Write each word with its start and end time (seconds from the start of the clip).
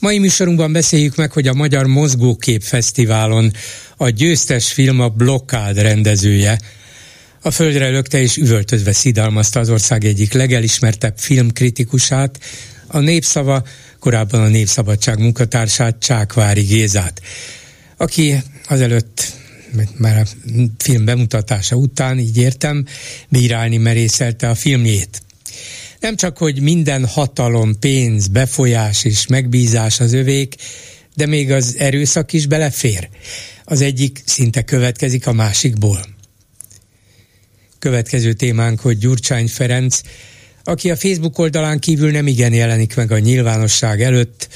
Mai 0.00 0.18
műsorunkban 0.18 0.72
beszéljük 0.72 1.16
meg, 1.16 1.32
hogy 1.32 1.48
a 1.48 1.54
Magyar 1.54 1.86
Mozgókép 1.86 2.62
Fesztiválon 2.62 3.52
a 3.96 4.08
győztes 4.08 4.72
film 4.72 5.00
a 5.00 5.08
Blokkád 5.08 5.78
rendezője. 5.78 6.60
A 7.42 7.50
földre 7.50 7.88
lökte 7.88 8.20
és 8.20 8.36
üvöltözve 8.36 8.92
szidalmazta 8.92 9.60
az 9.60 9.70
ország 9.70 10.04
egyik 10.04 10.32
legelismertebb 10.32 11.18
filmkritikusát, 11.18 12.38
a 12.86 12.98
Népszava, 12.98 13.62
korábban 13.98 14.42
a 14.42 14.48
Népszabadság 14.48 15.18
munkatársát, 15.18 15.96
Csákvári 15.98 16.62
Gézát, 16.62 17.20
aki 17.96 18.42
azelőtt 18.68 19.32
már 19.96 20.18
a 20.18 20.26
film 20.78 21.04
bemutatása 21.04 21.76
után, 21.76 22.18
így 22.18 22.36
értem, 22.36 22.86
bírálni 23.28 23.76
merészelte 23.76 24.48
a 24.48 24.54
filmjét. 24.54 25.22
Nem 26.00 26.16
csak, 26.16 26.38
hogy 26.38 26.60
minden 26.60 27.06
hatalom, 27.06 27.78
pénz, 27.78 28.28
befolyás 28.28 29.04
és 29.04 29.26
megbízás 29.26 30.00
az 30.00 30.12
övék, 30.12 30.54
de 31.14 31.26
még 31.26 31.50
az 31.50 31.76
erőszak 31.78 32.32
is 32.32 32.46
belefér. 32.46 33.08
Az 33.64 33.80
egyik 33.80 34.22
szinte 34.24 34.62
következik 34.62 35.26
a 35.26 35.32
másikból. 35.32 36.06
Következő 37.78 38.32
témánk, 38.32 38.80
hogy 38.80 38.98
Gyurcsány 38.98 39.48
Ferenc, 39.48 40.00
aki 40.64 40.90
a 40.90 40.96
Facebook 40.96 41.38
oldalán 41.38 41.78
kívül 41.78 42.10
nem 42.10 42.26
igen 42.26 42.52
jelenik 42.52 42.96
meg 42.96 43.12
a 43.12 43.18
nyilvánosság 43.18 44.02
előtt, 44.02 44.48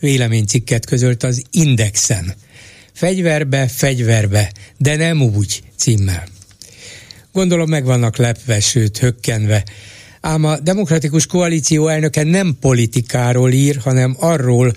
véleménycikket 0.00 0.86
közölt 0.86 1.22
az 1.22 1.42
Indexen. 1.50 2.34
Fegyverbe, 2.92 3.68
fegyverbe, 3.68 4.52
de 4.76 4.96
nem 4.96 5.22
úgy 5.22 5.62
címmel. 5.76 6.28
Gondolom 7.32 7.68
meg 7.68 7.84
vannak 7.84 8.16
lepve, 8.16 8.60
sőt 8.60 8.98
hökkenve, 8.98 9.64
ám 10.20 10.44
a 10.44 10.58
Demokratikus 10.58 11.26
Koalíció 11.26 11.88
elnöke 11.88 12.22
nem 12.22 12.56
politikáról 12.60 13.52
ír, 13.52 13.76
hanem 13.76 14.16
arról, 14.18 14.72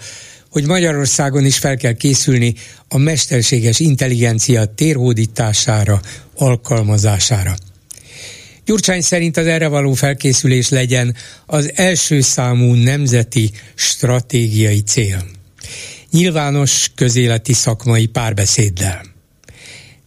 hogy 0.50 0.66
Magyarországon 0.66 1.46
is 1.46 1.58
fel 1.58 1.78
kell 1.78 1.94
készülni 1.94 2.56
a 2.88 2.98
mesterséges 2.98 3.80
intelligencia 3.80 4.66
térhódítására, 4.66 6.02
alkalmazására. 6.36 7.56
Gyurcsány 8.66 9.02
szerint 9.02 9.38
az 9.38 9.46
erre 9.46 9.68
való 9.68 9.94
felkészülés 9.94 10.70
legyen 10.70 11.16
az 11.46 11.72
első 11.76 12.22
számú 12.22 12.74
nemzeti 12.74 13.52
stratégiai 13.76 14.82
cél. 14.82 15.26
Nyilvános 16.12 16.92
közéleti 16.96 17.54
szakmai 17.54 18.06
párbeszéddel. 18.06 19.02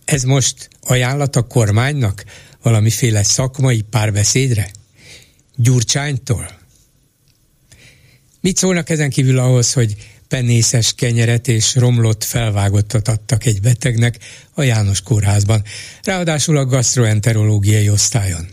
Ez 0.05 0.23
most 0.23 0.69
ajánlat 0.83 1.37
a 1.37 1.43
kormánynak 1.43 2.25
valamiféle 2.63 3.23
szakmai 3.23 3.81
párbeszédre? 3.91 4.71
Gyurcsánytól? 5.57 6.63
Mit 8.41 8.57
szólnak 8.57 8.91
ezen 8.91 9.11
kívül 9.11 9.39
ahhoz, 9.39 9.73
hogy 9.73 9.97
penészes 10.29 10.93
kenyeret 10.95 11.49
és 11.49 11.75
romlott 11.75 12.25
felvágottat 12.25 13.09
adtak 13.09 13.45
egy 13.45 13.61
betegnek 13.61 14.19
a 14.55 14.63
János 14.63 15.01
kórházban, 15.01 15.63
ráadásul 16.03 16.57
a 16.57 16.65
gastroenterológiai 16.65 17.91
osztályon. 17.91 18.49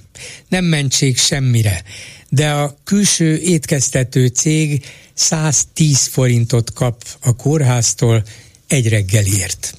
Nem 0.47 0.65
mentség 0.65 1.17
semmire, 1.17 1.83
de 2.29 2.51
a 2.51 2.77
külső 2.83 3.37
étkeztető 3.37 4.27
cég 4.27 4.85
110 5.13 6.07
forintot 6.07 6.73
kap 6.73 7.03
a 7.21 7.35
kórháztól 7.35 8.23
egy 8.67 8.89
reggeliért. 8.89 9.75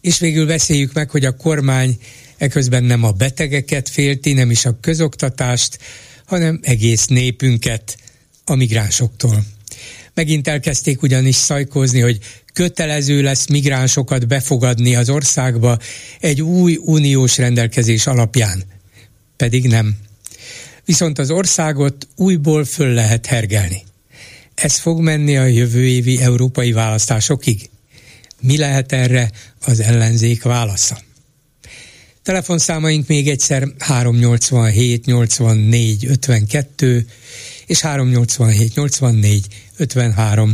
És 0.00 0.18
végül 0.18 0.46
beszéljük 0.46 0.92
meg, 0.92 1.10
hogy 1.10 1.24
a 1.24 1.36
kormány 1.36 1.98
eközben 2.36 2.84
nem 2.84 3.04
a 3.04 3.12
betegeket 3.12 3.88
félti, 3.88 4.32
nem 4.32 4.50
is 4.50 4.64
a 4.64 4.78
közoktatást, 4.80 5.78
hanem 6.24 6.60
egész 6.62 7.06
népünket 7.06 7.96
a 8.44 8.54
migránsoktól. 8.54 9.44
Megint 10.14 10.48
elkezdték 10.48 11.02
ugyanis 11.02 11.34
szajkózni, 11.34 12.00
hogy 12.00 12.18
kötelező 12.52 13.22
lesz 13.22 13.46
migránsokat 13.46 14.26
befogadni 14.26 14.94
az 14.94 15.10
országba 15.10 15.78
egy 16.20 16.42
új 16.42 16.78
uniós 16.80 17.38
rendelkezés 17.38 18.06
alapján. 18.06 18.62
Pedig 19.36 19.66
nem. 19.66 19.96
Viszont 20.84 21.18
az 21.18 21.30
országot 21.30 22.08
újból 22.16 22.64
föl 22.64 22.88
lehet 22.88 23.26
hergelni. 23.26 23.82
Ez 24.54 24.78
fog 24.78 25.00
menni 25.00 25.36
a 25.36 25.44
jövő 25.44 25.86
évi 25.86 26.22
európai 26.22 26.72
választásokig? 26.72 27.70
Mi 28.40 28.56
lehet 28.56 28.92
erre 28.92 29.30
az 29.60 29.80
ellenzék 29.80 30.42
válasza? 30.42 30.98
Telefonszámaink 32.24 33.08
még 33.08 33.28
egyszer 33.28 33.62
387 33.78 35.04
84 35.04 36.06
52 36.06 37.06
és 37.66 37.80
387 37.80 38.74
84 38.74 39.46
53. 39.78 40.50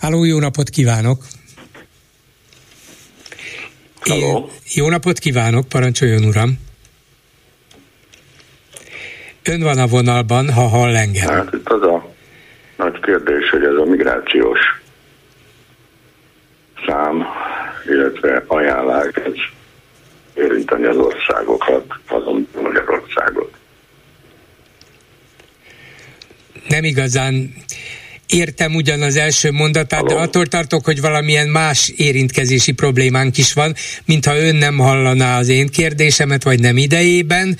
Háló, 0.00 0.24
jó 0.24 0.38
napot 0.38 0.68
kívánok! 0.68 1.24
Halló. 4.00 4.50
Jó 4.74 4.88
napot 4.88 5.18
kívánok, 5.18 5.68
parancsoljon 5.68 6.24
uram! 6.24 6.58
Ön 9.42 9.60
van 9.60 9.78
a 9.78 9.86
vonalban, 9.86 10.52
ha 10.52 10.68
hall 10.68 10.96
engem. 10.96 11.28
Hát 11.28 11.52
itt 11.52 11.68
az 11.68 11.82
a 11.82 12.14
nagy 12.76 13.00
kérdés, 13.00 13.50
hogy 13.50 13.62
ez 13.62 13.74
a 13.74 13.84
migrációs 13.84 14.60
szám, 16.86 17.24
illetve 17.86 18.44
ajánlás, 18.46 19.14
ez 19.14 19.32
érinteni 20.34 20.86
az 20.86 20.96
országokat, 20.96 21.84
azon 22.06 22.48
Magyarországot. 22.62 23.52
Nem 26.68 26.84
igazán 26.84 27.54
értem 28.26 28.74
ugyan 28.74 29.02
az 29.02 29.16
első 29.16 29.50
mondatát, 29.50 30.04
de 30.04 30.14
attól 30.14 30.46
tartok, 30.46 30.84
hogy 30.84 31.00
valamilyen 31.00 31.48
más 31.48 31.92
érintkezési 31.96 32.72
problémánk 32.72 33.38
is 33.38 33.52
van, 33.52 33.74
mintha 34.04 34.36
ön 34.36 34.56
nem 34.56 34.78
hallaná 34.78 35.38
az 35.38 35.48
én 35.48 35.68
kérdésemet, 35.68 36.42
vagy 36.42 36.60
nem 36.60 36.76
idejében, 36.76 37.58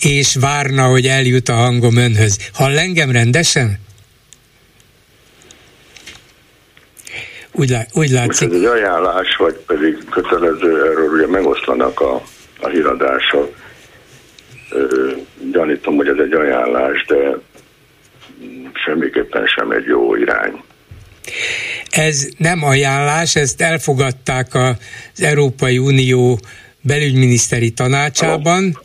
és 0.00 0.34
várna, 0.34 0.86
hogy 0.86 1.06
eljut 1.06 1.48
a 1.48 1.54
hangom 1.54 1.96
önhöz. 1.96 2.38
Hall 2.52 2.78
engem 2.78 3.10
rendesen? 3.10 3.85
Úgy, 7.58 7.68
lá, 7.68 7.86
úgy 7.92 8.10
látszik. 8.10 8.48
ez 8.48 8.54
egy 8.54 8.64
ajánlás, 8.64 9.36
vagy 9.36 9.54
pedig 9.66 10.04
kötelező, 10.10 10.90
erről 10.90 11.08
ugye 11.08 11.26
megoszlanak 11.26 12.00
a, 12.00 12.22
a 12.60 12.68
híradások. 12.68 13.56
Gyanítom, 15.52 15.96
hogy 15.96 16.08
ez 16.08 16.16
egy 16.18 16.32
ajánlás, 16.32 17.04
de 17.08 17.38
semmiképpen 18.72 19.46
sem 19.46 19.70
egy 19.70 19.84
jó 19.84 20.16
irány. 20.16 20.62
Ez 21.90 22.28
nem 22.38 22.64
ajánlás, 22.64 23.36
ezt 23.36 23.60
elfogadták 23.60 24.54
az 24.54 25.22
Európai 25.22 25.78
Unió 25.78 26.38
belügyminiszteri 26.80 27.70
tanácsában, 27.70 28.78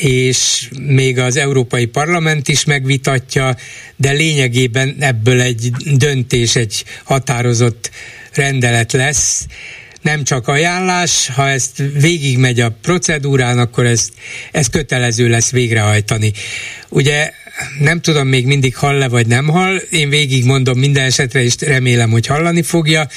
és 0.00 0.68
még 0.80 1.18
az 1.18 1.36
Európai 1.36 1.86
Parlament 1.86 2.48
is 2.48 2.64
megvitatja, 2.64 3.56
de 3.96 4.10
lényegében 4.10 4.96
ebből 4.98 5.40
egy 5.40 5.70
döntés, 5.96 6.56
egy 6.56 6.84
határozott 7.04 7.90
rendelet 8.32 8.92
lesz. 8.92 9.46
Nem 10.02 10.24
csak 10.24 10.48
ajánlás, 10.48 11.28
ha 11.28 11.48
ezt 11.48 11.82
végigmegy 12.00 12.60
a 12.60 12.76
procedúrán, 12.82 13.58
akkor 13.58 13.86
ezt, 13.86 14.12
ez 14.52 14.66
kötelező 14.66 15.28
lesz 15.28 15.50
végrehajtani. 15.50 16.32
Ugye 16.88 17.30
nem 17.78 18.00
tudom 18.00 18.28
még 18.28 18.46
mindig 18.46 18.76
hall-e 18.76 19.08
vagy 19.08 19.26
nem 19.26 19.46
hall, 19.46 19.76
én 19.76 20.08
végig 20.08 20.44
mondom 20.44 20.78
minden 20.78 21.04
esetre, 21.04 21.42
és 21.42 21.54
remélem, 21.58 22.10
hogy 22.10 22.26
hallani 22.26 22.62
fogja. 22.62 23.08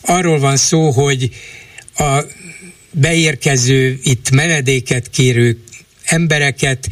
Arról 0.00 0.38
van 0.38 0.56
szó, 0.56 0.90
hogy 0.90 1.30
a 1.96 2.22
beérkező, 2.90 3.98
itt 4.02 4.30
menedéket 4.30 5.10
kérő 5.10 5.58
embereket, 6.12 6.88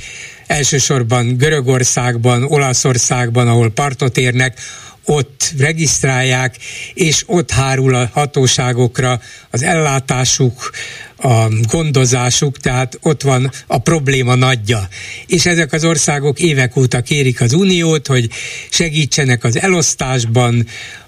elsősorban 0.47 1.37
Görögországban, 1.37 2.43
Olaszországban, 2.43 3.49
ahol 3.49 3.71
partot 3.71 4.17
érnek, 4.17 4.61
ott 5.05 5.53
regisztrálják, 5.59 6.57
és 6.95 7.23
ott 7.27 7.51
hárul 7.51 7.95
a 7.95 8.11
hatóságokra 8.13 9.21
az 9.51 9.63
ellátásuk, 9.63 10.71
a 11.17 11.49
gondozásuk, 11.71 12.59
tehát 12.59 12.99
ott 13.03 13.23
van 13.23 13.51
a 13.67 13.79
probléma 13.79 14.35
nagyja. 14.35 14.89
És 15.27 15.47
ezek 15.47 15.73
az 15.73 15.85
országok 15.85 16.39
évek 16.39 16.77
óta 16.77 17.01
kérik 17.01 17.41
az 17.41 17.53
Uniót, 17.53 18.07
hogy 18.07 18.31
segítsenek 18.71 19.45
az 19.45 19.59
elosztásban, 19.59 20.67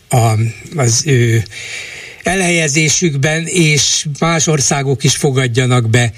a, 0.09 0.32
az 0.76 1.03
ő 1.06 1.43
elhelyezésükben, 2.23 3.47
és 3.47 4.06
más 4.19 4.47
országok 4.47 5.05
is 5.05 5.17
fogadjanak 5.17 5.91
be 5.91 6.12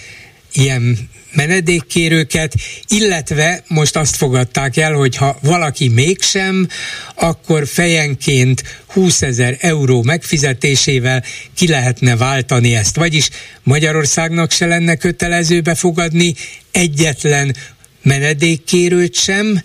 ilyen 0.55 1.09
menedékkérőket, 1.35 2.55
illetve 2.89 3.63
most 3.69 3.97
azt 3.97 4.17
fogadták 4.17 4.77
el, 4.77 4.93
hogy 4.93 5.17
ha 5.17 5.39
valaki 5.43 5.89
mégsem, 5.89 6.69
akkor 7.15 7.67
fejenként 7.67 8.63
20 8.87 9.23
ezer 9.23 9.57
euró 9.61 10.03
megfizetésével 10.03 11.25
ki 11.55 11.69
lehetne 11.69 12.17
váltani 12.17 12.75
ezt. 12.75 12.97
Vagyis 12.97 13.29
Magyarországnak 13.63 14.51
se 14.51 14.67
lenne 14.67 14.97
kötelező 14.97 15.61
befogadni 15.61 16.35
egyetlen 16.71 17.57
menedékkérőt 18.03 19.15
sem, 19.15 19.63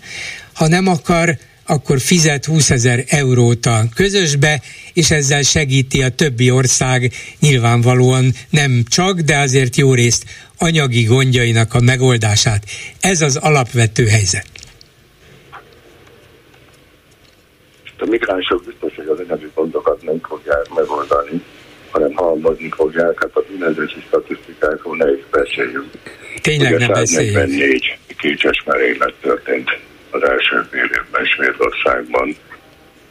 ha 0.52 0.68
nem 0.68 0.86
akar, 0.86 1.38
akkor 1.70 2.00
fizet 2.00 2.44
20 2.44 2.70
ezer 2.70 3.04
eurót 3.08 3.66
a 3.66 3.82
közösbe, 3.94 4.60
és 4.94 5.10
ezzel 5.10 5.42
segíti 5.42 6.02
a 6.02 6.08
többi 6.08 6.50
ország 6.50 7.12
nyilvánvalóan 7.40 8.24
nem 8.50 8.82
csak, 8.88 9.20
de 9.20 9.36
azért 9.38 9.76
jó 9.76 9.94
részt 9.94 10.24
anyagi 10.58 11.02
gondjainak 11.02 11.74
a 11.74 11.80
megoldását. 11.80 12.62
Ez 13.00 13.20
az 13.20 13.36
alapvető 13.36 14.06
helyzet. 14.06 14.46
A 17.98 18.06
migránsok 18.06 18.64
biztos, 18.64 18.94
hogy 18.94 19.06
az 19.06 19.18
anyagi 19.18 19.50
gondokat 19.54 20.02
nem 20.02 20.20
fogják 20.22 20.68
megoldani, 20.74 21.42
hanem 21.90 22.12
halmozni 22.14 22.68
fogják, 22.70 23.18
hát 23.20 23.30
a 23.34 23.44
bűnözési 23.48 24.00
statisztikákról 24.06 24.96
ne 24.96 25.10
is 25.12 25.24
beszéljünk. 25.30 25.90
Tényleg 26.40 26.74
Ugye 26.74 26.86
nem 26.86 26.94
beszéljünk. 26.94 27.36
44 27.36 27.98
kétses 28.16 28.62
merénylet 28.66 29.14
történt 29.20 29.70
az 30.10 30.22
első 30.22 30.66
fél 30.70 30.84
évben 30.84 31.24
Svédországban. 31.24 32.36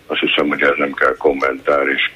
Azt 0.07 0.19
hiszem, 0.19 0.47
hogy 0.47 0.61
ez 0.61 0.75
nem 0.77 0.93
kell 0.93 1.15
kommentár, 1.17 1.87
és 1.87 2.11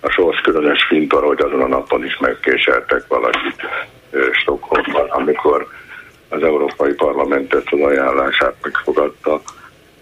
a 0.00 0.10
sors 0.10 0.40
különös 0.40 0.84
fintor, 0.88 1.24
hogy 1.24 1.40
azon 1.40 1.60
a 1.60 1.66
napon 1.66 2.04
is 2.04 2.18
megkéseltek 2.18 3.06
valakit 3.08 3.62
Stockholmban, 4.32 5.10
amikor 5.10 5.68
az 6.28 6.42
Európai 6.42 6.92
Parlament 6.92 7.54
ezt 7.54 7.72
az 7.72 7.80
ajánlását 7.80 8.54
megfogadta, 8.62 9.40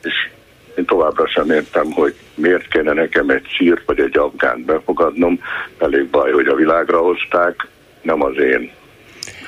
és 0.03 0.31
én 0.77 0.85
továbbra 0.85 1.29
sem 1.29 1.51
értem, 1.51 1.91
hogy 1.93 2.15
miért 2.35 2.69
kéne 2.69 2.93
nekem 2.93 3.29
egy 3.29 3.47
szírt 3.57 3.83
vagy 3.87 4.01
egy 4.01 4.19
afgánt 4.19 4.65
befogadnom. 4.65 5.41
Elég 5.79 6.07
baj, 6.07 6.33
hogy 6.33 6.47
a 6.47 6.55
világra 6.55 6.99
hozták, 6.99 7.67
nem 8.03 8.23
az 8.23 8.37
én 8.37 8.73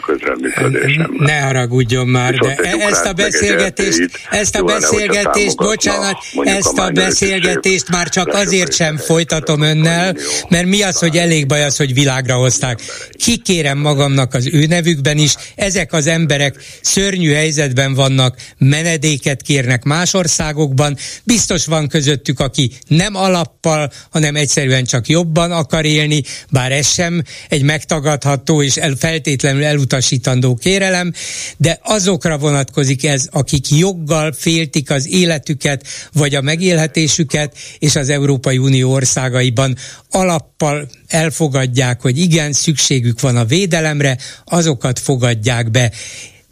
közreműködésem. 0.07 1.11
Ne 1.19 1.41
haragudjon 1.41 2.07
már, 2.07 2.35
de 2.35 2.57
ezt 2.89 3.05
a 3.05 3.13
beszélgetést, 3.13 4.11
ezt 4.31 4.57
a 4.57 4.63
beszélgetést, 4.63 5.57
bocsánat, 5.57 6.17
ezt 6.45 6.79
a 6.79 6.91
beszélgetést 6.91 7.89
már 7.89 8.09
csak 8.09 8.29
azért 8.29 8.75
sem 8.75 8.97
folytatom 8.97 9.61
önnel, 9.61 10.17
mert 10.49 10.67
mi 10.67 10.83
az, 10.83 10.99
hogy 10.99 11.17
elég 11.17 11.47
baj 11.47 11.65
az, 11.65 11.77
hogy 11.77 11.95
világra 11.95 12.35
hozták. 12.35 12.81
Kikérem 13.11 13.79
magamnak 13.79 14.35
az 14.35 14.49
ő 14.53 14.67
nevükben 14.67 15.19
is, 15.19 15.35
ezek 15.55 15.93
az 15.93 16.07
emberek 16.07 16.55
szörnyű 16.81 17.33
helyzetben 17.33 17.95
vannak, 17.95 18.37
menedéket 18.59 19.43
kérnek 19.43 19.83
más 19.83 20.15
országokban, 20.15 20.97
biztos 21.25 21.67
van 21.67 21.89
közöttük, 21.89 22.41
aki 22.41 22.71
nem 22.89 23.15
alappal, 23.15 23.93
hanem 24.11 24.37
egyszerűen 24.37 24.85
csak 24.85 25.09
jobban 25.09 25.53
akar 25.53 25.85
élni, 25.85 26.23
bár 26.51 26.73
ez 26.73 26.93
sem 26.93 27.23
egy 27.49 27.63
megtagadható 27.63 28.63
és 28.63 28.77
el, 28.77 28.95
feltétlenül 28.99 29.65
elutasítható 29.65 29.92
elutasítandó 29.93 30.55
kérelem, 30.55 31.13
de 31.57 31.79
azokra 31.83 32.39
vonatkozik 32.39 33.05
ez, 33.05 33.29
akik 33.31 33.71
joggal 33.71 34.33
féltik 34.33 34.91
az 34.91 35.09
életüket 35.09 35.87
vagy 36.13 36.35
a 36.35 36.41
megélhetésüket, 36.41 37.57
és 37.79 37.97
az 37.97 38.09
Európai 38.09 38.59
Unió 38.59 38.93
országaiban 38.93 39.77
alappal 40.11 40.89
elfogadják, 41.09 42.01
hogy 42.01 42.19
igen, 42.19 42.53
szükségük 42.53 43.21
van 43.21 43.37
a 43.37 43.45
védelemre, 43.45 44.19
azokat 44.45 44.99
fogadják 44.99 45.71
be 45.71 45.93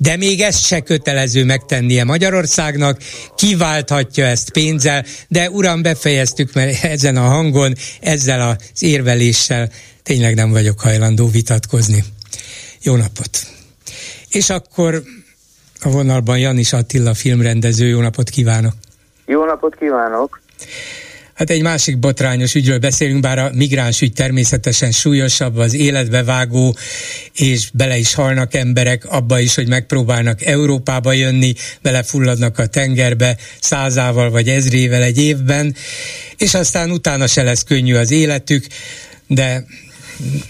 de 0.03 0.17
még 0.17 0.41
ezt 0.41 0.65
se 0.65 0.81
kötelező 0.81 1.45
megtennie 1.45 2.05
Magyarországnak, 2.05 3.03
kiválthatja 3.37 4.25
ezt 4.25 4.51
pénzzel, 4.51 5.05
de 5.29 5.51
uram, 5.51 5.83
befejeztük, 5.83 6.53
mert 6.53 6.85
ezen 6.85 7.17
a 7.17 7.29
hangon, 7.29 7.75
ezzel 8.01 8.49
az 8.49 8.83
érveléssel 8.83 9.71
tényleg 10.03 10.35
nem 10.35 10.51
vagyok 10.51 10.81
hajlandó 10.81 11.29
vitatkozni. 11.29 12.05
Jó 12.83 12.97
napot! 12.97 13.47
És 14.31 14.51
akkor 14.51 15.03
a 15.81 15.91
vonalban 15.91 16.39
Janis 16.39 16.73
Attila 16.73 17.15
filmrendező, 17.15 17.87
jó 17.87 18.01
napot 18.01 18.29
kívánok! 18.29 18.73
Jó 19.27 19.45
napot 19.45 19.77
kívánok! 19.77 20.41
Hát 21.35 21.51
egy 21.51 21.63
másik 21.63 21.99
botrányos 21.99 22.55
ügyről 22.55 22.79
beszélünk, 22.79 23.21
bár 23.21 23.39
a 23.39 23.51
migráns 23.55 24.01
ügy 24.01 24.13
természetesen 24.13 24.91
súlyosabb, 24.91 25.57
az 25.57 25.75
életbevágó, 25.75 26.77
és 27.35 27.71
bele 27.73 27.97
is 27.97 28.15
halnak 28.15 28.55
emberek 28.55 29.05
abba 29.05 29.39
is, 29.39 29.55
hogy 29.55 29.69
megpróbálnak 29.69 30.45
Európába 30.45 31.13
jönni, 31.13 31.55
belefulladnak 31.83 32.59
a 32.59 32.67
tengerbe 32.67 33.37
százával 33.61 34.31
vagy 34.31 34.49
ezrével 34.49 35.03
egy 35.03 35.19
évben, 35.19 35.75
és 36.37 36.55
aztán 36.55 36.91
utána 36.91 37.27
se 37.27 37.43
lesz 37.43 37.63
könnyű 37.63 37.95
az 37.95 38.11
életük, 38.11 38.67
de 39.27 39.65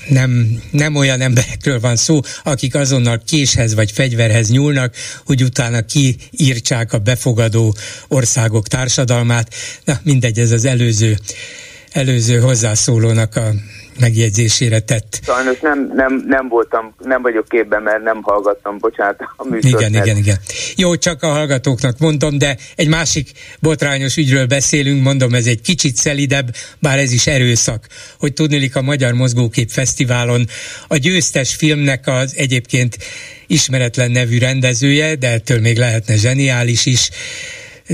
nem, 0.09 0.63
nem 0.71 0.95
olyan 0.95 1.21
emberekről 1.21 1.81
van 1.81 1.97
szó, 1.97 2.21
akik 2.45 2.75
azonnal 2.75 3.23
késhez 3.27 3.75
vagy 3.75 3.93
fegyverhez 3.93 4.51
nyúlnak, 4.51 4.95
hogy 5.25 5.43
utána 5.43 5.81
kiírtsák 5.83 6.93
a 6.93 6.99
befogadó 6.99 7.77
országok 8.09 8.69
társadalmát. 8.69 9.55
Na, 9.85 10.01
mindegy, 10.03 10.39
ez 10.39 10.51
az 10.51 10.65
előző, 10.65 11.19
előző 11.91 12.41
hozzászólónak 12.41 13.37
a 13.37 13.53
megjegyzésére 14.01 14.81
tett. 14.81 15.21
Sajnos 15.23 15.61
nem, 15.61 15.91
nem, 15.95 16.25
nem 16.27 16.49
voltam, 16.49 16.95
nem 16.99 17.23
vagyok 17.23 17.49
képben, 17.49 17.83
mert 17.83 18.03
nem 18.03 18.23
hallgattam, 18.23 18.79
bocsánat, 18.79 19.21
a 19.37 19.45
műsort. 19.45 19.81
Igen, 19.81 20.03
igen, 20.03 20.17
igen. 20.17 20.37
Jó, 20.77 20.97
csak 20.97 21.23
a 21.23 21.27
hallgatóknak 21.27 21.99
mondom, 21.99 22.39
de 22.39 22.57
egy 22.77 22.89
másik 22.89 23.31
botrányos 23.61 24.17
ügyről 24.17 24.47
beszélünk, 24.47 25.03
mondom, 25.03 25.35
ez 25.35 25.47
egy 25.47 25.61
kicsit 25.61 25.97
szelidebb, 25.97 26.49
bár 26.79 26.99
ez 26.99 27.13
is 27.13 27.27
erőszak, 27.27 27.87
hogy 28.19 28.33
tudnélik 28.33 28.77
a 28.77 28.83
Magyar 28.83 29.13
Mozgókép 29.13 29.71
Fesztiválon 29.71 30.47
a 30.89 30.97
győztes 30.97 31.55
filmnek 31.55 32.07
az 32.07 32.35
egyébként 32.37 32.97
ismeretlen 33.47 34.11
nevű 34.11 34.39
rendezője, 34.39 35.15
de 35.15 35.31
ettől 35.31 35.61
még 35.61 35.79
lehetne 35.79 36.17
zseniális 36.17 36.87
is, 36.87 37.11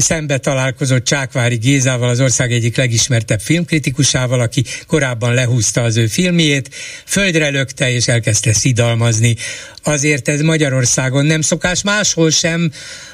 szembe 0.00 0.38
találkozott 0.38 1.04
Csákvári 1.04 1.56
Gézával, 1.56 2.08
az 2.08 2.20
ország 2.20 2.52
egyik 2.52 2.76
legismertebb 2.76 3.40
filmkritikusával, 3.40 4.40
aki 4.40 4.64
korábban 4.86 5.34
lehúzta 5.34 5.82
az 5.82 5.96
ő 5.96 6.06
filmjét, 6.06 6.74
földre 7.04 7.48
lökte 7.48 7.90
és 7.90 8.08
elkezdte 8.08 8.52
szidalmazni. 8.52 9.36
Azért 9.82 10.28
ez 10.28 10.40
Magyarországon 10.40 11.26
nem 11.26 11.40
szokás, 11.40 11.82
máshol 11.82 12.30
sem, 12.30 12.72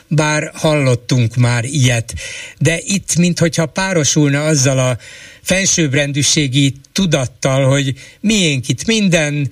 bár 0.08 0.50
hallottunk 0.54 1.36
már 1.36 1.64
ilyet. 1.64 2.14
De 2.58 2.78
itt, 2.84 3.16
minthogyha 3.16 3.66
párosulna 3.66 4.44
azzal 4.44 4.78
a 4.78 4.98
fensőbbrendűségi 5.42 6.74
tudattal, 6.92 7.68
hogy 7.68 7.94
miénk 8.20 8.68
itt 8.68 8.86
minden, 8.86 9.50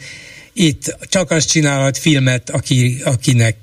itt 0.53 0.97
csak 1.09 1.31
azt 1.31 1.51
csinálhat 1.51 1.99
filmet, 1.99 2.51
aki, 2.51 3.01
akinek 3.05 3.57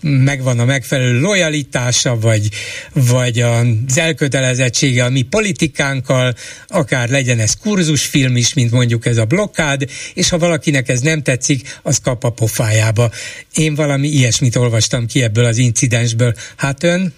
megvan 0.00 0.58
a 0.58 0.64
megfelelő 0.64 1.20
lojalitása, 1.20 2.18
vagy, 2.18 2.48
vagy 2.92 3.40
az 3.40 3.98
elkötelezettsége 3.98 5.04
a 5.04 5.10
mi 5.10 5.22
politikánkkal, 5.22 6.34
akár 6.66 7.08
legyen 7.08 7.38
ez 7.38 7.56
kurzusfilm 7.56 8.36
is, 8.36 8.54
mint 8.54 8.70
mondjuk 8.70 9.06
ez 9.06 9.16
a 9.16 9.24
blokkád, 9.24 9.90
és 10.14 10.28
ha 10.28 10.38
valakinek 10.38 10.88
ez 10.88 11.00
nem 11.00 11.22
tetszik, 11.22 11.78
az 11.82 11.98
kap 11.98 12.24
a 12.24 12.30
pofájába. 12.30 13.10
Én 13.54 13.74
valami 13.74 14.08
ilyesmit 14.08 14.56
olvastam 14.56 15.06
ki 15.06 15.22
ebből 15.22 15.44
az 15.44 15.56
incidensből. 15.58 16.34
Hát 16.56 16.82
ön? 16.82 17.14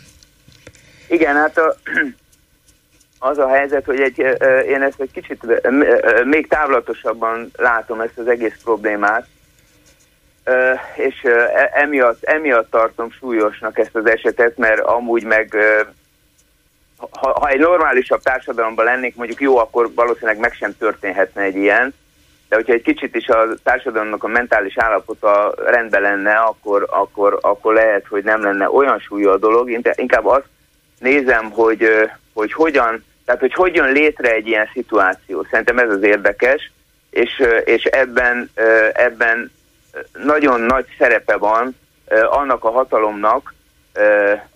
Igen, 1.09 1.35
hát 1.35 1.59
a, 1.59 1.77
az 3.25 3.39
a 3.39 3.49
helyzet, 3.49 3.85
hogy 3.85 4.01
egy, 4.01 4.19
én 4.67 4.83
ezt 4.83 5.01
egy 5.01 5.11
kicsit 5.13 5.71
még 6.25 6.49
távlatosabban 6.49 7.51
látom 7.57 8.01
ezt 8.01 8.19
az 8.19 8.27
egész 8.27 8.61
problémát, 8.65 9.27
és 10.95 11.25
e, 11.25 11.71
emiatt, 11.75 12.25
emiatt 12.25 12.71
tartom 12.71 13.11
súlyosnak 13.11 13.79
ezt 13.79 13.97
az 13.97 14.07
esetet, 14.07 14.57
mert 14.57 14.81
amúgy 14.81 15.25
meg 15.25 15.57
ha, 17.11 17.39
ha 17.41 17.49
egy 17.49 17.59
normálisabb 17.59 18.21
társadalomban 18.23 18.85
lennék, 18.85 19.17
mondjuk 19.17 19.41
jó, 19.41 19.59
akkor 19.59 19.91
valószínűleg 19.95 20.39
meg 20.39 20.53
sem 20.53 20.77
történhetne 20.79 21.43
egy 21.43 21.57
ilyen, 21.57 21.95
de 22.49 22.57
hogyha 22.57 22.73
egy 22.73 22.83
kicsit 22.83 23.15
is 23.15 23.29
a 23.29 23.47
társadalomnak 23.63 24.25
a 24.25 24.29
mentális 24.29 24.79
állapota 24.79 25.55
rendben 25.67 26.03
lenne, 26.03 26.35
akkor, 26.35 26.87
akkor, 26.91 27.39
akkor 27.41 27.75
lehet, 27.75 28.07
hogy 28.07 28.25
nem 28.25 28.43
lenne 28.43 28.71
olyan 28.71 28.99
súlyú 28.99 29.29
a 29.29 29.39
dolog. 29.39 29.71
Inkább 29.95 30.27
azt 30.27 30.49
nézem, 30.99 31.51
hogy, 31.51 31.89
hogy 32.33 32.53
hogyan 32.53 33.05
tehát, 33.25 33.41
hogy 33.41 33.55
hogy 33.55 33.75
jön 33.75 33.93
létre 33.93 34.31
egy 34.31 34.47
ilyen 34.47 34.69
szituáció. 34.73 35.47
Szerintem 35.51 35.79
ez 35.79 35.91
az 35.91 36.03
érdekes, 36.03 36.73
és, 37.11 37.43
és 37.65 37.85
ebben, 37.85 38.51
ebben 38.93 39.53
nagyon 40.13 40.61
nagy 40.61 40.87
szerepe 40.99 41.37
van 41.37 41.77
annak 42.31 42.65
a 42.65 42.71
hatalomnak, 42.71 43.55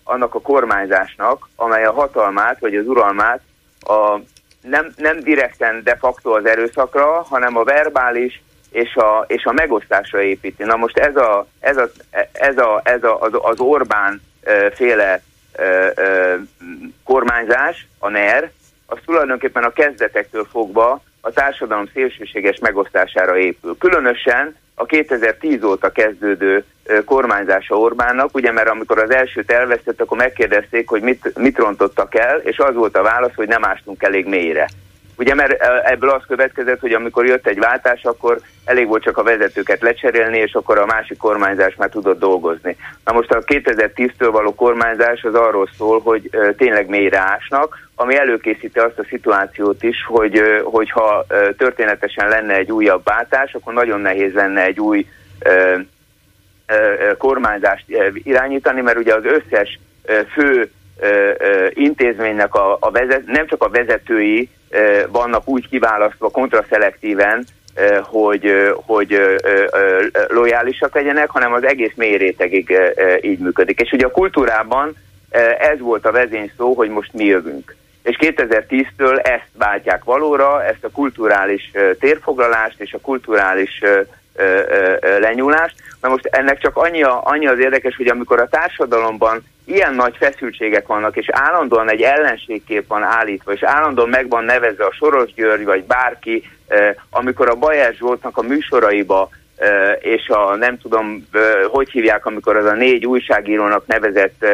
annak 0.04 0.34
a 0.34 0.40
kormányzásnak, 0.40 1.48
amely 1.56 1.84
a 1.84 1.92
hatalmát 1.92 2.58
vagy 2.58 2.74
az 2.74 2.86
uralmát 2.86 3.40
a 3.80 4.18
nem, 4.60 4.92
nem 4.96 5.20
direkten 5.20 5.82
de 5.82 5.96
facto 5.96 6.30
az 6.30 6.46
erőszakra, 6.46 7.22
hanem 7.22 7.56
a 7.56 7.64
verbális 7.64 8.42
és 8.70 8.94
a, 8.94 9.24
és 9.26 9.44
a 9.44 9.52
megosztásra 9.52 10.22
építi. 10.22 10.62
Na 10.62 10.76
most 10.76 10.98
ez, 10.98 11.16
a, 11.16 11.46
ez, 11.60 11.76
a, 11.76 11.90
ez, 12.32 12.58
a, 12.58 12.80
ez 12.84 13.02
a, 13.02 13.20
az, 13.20 13.30
az 13.32 13.60
Orbán 13.60 14.22
féle 14.74 15.22
kormányzás, 17.04 17.86
a 17.98 18.08
NER, 18.08 18.50
az 18.90 18.98
tulajdonképpen 19.04 19.62
a 19.62 19.72
kezdetektől 19.72 20.46
fogva 20.50 21.02
a 21.20 21.30
társadalom 21.30 21.88
szélsőséges 21.92 22.58
megosztására 22.58 23.38
épül. 23.38 23.76
Különösen 23.78 24.56
a 24.74 24.84
2010 24.84 25.62
óta 25.62 25.90
kezdődő 25.90 26.64
kormányzása 27.04 27.78
Orbánnak, 27.78 28.34
ugye 28.34 28.52
mert 28.52 28.68
amikor 28.68 28.98
az 28.98 29.10
elsőt 29.10 29.50
elvesztett, 29.50 30.00
akkor 30.00 30.16
megkérdezték, 30.16 30.88
hogy 30.88 31.02
mit, 31.02 31.38
mit 31.38 31.58
rontottak 31.58 32.14
el, 32.14 32.38
és 32.38 32.58
az 32.58 32.74
volt 32.74 32.96
a 32.96 33.02
válasz, 33.02 33.34
hogy 33.34 33.48
nem 33.48 33.64
ástunk 33.64 34.02
elég 34.02 34.26
mélyre. 34.26 34.68
Ugye 35.18 35.34
mert 35.34 35.62
ebből 35.84 36.10
az 36.10 36.22
következett, 36.26 36.80
hogy 36.80 36.92
amikor 36.92 37.26
jött 37.26 37.46
egy 37.46 37.58
váltás, 37.58 38.04
akkor 38.04 38.40
elég 38.64 38.86
volt 38.86 39.02
csak 39.02 39.18
a 39.18 39.22
vezetőket 39.22 39.82
lecserélni, 39.82 40.38
és 40.38 40.52
akkor 40.52 40.78
a 40.78 40.86
másik 40.86 41.16
kormányzás 41.16 41.74
már 41.74 41.88
tudott 41.88 42.18
dolgozni. 42.18 42.76
Na 43.04 43.12
most 43.12 43.30
a 43.30 43.42
2010-től 43.44 44.28
való 44.30 44.54
kormányzás 44.54 45.22
az 45.22 45.34
arról 45.34 45.68
szól, 45.76 46.00
hogy 46.00 46.30
tényleg 46.56 46.88
mélyre 46.88 47.18
ásnak, 47.18 47.88
ami 47.94 48.16
előkészíti 48.16 48.78
azt 48.78 48.98
a 48.98 49.06
szituációt 49.08 49.82
is, 49.82 50.04
hogy 50.06 50.42
hogyha 50.64 51.26
történetesen 51.56 52.28
lenne 52.28 52.54
egy 52.54 52.72
újabb 52.72 53.04
váltás, 53.04 53.54
akkor 53.54 53.72
nagyon 53.72 54.00
nehéz 54.00 54.32
lenne 54.32 54.64
egy 54.64 54.80
új 54.80 55.06
kormányzást 57.18 57.84
irányítani, 58.12 58.80
mert 58.80 58.98
ugye 58.98 59.14
az 59.14 59.24
összes 59.24 59.78
fő 60.32 60.70
intézménynek 61.70 62.54
a, 62.54 62.76
a 62.80 62.90
vezet, 62.90 63.26
nem 63.26 63.46
csak 63.46 63.62
a 63.62 63.68
vezetői 63.68 64.48
vannak 65.08 65.48
úgy 65.48 65.68
kiválasztva 65.68 66.28
kontraszelektíven, 66.28 67.44
hogy, 68.02 68.72
hogy 68.86 69.20
lojálisak 70.28 70.94
legyenek, 70.94 71.30
hanem 71.30 71.52
az 71.52 71.64
egész 71.64 71.92
mély 71.94 72.16
rétegig 72.16 72.78
így 73.20 73.38
működik. 73.38 73.80
És 73.80 73.92
ugye 73.92 74.06
a 74.06 74.10
kultúrában 74.10 74.96
ez 75.58 75.78
volt 75.78 76.04
a 76.06 76.12
vezényszó, 76.12 76.74
hogy 76.74 76.88
most 76.88 77.12
mi 77.12 77.24
jövünk. 77.24 77.76
És 78.02 78.16
2010-től 78.20 79.26
ezt 79.26 79.48
váltják 79.52 80.04
valóra, 80.04 80.64
ezt 80.64 80.84
a 80.84 80.90
kulturális 80.90 81.70
térfoglalást 82.00 82.80
és 82.80 82.92
a 82.92 83.00
kulturális 83.00 83.82
lenyúlást. 85.20 85.74
Na 86.00 86.08
most 86.08 86.26
ennek 86.26 86.58
csak 86.60 86.76
annyi, 86.76 87.02
a, 87.02 87.20
annyi 87.24 87.46
az 87.46 87.58
érdekes, 87.58 87.96
hogy 87.96 88.08
amikor 88.08 88.40
a 88.40 88.48
társadalomban 88.48 89.44
ilyen 89.64 89.94
nagy 89.94 90.16
feszültségek 90.16 90.86
vannak, 90.86 91.16
és 91.16 91.26
állandóan 91.30 91.90
egy 91.90 92.02
ellenségkép 92.02 92.86
van 92.88 93.02
állítva, 93.02 93.52
és 93.52 93.62
állandóan 93.62 94.08
meg 94.08 94.28
van 94.28 94.44
nevezve 94.44 94.84
a 94.84 94.92
Soros 94.92 95.34
György, 95.34 95.64
vagy 95.64 95.84
bárki, 95.84 96.50
amikor 97.10 97.48
a 97.48 97.54
Bajer 97.54 97.94
Zsoltnak 97.94 98.36
a 98.36 98.42
műsoraiba 98.42 99.28
és 100.00 100.28
a 100.28 100.56
nem 100.56 100.78
tudom, 100.78 101.28
hogy 101.68 101.90
hívják, 101.90 102.26
amikor 102.26 102.56
az 102.56 102.64
a 102.64 102.74
négy 102.74 103.06
újságírónak 103.06 103.86
nevezett 103.86 104.46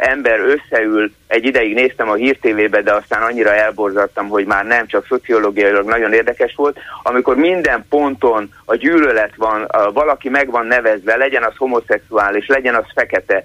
ember 0.00 0.38
összeül, 0.40 1.12
egy 1.26 1.44
ideig 1.44 1.74
néztem 1.74 2.08
a 2.10 2.14
hírtévébe, 2.14 2.82
de 2.82 2.92
aztán 2.92 3.22
annyira 3.22 3.54
elborzadtam, 3.54 4.28
hogy 4.28 4.44
már 4.44 4.64
nem, 4.64 4.86
csak 4.86 5.06
szociológiailag 5.06 5.86
nagyon 5.86 6.12
érdekes 6.12 6.54
volt, 6.54 6.78
amikor 7.02 7.36
minden 7.36 7.84
ponton 7.88 8.52
a 8.64 8.74
gyűlölet 8.74 9.32
van, 9.36 9.66
valaki 9.92 10.28
meg 10.28 10.50
van 10.50 10.66
nevezve, 10.66 11.16
legyen 11.16 11.42
az 11.42 11.56
homoszexuális, 11.56 12.46
legyen 12.46 12.74
az 12.74 12.84
fekete, 12.94 13.44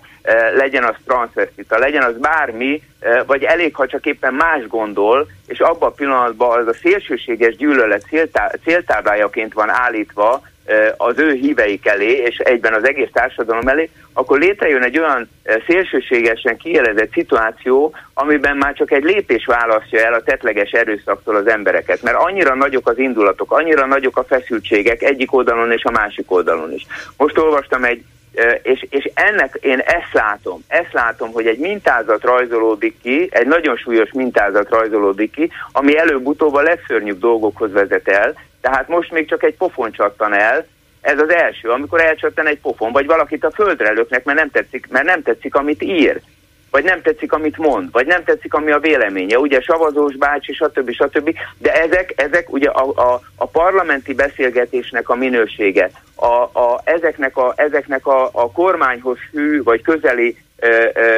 legyen 0.55 0.84
az 0.84 0.96
transvestita, 1.05 1.77
legyen 1.77 2.03
az 2.03 2.17
bármi, 2.17 2.81
vagy 3.25 3.43
elég, 3.43 3.75
ha 3.75 3.88
csak 3.88 4.05
éppen 4.05 4.34
más 4.34 4.67
gondol, 4.67 5.27
és 5.46 5.60
abban 5.60 5.89
a 5.89 5.93
pillanatban 5.93 6.60
az 6.60 6.67
a 6.67 6.74
szélsőséges 6.74 7.55
gyűlölet 7.55 8.03
céltáblájaként 8.63 9.53
van 9.53 9.69
állítva, 9.69 10.41
az 10.97 11.19
ő 11.19 11.33
híveik 11.33 11.88
elé, 11.88 12.12
és 12.12 12.38
egyben 12.38 12.74
az 12.74 12.88
egész 12.88 13.09
társadalom 13.13 13.67
elé, 13.67 13.89
akkor 14.13 14.39
létrejön 14.39 14.83
egy 14.83 15.00
olyan 15.00 15.29
szélsőségesen 15.67 16.57
kijelezett 16.57 17.12
szituáció, 17.12 17.95
amiben 18.13 18.57
már 18.57 18.74
csak 18.74 18.91
egy 18.91 19.03
lépés 19.03 19.45
választja 19.45 20.05
el 20.05 20.13
a 20.13 20.24
tetleges 20.24 20.71
erőszaktól 20.71 21.36
az 21.36 21.47
embereket. 21.47 22.01
Mert 22.01 22.17
annyira 22.17 22.55
nagyok 22.55 22.89
az 22.89 22.97
indulatok, 22.97 23.51
annyira 23.51 23.86
nagyok 23.86 24.17
a 24.17 24.24
feszültségek 24.24 25.01
egyik 25.01 25.33
oldalon 25.33 25.71
és 25.71 25.83
a 25.83 25.91
másik 25.91 26.31
oldalon 26.31 26.74
is. 26.74 26.86
Most 27.17 27.38
olvastam 27.38 27.83
egy 27.83 28.03
és, 28.62 28.86
és 28.89 29.10
ennek 29.13 29.58
én 29.62 29.79
ezt 29.79 30.13
látom, 30.13 30.63
ezt 30.67 30.94
látom, 30.94 31.32
hogy 31.32 31.48
egy 31.48 31.58
mintázat 31.60 32.24
rajzolódik 32.24 32.96
ki, 33.01 33.27
egy 33.32 33.48
nagyon 33.48 33.75
súlyos 33.77 34.12
mintázat 34.12 34.70
rajzolódik 34.70 35.32
ki, 35.32 35.51
ami 35.72 35.98
előbb-utóbb 35.98 36.53
a 36.53 36.62
legszörnyűbb 36.62 37.20
dolgokhoz 37.20 37.72
vezet 37.72 38.08
el, 38.08 38.34
tehát 38.62 38.88
most 38.88 39.12
még 39.12 39.27
csak 39.27 39.44
egy 39.44 39.56
pofon 39.56 39.91
csattan 39.91 40.34
el, 40.34 40.65
ez 41.01 41.20
az 41.20 41.29
első, 41.29 41.70
amikor 41.70 42.01
elcsattan 42.01 42.48
egy 42.48 42.60
pofon, 42.60 42.91
vagy 42.91 43.06
valakit 43.06 43.44
a 43.44 43.51
földre 43.51 43.91
löknek, 43.91 44.24
mert 44.24 44.38
nem 44.38 44.51
tetszik, 44.51 44.88
mert 44.89 45.06
nem 45.06 45.22
tetszik, 45.22 45.56
amit 45.56 45.82
ír, 45.82 46.22
vagy 46.71 46.83
nem 46.83 47.01
tetszik, 47.01 47.33
amit 47.33 47.57
mond, 47.57 47.91
vagy 47.91 48.05
nem 48.05 48.24
tetszik, 48.24 48.53
ami 48.53 48.71
a 48.71 48.79
véleménye, 48.79 49.39
ugye 49.39 49.62
savazós 49.62 50.15
bácsi, 50.15 50.53
stb. 50.53 50.91
stb. 50.91 51.38
De 51.57 51.74
ezek, 51.74 52.13
ezek 52.15 52.53
ugye 52.53 52.69
a, 52.69 53.12
a, 53.12 53.21
a 53.36 53.45
parlamenti 53.45 54.13
beszélgetésnek 54.13 55.09
a 55.09 55.15
minősége, 55.15 55.91
a, 56.15 56.59
a, 56.59 56.81
ezeknek, 56.83 57.38
a, 57.38 57.53
ezeknek 57.55 58.07
a, 58.07 58.29
a 58.31 58.51
kormányhoz 58.51 59.17
hű, 59.31 59.63
vagy 59.63 59.81
közeli 59.81 60.38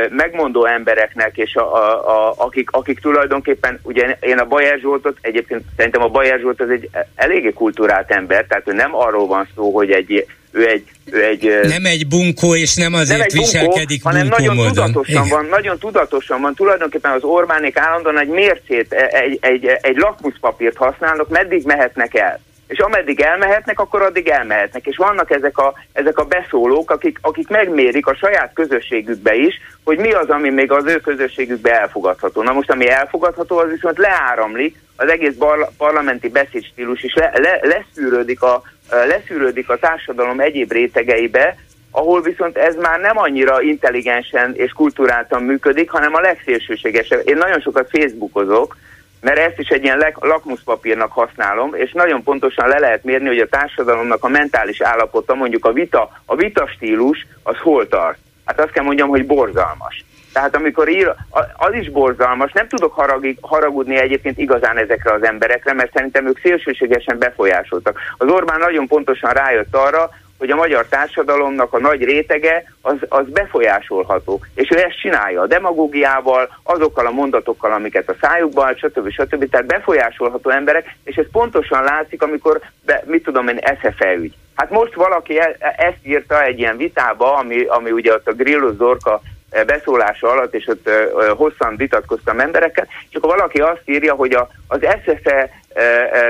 megmondó 0.10 0.66
embereknek, 0.66 1.38
és 1.38 1.56
a, 1.56 1.76
a, 1.76 2.08
a, 2.08 2.34
akik, 2.38 2.70
akik 2.72 3.00
tulajdonképpen, 3.00 3.80
ugye 3.84 4.18
én 4.20 4.38
a 4.38 4.46
Bajer 4.46 4.80
Zsoltot, 4.80 5.18
egyébként 5.22 5.62
szerintem 5.76 6.02
a 6.02 6.08
Bajer 6.08 6.40
Zsolt 6.40 6.62
az 6.62 6.70
egy 6.70 6.90
eléggé 7.16 7.52
kultúrált 7.52 8.12
ember, 8.12 8.46
tehát 8.48 8.68
ő 8.68 8.74
nem 8.74 8.96
arról 8.96 9.28
van 9.28 9.48
szó, 9.56 9.72
hogy 9.72 9.92
egy, 9.92 10.26
ő 10.52 10.68
egy, 10.68 10.84
ő 11.12 11.24
egy 11.24 11.60
nem 11.68 11.86
egy 11.86 12.08
bunkó, 12.08 12.56
és 12.56 12.76
nem 12.76 12.94
azért 12.94 13.18
nem 13.18 13.22
egy 13.22 13.34
bunkó, 13.34 13.52
viselkedik 13.52 14.04
hanem 14.04 14.28
nagyon 14.28 14.56
módon. 14.56 14.74
tudatosan 14.74 15.28
van, 15.28 15.46
nagyon 15.46 15.78
tudatosan 15.78 16.42
van, 16.42 16.54
tulajdonképpen 16.54 17.12
az 17.12 17.24
Orbánék 17.24 17.78
állandóan 17.78 18.20
egy 18.20 18.28
mércét, 18.28 18.94
egy, 18.94 19.38
egy, 19.42 19.66
egy 19.82 19.98
lakmuszpapírt 19.98 20.78
használnak, 20.78 21.30
meddig 21.30 21.66
mehetnek 21.66 22.16
el 22.16 22.40
és 22.70 22.80
ameddig 22.80 23.22
elmehetnek, 23.22 23.80
akkor 23.80 24.02
addig 24.02 24.28
elmehetnek. 24.28 24.86
És 24.86 24.98
vannak 24.98 25.32
ezek 25.32 25.58
a, 25.58 25.74
ezek 25.94 26.18
a 26.18 26.26
beszólók, 26.26 26.92
akik, 26.92 27.18
akik 27.22 27.48
megmérik 27.48 28.08
a 28.08 28.16
saját 28.16 28.54
közösségükbe 28.54 29.36
is, 29.36 29.56
hogy 29.84 29.98
mi 29.98 30.12
az, 30.12 30.30
ami 30.30 30.50
még 30.50 30.72
az 30.72 30.86
ő 30.86 31.00
közösségükbe 31.00 31.80
elfogadható. 31.80 32.44
Na 32.44 32.54
most, 32.54 32.72
ami 32.72 32.90
elfogadható, 32.90 33.58
az 33.58 33.70
viszont 33.70 33.98
leáramlik, 33.98 34.78
az 34.96 35.10
egész 35.10 35.36
parlamenti 35.78 36.30
beszédstílus 36.30 37.04
is 37.04 37.14
le, 37.14 37.32
le, 37.34 37.60
leszűrődik, 37.62 38.42
a, 38.42 38.62
leszűrődik 38.90 39.70
a 39.70 39.78
társadalom 39.78 40.40
egyéb 40.40 40.72
rétegeibe, 40.72 41.56
ahol 41.92 42.22
viszont 42.22 42.58
ez 42.58 42.76
már 42.76 43.00
nem 43.00 43.18
annyira 43.18 43.62
intelligensen 43.62 44.56
és 44.56 44.72
kulturáltan 44.72 45.44
működik, 45.44 45.90
hanem 45.90 46.14
a 46.14 46.20
legszélsőségesebb. 46.20 47.28
Én 47.28 47.38
nagyon 47.38 47.60
sokat 47.60 47.90
Facebookozok, 47.92 48.78
mert 49.22 49.38
ezt 49.38 49.60
is 49.60 49.68
egy 49.68 49.84
ilyen 49.84 50.14
lakmuszpapírnak 50.16 51.12
használom, 51.12 51.74
és 51.74 51.92
nagyon 51.92 52.24
pontosan 52.24 52.68
le 52.68 52.80
lehet 52.80 53.04
mérni, 53.04 53.28
hogy 53.28 53.40
a 53.40 53.48
társadalomnak 53.48 54.24
a 54.24 54.28
mentális 54.28 54.82
állapota, 54.82 55.36
mondjuk 55.36 55.66
a 55.66 55.72
vita, 55.72 56.22
a 56.26 56.36
vita 56.36 56.68
stílus, 56.68 57.28
az 57.44 57.58
hol 57.58 57.88
tart. 57.88 58.18
Hát 58.46 58.60
azt 58.60 58.72
kell 58.72 58.84
mondjam, 58.84 59.10
hogy 59.10 59.26
borzalmas. 59.26 60.06
Tehát 60.34 60.56
amikor 60.56 60.90
ír, 60.90 61.14
az 61.54 61.74
is 61.74 61.90
borzalmas, 61.90 62.52
nem 62.52 62.68
tudok 62.68 62.94
haragig, 62.94 63.38
haragudni 63.42 63.96
egyébként 63.96 64.38
igazán 64.38 64.78
ezekre 64.78 65.14
az 65.14 65.24
emberekre, 65.24 65.74
mert 65.74 65.94
szerintem 65.94 66.28
ők 66.28 66.40
szélsőségesen 66.40 67.18
befolyásoltak. 67.18 68.00
Az 68.18 68.30
Orbán 68.30 68.60
nagyon 68.60 68.88
pontosan 68.88 69.32
rájött 69.32 69.76
arra, 69.76 70.10
hogy 70.40 70.50
a 70.50 70.56
magyar 70.56 70.86
társadalomnak 70.86 71.74
a 71.74 71.80
nagy 71.80 72.04
rétege 72.04 72.64
az, 72.82 72.96
az 73.10 73.26
befolyásolható. 73.30 74.42
És 74.56 74.70
ő 74.72 74.78
ezt 74.78 75.00
csinálja 75.02 75.42
a 75.42 75.48
demagógiával, 75.48 76.50
azokkal 76.64 77.06
a 77.06 77.12
mondatokkal, 77.12 77.72
amiket 77.72 78.10
a 78.10 78.16
szájukban, 78.22 78.76
stb. 78.76 79.10
stb. 79.10 79.50
Tehát 79.50 79.66
befolyásolható 79.66 80.50
emberek, 80.50 80.96
és 81.04 81.16
ez 81.16 81.26
pontosan 81.32 81.84
látszik, 81.84 82.22
amikor, 82.22 82.62
be, 82.86 83.04
mit 83.06 83.24
tudom 83.24 83.48
én, 83.48 83.60
SFE 83.82 84.14
ügy. 84.14 84.34
Hát 84.56 84.70
most 84.70 84.94
valaki 84.94 85.40
e, 85.40 85.56
ezt 85.78 86.00
írta 86.04 86.44
egy 86.44 86.60
ilyen 86.60 86.78
vitába, 86.78 87.36
ami, 87.36 87.64
ami 87.64 87.92
ugye 87.92 88.14
ott 88.14 88.28
a 88.28 88.34
Grillo 88.34 88.72
Zorka 88.72 89.22
beszólása 89.66 90.32
alatt, 90.32 90.54
és 90.54 90.68
ott 90.68 90.90
hosszan 91.38 91.76
vitatkoztam 91.76 92.40
emberekkel, 92.40 92.88
és 93.10 93.16
akkor 93.16 93.36
valaki 93.36 93.60
azt 93.60 93.82
írja, 93.86 94.14
hogy 94.14 94.34
a, 94.34 94.50
az 94.68 94.80
SFE, 95.04 95.50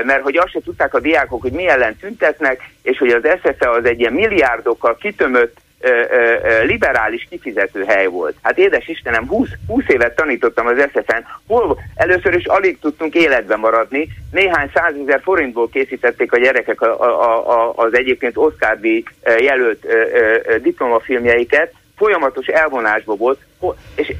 mert 0.04 0.22
hogy 0.22 0.36
azt 0.36 0.50
se 0.50 0.60
tudták 0.64 0.94
a 0.94 1.00
diákok, 1.00 1.42
hogy 1.42 1.52
mi 1.52 1.68
ellen 1.68 1.96
tüntetnek, 1.96 2.70
és 2.82 2.98
hogy 2.98 3.10
az 3.10 3.22
SFE 3.38 3.70
az 3.70 3.84
egy 3.84 4.00
ilyen 4.00 4.12
milliárdokkal 4.12 4.96
kitömött 4.96 5.56
liberális 6.62 7.26
kifizető 7.30 7.84
hely 7.84 8.06
volt. 8.06 8.36
Hát 8.42 8.58
édes 8.58 8.88
Istenem, 8.88 9.26
20, 9.26 9.48
20 9.66 9.84
évet 9.88 10.14
tanítottam 10.14 10.66
az 10.66 10.88
SFN, 10.88 11.24
hol 11.46 11.78
először 11.94 12.34
is 12.34 12.44
alig 12.44 12.78
tudtunk 12.78 13.14
életben 13.14 13.58
maradni, 13.58 14.08
néhány 14.30 14.70
százezer 14.74 15.20
forintból 15.22 15.68
készítették 15.68 16.32
a 16.32 16.38
gyerekek 16.38 16.80
a, 16.80 17.00
a, 17.00 17.50
a, 17.50 17.72
az 17.76 17.96
egyébként 17.96 18.36
Oscar 18.36 18.78
jelölt 19.38 19.86
diplomafilmjeiket, 20.62 21.72
folyamatos 22.00 22.46
elvonásba 22.46 23.14
volt, 23.14 23.38
és, 23.94 24.12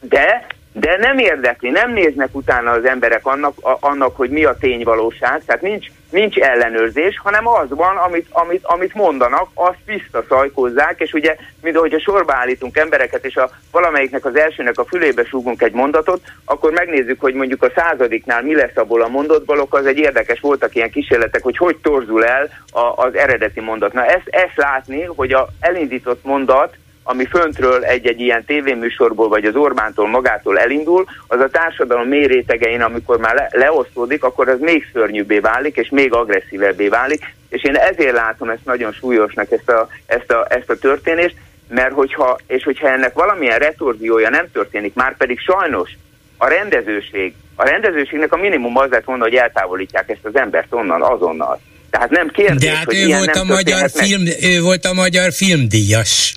de 0.00 0.46
de 0.72 0.96
nem 0.96 1.18
érdekli, 1.18 1.70
nem 1.70 1.92
néznek 1.92 2.28
utána 2.32 2.70
az 2.70 2.84
emberek 2.84 3.26
annak, 3.26 3.52
a, 3.60 3.76
annak 3.80 4.16
hogy 4.16 4.30
mi 4.30 4.44
a 4.44 4.56
tényvalóság, 4.60 5.42
tehát 5.44 5.62
nincs, 5.62 5.86
nincs 6.10 6.36
ellenőrzés, 6.36 7.18
hanem 7.18 7.48
az 7.48 7.66
van, 7.68 7.96
amit, 7.96 8.26
amit, 8.30 8.64
amit 8.64 8.94
mondanak, 8.94 9.48
azt 9.54 9.78
visszaszajkozzák, 9.84 11.00
és 11.00 11.12
ugye, 11.12 11.36
mint 11.62 11.76
ahogy 11.76 12.00
sorba 12.00 12.34
állítunk 12.34 12.76
embereket, 12.76 13.24
és 13.24 13.36
a 13.36 13.50
valamelyiknek 13.70 14.24
az 14.24 14.36
elsőnek 14.36 14.78
a 14.78 14.84
fülébe 14.84 15.24
súgunk 15.24 15.62
egy 15.62 15.72
mondatot, 15.72 16.20
akkor 16.44 16.72
megnézzük, 16.72 17.20
hogy 17.20 17.34
mondjuk 17.34 17.62
a 17.62 17.72
századiknál 17.74 18.42
mi 18.42 18.54
lesz 18.54 18.76
abból 18.76 19.02
a 19.02 19.08
mondatból, 19.08 19.66
az 19.70 19.86
egy 19.86 19.98
érdekes, 19.98 20.40
voltak 20.40 20.74
ilyen 20.74 20.90
kísérletek, 20.90 21.42
hogy 21.42 21.56
hogy 21.56 21.76
torzul 21.76 22.24
el 22.24 22.48
a, 22.72 23.04
az 23.04 23.14
eredeti 23.14 23.60
mondat. 23.60 23.92
Na 23.92 24.04
ezt, 24.04 24.28
ezt 24.28 24.56
látni, 24.56 25.02
hogy 25.02 25.32
a 25.32 25.48
elindított 25.60 26.24
mondat 26.24 26.76
ami 27.10 27.26
föntről 27.26 27.84
egy-egy 27.84 28.20
ilyen 28.20 28.44
tévéműsorból, 28.44 29.28
vagy 29.28 29.44
az 29.44 29.56
Orbántól 29.56 30.08
magától 30.08 30.58
elindul, 30.58 31.04
az 31.26 31.40
a 31.40 31.48
társadalom 31.48 32.08
mély 32.08 32.26
rétegein, 32.26 32.82
amikor 32.82 33.18
már 33.18 33.34
le, 33.34 33.48
leosztódik, 33.50 34.24
akkor 34.24 34.48
az 34.48 34.60
még 34.60 34.88
szörnyűbbé 34.92 35.38
válik, 35.38 35.76
és 35.76 35.88
még 35.88 36.12
agresszívebbé 36.12 36.88
válik, 36.88 37.34
és 37.48 37.64
én 37.64 37.74
ezért 37.74 38.12
látom 38.12 38.50
ezt 38.50 38.64
nagyon 38.64 38.92
súlyosnak, 38.92 39.50
ezt 39.50 39.68
a, 39.68 39.88
ezt 40.06 40.30
a, 40.30 40.46
ezt 40.48 40.70
a 40.70 40.78
történést, 40.78 41.36
mert 41.68 41.92
hogyha, 41.92 42.38
és 42.46 42.64
hogyha 42.64 42.88
ennek 42.88 43.14
valamilyen 43.14 43.58
retorziója 43.58 44.30
nem 44.30 44.50
történik, 44.52 44.94
már 44.94 45.16
pedig 45.16 45.38
sajnos 45.38 45.90
a 46.36 46.46
rendezőség, 46.46 47.34
a 47.56 47.64
rendezőségnek 47.64 48.32
a 48.32 48.36
minimum 48.36 48.76
az 48.76 48.90
lett 48.90 49.04
volna, 49.04 49.22
hogy 49.22 49.34
eltávolítják 49.34 50.08
ezt 50.08 50.24
az 50.24 50.36
embert 50.36 50.74
onnan, 50.74 51.02
azonnal. 51.02 51.60
Tehát 51.90 52.10
nem 52.10 52.28
kérdés, 52.28 52.70
De 52.70 52.76
hát 52.76 52.92
ő 52.92 53.06
volt, 53.06 53.36
a 53.36 53.44
magyar 53.44 53.90
film, 53.90 54.22
ő 54.42 54.60
volt 54.60 54.84
a 54.84 54.92
magyar 54.92 55.32
filmdíjas. 55.32 56.34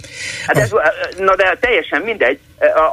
Hát 0.47 0.57
ez, 0.57 0.69
na 1.17 1.35
de 1.35 1.57
teljesen 1.59 2.01
mindegy. 2.01 2.39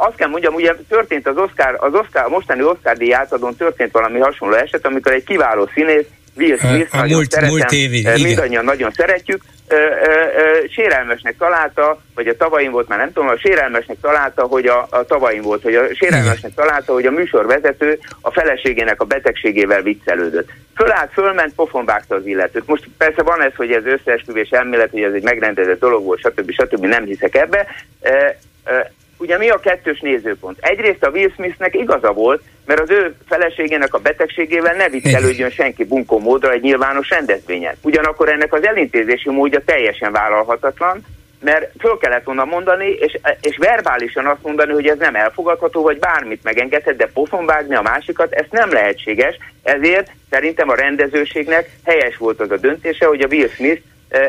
Azt 0.07 0.17
kell 0.17 0.29
mondjam, 0.29 0.55
ugye 0.55 0.75
történt 0.89 1.27
az 1.27 1.37
Oscar, 1.37 1.77
az 1.81 1.95
Oscar, 1.95 2.25
a 2.25 2.29
mostani 2.29 2.63
Oscar 2.63 2.97
díj 2.97 3.15
átadón 3.15 3.57
történt 3.57 3.93
valami 3.93 4.19
hasonló 4.19 4.55
eset, 4.55 4.87
amikor 4.87 5.13
egy 5.13 5.25
kiváló 5.25 5.71
színész, 5.75 6.07
Will 6.39 6.57
Smith, 6.57 6.95
a, 6.95 6.99
a 6.99 7.07
múlt, 7.07 7.31
szeretem, 7.31 7.55
múlt 7.55 7.73
évi, 7.73 8.07
mindannyian 8.23 8.65
nagyon 8.65 8.91
szeretjük, 8.93 9.43
ö, 9.69 9.75
ö, 9.75 9.79
ö, 9.79 10.65
sérelmesnek 10.71 11.37
találta, 11.39 12.01
vagy 12.15 12.29
a 12.29 12.37
tavain 12.37 12.71
volt, 12.71 12.89
már 12.89 12.99
nem 12.99 13.13
tudom, 13.13 13.29
a 13.29 13.39
sérelmesnek 13.39 13.97
találta, 14.01 14.43
hogy 14.43 14.67
a, 14.67 14.87
a 14.91 15.05
tavain 15.05 15.43
volt, 15.43 15.63
hogy 15.63 15.75
a 15.75 15.83
sérelmesnek 15.95 16.55
találta, 16.55 16.93
hogy 16.93 17.07
a 17.07 17.11
műsorvezető 17.11 17.99
a 18.21 18.31
feleségének 18.31 19.01
a 19.01 19.05
betegségével 19.05 19.83
viccelődött. 19.83 20.49
Fölállt, 20.77 21.13
fölment, 21.13 21.55
pofon 21.55 21.85
vágta 21.85 22.15
az 22.15 22.27
illetőt. 22.27 22.67
Most 22.67 22.89
persze 22.99 23.23
van 23.23 23.43
ez, 23.43 23.55
hogy 23.57 23.71
ez 23.71 23.85
összeesküvés 23.85 24.49
elmélet, 24.51 24.91
hogy 24.91 25.03
ez 25.03 25.13
egy 25.13 25.23
megrendezett 25.23 25.81
dolog 25.81 26.05
volt, 26.05 26.21
stb. 26.21 26.51
stb. 26.51 26.85
nem 26.85 27.05
hiszek 27.05 27.35
ebbe. 27.35 27.67
E, 28.01 28.39
e, 28.65 28.93
ugye 29.19 29.39
mi 29.39 29.49
a 29.49 29.61
kettős 29.61 30.01
nézőpont? 30.01 30.59
Egyrészt 30.61 31.05
a 31.05 31.11
Will 31.11 31.31
Smithnek 31.35 31.75
igaza 31.75 32.13
volt, 32.13 32.43
mert 32.67 32.81
az 32.81 32.91
ő 32.91 33.15
feleségének 33.29 33.95
a 33.95 33.99
betegségével 33.99 34.75
ne 34.75 34.89
viccelődjön 34.89 35.51
senki 35.51 35.85
bunkó 35.85 36.19
módra 36.19 36.53
egy 36.53 36.63
nyilvános 36.63 37.09
rendezvényen. 37.09 37.75
Ugyanakkor 37.83 38.29
ennek 38.29 38.53
az 38.53 38.67
elintézési 38.67 39.31
módja 39.31 39.61
teljesen 39.65 40.13
vállalhatatlan, 40.13 41.05
mert 41.41 41.73
föl 41.79 41.99
kellett 41.99 42.25
volna 42.25 42.45
mondani, 42.45 42.87
és, 42.87 43.19
és 43.41 43.57
verbálisan 43.57 44.27
azt 44.27 44.43
mondani, 44.43 44.73
hogy 44.73 44.87
ez 44.87 44.99
nem 44.99 45.15
elfogadható, 45.15 45.83
vagy 45.83 45.99
bármit 45.99 46.43
megengedhet, 46.43 46.97
de 46.97 47.07
pofonvágni 47.07 47.75
a 47.75 47.83
másikat, 47.83 48.33
ez 48.33 48.47
nem 48.51 48.73
lehetséges, 48.73 49.37
ezért 49.63 50.11
szerintem 50.31 50.69
a 50.69 50.75
rendezőségnek 50.75 51.71
helyes 51.85 52.17
volt 52.17 52.41
az 52.41 52.51
a 52.51 52.57
döntése, 52.57 53.07
hogy 53.07 53.21
a 53.21 53.27
Will 53.27 53.49
Smith 53.49 53.83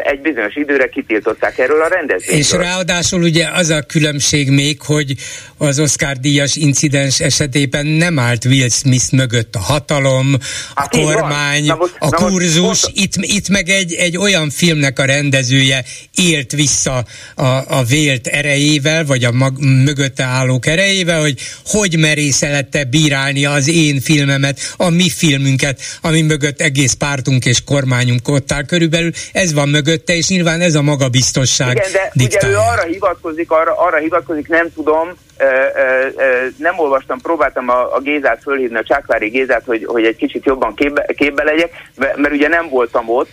egy 0.03 0.21
bizonyos 0.21 0.55
időre 0.55 0.87
kitiltották 0.87 1.57
erről 1.57 1.81
a 1.81 1.87
rendezvényről. 1.87 2.39
És 2.39 2.51
ráadásul 2.51 3.21
ugye 3.21 3.47
az 3.53 3.69
a 3.69 3.81
különbség 3.81 4.49
még, 4.49 4.81
hogy 4.81 5.13
az 5.57 5.79
Oscar 5.79 6.17
díjas 6.17 6.55
incidens 6.55 7.19
esetében 7.19 7.85
nem 7.85 8.19
állt 8.19 8.45
Will 8.45 8.69
Smith 8.69 9.13
mögött 9.13 9.55
a 9.55 9.59
hatalom, 9.59 10.35
hát 10.75 10.93
a 10.93 10.97
kormány, 10.97 11.65
na 11.65 11.75
most, 11.75 11.95
a 11.99 12.09
na 12.09 12.17
kurzus, 12.17 12.59
most, 12.59 12.91
itt, 12.93 13.15
itt 13.15 13.49
meg 13.49 13.69
egy, 13.69 13.93
egy 13.93 14.17
olyan 14.17 14.49
filmnek 14.49 14.99
a 14.99 15.05
rendezője 15.05 15.83
élt 16.15 16.51
vissza 16.51 17.05
a, 17.35 17.45
a 17.45 17.83
vélt 17.83 18.27
erejével, 18.27 19.05
vagy 19.05 19.23
a 19.23 19.31
mag, 19.31 19.59
mögötte 19.59 20.23
állók 20.23 20.65
erejével, 20.65 21.21
hogy 21.21 21.39
hogy 21.65 21.97
merészelette 21.97 22.83
bírálni 22.83 23.45
az 23.45 23.67
én 23.67 23.99
filmemet, 23.99 24.59
a 24.77 24.89
mi 24.89 25.09
filmünket, 25.09 25.81
ami 26.01 26.21
mögött 26.21 26.61
egész 26.61 26.93
pártunk 26.93 27.45
és 27.45 27.63
kormányunk 27.63 28.27
ott 28.27 28.51
áll 28.51 28.65
körülbelül. 28.65 29.11
Ez 29.31 29.53
van 29.53 29.68
mögötte, 29.69 30.13
és 30.13 30.29
nyilván 30.29 30.61
ez 30.61 30.75
a 30.75 30.81
magabiztosság 30.81 31.75
Igen, 31.75 31.91
de 31.91 32.11
diktálja. 32.13 32.57
ugye 32.57 32.67
ő 32.67 32.71
arra 32.71 32.83
hivatkozik, 32.87 33.51
arra, 33.51 33.73
arra 33.77 33.97
hivatkozik, 33.97 34.47
nem 34.47 34.73
tudom, 34.73 35.09
ö, 35.37 35.43
ö, 35.43 36.07
ö, 36.15 36.47
nem 36.57 36.79
olvastam, 36.79 37.19
próbáltam 37.21 37.69
a, 37.69 37.95
a 37.95 37.99
Gézát 37.99 38.41
fölhívni, 38.43 38.77
a 38.77 38.83
Csákvári 38.83 39.27
Gézát, 39.27 39.63
hogy, 39.65 39.85
hogy 39.85 40.05
egy 40.05 40.15
kicsit 40.15 40.45
jobban 40.45 40.75
képbe, 40.75 41.05
képbe 41.17 41.43
legyek, 41.43 41.71
mert 41.95 42.33
ugye 42.33 42.47
nem 42.47 42.69
voltam 42.69 43.09
ott, 43.09 43.29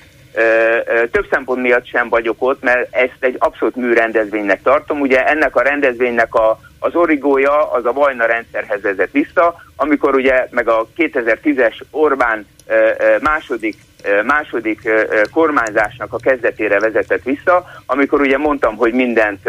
több 1.11 1.27
szempont 1.31 1.63
miatt 1.63 1.87
sem 1.87 2.09
vagyok 2.09 2.37
ott, 2.39 2.63
mert 2.63 2.95
ezt 2.95 3.17
egy 3.21 3.37
abszolút 3.39 3.77
műrendezvénynek 3.77 4.63
tartom. 4.63 5.01
Ugye 5.01 5.27
ennek 5.27 5.57
a 5.57 5.63
rendezvénynek 5.63 6.35
a, 6.35 6.61
az 6.79 6.95
origója 6.95 7.71
az 7.71 7.85
a 7.85 7.93
Vajna 7.93 8.27
rendszerhez 8.27 8.83
vezet 8.83 9.11
vissza, 9.13 9.55
amikor 9.77 10.15
ugye 10.15 10.47
meg 10.51 10.69
a 10.69 10.87
2010-es 10.97 11.81
Orbán 11.91 12.47
második 13.21 13.77
második 14.25 14.91
kormányzásnak 15.33 16.13
a 16.13 16.19
kezdetére 16.19 16.79
vezetett 16.79 17.23
vissza, 17.23 17.65
amikor 17.87 18.21
ugye 18.21 18.39
mondtam, 18.39 18.77
hogy 18.77 18.93
mindent 18.93 19.41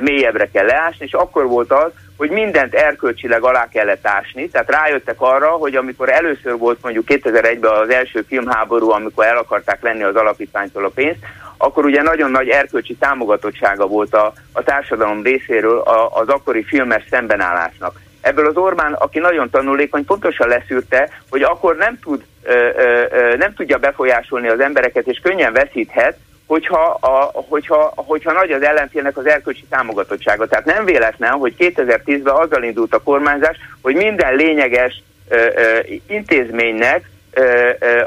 mélyebbre 0.00 0.50
kell 0.52 0.66
leásni, 0.66 1.04
és 1.04 1.12
akkor 1.12 1.46
volt 1.46 1.72
az, 1.72 1.90
hogy 2.22 2.30
mindent 2.30 2.74
erkölcsileg 2.74 3.42
alá 3.42 3.68
kellett 3.68 4.06
ásni, 4.06 4.48
tehát 4.48 4.70
rájöttek 4.70 5.20
arra, 5.20 5.48
hogy 5.48 5.74
amikor 5.74 6.08
először 6.08 6.56
volt 6.56 6.78
mondjuk 6.82 7.04
2001-ben 7.08 7.72
az 7.72 7.90
első 7.90 8.24
filmháború, 8.28 8.90
amikor 8.90 9.24
el 9.24 9.36
akarták 9.36 9.80
venni 9.80 10.02
az 10.02 10.16
alapítványtól 10.16 10.84
a 10.84 10.90
pénzt, 10.94 11.18
akkor 11.56 11.84
ugye 11.84 12.02
nagyon 12.02 12.30
nagy 12.30 12.48
erkölcsi 12.48 12.94
támogatottsága 12.94 13.86
volt 13.86 14.14
a, 14.14 14.32
a 14.52 14.62
társadalom 14.62 15.22
részéről 15.22 15.78
a, 15.78 16.10
az 16.20 16.28
akkori 16.28 16.62
filmes 16.62 17.04
szembenállásnak. 17.10 18.00
Ebből 18.20 18.46
az 18.46 18.56
Orbán, 18.56 18.92
aki 18.92 19.18
nagyon 19.18 19.50
tanulékony, 19.50 20.04
pontosan 20.04 20.48
leszűrte, 20.48 21.08
hogy 21.30 21.42
akkor 21.42 21.76
nem, 21.76 21.98
tud, 21.98 22.24
ö, 22.42 22.52
ö, 22.76 23.04
ö, 23.10 23.36
nem 23.36 23.54
tudja 23.54 23.78
befolyásolni 23.78 24.48
az 24.48 24.60
embereket, 24.60 25.06
és 25.06 25.18
könnyen 25.22 25.52
veszíthet, 25.52 26.18
hogyha, 26.52 26.98
a, 27.00 27.30
hogyha, 27.48 27.92
hogyha 27.96 28.32
nagy 28.32 28.50
az 28.50 28.62
ellenfélnek 28.62 29.16
az 29.16 29.26
erkölcsi 29.26 29.64
támogatottsága. 29.68 30.46
Tehát 30.46 30.64
nem 30.64 30.84
véletlen, 30.84 31.32
hogy 31.32 31.54
2010-ben 31.58 32.34
azzal 32.34 32.62
indult 32.62 32.94
a 32.94 33.02
kormányzás, 33.02 33.56
hogy 33.82 33.94
minden 33.94 34.34
lényeges 34.36 35.02
ö, 35.28 35.36
ö, 35.36 35.78
intézménynek 36.06 37.10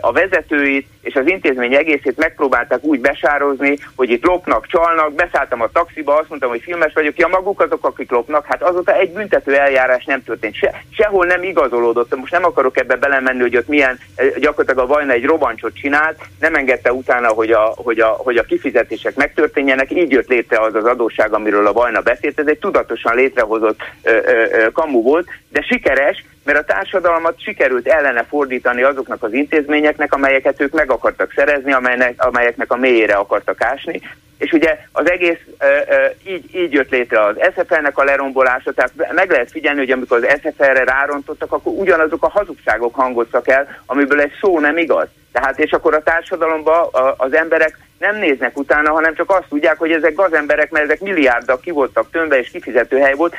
a 0.02 0.12
vezetőit 0.12 0.88
és 1.06 1.16
az 1.16 1.28
intézmény 1.28 1.74
egészét 1.74 2.18
megpróbálták 2.18 2.84
úgy 2.84 3.00
besározni, 3.00 3.78
hogy 3.96 4.10
itt 4.10 4.26
lopnak, 4.26 4.68
csalnak, 4.68 5.14
beszálltam 5.14 5.62
a 5.62 5.70
taxiba, 5.74 6.18
azt 6.18 6.30
mondtam, 6.30 6.50
hogy 6.50 6.62
filmes 6.62 6.94
vagyok, 6.94 7.18
ja 7.18 7.28
maguk 7.28 7.62
azok, 7.62 7.86
akik 7.86 8.12
lopnak, 8.12 8.46
hát 8.46 8.64
azóta 8.64 8.96
egy 8.96 9.12
büntető 9.12 9.56
eljárás 9.56 10.06
nem 10.06 10.24
történt, 10.24 10.56
Se, 10.56 10.82
sehol 10.90 11.26
nem 11.26 11.44
igazolódott, 11.44 12.16
most 12.16 12.32
nem 12.32 12.46
akarok 12.46 12.80
ebbe 12.80 12.96
belemenni, 12.96 13.42
hogy 13.42 13.58
ott 13.58 13.68
milyen, 13.68 14.00
gyakorlatilag 14.40 14.90
a 14.90 14.94
Vajna 14.94 15.12
egy 15.12 15.26
robancsot 15.26 15.76
csinált, 15.76 16.20
nem 16.40 16.56
engedte 16.56 16.94
utána, 16.94 17.28
hogy 17.28 17.52
a, 17.52 17.74
hogy 17.76 18.00
a, 18.00 18.08
hogy 18.08 18.38
a 18.38 18.44
kifizetések 18.44 19.16
megtörténjenek, 19.16 19.92
így 19.92 20.12
jött 20.12 20.28
létre 20.28 20.60
az 20.60 20.76
az 20.76 20.86
adósság, 20.86 21.34
amiről 21.34 21.68
a 21.68 21.74
Vajna 21.74 22.02
beszélt, 22.02 22.40
ez 22.40 22.48
egy 22.48 22.60
tudatosan 22.60 23.16
létrehozott 23.16 23.80
ö, 24.04 24.12
ö, 24.12 24.44
ö, 24.52 24.72
kamu 24.72 25.02
volt, 25.02 25.28
de 25.50 25.62
sikeres, 25.62 26.24
mert 26.46 26.60
a 26.60 26.74
társadalmat 26.74 27.42
sikerült 27.42 27.88
ellene 27.88 28.24
fordítani 28.24 28.82
azoknak 28.82 29.24
az 29.24 29.34
intézményeknek, 29.34 30.14
amelyeket 30.14 30.62
ők 30.62 30.74
meg 30.74 30.92
akartak 30.92 31.34
szerezni, 31.36 31.74
amelynek, 31.74 32.26
amelyeknek 32.26 32.72
a 32.72 32.78
mélyére 32.78 33.14
akartak 33.14 33.62
ásni. 33.62 34.02
És 34.38 34.52
ugye 34.52 34.78
az 34.92 35.10
egész 35.10 35.40
ö, 35.60 35.66
ö, 35.66 36.06
így, 36.28 36.56
így 36.56 36.74
jött 36.74 36.90
létre 36.90 37.24
az 37.24 37.36
SFL-nek 37.54 37.98
a 37.98 38.04
lerombolása, 38.04 38.72
tehát 38.72 39.14
meg 39.14 39.30
lehet 39.30 39.52
figyelni, 39.52 39.80
hogy 39.80 39.92
amikor 39.92 40.18
az 40.18 40.40
SFL-re 40.40 40.84
rárontottak, 40.84 41.52
akkor 41.52 41.74
ugyanazok 41.74 42.24
a 42.24 42.30
hazugságok 42.30 42.96
hangoztak 42.96 43.48
el, 43.48 43.82
amiből 43.86 44.22
egy 44.22 44.34
szó 44.42 44.60
nem 44.60 44.78
igaz. 44.78 45.08
Tehát 45.32 45.60
és 45.60 45.72
akkor 45.72 45.94
a 45.94 46.04
társadalomban 46.04 46.90
az 47.18 47.34
emberek 47.34 47.78
nem 48.00 48.16
néznek 48.16 48.58
utána, 48.58 48.92
hanem 48.92 49.16
csak 49.16 49.30
azt 49.30 49.48
tudják, 49.50 49.78
hogy 49.78 49.92
ezek 49.92 50.14
gazemberek, 50.14 50.70
mert 50.72 50.86
ezek 50.86 51.00
milliárdak 51.00 51.62
ki 51.62 51.72
voltak 51.72 52.12
tömve 52.12 52.40
és 52.40 52.50
kifizető 52.52 52.98
hely 52.98 53.14
volt. 53.14 53.36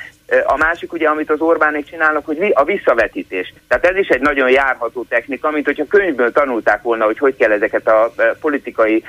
A 0.47 0.57
másik 0.57 0.93
ugye, 0.93 1.09
amit 1.09 1.31
az 1.31 1.41
Orbánék 1.41 1.87
csinálnak, 1.87 2.27
hogy 2.27 2.53
a 2.55 2.65
visszavetítés. 2.65 3.55
Tehát 3.69 3.85
ez 3.85 3.97
is 3.97 4.09
egy 4.09 4.21
nagyon 4.21 4.51
járható 4.51 5.05
technika, 5.09 5.51
mint 5.51 5.67
hogyha 5.67 5.85
könyvből 5.89 6.33
tanulták 6.33 6.83
volna, 6.83 7.05
hogy 7.05 7.19
hogy 7.19 7.37
kell 7.37 7.51
ezeket 7.51 7.89
a 7.89 8.15
politikai 8.41 9.05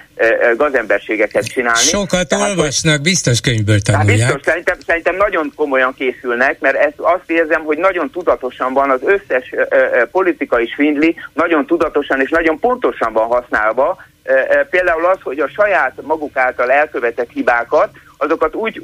gazemberségeket 0.58 1.48
csinálni. 1.48 1.80
Sokat 1.80 2.28
Tehát, 2.28 2.50
olvasnak, 2.50 3.02
biztos 3.02 3.42
könyvből 3.42 3.80
tanulják. 3.80 4.18
biztos, 4.18 4.42
szerintem, 4.44 4.78
szerintem 4.86 5.16
nagyon 5.16 5.52
komolyan 5.56 5.94
készülnek, 5.94 6.60
mert 6.60 6.76
ezt 6.76 6.98
azt 6.98 7.32
érzem, 7.32 7.64
hogy 7.64 7.78
nagyon 7.78 8.10
tudatosan 8.10 8.74
van 8.74 8.90
az 8.90 9.02
összes 9.04 9.54
politikai 10.12 10.68
svindli, 10.68 11.16
nagyon 11.34 11.66
tudatosan 11.66 12.22
és 12.22 12.30
nagyon 12.30 12.60
pontosan 12.60 13.14
van 13.14 13.28
használva, 13.28 13.98
például 14.70 15.06
az, 15.06 15.18
hogy 15.24 15.40
a 15.40 15.50
saját 15.50 15.94
maguk 16.02 16.38
által 16.38 16.72
elkövetett 16.72 17.30
hibákat, 17.30 17.90
azokat 18.18 18.56
úgy, 18.56 18.82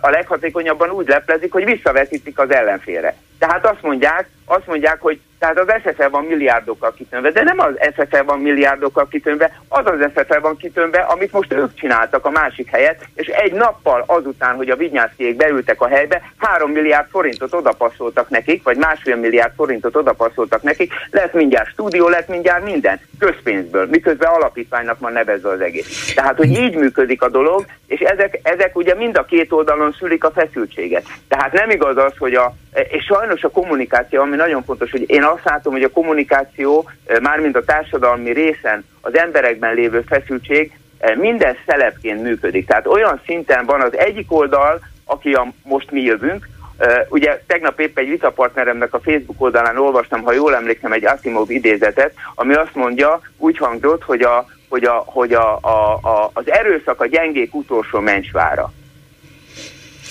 a 0.00 0.10
leghatékonyabban 0.10 0.90
úgy 0.90 1.08
leplezik, 1.08 1.52
hogy 1.52 1.64
visszavetítik 1.64 2.38
az 2.38 2.50
ellenfélre. 2.50 3.16
Tehát 3.38 3.66
azt 3.66 3.82
mondják, 3.82 4.28
azt 4.44 4.66
mondják, 4.66 5.00
hogy 5.00 5.20
tehát 5.42 5.58
az 5.58 5.74
SFL 5.82 6.08
van 6.10 6.24
milliárdokkal 6.24 6.94
kitönve, 6.94 7.30
de 7.30 7.42
nem 7.42 7.58
az 7.58 7.74
SFL 7.92 8.22
van 8.24 8.38
milliárdokkal 8.38 9.08
kitönve, 9.08 9.60
az 9.68 9.86
az 9.86 10.10
SFL 10.14 10.40
van 10.40 10.56
kitönve, 10.56 10.98
amit 10.98 11.32
most 11.32 11.52
ők 11.52 11.74
csináltak 11.74 12.26
a 12.26 12.30
másik 12.30 12.70
helyet, 12.70 13.06
és 13.14 13.26
egy 13.26 13.52
nappal 13.52 14.04
azután, 14.06 14.56
hogy 14.56 14.68
a 14.68 14.76
Vignyászkiék 14.76 15.36
beültek 15.36 15.80
a 15.80 15.88
helybe, 15.88 16.22
3 16.36 16.70
milliárd 16.70 17.06
forintot 17.10 17.54
odapasszoltak 17.54 18.28
nekik, 18.28 18.62
vagy 18.62 18.76
másfél 18.76 19.16
milliárd 19.16 19.52
forintot 19.56 19.96
odapasszoltak 19.96 20.62
nekik, 20.62 20.92
lett 21.10 21.32
mindjárt 21.32 21.70
stúdió, 21.70 22.08
lett 22.08 22.28
mindjárt 22.28 22.64
minden, 22.64 23.00
közpénzből, 23.18 23.86
miközben 23.86 24.30
alapítványnak 24.30 24.98
van 24.98 25.12
nevezve 25.12 25.48
az 25.48 25.60
egész. 25.60 26.12
Tehát, 26.14 26.36
hogy 26.36 26.50
így 26.50 26.74
működik 26.74 27.22
a 27.22 27.28
dolog, 27.28 27.66
és 27.86 28.00
ezek, 28.00 28.40
ezek 28.42 28.76
ugye 28.76 28.94
mind 28.94 29.16
a 29.16 29.24
két 29.24 29.52
oldalon 29.52 29.92
szülik 29.98 30.24
a 30.24 30.30
feszültséget. 30.30 31.04
Tehát 31.28 31.52
nem 31.52 31.70
igaz 31.70 31.96
az, 31.96 32.12
hogy 32.18 32.34
a, 32.34 32.54
és 32.88 33.04
sajnos 33.04 33.42
a 33.42 33.48
kommunikáció, 33.48 34.20
ami 34.20 34.36
nagyon 34.36 34.62
fontos, 34.62 34.90
hogy 34.90 35.04
én 35.06 35.22
azt 35.32 35.44
látom, 35.44 35.72
hogy 35.72 35.82
a 35.82 35.90
kommunikáció, 35.90 36.90
eh, 37.06 37.20
mármint 37.20 37.56
a 37.56 37.64
társadalmi 37.64 38.30
részen 38.30 38.84
az 39.00 39.16
emberekben 39.16 39.74
lévő 39.74 40.00
feszültség 40.00 40.78
eh, 40.98 41.16
minden 41.16 41.56
szelepként 41.66 42.22
működik. 42.22 42.66
Tehát 42.66 42.86
olyan 42.86 43.20
szinten 43.26 43.66
van 43.66 43.80
az 43.80 43.96
egyik 43.96 44.32
oldal, 44.32 44.80
aki 45.04 45.32
a 45.32 45.52
most 45.62 45.90
mi 45.90 46.00
jövünk, 46.00 46.50
Uh, 46.78 47.06
ugye 47.08 47.42
tegnap 47.46 47.80
épp 47.80 47.98
egy 47.98 48.08
vitapartneremnek 48.08 48.94
a 48.94 49.00
Facebook 49.00 49.40
oldalán 49.40 49.78
olvastam, 49.78 50.22
ha 50.22 50.32
jól 50.32 50.54
emlékszem, 50.54 50.92
egy 50.92 51.04
Asimov 51.04 51.50
idézetet, 51.50 52.14
ami 52.34 52.54
azt 52.54 52.74
mondja, 52.74 53.20
úgy 53.36 53.56
hangzott, 53.56 54.02
hogy, 54.02 54.22
a, 54.22 54.46
hogy, 54.68 54.84
a, 54.84 55.02
hogy 55.06 55.32
a, 55.32 55.58
a, 55.60 55.98
a, 56.02 56.30
az 56.32 56.50
erőszak 56.50 57.00
a 57.00 57.06
gyengék 57.06 57.54
utolsó 57.54 58.00
mencsvára. 58.00 58.72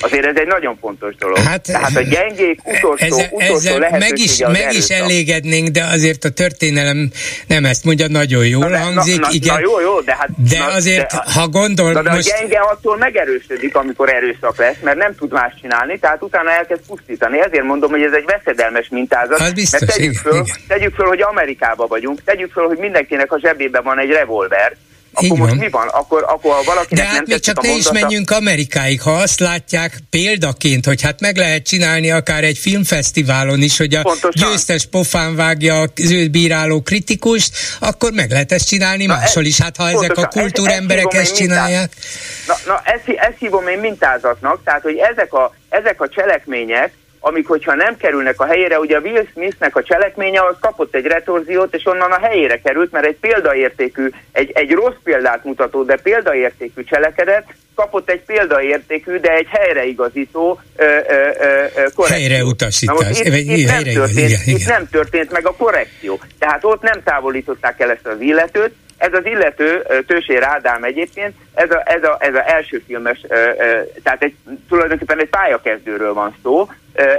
Azért 0.01 0.25
ez 0.25 0.35
egy 0.35 0.47
nagyon 0.47 0.77
fontos 0.81 1.15
dolog. 1.15 1.37
Hát, 1.37 1.61
Tehát 1.61 1.95
a 1.95 2.01
gyengék 2.01 2.59
utolsó, 2.63 3.05
ezzel, 3.05 3.27
utolsó 3.31 3.55
ezzel 3.55 3.99
meg 3.99 4.17
is, 4.17 4.37
meg 4.37 4.73
is 4.73 4.87
elégednénk, 4.87 5.67
de 5.67 5.83
azért 5.83 6.23
a 6.23 6.29
történelem 6.29 7.11
nem 7.47 7.65
ezt 7.65 7.83
mondja, 7.83 8.07
nagyon 8.07 8.47
jól 8.47 8.69
na, 8.69 8.77
hangzik. 8.77 9.19
Na, 9.19 9.27
igen. 9.31 9.53
na, 9.53 9.59
jó, 9.59 9.79
jó, 9.79 9.99
de 9.99 10.15
hát... 10.15 10.29
De 10.49 10.57
na, 10.57 10.65
azért, 10.65 11.11
de, 11.11 11.23
ha 11.33 11.47
gondol... 11.47 11.91
Na, 11.91 12.01
de 12.01 12.11
most... 12.11 12.31
a 12.31 12.37
gyenge 12.37 12.59
attól 12.59 12.97
megerősödik, 12.97 13.75
amikor 13.75 14.13
erőszak 14.13 14.57
lesz, 14.57 14.75
mert 14.83 14.97
nem 14.97 15.15
tud 15.15 15.31
más 15.31 15.53
csinálni, 15.61 15.99
tehát 15.99 16.21
utána 16.21 16.51
elkezd 16.51 16.81
pusztítani. 16.87 17.41
Ezért 17.41 17.63
mondom, 17.63 17.91
hogy 17.91 18.01
ez 18.01 18.13
egy 18.13 18.25
veszedelmes 18.25 18.87
mintázat. 18.89 19.39
Hát 19.39 19.53
biztos, 19.53 19.79
mert 19.79 19.93
tegyük, 19.93 20.11
igen, 20.11 20.23
föl, 20.23 20.41
igen. 20.41 20.55
tegyük 20.67 20.95
föl, 20.95 21.07
hogy 21.07 21.21
Amerikában 21.21 21.87
vagyunk, 21.87 22.23
tegyük 22.23 22.51
föl, 22.51 22.67
hogy 22.67 22.77
mindenkinek 22.77 23.31
a 23.31 23.39
zsebében 23.39 23.83
van 23.83 23.99
egy 23.99 24.09
revolver, 24.09 24.75
akkor 25.13 25.23
Így 25.23 25.37
most 25.37 25.49
van. 25.49 25.57
mi 25.57 25.69
van? 25.69 25.87
Akkor, 25.87 26.23
akkor 26.27 26.55
valakinek 26.65 27.03
De 27.03 27.09
hát 27.09 27.13
nem 27.13 27.23
még 27.27 27.39
csak 27.39 27.61
ne 27.61 27.69
mondata... 27.69 27.95
is 27.95 28.01
menjünk 28.01 28.31
Amerikáig, 28.31 29.01
ha 29.01 29.11
azt 29.11 29.39
látják 29.39 29.97
példaként, 30.09 30.85
hogy 30.85 31.01
hát 31.01 31.19
meg 31.19 31.37
lehet 31.37 31.65
csinálni 31.67 32.11
akár 32.11 32.43
egy 32.43 32.57
filmfesztiválon 32.57 33.61
is, 33.61 33.77
hogy 33.77 33.93
a 33.95 34.01
Pontosan. 34.01 34.49
győztes 34.49 34.85
pofán 34.85 35.35
vágja 35.35 35.79
az 35.79 36.11
őt 36.11 36.31
bíráló 36.31 36.81
kritikust, 36.81 37.57
akkor 37.79 38.11
meg 38.11 38.31
lehet 38.31 38.51
ezt 38.51 38.67
csinálni 38.67 39.05
na 39.05 39.15
máshol 39.15 39.43
is. 39.45 39.61
Hát 39.61 39.75
ha 39.77 39.83
pontosan. 39.83 40.11
ezek 40.11 40.25
a 40.25 40.27
kultúremberek 40.27 41.13
ezt, 41.13 41.21
ezt 41.21 41.35
csinálják. 41.35 41.91
Na, 42.47 42.55
na 42.65 42.81
ezt, 42.83 43.03
ezt 43.17 43.37
hívom 43.39 43.67
én 43.67 43.79
mintázatnak, 43.79 44.63
tehát 44.63 44.81
hogy 44.81 44.97
ezek 44.97 45.33
a, 45.33 45.55
ezek 45.69 46.01
a 46.01 46.09
cselekmények, 46.09 46.93
amik, 47.23 47.47
hogyha 47.47 47.75
nem 47.75 47.97
kerülnek 47.97 48.39
a 48.41 48.45
helyére, 48.45 48.79
ugye 48.79 48.97
a 48.97 48.99
Will 48.99 49.27
Smithnek 49.31 49.75
a 49.75 49.83
cselekménye 49.83 50.41
az 50.41 50.55
kapott 50.59 50.95
egy 50.95 51.05
retorziót, 51.05 51.75
és 51.75 51.85
onnan 51.85 52.11
a 52.11 52.19
helyére 52.19 52.61
került, 52.61 52.91
mert 52.91 53.05
egy 53.05 53.17
példaértékű, 53.21 54.09
egy, 54.31 54.51
egy 54.53 54.71
rossz 54.71 54.99
példát 55.03 55.43
mutató, 55.43 55.83
de 55.83 55.95
példaértékű 55.95 56.83
cselekedet 56.83 57.43
kapott 57.75 58.09
egy 58.09 58.21
példaértékű, 58.21 59.17
de 59.17 59.31
egy 59.31 59.47
helyreigazító 59.49 60.61
ö, 60.75 60.83
ö, 60.83 60.89
ö, 60.89 61.89
korrekció. 61.95 62.05
Helyreutasítás. 62.05 63.19
Itt, 63.19 63.25
itt, 63.25 63.67
nem 63.67 63.83
történt, 63.83 64.17
igen, 64.17 64.39
igen. 64.45 64.59
itt 64.59 64.67
nem 64.67 64.87
történt 64.91 65.31
meg 65.31 65.47
a 65.47 65.55
korrekció. 65.55 66.19
Tehát 66.39 66.63
ott 66.63 66.81
nem 66.81 67.03
távolították 67.03 67.79
el 67.79 67.91
ezt 67.91 68.07
az 68.07 68.21
illetőt, 68.21 68.73
ez 69.01 69.13
az 69.13 69.25
illető, 69.25 69.85
Tősé 70.07 70.37
Rádám 70.37 70.83
egyébként, 70.83 71.33
ez 71.53 71.71
a, 71.71 71.81
ez 71.85 72.03
a, 72.03 72.17
ez 72.19 72.33
a 72.33 72.49
első 72.49 72.83
filmes, 72.87 73.25
tehát 74.03 74.23
egy, 74.23 74.35
tulajdonképpen 74.69 75.19
egy 75.19 75.29
pályakezdőről 75.29 76.13
van 76.13 76.35
szó. 76.43 76.69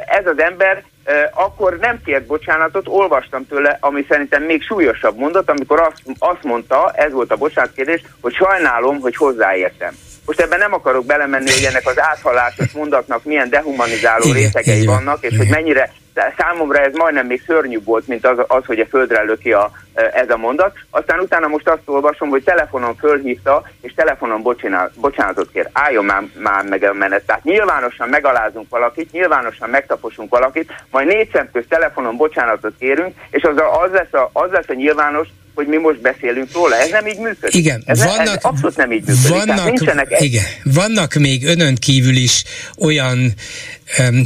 Ez 0.07 0.27
az 0.27 0.39
ember 0.39 0.85
akkor 1.33 1.79
nem 1.79 2.01
kért 2.05 2.27
bocsánatot, 2.27 2.89
olvastam 2.89 3.47
tőle, 3.47 3.79
ami 3.81 4.05
szerintem 4.09 4.43
még 4.43 4.63
súlyosabb 4.63 5.17
mondat, 5.17 5.51
amikor 5.51 5.81
azt, 5.81 6.03
azt 6.19 6.43
mondta, 6.43 6.93
ez 6.95 7.13
volt 7.13 7.33
a 7.33 7.37
bocsánatkérdés, 7.37 8.03
hogy 8.21 8.35
sajnálom, 8.35 9.01
hogy 9.01 9.17
hozzáértem. 9.17 9.95
Most 10.27 10.41
ebben 10.41 10.59
nem 10.59 10.73
akarok 10.73 11.07
belemenni, 11.07 11.51
hogy 11.51 11.65
ennek 11.65 11.87
az 11.87 12.01
áthalásos 12.01 12.73
mondatnak 12.73 13.25
milyen 13.25 13.49
dehumanizáló 13.49 14.25
igen, 14.25 14.37
részegei 14.37 14.81
igen, 14.81 14.95
vannak, 14.95 15.19
és 15.21 15.33
igen. 15.33 15.39
hogy 15.39 15.49
mennyire 15.49 15.93
számomra 16.37 16.79
ez 16.79 16.93
majdnem 16.95 17.27
még 17.27 17.43
szörnyűbb 17.47 17.85
volt, 17.85 18.07
mint 18.07 18.27
az, 18.27 18.39
az 18.47 18.65
hogy 18.65 18.79
a 18.79 18.87
földre 18.87 19.23
löki 19.23 19.53
a, 19.53 19.71
ez 19.93 20.31
a 20.31 20.37
mondat. 20.37 20.77
Aztán 20.91 21.19
utána 21.19 21.47
most 21.47 21.69
azt 21.69 21.83
olvasom, 21.85 22.29
hogy 22.29 22.43
telefonon 22.43 22.97
fölhívta, 22.97 23.69
és 23.81 23.93
telefonon 23.95 24.43
bocsánat, 24.43 24.93
bocsánatot 25.01 25.51
kér. 25.53 25.69
Álljon 25.73 26.05
már, 26.05 26.23
már 26.39 26.65
meg 26.65 26.83
a 26.83 26.93
menet. 26.93 27.23
Tehát 27.27 27.45
nyilvánosan 27.45 28.09
megalázunk 28.09 28.69
valakit, 28.71 29.13
nyilvánosan 29.13 29.71
megtaposunk 29.71 30.31
valakit, 30.31 30.73
majd 30.91 31.07
négy 31.07 31.29
szem 31.33 31.49
közt 31.53 31.69
telefonon 31.69 32.17
bocsánatot 32.17 32.75
kérünk, 32.79 33.15
és 33.31 33.43
az, 33.43 33.57
a, 33.57 33.83
az, 33.83 33.91
lesz 33.93 34.13
a, 34.13 34.31
az 34.33 34.51
lesz 34.51 34.69
a 34.69 34.75
nyilvános, 34.75 35.29
hogy 35.55 35.67
mi 35.67 35.77
most 35.77 36.01
beszélünk 36.01 36.53
róla. 36.53 36.77
Ez 36.77 36.91
nem 36.91 37.07
így 37.07 37.19
működik. 37.19 37.55
Igen, 37.55 37.83
ez, 37.87 38.05
vannak, 38.05 38.37
ez 38.37 38.45
abszolút 38.45 38.77
nem 38.77 38.93
így 38.93 39.05
működik. 39.07 39.47
Vannak, 39.47 39.65
nincsenek 39.65 40.21
igen, 40.21 40.45
vannak 40.65 41.15
még 41.15 41.47
önön 41.47 41.75
kívül 41.75 42.17
is 42.17 42.45
olyan 42.79 43.33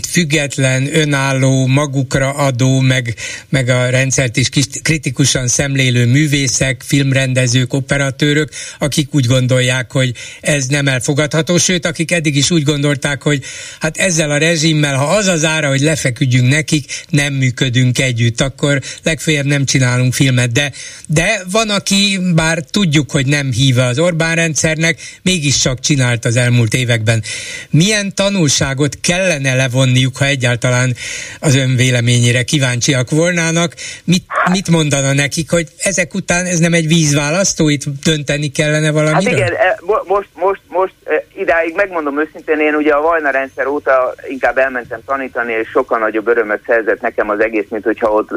független, 0.08 0.96
önálló, 0.96 1.66
magukra 1.66 2.30
adó, 2.30 2.80
meg, 2.80 3.14
meg 3.48 3.68
a 3.68 3.90
rendszert 3.90 4.36
is 4.36 4.48
kritikusan 4.82 5.48
szemlélő 5.48 6.06
művészek, 6.06 6.82
filmrendezők, 6.86 7.72
operatőrök, 7.72 8.50
akik 8.78 9.14
úgy 9.14 9.26
gondolják, 9.26 9.92
hogy 9.92 10.12
ez 10.40 10.66
nem 10.66 10.88
elfogadható, 10.88 11.58
sőt, 11.58 11.86
akik 11.86 12.10
eddig 12.10 12.36
is 12.36 12.50
úgy 12.50 12.62
gondolták, 12.62 13.22
hogy 13.22 13.44
hát 13.80 13.96
ezzel 13.96 14.30
a 14.30 14.38
rezsimmel, 14.38 14.96
ha 14.96 15.04
az 15.04 15.26
az 15.26 15.44
ára, 15.44 15.68
hogy 15.68 15.80
lefeküdjünk 15.80 16.48
nekik, 16.48 17.04
nem 17.08 17.32
működünk 17.32 17.98
együtt, 17.98 18.40
akkor 18.40 18.82
legfeljebb 19.02 19.46
nem 19.46 19.64
csinálunk 19.64 20.14
filmet, 20.14 20.52
de 20.52 20.72
de 21.06 21.42
van, 21.50 21.70
aki 21.70 22.18
bár 22.34 22.62
tudjuk, 22.70 23.10
hogy 23.10 23.26
nem 23.26 23.52
híve 23.52 23.84
az 23.84 23.98
Orbán 23.98 24.34
rendszernek, 24.34 25.00
mégiscsak 25.22 25.80
csinált 25.80 26.24
az 26.24 26.36
elmúlt 26.36 26.74
években. 26.74 27.22
Milyen 27.70 28.14
tanulságot 28.14 28.98
kellene 29.00 29.45
levonniuk, 29.54 30.16
ha 30.16 30.24
egyáltalán 30.24 30.94
az 31.40 31.54
ön 31.54 31.76
véleményére 31.76 32.42
kíváncsiak 32.42 33.10
volnának? 33.10 33.74
Mit, 34.04 34.24
mit 34.50 34.68
mondana 34.68 35.12
nekik, 35.12 35.50
hogy 35.50 35.68
ezek 35.78 36.14
után 36.14 36.44
ez 36.44 36.58
nem 36.58 36.72
egy 36.72 36.86
vízválasztó, 36.86 37.68
itt 37.68 37.84
dönteni 38.04 38.48
kellene 38.48 38.90
valamire? 38.90 39.30
Hát 39.30 39.38
igen, 39.38 39.52
e, 39.52 39.78
most, 40.06 40.28
most, 40.34 40.60
most 40.76 40.94
e, 41.04 41.24
idáig 41.34 41.74
megmondom 41.74 42.20
őszintén, 42.20 42.60
én 42.60 42.74
ugye 42.74 42.92
a 42.92 43.00
Vajna 43.00 43.30
rendszer 43.30 43.66
óta 43.66 44.14
inkább 44.28 44.58
elmentem 44.58 45.00
tanítani, 45.06 45.52
és 45.52 45.68
sokkal 45.68 45.98
nagyobb 45.98 46.26
örömet 46.26 46.60
szerzett 46.66 47.00
nekem 47.00 47.30
az 47.30 47.40
egész, 47.40 47.68
mint 47.68 47.84
hogyha 47.84 48.12
ott 48.12 48.28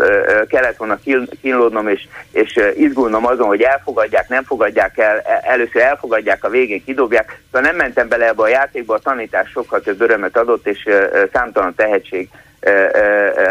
kellett 0.48 0.78
volna 0.78 1.00
kínlódnom, 1.42 1.88
és, 1.88 2.08
és 2.32 2.60
izgulnom 2.76 3.26
azon, 3.26 3.48
hogy 3.48 3.62
elfogadják, 3.62 4.30
nem 4.30 4.44
fogadják 4.44 4.98
el, 4.98 5.18
e, 5.18 5.42
először 5.44 5.82
elfogadják, 5.82 6.44
a 6.44 6.50
végén 6.50 6.84
kidobják. 6.84 7.42
Szóval 7.52 7.70
nem 7.70 7.76
mentem 7.76 8.08
bele 8.08 8.28
ebbe 8.28 8.42
a 8.42 8.48
játékba, 8.48 8.94
a 8.94 9.00
tanítás 9.00 9.50
sokkal 9.50 9.82
több 9.82 10.02
örömet 10.02 10.38
adott, 10.38 10.68
és 10.68 10.88
számtalan 11.34 11.76
tehetség 11.76 12.30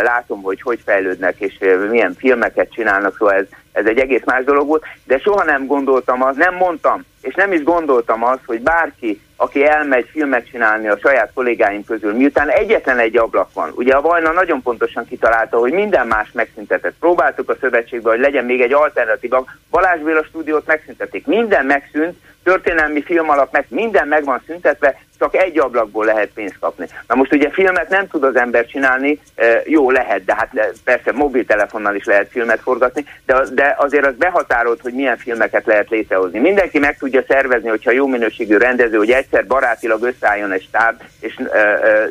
látom, 0.03 0.42
hogy 0.42 0.62
hogy 0.62 0.81
fejlődnek, 0.85 1.35
és 1.38 1.59
milyen 1.90 2.14
filmeket 2.18 2.72
csinálnak, 2.72 3.16
szóval 3.18 3.35
ez, 3.35 3.46
ez 3.78 3.86
egy 3.86 3.98
egész 3.98 4.24
más 4.24 4.44
dolog 4.44 4.66
volt, 4.66 4.84
de 5.04 5.18
soha 5.18 5.44
nem 5.44 5.66
gondoltam 5.66 6.22
az, 6.22 6.36
nem 6.36 6.54
mondtam, 6.54 7.04
és 7.22 7.34
nem 7.34 7.52
is 7.52 7.62
gondoltam 7.62 8.24
azt, 8.24 8.44
hogy 8.46 8.60
bárki, 8.60 9.20
aki 9.36 9.66
elmegy 9.66 10.08
filmet 10.12 10.48
csinálni 10.50 10.88
a 10.88 10.98
saját 10.98 11.30
kollégáim 11.34 11.84
közül, 11.84 12.14
miután 12.14 12.48
egyetlen 12.48 12.98
egy 12.98 13.16
ablak 13.16 13.52
van. 13.52 13.72
Ugye 13.74 13.94
a 13.94 14.00
Vajna 14.00 14.32
nagyon 14.32 14.62
pontosan 14.62 15.06
kitalálta, 15.06 15.58
hogy 15.58 15.72
minden 15.72 16.06
más 16.06 16.28
megszüntetett. 16.32 16.94
Próbáltuk 17.00 17.50
a 17.50 17.56
szövetségbe, 17.60 18.10
hogy 18.10 18.20
legyen 18.20 18.44
még 18.44 18.60
egy 18.60 18.72
alternatív. 18.72 19.30
Balázs 19.70 20.00
Béla 20.00 20.24
stúdiót 20.24 20.66
megszüntették. 20.66 21.26
Minden 21.26 21.66
megszűnt, 21.66 22.16
történelmi 22.42 23.02
film 23.02 23.30
alap 23.30 23.52
meg, 23.52 23.66
minden 23.68 24.08
meg 24.08 24.24
van 24.24 24.42
szüntetve, 24.46 25.00
csak 25.18 25.36
egy 25.36 25.58
ablakból 25.58 26.04
lehet 26.04 26.30
pénzt 26.34 26.58
kapni. 26.60 26.86
Na 27.06 27.14
most 27.14 27.32
ugye 27.32 27.50
filmet 27.50 27.88
nem 27.88 28.08
tud 28.08 28.24
az 28.24 28.36
ember 28.36 28.66
csinálni, 28.66 29.20
jó 29.64 29.90
lehet, 29.90 30.24
de 30.24 30.34
hát 30.34 30.50
persze 30.84 31.12
mobiltelefonnal 31.12 31.94
is 31.94 32.04
lehet 32.04 32.28
filmet 32.30 32.60
forgatni, 32.60 33.04
de, 33.26 33.42
de 33.52 33.67
azért 33.76 34.07
az 34.07 34.14
behatárolt, 34.18 34.81
hogy 34.81 34.92
milyen 34.92 35.16
filmeket 35.16 35.66
lehet 35.66 35.88
létrehozni. 35.88 36.38
Mindenki 36.38 36.78
meg 36.78 36.96
tudja 36.98 37.22
szervezni, 37.28 37.68
hogyha 37.68 37.90
jó 37.90 38.07
minőségű 38.07 38.57
rendező, 38.57 38.96
hogy 38.96 39.11
egyszer 39.11 39.46
barátilag 39.46 40.02
összeálljon 40.02 40.52
egy 40.52 40.62
stáb, 40.62 41.02
és 41.20 41.40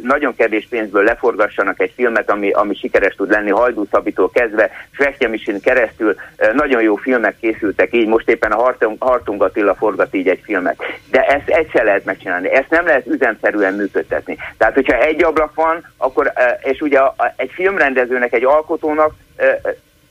nagyon 0.01 0.35
kevés 0.35 0.67
pénzből 0.69 1.03
leforgassanak 1.03 1.81
egy 1.81 1.93
filmet, 1.95 2.29
ami, 2.29 2.51
ami 2.51 2.75
sikeres 2.75 3.15
tud 3.15 3.29
lenni, 3.29 3.49
Hajdú 3.49 3.85
Szabitól 3.91 4.29
kezdve, 4.29 4.71
Svechtyemisin 4.91 5.59
keresztül, 5.61 6.15
nagyon 6.53 6.81
jó 6.81 6.95
filmek 6.95 7.35
készültek 7.39 7.93
így, 7.93 8.07
most 8.07 8.29
éppen 8.29 8.51
a 8.51 8.61
Hartung, 8.61 8.95
Hartung 8.99 9.43
Attila 9.43 9.75
forgat 9.75 10.15
így 10.15 10.27
egy 10.27 10.41
filmet. 10.43 10.83
De 11.11 11.21
ezt 11.21 11.49
egyszer 11.49 11.83
lehet 11.83 12.05
megcsinálni, 12.05 12.51
ezt 12.51 12.69
nem 12.69 12.85
lehet 12.85 13.07
üzemszerűen 13.07 13.73
működtetni. 13.73 14.37
Tehát, 14.57 14.73
hogyha 14.73 14.97
egy 14.97 15.23
ablak 15.23 15.55
van, 15.55 15.91
akkor, 15.97 16.31
és 16.61 16.81
ugye 16.81 16.99
egy 17.35 17.51
filmrendezőnek, 17.53 18.33
egy 18.33 18.45
alkotónak 18.45 19.13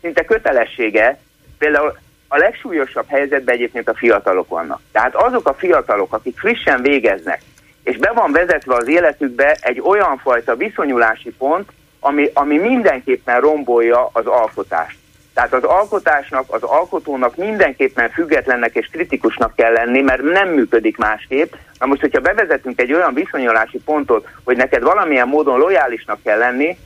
szinte 0.00 0.24
kötelessége, 0.24 1.18
például 1.58 1.98
a 2.28 2.36
legsúlyosabb 2.36 3.08
helyzetben 3.08 3.54
egyébként 3.54 3.88
a 3.88 3.94
fiatalok 3.94 4.48
vannak. 4.48 4.80
Tehát 4.92 5.14
azok 5.14 5.48
a 5.48 5.54
fiatalok, 5.54 6.12
akik 6.12 6.38
frissen 6.38 6.82
végeznek, 6.82 7.40
és 7.82 7.96
be 7.96 8.12
van 8.14 8.32
vezetve 8.32 8.74
az 8.74 8.88
életükbe 8.88 9.56
egy 9.60 9.80
olyan 9.80 10.18
fajta 10.18 10.56
viszonyulási 10.56 11.30
pont, 11.38 11.68
ami, 12.00 12.30
ami 12.34 12.58
mindenképpen 12.58 13.40
rombolja 13.40 14.10
az 14.12 14.26
alkotást. 14.26 14.98
Tehát 15.34 15.52
az 15.52 15.64
alkotásnak, 15.64 16.44
az 16.48 16.62
alkotónak 16.62 17.36
mindenképpen 17.36 18.10
függetlennek 18.10 18.74
és 18.74 18.88
kritikusnak 18.92 19.54
kell 19.54 19.72
lenni, 19.72 20.00
mert 20.00 20.22
nem 20.22 20.48
működik 20.48 20.96
másképp. 20.96 21.52
Na 21.78 21.86
most, 21.86 22.00
hogyha 22.00 22.20
bevezetünk 22.20 22.80
egy 22.80 22.92
olyan 22.92 23.14
viszonyulási 23.14 23.78
pontot, 23.84 24.28
hogy 24.44 24.56
neked 24.56 24.82
valamilyen 24.82 25.28
módon 25.28 25.58
lojálisnak 25.58 26.22
kell 26.22 26.38
lenni, 26.38 26.78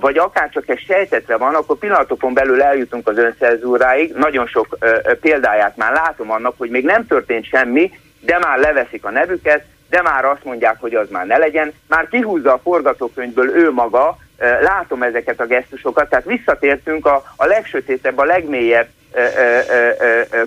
vagy 0.00 0.18
akár 0.18 0.48
csak 0.50 0.68
egy 0.68 0.84
sejtetre 0.86 1.36
van, 1.36 1.54
akkor 1.54 1.78
pillanatokon 1.78 2.34
belül 2.34 2.62
eljutunk 2.62 3.08
az 3.08 3.18
önszerzúráig. 3.18 4.12
Nagyon 4.14 4.46
sok 4.46 4.78
példáját 5.20 5.76
már 5.76 5.92
látom 5.92 6.30
annak, 6.30 6.54
hogy 6.58 6.70
még 6.70 6.84
nem 6.84 7.06
történt 7.06 7.46
semmi, 7.46 7.90
de 8.20 8.38
már 8.38 8.58
leveszik 8.58 9.04
a 9.04 9.10
nevüket, 9.10 9.64
de 9.90 10.02
már 10.02 10.24
azt 10.24 10.44
mondják, 10.44 10.76
hogy 10.80 10.94
az 10.94 11.06
már 11.10 11.26
ne 11.26 11.36
legyen. 11.36 11.72
Már 11.88 12.08
kihúzza 12.08 12.52
a 12.52 12.60
forgatókönyvből 12.62 13.56
ő 13.56 13.70
maga, 13.70 14.18
látom 14.60 15.02
ezeket 15.02 15.40
a 15.40 15.46
gesztusokat, 15.46 16.08
tehát 16.08 16.24
visszatértünk 16.24 17.06
a, 17.06 17.22
a 17.36 17.46
legsötétebb, 17.46 18.18
a 18.18 18.24
legmélyebb 18.24 18.88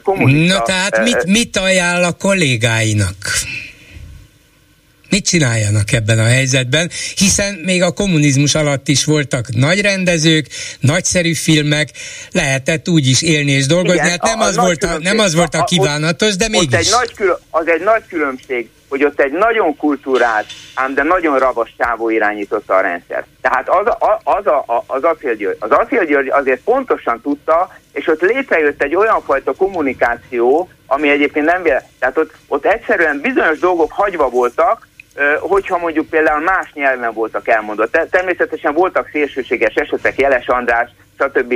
kommunista... 0.04 0.58
Na 0.58 0.63
tehát 0.63 1.04
mit, 1.04 1.25
mit 1.25 1.58
ajánl 1.58 2.04
a 2.04 2.12
kollégáinak? 2.12 3.15
Mit 5.10 5.26
csináljanak 5.26 5.91
ebben 5.91 6.20
a 6.20 6.24
helyzetben? 6.24 6.89
Hiszen 7.15 7.54
még 7.54 7.84
a 7.84 7.91
kommunizmus 7.91 8.56
alatt 8.56 8.88
is 8.88 9.06
voltak 9.06 9.56
nagy 9.56 9.82
rendezők, 9.82 10.48
nagyszerű 10.80 11.34
filmek, 11.34 11.89
lehetett 12.32 12.89
úgy 12.89 13.08
is 13.08 13.22
élni 13.22 13.52
és 13.52 13.65
dolgozni. 13.65 13.96
Igen, 13.96 14.10
hát 14.10 14.24
nem, 14.24 14.39
a, 14.39 14.44
az, 14.44 14.58
a 14.58 14.62
volt 14.62 14.84
a, 14.84 14.98
nem 15.00 15.20
az 15.20 15.36
volt 15.36 15.56
a 15.56 15.63
kívánatos, 15.63 16.36
de 16.36 16.48
mégis. 16.48 16.78
Egy 16.78 16.91
nagy 16.91 17.13
kül- 17.13 17.39
az 17.50 17.68
egy 17.68 17.84
nagy 17.84 18.04
különbség, 18.10 18.70
hogy 18.89 19.04
ott 19.04 19.20
egy 19.20 19.32
nagyon 19.32 19.76
kultúrált, 19.78 20.46
ám 20.74 20.94
de 20.94 21.04
nagyon 21.04 21.39
ravas 21.39 21.76
csávó 21.78 22.10
irányította 22.10 22.76
a 22.76 22.82
rendszer. 22.82 23.26
Tehát 23.41 23.70
az, 23.70 23.88
a, 23.88 24.22
az, 24.24 24.46
a, 24.46 24.84
az 24.88 25.04
Acélgyörgy. 25.04 25.58
Az 25.60 25.72
Acélgyörgy 25.72 26.28
azért 26.28 26.62
pontosan 26.63 27.22
tudta, 27.22 27.78
és 27.94 28.08
ott 28.08 28.22
létrejött 28.22 28.84
egy 28.84 28.96
olyan 28.96 29.22
fajta 29.22 29.54
kommunikáció, 29.54 30.70
ami 30.88 31.10
egyébként 31.10 31.46
nem 31.46 31.63
véle. 31.63 31.89
Tehát 32.00 32.18
ott, 32.18 32.34
ott 32.48 32.65
egyszerűen 32.65 33.20
bizonyos 33.22 33.60
dolgok 33.60 33.91
hagyva 33.91 34.30
voltak, 34.30 34.88
hogyha 35.39 35.78
mondjuk 35.78 36.10
például 36.10 36.43
más 36.43 36.73
nyelven 36.73 37.13
voltak 37.13 37.47
elmondott. 37.47 37.97
Természetesen 38.10 38.73
voltak 38.73 39.10
szélsőséges 39.12 39.73
esetek, 39.73 40.19
Jeles 40.19 40.47
András, 40.47 40.89
stb. 41.19 41.54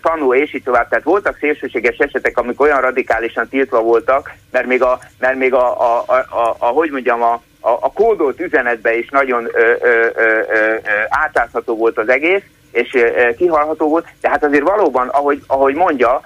tanul 0.00 0.36
és 0.36 0.54
így 0.54 0.62
tovább. 0.62 0.88
Tehát 0.88 1.04
voltak 1.04 1.36
szélsőséges 1.38 1.96
esetek, 1.96 2.38
amik 2.38 2.60
olyan 2.60 2.80
radikálisan 2.80 3.48
tiltva 3.48 3.82
voltak, 3.82 4.32
mert 4.50 4.66
még 4.66 4.82
a, 4.82 4.98
mert 5.18 5.36
még 5.36 5.54
a, 5.54 5.80
a, 5.80 6.04
a, 6.06 6.14
a, 6.14 6.56
a 6.58 6.66
hogy 6.66 6.90
mondjam, 6.90 7.22
a, 7.22 7.42
a, 7.60 7.70
a 7.70 7.92
kódolt 7.92 8.40
üzenetbe 8.40 8.96
is 8.98 9.08
nagyon 9.08 9.48
ö, 9.52 9.74
ö, 9.80 10.06
ö, 10.14 10.40
ö, 10.48 10.76
átlátható 11.08 11.76
volt 11.76 11.98
az 11.98 12.08
egész, 12.08 12.42
és 12.72 12.96
kihalható 13.36 13.88
volt, 13.88 14.06
tehát 14.20 14.44
azért 14.44 14.62
valóban, 14.62 15.08
ahogy, 15.08 15.42
ahogy 15.46 15.74
mondja, 15.74 16.20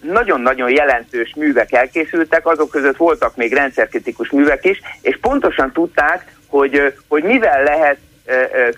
nagyon-nagyon 0.00 0.70
jelentős 0.70 1.34
művek 1.36 1.72
elkészültek, 1.72 2.46
azok 2.46 2.70
között 2.70 2.96
voltak 2.96 3.36
még 3.36 3.52
rendszerkritikus 3.52 4.30
művek 4.30 4.64
is, 4.64 4.80
és 5.02 5.18
pontosan 5.20 5.72
tudták, 5.72 6.34
hogy, 6.48 6.94
hogy 7.08 7.22
mivel 7.22 7.62
lehet 7.62 7.98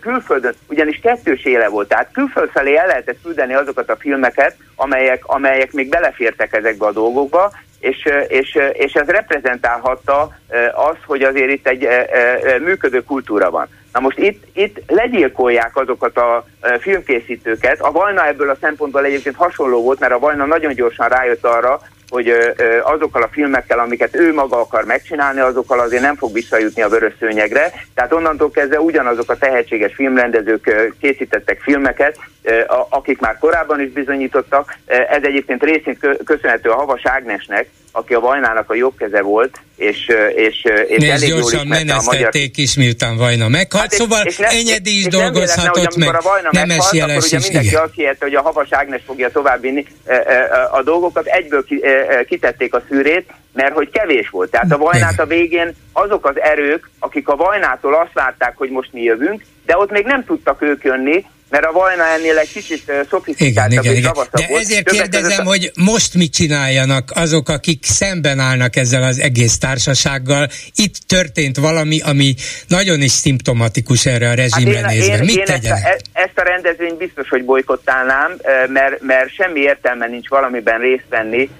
külföldön, 0.01 0.55
ugyanis 0.69 1.01
kettős 1.03 1.45
éle 1.45 1.69
volt, 1.69 1.89
tehát 1.89 2.13
külföld 2.13 2.51
felé 2.51 2.77
el 2.77 2.87
lehetett 2.87 3.23
küldeni 3.23 3.55
azokat 3.55 3.89
a 3.91 3.97
filmeket, 3.97 4.57
amelyek, 4.77 5.23
amelyek 5.27 5.73
még 5.73 5.89
belefértek 5.89 6.53
ezekbe 6.53 6.87
a 6.87 6.93
dolgokba, 6.93 7.53
és, 7.81 8.09
és, 8.29 8.59
és 8.73 8.93
ez 8.93 9.07
reprezentálhatta 9.07 10.37
azt, 10.73 11.03
hogy 11.07 11.23
azért 11.23 11.51
itt 11.51 11.67
egy 11.67 11.89
működő 12.61 13.03
kultúra 13.05 13.51
van. 13.51 13.69
Na 13.93 14.01
most 14.01 14.19
itt, 14.19 14.45
itt 14.53 14.83
legyilkolják 14.87 15.77
azokat 15.77 16.17
a 16.17 16.47
filmkészítőket. 16.81 17.81
A 17.81 17.93
Vajna 17.93 18.27
ebből 18.27 18.51
a 18.51 18.57
szempontból 18.61 19.05
egyébként 19.05 19.37
hasonló 19.37 19.83
volt, 19.83 20.01
mert 20.01 20.13
a 20.13 20.19
Vajna 20.19 20.45
nagyon 20.45 20.75
gyorsan 20.75 21.09
rájött 21.09 21.45
arra, 21.45 21.81
hogy 22.09 22.35
azokkal 22.83 23.23
a 23.23 23.29
filmekkel, 23.33 23.79
amiket 23.79 24.17
ő 24.17 24.35
maga 24.35 24.61
akar 24.61 24.85
megcsinálni, 24.85 25.41
azokkal 25.41 25.81
azért 25.81 26.03
nem 26.03 26.17
fog 26.17 26.33
visszajutni 26.33 26.83
a 26.83 26.89
vörös 26.89 27.13
szőnyegre. 27.19 27.73
Tehát 27.95 28.13
onnantól 28.13 28.51
kezdve 28.51 28.81
ugyanazok 28.81 29.31
a 29.31 29.37
tehetséges 29.37 29.95
filmrendezők 29.95 30.93
készítettek 31.01 31.61
filmeket, 31.61 32.19
akik 32.89 33.21
már 33.21 33.39
korábban 33.39 33.81
is 33.81 33.91
bizonyítottak. 33.91 34.75
Ez 34.87 35.23
egyébként 35.23 35.63
részint 35.63 35.99
köszönhető 36.25 36.71
a 36.71 36.75
Havas 36.75 37.03
Ágnesnek, 37.05 37.69
aki 37.93 38.15
a 38.15 38.21
Vajnának 38.21 38.71
a 38.71 38.75
jobb 38.75 38.97
keze 38.97 39.23
volt, 39.23 39.59
és, 39.77 40.09
és, 40.35 40.65
és 40.89 41.09
elég 41.09 41.29
gyorsan 41.29 41.67
menesztették 41.67 42.33
magyar... 42.33 42.51
is, 42.55 42.77
miután 42.77 43.17
Vajna 43.17 43.49
meghalt, 43.49 43.83
hát 43.83 43.93
szóval 43.93 44.27
és, 44.27 44.39
Enyedi 44.39 44.99
is 44.99 45.07
dolgozhatott, 45.07 45.97
meg 45.97 46.09
a 46.09 46.49
Nemes 46.51 46.77
meghalt, 46.77 47.11
akkor 47.11 47.25
ugye 47.25 47.39
mindenki 47.39 47.67
igen. 47.67 47.83
azt 47.83 47.95
hihette, 47.95 48.25
hogy 48.25 48.35
a 48.35 48.43
Havas 48.43 48.69
Ágnes 48.71 49.03
fogja 49.07 49.31
továbbvinni 49.31 49.87
a 50.73 50.83
dolgokat, 50.83 51.27
egyből 51.27 51.65
kitették 52.27 52.75
a 52.75 52.83
szűrét, 52.89 53.31
mert 53.53 53.75
hogy 53.75 53.91
kevés 53.91 54.29
volt. 54.31 54.51
Tehát 54.51 54.73
a 54.73 54.79
Vajnát 54.79 55.21
a 55.21 55.27
végén 55.27 55.75
azok 55.93 56.27
az 56.27 56.41
erők, 56.41 56.91
akik 56.99 57.29
a 57.29 57.37
Vajnától 57.37 57.95
azt 57.95 58.13
várták, 58.13 58.57
hogy 58.57 58.71
most 58.71 58.93
mi 58.93 59.03
jövünk, 59.03 59.43
de 59.67 59.77
ott 59.77 59.91
még 59.91 60.05
nem 60.05 60.25
tudtak 60.25 60.63
ők 60.63 60.85
jönni, 60.85 61.25
mert 61.53 61.65
a 61.65 61.73
Vajna 61.73 62.07
ennél 62.07 62.39
egy 62.39 62.53
kicsit 62.53 62.93
szofisztikáltabb 63.11 63.85
és 63.85 63.91
igen. 63.91 64.03
De 64.03 64.11
volt. 64.13 64.61
ezért 64.61 64.91
kérdezem, 64.91 65.47
a... 65.47 65.49
hogy 65.49 65.71
most 65.75 66.15
mit 66.15 66.33
csináljanak 66.33 67.11
azok, 67.15 67.49
akik 67.49 67.85
szemben 67.85 68.39
állnak 68.39 68.77
ezzel 68.77 69.03
az 69.03 69.21
egész 69.21 69.59
társasággal. 69.59 70.49
Itt 70.75 70.95
történt 71.07 71.57
valami, 71.57 72.01
ami 72.01 72.35
nagyon 72.69 73.01
is 73.01 73.11
szimptomatikus 73.11 74.07
erre 74.07 74.31
a 74.31 74.35
rezsimre 74.35 74.81
hát 74.81 74.93
én, 74.93 74.99
nézve. 74.99 75.15
Én, 75.15 75.25
mit 75.25 75.37
én 75.37 75.45
ezt, 75.47 75.71
a, 75.71 75.75
e- 75.75 76.01
ezt 76.13 76.39
a 76.39 76.43
rendezvényt 76.43 76.97
biztos, 76.97 77.29
hogy 77.29 77.45
bolykottálnám, 77.45 78.37
mert, 78.69 79.03
mert 79.03 79.35
semmi 79.35 79.61
értelme 79.61 80.07
nincs 80.07 80.29
valamiben 80.29 80.79
részt 80.79 81.07
venni, 81.09 81.51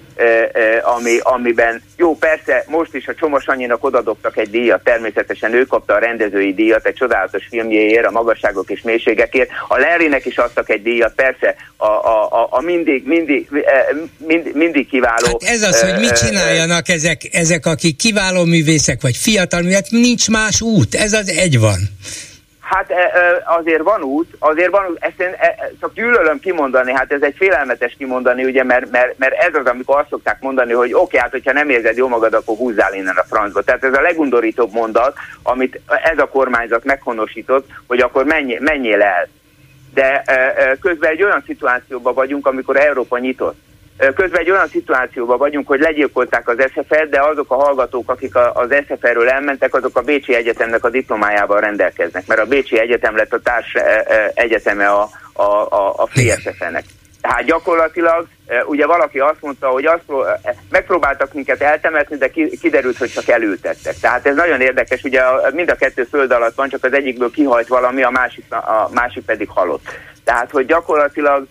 ami, 0.83 1.17
amiben 1.19 1.81
jó, 1.97 2.15
persze 2.17 2.63
most 2.67 2.93
is 2.93 3.07
a 3.07 3.13
Csomos 3.13 3.47
Annyinak 3.47 3.83
odadobtak 3.83 4.37
egy 4.37 4.49
díjat, 4.49 4.83
természetesen 4.83 5.53
ő 5.53 5.65
kapta 5.65 5.93
a 5.93 5.99
rendezői 5.99 6.53
díjat 6.53 6.85
egy 6.85 6.93
csodálatos 6.93 7.47
filmjéért, 7.49 8.05
a 8.05 8.11
magasságok 8.11 8.69
és 8.69 8.81
mélységekért, 8.81 9.49
a 9.67 9.77
Larrynek 9.77 10.25
is 10.25 10.37
adtak 10.37 10.69
egy 10.69 10.81
díjat, 10.81 11.13
persze 11.15 11.55
a, 11.77 11.85
a, 11.87 12.27
a, 12.31 12.47
a 12.49 12.61
mindig, 12.61 13.07
mindig, 13.07 13.49
mind, 14.17 14.53
mindig 14.53 14.89
kiváló. 14.89 15.25
Hát 15.25 15.43
ez 15.43 15.61
az, 15.61 15.81
hogy 15.81 15.99
mit 15.99 16.11
csináljanak 16.11 16.89
ezek, 16.89 17.21
ezek, 17.31 17.65
akik 17.65 17.95
kiváló 17.95 18.43
művészek, 18.43 19.01
vagy 19.01 19.17
fiatal 19.17 19.61
művészek, 19.61 19.89
nincs 19.89 20.29
más 20.29 20.61
út, 20.61 20.95
ez 20.95 21.13
az 21.13 21.29
egy 21.29 21.59
van. 21.59 21.79
Hát 22.73 22.91
e, 22.91 22.95
e, 22.95 23.41
azért 23.45 23.83
van 23.83 24.01
út, 24.01 24.35
azért 24.39 24.71
van 24.71 24.85
út, 24.85 24.97
ezt 24.99 25.19
én 25.21 25.35
e, 25.37 25.71
csak 25.79 25.93
gyűlölöm 25.93 26.39
kimondani, 26.39 26.91
hát 26.91 27.11
ez 27.11 27.21
egy 27.21 27.35
félelmetes 27.37 27.95
kimondani, 27.97 28.43
ugye, 28.43 28.63
mert, 28.63 28.91
mert, 28.91 29.17
mert 29.17 29.33
ez 29.33 29.55
az, 29.55 29.65
amikor 29.65 29.99
azt 29.99 30.09
szokták 30.09 30.41
mondani, 30.41 30.73
hogy 30.73 30.93
oké, 30.93 31.01
okay, 31.03 31.19
hát 31.19 31.31
hogyha 31.31 31.51
nem 31.51 31.69
érzed 31.69 31.97
jó 31.97 32.07
magad, 32.07 32.33
akkor 32.33 32.57
húzzál 32.57 32.93
innen 32.93 33.15
a 33.15 33.23
francba. 33.23 33.61
Tehát 33.61 33.83
ez 33.83 33.93
a 33.93 34.01
legundorítóbb 34.01 34.73
mondat, 34.73 35.17
amit 35.43 35.79
ez 36.03 36.17
a 36.17 36.27
kormányzat 36.27 36.83
meghonosított, 36.83 37.69
hogy 37.87 37.99
akkor 37.99 38.25
menj, 38.25 38.57
menjél 38.59 39.01
el. 39.01 39.27
De 39.93 40.23
közben 40.81 41.11
egy 41.11 41.23
olyan 41.23 41.43
szituációban 41.45 42.13
vagyunk, 42.13 42.47
amikor 42.47 42.77
Európa 42.77 43.17
nyitott 43.17 43.57
Közben 43.97 44.39
egy 44.39 44.51
olyan 44.51 44.67
szituációban 44.67 45.37
vagyunk, 45.37 45.67
hogy 45.67 45.79
legyilkolták 45.79 46.47
az 46.47 46.57
SFR, 46.71 47.09
de 47.09 47.21
azok 47.21 47.51
a 47.51 47.55
hallgatók, 47.55 48.09
akik 48.09 48.35
az 48.35 48.75
SFR-ről 48.87 49.29
elmentek, 49.29 49.75
azok 49.75 49.97
a 49.97 50.01
Bécsi 50.01 50.35
Egyetemnek 50.35 50.83
a 50.83 50.89
diplomájával 50.89 51.59
rendelkeznek, 51.59 52.27
mert 52.27 52.41
a 52.41 52.45
Bécsi 52.45 52.79
Egyetem 52.79 53.15
lett 53.15 53.33
a 53.33 53.41
társ 53.41 53.73
egyeteme 54.33 54.87
a, 54.87 55.09
a, 55.33 55.43
a, 55.69 55.93
a 55.97 56.07
FSF-nek. 56.07 56.83
Tehát 57.21 57.43
gyakorlatilag 57.43 58.27
ugye 58.65 58.85
valaki 58.85 59.19
azt 59.19 59.41
mondta, 59.41 59.67
hogy 59.67 59.85
azt 59.85 60.03
megpróbáltak 60.69 61.33
minket 61.33 61.61
eltemetni, 61.61 62.17
de 62.17 62.31
kiderült, 62.61 62.97
hogy 62.97 63.11
csak 63.11 63.27
elültettek. 63.27 63.95
Tehát 64.01 64.25
ez 64.25 64.35
nagyon 64.35 64.61
érdekes, 64.61 65.03
ugye 65.03 65.21
mind 65.53 65.69
a 65.69 65.75
kettő 65.75 66.03
föld 66.03 66.31
alatt 66.31 66.55
van, 66.55 66.69
csak 66.69 66.83
az 66.83 66.93
egyikből 66.93 67.31
kihajt 67.31 67.67
valami, 67.67 68.03
a 68.03 68.09
másik, 68.09 68.53
a 68.53 68.89
másik 68.91 69.25
pedig 69.25 69.49
halott. 69.49 69.85
Tehát, 70.23 70.51
hogy 70.51 70.65
gyakorlatilag 70.65 71.47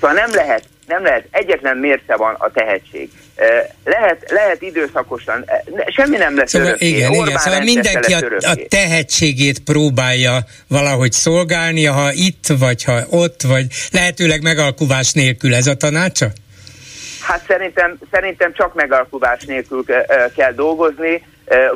Szóval 0.00 0.16
nem 0.16 0.34
lehet, 0.34 0.62
nem 0.86 1.02
lehet, 1.02 1.26
egyetlen 1.30 1.76
mérce 1.76 2.16
van 2.16 2.34
a 2.38 2.50
tehetség. 2.50 3.10
Lehet, 3.84 4.30
lehet 4.30 4.62
időszakosan, 4.62 5.44
semmi 5.86 6.16
nem 6.16 6.36
lesz 6.36 6.50
szóval, 6.50 6.66
örökké. 6.66 6.86
Igen, 6.86 7.12
igen, 7.12 7.38
szóval 7.38 7.60
mindenki 7.60 8.12
a, 8.12 8.18
a 8.40 8.58
tehetségét 8.68 9.58
próbálja 9.58 10.38
valahogy 10.68 11.12
szolgálni, 11.12 11.84
ha 11.84 12.12
itt, 12.12 12.46
vagy 12.58 12.84
ha 12.84 13.00
ott, 13.10 13.42
vagy 13.42 13.66
lehetőleg 13.92 14.42
megalkuvás 14.42 15.12
nélkül 15.12 15.54
ez 15.54 15.66
a 15.66 15.74
tanácsa? 15.74 16.26
Hát 17.20 17.44
szerintem, 17.46 17.98
szerintem 18.10 18.52
csak 18.52 18.74
megalkuvás 18.74 19.44
nélkül 19.44 19.84
kell 20.36 20.52
dolgozni, 20.52 21.26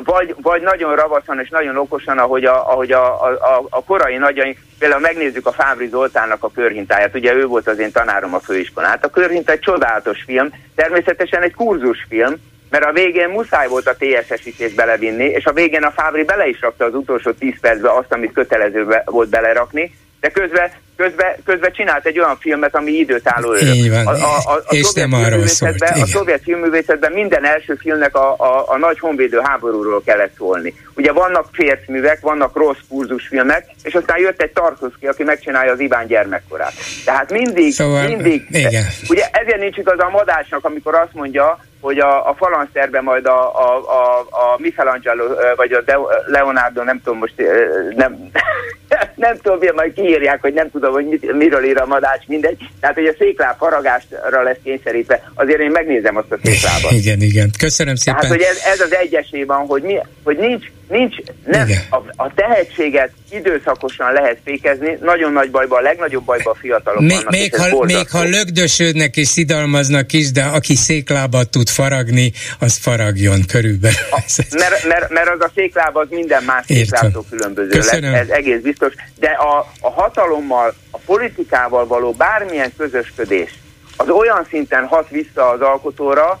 vagy, 0.03 0.35
vagy 0.41 0.61
nagyon 0.61 0.95
ravaszan 0.95 1.39
és 1.39 1.49
nagyon 1.49 1.77
okosan, 1.77 2.17
ahogy 2.17 2.45
a, 2.45 2.71
ahogy 2.71 2.91
a, 2.91 3.23
a, 3.23 3.65
a 3.69 3.83
korai 3.83 4.17
nagyai, 4.17 4.57
például 4.79 5.01
megnézzük 5.01 5.47
a 5.47 5.51
Fábri 5.51 5.87
Zoltánnak 5.87 6.43
a 6.43 6.51
körhintáját, 6.51 7.15
ugye 7.15 7.33
ő 7.33 7.45
volt 7.45 7.67
az 7.67 7.79
én 7.79 7.91
tanárom 7.91 8.33
a 8.33 8.39
főiskolán. 8.39 8.89
Hát 8.89 9.05
a 9.05 9.09
körhinta 9.09 9.51
egy 9.51 9.59
csodálatos 9.59 10.23
film, 10.23 10.49
természetesen 10.75 11.41
egy 11.41 11.53
kurzusfilm, 11.53 12.35
mert 12.69 12.85
a 12.85 12.91
végén 12.91 13.29
muszáj 13.29 13.67
volt 13.67 13.87
a 13.87 13.95
TSS-ítést 13.95 14.75
belevinni, 14.75 15.25
és 15.25 15.45
a 15.45 15.53
végén 15.53 15.83
a 15.83 15.91
Fábri 15.91 16.23
bele 16.23 16.47
is 16.47 16.61
rakta 16.61 16.85
az 16.85 16.93
utolsó 16.93 17.31
10 17.31 17.59
percbe 17.61 17.91
azt, 17.91 18.13
amit 18.13 18.33
kötelező 18.33 19.01
volt 19.05 19.29
belerakni, 19.29 19.95
de 20.19 20.29
közben, 20.29 20.71
közben, 20.97 21.35
közben 21.45 21.71
csinált 21.71 22.05
egy 22.05 22.19
olyan 22.19 22.37
filmet, 22.39 22.75
ami 22.75 22.91
időtálló 22.91 23.53
örök. 23.53 23.75
Így 23.75 23.89
van, 23.89 24.05
a, 24.05 24.11
a, 24.11 24.37
a, 24.45 24.63
a 24.65 24.75
és 24.75 24.93
nem 24.93 25.13
arról 25.13 25.47
szólt. 25.47 25.81
A 25.81 26.05
szovjet 26.05 26.41
filmművészetben 26.43 27.11
minden 27.11 27.45
első 27.45 27.75
filmnek 27.75 28.15
a, 28.15 28.35
a, 28.37 28.65
a 28.67 28.77
nagy 28.77 28.99
honvédő 28.99 29.39
háborúról 29.43 30.01
kellett 30.05 30.33
szólni. 30.37 30.73
Ugye 30.93 31.11
vannak 31.11 31.47
fércművek, 31.51 32.19
vannak 32.19 32.55
rossz 32.55 32.77
filmek, 33.29 33.65
és 33.83 33.93
aztán 33.93 34.19
jött 34.19 34.41
egy 34.41 34.51
Tarkovsky, 34.51 35.07
aki 35.07 35.23
megcsinálja 35.23 35.71
az 35.71 35.79
Iván 35.79 36.07
gyermekkorát. 36.07 36.73
Tehát 37.05 37.31
mindig, 37.31 37.73
szóval, 37.73 38.07
mindig, 38.07 38.47
igen. 38.49 38.85
ugye 39.09 39.23
ezért 39.31 39.59
nincs 39.59 39.77
igaz 39.77 39.99
a 39.99 40.09
madásnak, 40.09 40.65
amikor 40.65 40.95
azt 40.95 41.13
mondja, 41.13 41.59
hogy 41.79 41.99
a, 41.99 42.29
a 42.29 42.33
falanszerben 42.37 43.03
majd 43.03 43.25
a, 43.25 43.55
a, 43.55 43.77
a, 43.77 44.19
a 44.19 44.55
Michelangelo, 44.57 45.23
vagy 45.55 45.71
a 45.71 45.83
Leonardo, 46.25 46.83
nem 46.83 47.01
tudom 47.03 47.19
most, 47.19 47.33
nem, 47.95 48.29
nem 49.15 49.37
tudom, 49.41 49.75
majd 49.75 49.93
kiírják, 49.93 50.41
hogy 50.41 50.53
nem 50.53 50.71
tudom, 50.71 50.91
hogy 50.93 51.05
mit, 51.05 51.33
miről 51.33 51.63
ír 51.63 51.77
a 51.77 51.85
madács, 51.85 52.25
mindegy. 52.27 52.57
Tehát, 52.79 52.95
hogy 52.95 53.05
a 53.05 53.13
székláb 53.17 53.57
faragásra 53.57 54.43
lesz 54.43 54.57
kényszerítve, 54.63 55.31
azért 55.33 55.59
én 55.59 55.71
megnézem 55.71 56.17
azt 56.17 56.31
a 56.31 56.37
széklábat. 56.43 56.91
Igen, 56.91 57.21
igen. 57.21 57.49
Köszönöm 57.57 57.95
szépen. 57.95 58.19
Tehát, 58.19 58.35
hogy 58.35 58.45
ez, 58.45 58.57
ez 58.73 58.79
az 58.79 58.95
egyesében, 58.95 59.57
hogy, 59.57 59.81
mi, 59.81 59.97
hogy 60.23 60.37
nincs, 60.37 60.65
nincs 60.87 61.15
nem, 61.45 61.69
a, 61.89 61.95
a 62.15 62.33
tehetséget 62.35 63.11
időszakosan 63.29 64.13
lehet 64.13 64.37
fékezni, 64.43 64.97
nagyon 65.01 65.31
nagy 65.31 65.51
bajban, 65.51 65.79
a 65.79 65.81
legnagyobb 65.81 66.23
bajban 66.23 66.53
a 66.53 66.57
fiatalok 66.59 67.01
még, 67.01 67.11
vannak. 67.11 67.31
Még 67.31 67.55
ha, 67.55 67.83
még 67.83 68.09
ha 68.09 68.23
lögdösödnek 68.23 69.17
és 69.17 69.27
szidalmaznak 69.27 70.13
is, 70.13 70.31
de 70.31 70.43
aki 70.43 70.75
széklábat 70.75 71.49
tud 71.49 71.69
faragni, 71.69 72.31
az 72.59 72.77
faragjon 72.77 73.45
körülbelül. 73.47 73.97
A, 74.11 74.21
mert, 74.51 74.87
mert, 74.87 75.09
mert 75.09 75.29
az 75.29 75.41
a 75.41 75.51
székláb 75.55 75.97
az 75.97 76.07
minden 76.09 76.43
más 76.43 76.65
széklábtól 76.65 77.25
különböző 77.29 77.69
Köszönöm. 77.69 78.11
lesz, 78.11 78.21
ez 78.21 78.29
egész 78.29 78.61
biztos. 78.61 78.93
De 79.19 79.29
a, 79.29 79.71
a 79.81 79.91
hatalommal, 79.91 80.73
a 80.91 80.97
politikával 81.05 81.87
való 81.87 82.11
bármilyen 82.11 82.73
közösködés, 82.77 83.59
az 83.97 84.09
olyan 84.09 84.47
szinten 84.49 84.85
hat 84.85 85.09
vissza 85.09 85.49
az 85.49 85.61
alkotóra, 85.61 86.39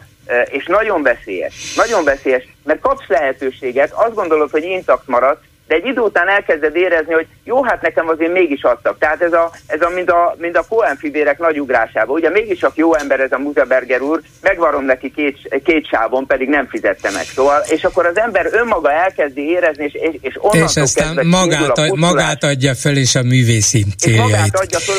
és 0.49 0.65
nagyon 0.65 1.03
veszélyes. 1.03 1.73
Nagyon 1.75 2.03
veszélyes, 2.03 2.43
mert 2.63 2.79
kapsz 2.79 3.07
lehetőséget, 3.07 3.91
azt 3.91 4.13
gondolod, 4.13 4.49
hogy 4.49 4.63
intakt 4.63 5.07
maradsz, 5.07 5.43
de 5.67 5.75
egy 5.75 5.85
idő 5.85 6.01
után 6.01 6.29
elkezded 6.29 6.75
érezni, 6.75 7.13
hogy 7.13 7.27
jó, 7.43 7.63
hát 7.63 7.81
nekem 7.81 8.09
azért 8.09 8.31
mégis 8.31 8.63
adtak. 8.63 8.97
Tehát 8.99 9.21
ez 9.21 9.33
a, 9.33 9.51
ez 9.67 9.81
a 9.81 9.89
mind, 9.89 10.09
a, 10.09 10.35
mind 10.37 10.55
a 10.55 10.65
Cohen 10.69 10.97
fivérek 10.97 11.39
nagy 11.39 11.59
ugrásába. 11.59 12.13
Ugye 12.13 12.29
mégis 12.29 12.59
csak 12.59 12.75
jó 12.75 12.95
ember 12.95 13.19
ez 13.19 13.31
a 13.31 13.37
Muzeberger 13.37 14.01
úr, 14.01 14.21
megvarom 14.41 14.85
neki 14.85 15.11
két, 15.11 15.61
két 15.63 15.87
sávon, 15.87 16.25
pedig 16.25 16.49
nem 16.49 16.67
fizette 16.67 17.11
meg. 17.11 17.23
Szóval, 17.23 17.63
és 17.69 17.83
akkor 17.83 18.05
az 18.05 18.17
ember 18.17 18.47
önmaga 18.51 18.91
elkezdi 18.91 19.41
érezni, 19.41 19.83
és, 19.83 19.93
és, 19.93 20.15
és 20.21 20.35
onnantól 20.37 20.61
és 20.61 20.75
aztán 20.75 21.25
magát, 21.25 21.77
a 21.77 21.95
magát 21.95 22.43
adja 22.43 22.75
fel, 22.75 22.97
és 22.97 23.15
a 23.15 23.23
művészi 23.23 23.85
céljait. 23.97 24.27
És 24.27 24.31
magát 24.31 24.59
adja 24.59 24.79
föl, 24.79 24.95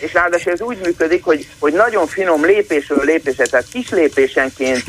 és 0.00 0.12
ráadásul 0.12 0.52
ez 0.52 0.60
úgy 0.60 0.78
működik, 0.84 1.24
hogy, 1.24 1.46
hogy 1.58 1.72
nagyon 1.72 2.06
finom 2.06 2.44
lépésről 2.44 3.04
lépésre, 3.04 3.46
tehát 3.46 3.66
kis 3.72 3.90
lépésenként, 3.90 4.82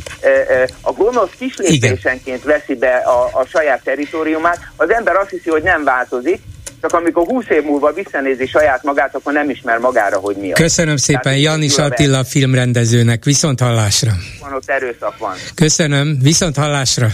a 0.81 0.91
gonosz 0.91 1.31
kis 1.37 1.57
lépésenként 1.57 2.43
veszi 2.43 2.75
be 2.75 2.95
a, 2.95 3.39
a 3.39 3.45
saját 3.45 3.83
teritoriumát, 3.83 4.59
az 4.75 4.89
ember 4.89 5.15
azt 5.23 5.31
hiszi, 5.31 5.49
hogy 5.49 5.63
nem 5.63 5.83
változik, 5.83 6.39
csak 6.81 6.93
amikor 6.93 7.25
20 7.25 7.49
év 7.49 7.63
múlva 7.63 7.91
visszanézi 7.91 8.47
saját 8.47 8.83
magát, 8.83 9.15
akkor 9.15 9.33
nem 9.33 9.49
ismer 9.49 9.77
magára, 9.77 10.17
hogy 10.17 10.35
mi 10.35 10.51
az. 10.51 10.59
Köszönöm 10.59 10.97
szépen 10.97 11.21
Tehát, 11.21 11.39
Janis 11.39 11.77
Attila 11.77 12.23
filmrendezőnek, 12.23 13.23
viszont 13.23 13.59
hallásra. 13.59 14.11
Van 14.41 14.53
ott 14.53 14.69
erőszak 14.69 15.17
van. 15.17 15.33
Köszönöm, 15.55 16.17
viszont 16.21 16.55
hallásra. 16.55 17.07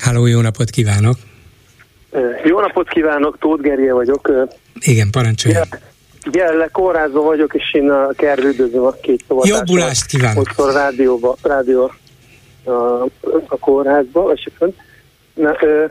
Háló, 0.00 0.26
jó 0.26 0.40
napot 0.40 0.70
kívánok! 0.70 1.16
Jó 2.44 2.60
napot 2.60 2.88
kívánok, 2.88 3.38
Tóth 3.38 3.62
Gerje 3.62 3.92
vagyok. 3.92 4.30
Igen, 4.80 5.10
parancsolja. 5.10 5.62
Jelenleg 6.32 6.70
kórházban 6.70 7.24
vagyok, 7.24 7.54
és 7.54 7.74
én 7.74 7.90
a 7.90 8.12
kerülődözöm 8.16 8.82
a 8.82 8.90
két 8.90 9.24
szobatással. 9.28 9.56
Jobbulást 9.58 10.06
kívánok! 10.06 10.48
Ott 10.58 10.58
a 10.58 10.72
rádióba, 10.72 11.36
rádió 11.42 11.92
a, 12.64 12.72
a 13.46 13.58
kórházba, 13.60 14.32
és. 14.34 14.48
Na, 15.40 15.56
ö, 15.60 15.84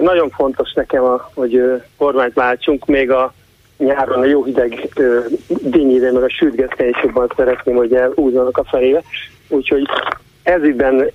nagyon 0.00 0.30
fontos 0.30 0.72
nekem, 0.72 1.04
a, 1.04 1.30
hogy 1.34 1.56
ö, 1.56 1.76
kormányt 1.96 2.34
váltsunk, 2.34 2.86
még 2.86 3.10
a 3.10 3.32
nyáron 3.76 4.20
a 4.20 4.24
jó 4.24 4.44
hideg 4.44 4.88
dinnyire, 5.48 6.12
meg 6.12 6.22
a 6.22 6.28
sürgetni 6.28 6.90
jobban 7.02 7.32
szeretném, 7.36 7.76
hogy 7.76 7.94
elhúzzanak 7.94 8.58
a 8.58 8.64
felébe. 8.64 9.02
Úgyhogy 9.48 9.88
ez 10.42 10.62
ügyben 10.62 11.10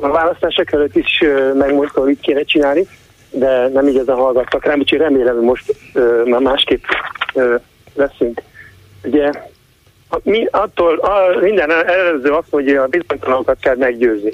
a 0.00 0.08
választások 0.08 0.72
előtt 0.72 0.96
is 0.96 1.22
megmondtam, 1.54 2.04
hogy 2.04 2.20
kéne 2.20 2.42
csinálni, 2.42 2.86
de 3.30 3.68
nem 3.68 3.88
igazán 3.88 4.16
hallgattak 4.16 4.64
rám, 4.64 4.78
úgyhogy 4.78 4.98
remélem, 4.98 5.34
hogy 5.34 5.44
most 5.44 5.74
ö, 5.92 6.22
már 6.24 6.40
másképp 6.40 6.84
ö, 7.34 7.54
leszünk. 7.94 8.42
Ugye 9.04 9.30
mi 10.22 10.46
attól, 10.50 10.98
a, 10.98 11.38
minden 11.40 11.70
előző 11.70 12.30
azt, 12.30 12.48
hogy 12.50 12.68
a 12.68 12.86
bizonytalanokat 12.86 13.58
kell 13.60 13.76
meggyőzni. 13.76 14.32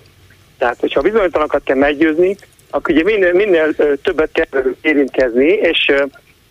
Tehát, 0.58 0.80
hogyha 0.80 1.00
a 1.00 1.02
bizonytalanokat 1.02 1.62
kell 1.64 1.76
meggyőzni, 1.76 2.36
akkor 2.74 2.94
ugye 2.94 3.02
minél, 3.02 3.32
minél 3.32 3.74
többet 4.02 4.32
kell 4.32 4.62
érintkezni, 4.80 5.46
és, 5.46 5.92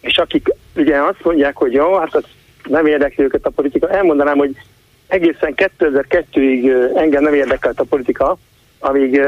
és 0.01 0.17
akik 0.17 0.47
ugye 0.75 0.97
azt 0.97 1.23
mondják, 1.23 1.55
hogy 1.55 1.73
jó, 1.73 1.95
hát 1.97 2.15
az 2.15 2.23
nem 2.63 2.85
érdekli 2.85 3.23
őket 3.23 3.45
a 3.45 3.49
politika, 3.49 3.89
elmondanám, 3.89 4.37
hogy 4.37 4.55
egészen 5.07 5.53
2002-ig 5.55 6.95
engem 6.97 7.23
nem 7.23 7.33
érdekelt 7.33 7.79
a 7.79 7.83
politika, 7.83 8.37
amíg 8.79 9.21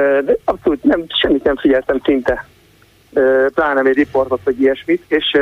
abszolút 0.44 0.84
nem, 0.84 1.04
semmit 1.22 1.44
nem 1.44 1.58
figyeltem 1.58 2.02
szinte, 2.04 2.48
pláne 3.54 3.90
egy 3.90 3.96
riportot, 3.96 4.40
vagy 4.44 4.62
ilyesmit, 4.62 5.04
és 5.08 5.38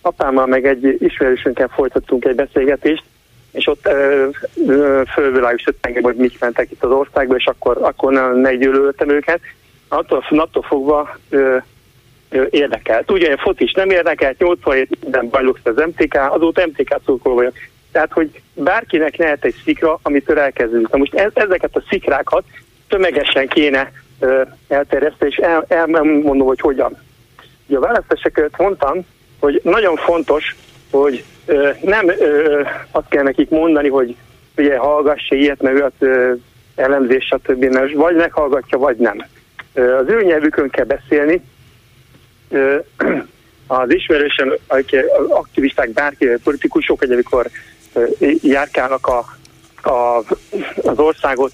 apámmal 0.00 0.46
meg 0.46 0.66
egy 0.66 0.96
ismerősünkkel 0.98 1.68
folytattunk 1.68 2.24
egy 2.24 2.34
beszélgetést, 2.34 3.04
és 3.52 3.66
ott 3.66 3.88
fölvilágosítottam 5.14 5.80
engem, 5.90 6.02
hogy 6.02 6.16
mit 6.16 6.40
mentek 6.40 6.70
itt 6.70 6.84
az 6.84 6.90
országba, 6.90 7.36
és 7.36 7.46
akkor, 7.46 7.78
akkor 7.80 8.12
nem 8.12 8.36
meggyűlöltem 8.36 9.08
őket, 9.08 9.40
attól, 9.88 10.24
attól 10.28 10.62
fogva 10.62 11.16
ö, 11.28 11.56
ö, 12.30 12.44
érdekelt. 12.50 13.10
Ugye 13.10 13.32
a 13.32 13.38
fotis 13.38 13.72
nem 13.72 13.90
érdekelt, 13.90 14.38
87 14.38 14.98
minden 15.00 15.28
bajlux 15.28 15.60
az 15.62 15.76
MTK, 15.76 16.14
azóta 16.14 16.66
MTK 16.66 17.00
szurkoló 17.04 17.34
vagyok. 17.34 17.54
Tehát, 17.92 18.12
hogy 18.12 18.40
bárkinek 18.54 19.16
lehet 19.16 19.44
egy 19.44 19.54
szikra, 19.64 19.98
amitől 20.02 20.38
elkezdünk. 20.38 20.90
Na 20.90 20.98
most 20.98 21.14
ez, 21.14 21.30
ezeket 21.34 21.76
a 21.76 21.82
szikrákat 21.88 22.44
tömegesen 22.88 23.48
kéne 23.48 23.92
ö, 24.20 24.42
elterjeszteni, 24.68 25.30
és 25.30 25.36
el, 25.36 25.64
elmondom, 25.68 26.46
hogy 26.46 26.60
hogyan. 26.60 26.98
Ugye 27.66 27.76
a 27.76 27.80
választások 27.80 28.56
mondtam, 28.56 29.06
hogy 29.40 29.60
nagyon 29.64 29.96
fontos, 29.96 30.56
hogy 30.90 31.24
ö, 31.46 31.70
nem 31.82 32.08
ö, 32.08 32.62
azt 32.90 33.08
kell 33.08 33.22
nekik 33.22 33.50
mondani, 33.50 33.88
hogy 33.88 34.16
ugye 34.56 34.76
hallgass 34.76 35.30
ilyet, 35.30 35.62
meg 35.62 35.74
olyat 35.74 36.04
elemzés, 36.76 37.24
stb. 37.24 37.64
Mert 37.64 37.92
vagy 37.92 38.14
meghallgatja, 38.14 38.78
vagy 38.78 38.96
nem 38.96 39.24
az 39.76 40.08
ő 40.08 40.22
nyelvükön 40.22 40.70
kell 40.70 40.84
beszélni. 40.84 41.42
Az 43.66 43.90
ismerősen 43.90 44.58
aktivisták, 45.28 45.90
bárki, 45.90 46.26
politikusok, 46.44 46.98
hogy 46.98 47.10
amikor 47.10 47.46
járkálnak 48.42 49.06
a, 49.06 49.18
a, 49.90 50.24
az 50.82 50.98
országot, 50.98 51.52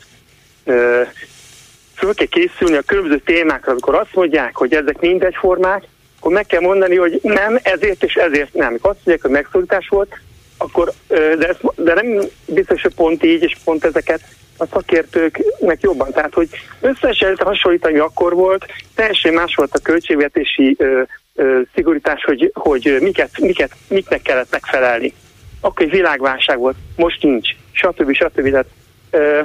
föl 1.95 2.15
kell 2.15 2.27
készülni 2.27 2.77
a 2.77 2.83
különböző 2.83 3.19
témákra, 3.19 3.73
amikor 3.73 3.95
azt 3.95 4.15
mondják, 4.15 4.57
hogy 4.57 4.75
ezek 4.75 5.01
mind 5.01 5.23
egyformák, 5.23 5.85
akkor 6.19 6.33
meg 6.33 6.47
kell 6.47 6.61
mondani, 6.61 6.97
hogy 6.97 7.21
nem, 7.23 7.59
ezért 7.63 8.03
és 8.03 8.15
ezért 8.15 8.55
nem. 8.55 8.67
Amikor 8.67 8.91
azt 8.91 8.99
mondják, 9.05 9.23
hogy 9.23 9.31
megszólítás 9.31 9.89
volt, 9.89 10.19
akkor, 10.57 10.93
de, 11.09 11.49
ez, 11.49 11.57
de 11.77 11.95
nem 11.95 12.21
biztos, 12.47 12.83
hogy 12.83 12.95
pont 12.95 13.25
így, 13.25 13.43
és 13.43 13.57
pont 13.65 13.85
ezeket 13.85 14.21
a 14.63 14.67
szakértőknek 14.73 15.81
jobban. 15.81 16.13
Tehát, 16.13 16.35
hogy 16.35 16.49
összesen 16.81 17.37
hasonlítani 17.45 17.99
akkor 17.99 18.35
volt, 18.35 18.67
teljesen 18.95 19.35
más 19.35 19.55
volt 19.55 19.75
a 19.75 19.83
költségvetési 19.83 20.77
ö, 20.79 21.03
ö, 21.35 21.61
szigorítás, 21.75 22.25
hogy, 22.25 22.51
hogy 22.55 22.97
miket, 23.01 23.39
miket, 23.39 23.73
miknek 23.89 24.23
kellett 24.23 24.51
megfelelni. 24.51 25.15
Akkor 25.61 25.85
egy 25.85 25.91
világválság 25.91 26.59
volt, 26.59 26.77
most 26.97 27.23
nincs, 27.23 27.49
stb. 27.73 28.13
stb. 28.15 28.51
Tehát, 28.51 28.67
ö, 29.11 29.41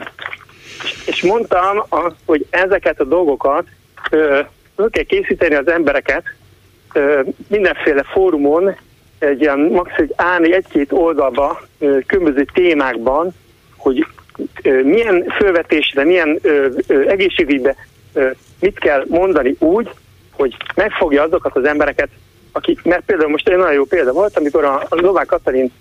és 1.06 1.22
mondtam, 1.22 1.84
azt, 1.90 2.16
hogy 2.26 2.46
ezeket 2.50 3.00
a 3.00 3.04
dolgokat 3.04 3.68
ö, 4.12 4.42
kell 4.90 5.04
készíteni 5.04 5.56
az 5.56 5.68
embereket 5.68 6.24
ö, 6.94 7.22
mindenféle 7.48 8.04
fórumon, 8.04 8.76
egy 9.20 9.42
ilyen 9.42 9.60
maximum 9.60 10.10
állni 10.16 10.54
egy-két 10.54 10.92
oldalba, 10.92 11.62
ö, 11.80 11.98
különböző 12.06 12.46
témákban, 12.54 13.34
hogy 13.78 14.06
milyen 14.84 15.24
fölvetésre, 15.38 16.04
milyen 16.04 16.40
egészségügybe 17.08 17.76
mit 18.60 18.80
kell 18.80 19.04
mondani 19.08 19.56
úgy, 19.60 19.90
hogy 20.32 20.56
megfogja 20.76 21.24
azokat 21.24 21.56
az 21.56 21.66
embereket, 21.66 22.10
akik, 22.52 22.84
mert 22.84 23.06
például 23.06 23.30
most 23.30 23.50
egy 23.50 23.58
nagyon 23.58 23.74
jó 23.74 23.84
példa 23.84 24.12
volt, 24.12 24.38
amikor 24.38 24.64
a, 24.64 24.86
a 24.90 25.02
Novák 25.02 25.26
Katalin 25.26 25.72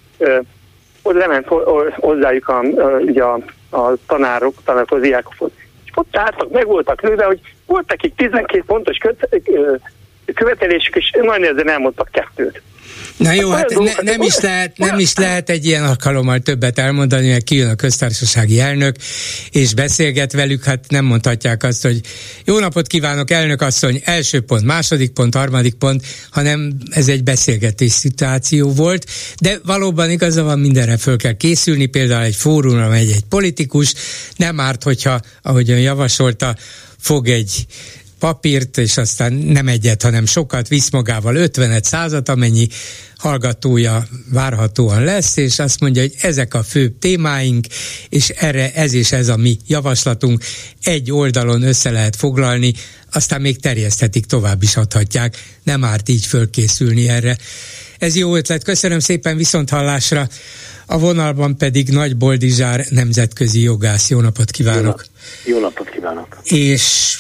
oda 1.03 1.19
lement 1.19 1.47
hozzájuk 1.95 2.49
a, 2.49 2.61
ugye 3.01 3.23
a, 3.23 3.39
a 3.71 3.93
tanárok, 4.07 4.55
tanárok, 4.65 5.01
diákokhoz. 5.01 5.51
És 5.85 5.91
ott 5.95 6.17
álltak, 6.17 6.51
meg 6.51 6.67
voltak 6.67 7.03
nőve, 7.03 7.25
hogy 7.25 7.41
volt 7.67 7.89
nekik 7.89 8.15
12 8.15 8.63
pontos 8.67 8.99
követelésük, 10.35 10.97
és 10.97 11.11
nagyon 11.11 11.41
nehezen 11.41 11.71
elmondtak 11.71 12.09
kettőt. 12.13 12.63
Na 13.17 13.33
jó, 13.33 13.51
hát 13.51 13.69
ne, 13.69 13.93
nem, 14.03 14.23
is 14.23 14.39
lehet, 14.41 14.79
nem 14.79 14.99
is 14.99 15.15
lehet 15.15 15.51
egy 15.51 15.67
ilyen 15.67 15.85
alkalommal 15.85 16.39
többet 16.39 16.79
elmondani, 16.79 17.29
mert 17.29 17.45
kijön 17.45 17.71
a 17.71 17.75
köztársasági 17.75 18.61
elnök, 18.61 18.97
és 19.51 19.75
beszélget 19.75 20.33
velük, 20.33 20.65
hát 20.65 20.85
nem 20.89 21.05
mondhatják 21.05 21.63
azt, 21.63 21.83
hogy 21.83 22.01
jó 22.45 22.59
napot 22.59 22.87
kívánok, 22.87 23.31
elnök 23.31 23.63
asszony, 23.63 24.01
első 24.05 24.41
pont, 24.41 24.65
második 24.65 25.11
pont, 25.11 25.35
harmadik 25.35 25.75
pont, 25.75 26.07
hanem 26.31 26.73
ez 26.91 27.09
egy 27.09 27.23
beszélgetés 27.23 27.93
szituáció 27.93 28.73
volt, 28.73 29.07
de 29.41 29.59
valóban 29.65 30.11
igaza 30.11 30.43
van, 30.43 30.59
mindenre 30.59 30.97
föl 30.97 31.17
kell 31.17 31.37
készülni, 31.37 31.87
például 31.87 32.25
egy 32.25 32.37
fórumra 32.37 32.89
megy 32.89 33.11
egy 33.11 33.25
politikus, 33.29 33.95
nem 34.37 34.61
árt, 34.61 34.83
hogyha, 34.83 35.21
ahogy 35.43 35.71
ön 35.71 35.81
javasolta, 35.81 36.57
fog 36.99 37.29
egy 37.29 37.67
papírt, 38.19 38.79
és 38.79 38.97
aztán 38.97 39.33
nem 39.33 39.69
egyet, 39.69 40.03
hanem 40.03 40.27
sokat 40.27 40.69
visz 40.69 40.91
magával, 40.91 41.37
50 41.37 41.83
százat, 41.83 42.29
amennyi 42.29 42.69
hallgatója 43.17 44.07
várhatóan 44.33 45.05
lesz, 45.05 45.37
és 45.37 45.59
azt 45.59 45.81
mondja, 45.81 46.03
hogy 46.03 46.15
ezek 46.21 46.55
a 46.55 46.63
fő 46.63 46.89
témáink, 46.89 47.67
és 48.09 48.29
erre 48.29 48.73
ez 48.73 48.93
és 48.93 49.13
ez 49.13 49.29
a 49.29 49.37
mi 49.37 49.59
javaslatunk 49.67 50.45
egy 50.83 51.13
oldalon 51.13 51.63
össze 51.63 51.91
lehet 51.91 52.17
foglalni, 52.17 52.73
aztán 53.13 53.41
még 53.41 53.61
terjeszthetik, 53.61 54.27
tovább 54.27 54.63
is 54.63 54.77
adhatják, 54.77 55.37
nem 55.63 55.85
árt 55.85 56.09
így 56.09 56.27
fölkészülni 56.27 57.09
erre. 57.09 57.37
Ez 57.99 58.17
jó 58.17 58.37
ötlet, 58.37 58.65
köszönöm 58.65 58.99
szépen, 58.99 59.37
viszont 59.37 59.71
hallásra. 59.71 60.29
A 60.87 60.99
vonalban 60.99 61.57
pedig 61.57 61.89
Nagy 61.89 62.17
Boldizsár 62.17 62.87
nemzetközi 62.91 63.61
jogász. 63.61 64.11
Jó 64.11 64.21
napot 64.21 64.51
kívánok! 64.51 64.83
Jó, 64.83 64.89
nap. 64.89 65.07
jó 65.45 65.61
napot 65.61 65.91
kívánok! 65.91 66.39
És 66.45 67.19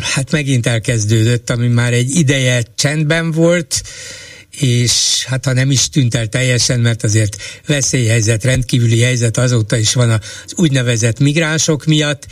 hát 0.00 0.30
megint 0.30 0.66
elkezdődött, 0.66 1.50
ami 1.50 1.68
már 1.68 1.92
egy 1.92 2.16
ideje 2.16 2.62
csendben 2.74 3.30
volt, 3.30 3.82
és 4.50 5.24
hát 5.24 5.44
ha 5.44 5.52
nem 5.52 5.70
is 5.70 5.88
tűnt 5.88 6.14
el 6.14 6.26
teljesen, 6.26 6.80
mert 6.80 7.04
azért 7.04 7.36
veszélyhelyzet, 7.66 8.44
rendkívüli 8.44 9.00
helyzet 9.00 9.36
azóta 9.36 9.76
is 9.76 9.94
van 9.94 10.10
az 10.10 10.52
úgynevezett 10.56 11.18
migránsok 11.18 11.84
miatt, 11.84 12.26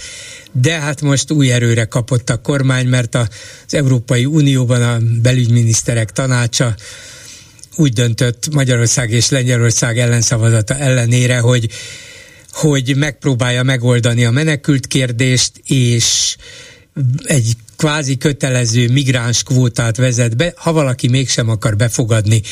de 0.52 0.72
hát 0.72 1.00
most 1.00 1.30
új 1.30 1.52
erőre 1.52 1.84
kapott 1.84 2.30
a 2.30 2.40
kormány, 2.40 2.86
mert 2.86 3.14
az 3.14 3.28
Európai 3.70 4.24
Unióban 4.24 4.82
a 4.82 4.98
belügyminiszterek 5.22 6.12
tanácsa 6.12 6.74
úgy 7.76 7.92
döntött 7.92 8.48
Magyarország 8.52 9.10
és 9.10 9.28
Lengyelország 9.28 9.98
ellenszavazata 9.98 10.74
ellenére, 10.74 11.38
hogy 11.38 11.68
hogy 12.52 12.96
megpróbálja 12.96 13.62
megoldani 13.62 14.24
a 14.24 14.30
menekült 14.30 14.86
kérdést, 14.86 15.52
és 15.66 16.36
egy 17.24 17.56
kvázi 17.76 18.16
kötelező 18.16 18.88
migráns 18.88 19.42
kvótát 19.42 19.96
vezet 19.96 20.36
be, 20.36 20.52
ha 20.56 20.72
valaki 20.72 21.08
mégsem 21.08 21.48
akar 21.48 21.76
befogadni 21.76 22.42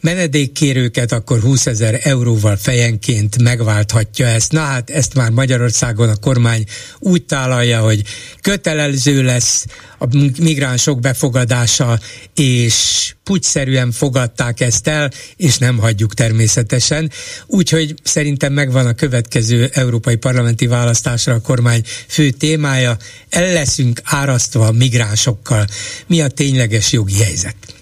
menedékkérőket, 0.00 1.12
akkor 1.12 1.40
20 1.40 1.66
ezer 1.66 2.00
euróval 2.02 2.56
fejenként 2.56 3.42
megválthatja 3.42 4.26
ezt. 4.26 4.52
Na 4.52 4.60
hát 4.60 4.90
ezt 4.90 5.14
már 5.14 5.30
Magyarországon 5.30 6.08
a 6.08 6.16
kormány 6.16 6.64
úgy 6.98 7.24
tálalja, 7.24 7.80
hogy 7.80 8.02
kötelező 8.40 9.22
lesz 9.22 9.66
a 9.98 10.06
migránsok 10.38 11.00
befogadása, 11.00 11.98
és 12.34 13.12
pugyszerűen 13.24 13.92
fogadták 13.92 14.60
ezt 14.60 14.88
el, 14.88 15.10
és 15.36 15.58
nem 15.58 15.78
hagyjuk 15.78 16.14
természetesen. 16.14 17.10
Úgyhogy 17.46 17.94
szerintem 18.02 18.52
megvan 18.52 18.86
a 18.86 18.94
következő 18.94 19.70
európai 19.72 20.16
parlamenti 20.16 20.66
választásra 20.66 21.34
a 21.34 21.40
kormány 21.40 21.82
fő 22.08 22.30
témája. 22.30 22.96
El 23.28 23.52
leszünk 23.52 24.00
árasztva 24.04 24.72
migránsokkal. 24.72 25.66
Mi 26.06 26.20
a 26.20 26.28
tényleges 26.28 26.92
jogi 26.92 27.22
helyzet? 27.22 27.79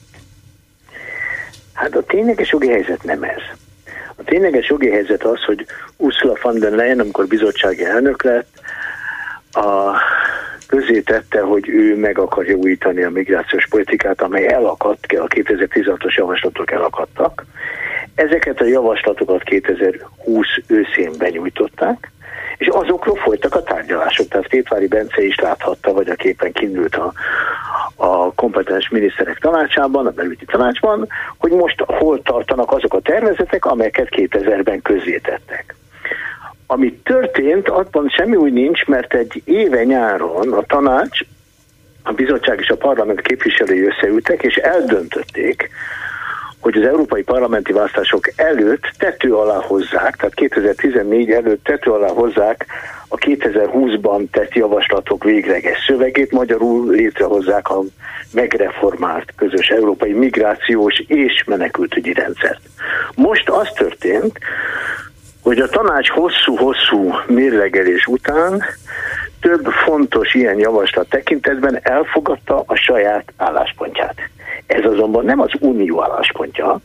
Hát 1.79 1.97
a 1.97 2.03
tényleges 2.03 2.51
jogi 2.53 2.69
helyzet 2.69 3.03
nem 3.03 3.23
ez. 3.23 3.43
A 4.17 4.23
tényleges 4.25 4.69
jogi 4.69 4.91
helyzet 4.91 5.23
az, 5.23 5.45
hogy 5.45 5.67
Ursula 5.97 6.35
von 6.43 6.59
der 6.59 6.73
Leyen, 6.73 7.01
amikor 7.01 7.27
bizottsági 7.27 7.85
elnök 7.85 8.23
lett, 8.23 8.49
a 9.53 9.97
közé 10.67 11.01
tette, 11.01 11.41
hogy 11.41 11.69
ő 11.69 11.97
meg 11.97 12.19
akarja 12.19 12.57
újítani 12.57 13.03
a 13.03 13.11
migrációs 13.11 13.69
politikát, 13.69 14.23
amely 14.23 14.47
elakadt, 14.47 15.13
a 15.13 15.27
2016-os 15.27 16.15
javaslatok 16.15 16.71
elakadtak. 16.71 17.45
Ezeket 18.15 18.61
a 18.61 18.67
javaslatokat 18.67 19.43
2020 19.43 20.47
őszén 20.67 21.13
benyújtották, 21.19 22.11
és 22.59 22.67
azokról 22.67 23.17
folytak 23.17 23.55
a 23.55 23.63
tárgyalások. 23.63 24.29
Tehát 24.29 24.49
Tétvári 24.49 24.87
Bence 24.87 25.23
is 25.23 25.37
láthatta, 25.37 25.93
vagy 25.93 26.09
a 26.09 26.15
képen 26.15 26.53
kinült 26.53 26.97
a, 26.97 27.13
a 27.97 28.33
kompetens 28.35 28.89
miniszterek 28.89 29.39
tanácsában, 29.39 30.07
a 30.07 30.11
belügyi 30.11 30.45
tanácsban, 30.45 31.09
hogy 31.39 31.51
most 31.51 31.81
hol 31.87 32.23
tartanak 32.23 32.73
azok 32.73 32.95
a 32.95 33.01
tervezetek, 33.01 33.65
amelyeket 33.65 34.09
2000-ben 34.11 34.83
közzétettek. 34.83 35.75
Ami 36.67 36.93
történt, 36.93 37.69
abban 37.69 38.09
semmi 38.09 38.37
úgy 38.37 38.53
nincs, 38.53 38.85
mert 38.85 39.15
egy 39.15 39.43
éve 39.45 39.85
nyáron 39.85 40.53
a 40.53 40.63
tanács, 40.63 41.21
a 42.03 42.13
bizottság 42.13 42.59
és 42.61 42.69
a 42.69 42.77
parlament 42.77 43.21
képviselői 43.21 43.87
összeültek, 43.87 44.43
és 44.43 44.55
eldöntötték, 44.55 45.71
hogy 46.61 46.77
az 46.77 46.87
európai 46.87 47.23
parlamenti 47.23 47.73
választások 47.73 48.33
előtt 48.37 48.91
tető 48.99 49.35
alá 49.35 49.61
hozzák, 49.61 50.17
tehát 50.17 50.35
2014 50.35 51.31
előtt 51.31 51.65
tető 51.65 51.91
alá 51.91 52.09
hozzák 52.09 52.67
a 53.09 53.17
2020-ban 53.17 54.31
tett 54.31 54.55
javaslatok 54.55 55.25
végleges 55.25 55.85
szövegét, 55.87 56.31
magyarul 56.31 56.91
létrehozzák 56.91 57.69
a 57.69 57.83
megreformált 58.33 59.33
közös 59.37 59.69
európai 59.69 60.13
migrációs 60.13 61.05
és 61.07 61.45
menekültügyi 61.47 62.13
rendszert. 62.13 62.61
Most 63.15 63.49
az 63.49 63.69
történt, 63.75 64.39
hogy 65.49 65.59
a 65.59 65.69
tanács 65.69 66.09
hosszú-hosszú 66.09 67.13
mérlegelés 67.27 68.07
után 68.07 68.63
több 69.41 69.67
fontos 69.67 70.35
ilyen 70.35 70.59
javaslat 70.59 71.09
tekintetben 71.09 71.79
elfogadta 71.83 72.63
a 72.67 72.75
saját 72.75 73.33
álláspontját. 73.37 74.15
Ez 74.67 74.85
azonban 74.85 75.25
nem 75.25 75.41
az 75.41 75.51
unió 75.61 76.03
álláspontja, 76.03 76.79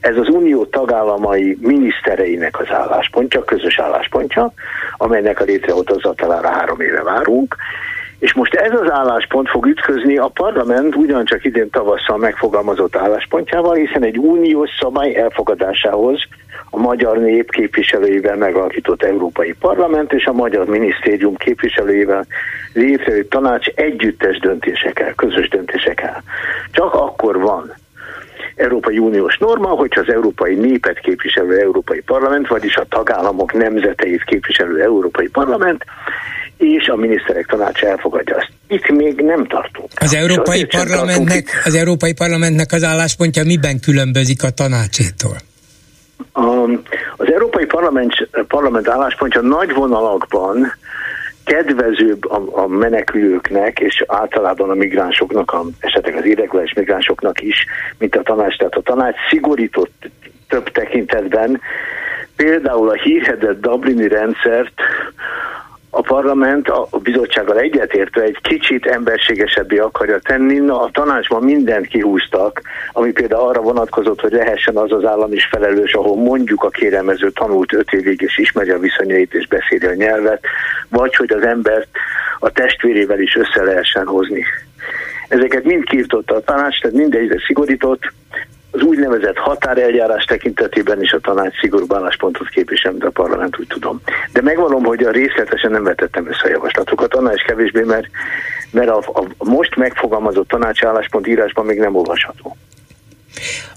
ez 0.00 0.16
az 0.16 0.28
unió 0.28 0.64
tagállamai 0.64 1.58
minisztereinek 1.60 2.60
az 2.60 2.70
álláspontja, 2.70 3.44
közös 3.44 3.78
álláspontja, 3.78 4.52
amelynek 4.96 5.40
a 5.40 5.44
létrehozatalára 5.44 6.48
három 6.48 6.80
éve 6.80 7.02
várunk, 7.02 7.56
és 8.18 8.34
most 8.34 8.54
ez 8.54 8.72
az 8.80 8.90
álláspont 8.90 9.48
fog 9.48 9.66
ütközni 9.66 10.16
a 10.16 10.30
parlament 10.34 10.96
ugyancsak 10.96 11.44
idén 11.44 11.70
tavasszal 11.70 12.18
megfogalmazott 12.18 12.96
álláspontjával, 12.96 13.74
hiszen 13.74 14.04
egy 14.04 14.18
uniós 14.18 14.70
szabály 14.80 15.16
elfogadásához 15.16 16.18
a 16.74 16.80
magyar 16.80 17.18
nép 17.18 17.50
képviselőivel 17.50 18.36
megalakított 18.36 19.02
Európai 19.02 19.54
Parlament 19.60 20.12
és 20.12 20.24
a 20.24 20.32
magyar 20.32 20.66
minisztérium 20.66 21.36
képviselőivel 21.36 22.26
létrejött 22.72 23.30
tanács 23.30 23.66
együttes 23.66 24.38
döntésekkel, 24.38 25.14
közös 25.14 25.48
döntésekkel. 25.48 26.22
Csak 26.70 26.94
akkor 26.94 27.38
van 27.40 27.74
Európai 28.56 28.98
Uniós 28.98 29.36
norma, 29.38 29.68
hogyha 29.68 30.00
az 30.00 30.12
európai 30.12 30.54
népet 30.54 30.98
képviselő 30.98 31.58
Európai 31.58 32.00
Parlament, 32.00 32.48
vagyis 32.48 32.76
a 32.76 32.86
tagállamok 32.88 33.52
nemzeteit 33.52 34.24
képviselő 34.24 34.82
Európai 34.82 35.28
Parlament, 35.28 35.84
és 36.56 36.88
a 36.88 36.96
miniszterek 36.96 37.46
tanácsa 37.46 37.86
elfogadja 37.86 38.36
azt. 38.36 38.50
Itt 38.68 38.88
még 38.88 39.20
nem 39.20 39.46
tartunk. 39.46 39.88
Az 39.94 40.14
Európai, 40.14 40.64
Parlamentnek, 40.64 41.62
az 41.64 41.74
Európai 41.74 42.14
Parlamentnek 42.14 42.72
az 42.72 42.82
álláspontja 42.82 43.44
miben 43.44 43.80
különbözik 43.80 44.42
a 44.42 44.50
tanácsétól? 44.50 45.36
Az 47.16 47.32
Európai 47.32 47.64
Parlament, 47.66 48.28
Parlament 48.48 48.88
álláspontja 48.88 49.40
nagy 49.40 49.74
vonalakban 49.74 50.72
kedvezőbb 51.44 52.30
a, 52.30 52.62
a 52.62 52.66
menekülőknek, 52.66 53.78
és 53.78 54.04
általában 54.06 54.70
a 54.70 54.74
migránsoknak, 54.74 55.52
a, 55.52 55.64
esetleg 55.78 56.16
az 56.16 56.24
irreguláris 56.24 56.72
migránsoknak 56.72 57.40
is, 57.40 57.66
mint 57.98 58.16
a 58.16 58.22
tanács. 58.22 58.56
Tehát 58.56 58.74
a 58.74 58.82
tanács 58.82 59.16
szigorított 59.30 60.10
több 60.48 60.70
tekintetben, 60.70 61.60
például 62.36 62.88
a 62.88 63.00
hírhedett 63.02 63.60
Dublini 63.60 64.08
rendszert 64.08 64.80
a 65.96 66.00
parlament 66.00 66.68
a 66.68 66.98
bizottsággal 67.02 67.58
egyetértve 67.58 68.22
egy 68.22 68.38
kicsit 68.42 68.86
emberségesebbé 68.86 69.78
akarja 69.78 70.18
tenni. 70.18 70.58
Na, 70.58 70.80
a 70.80 70.90
tanácsban 70.92 71.42
mindent 71.42 71.86
kihúztak, 71.86 72.62
ami 72.92 73.12
például 73.12 73.48
arra 73.48 73.60
vonatkozott, 73.60 74.20
hogy 74.20 74.32
lehessen 74.32 74.76
az 74.76 74.92
az 74.92 75.04
állam 75.04 75.32
is 75.32 75.44
felelős, 75.44 75.92
ahol 75.92 76.16
mondjuk 76.16 76.64
a 76.64 76.68
kérelmező 76.68 77.30
tanult 77.30 77.72
öt 77.72 77.92
évig 77.92 78.20
és 78.20 78.38
ismeri 78.38 78.70
a 78.70 78.78
viszonyait 78.78 79.34
és 79.34 79.46
beszéli 79.46 79.86
a 79.86 79.94
nyelvet, 79.94 80.44
vagy 80.88 81.14
hogy 81.14 81.32
az 81.32 81.42
embert 81.42 81.88
a 82.38 82.50
testvérével 82.50 83.20
is 83.20 83.34
össze 83.34 83.62
lehessen 83.62 84.06
hozni. 84.06 84.44
Ezeket 85.28 85.64
mind 85.64 85.84
kiirtotta 85.84 86.34
a 86.34 86.40
tanács, 86.40 86.80
tehát 86.80 86.96
mindegyre 86.96 87.36
szigorított, 87.46 88.12
az 88.74 88.82
úgynevezett 88.82 89.36
határeljárás 89.36 90.24
tekintetében 90.24 91.02
is 91.02 91.12
a 91.12 91.20
tanács 91.20 91.58
szigorú 91.58 91.86
álláspontot 91.88 92.48
képvisel, 92.48 92.92
mint 92.92 93.04
a 93.04 93.10
parlament, 93.10 93.58
úgy 93.58 93.66
tudom. 93.66 94.00
De 94.32 94.42
megvalom, 94.42 94.84
hogy 94.84 95.02
a 95.02 95.10
részletesen 95.10 95.70
nem 95.70 95.82
vetettem 95.82 96.28
össze 96.28 96.42
a 96.44 96.48
javaslatokat, 96.48 97.14
annál 97.14 97.34
is 97.34 97.42
kevésbé, 97.42 97.82
mert, 97.82 98.06
mert 98.70 98.90
a, 98.90 99.02
a 99.38 99.44
most 99.44 99.76
megfogalmazott 99.76 100.52
írásban 101.26 101.64
még 101.64 101.78
nem 101.78 101.94
olvasható. 101.94 102.56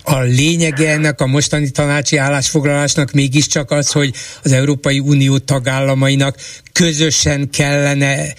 A 0.03 0.19
lényege 0.19 0.89
ennek 0.89 1.21
a 1.21 1.27
mostani 1.27 1.69
tanácsi 1.69 2.17
állásfoglalásnak 2.17 3.11
mégiscsak 3.11 3.71
az, 3.71 3.91
hogy 3.91 4.13
az 4.43 4.51
Európai 4.51 4.99
Unió 4.99 5.37
tagállamainak 5.37 6.35
közösen 6.71 7.49
kellene 7.49 8.33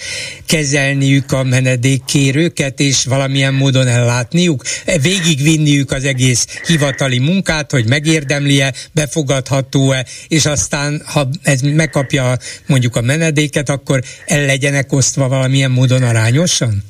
kezelniük 0.46 1.32
a 1.32 1.42
menedékkérőket, 1.42 2.80
és 2.80 3.04
valamilyen 3.04 3.54
módon 3.54 3.86
ellátniuk, 3.86 4.62
végigvinniük 5.02 5.90
az 5.90 6.04
egész 6.04 6.46
hivatali 6.66 7.18
munkát, 7.18 7.70
hogy 7.70 7.88
megérdemli-e, 7.88 8.74
befogadható-e, 8.92 10.06
és 10.28 10.46
aztán, 10.46 11.02
ha 11.04 11.28
ez 11.42 11.60
megkapja 11.60 12.36
mondjuk 12.66 12.96
a 12.96 13.00
menedéket, 13.00 13.68
akkor 13.68 14.02
el 14.26 14.46
legyenek 14.46 14.92
osztva 14.92 15.28
valamilyen 15.28 15.70
módon 15.70 16.02
arányosan? 16.02 16.84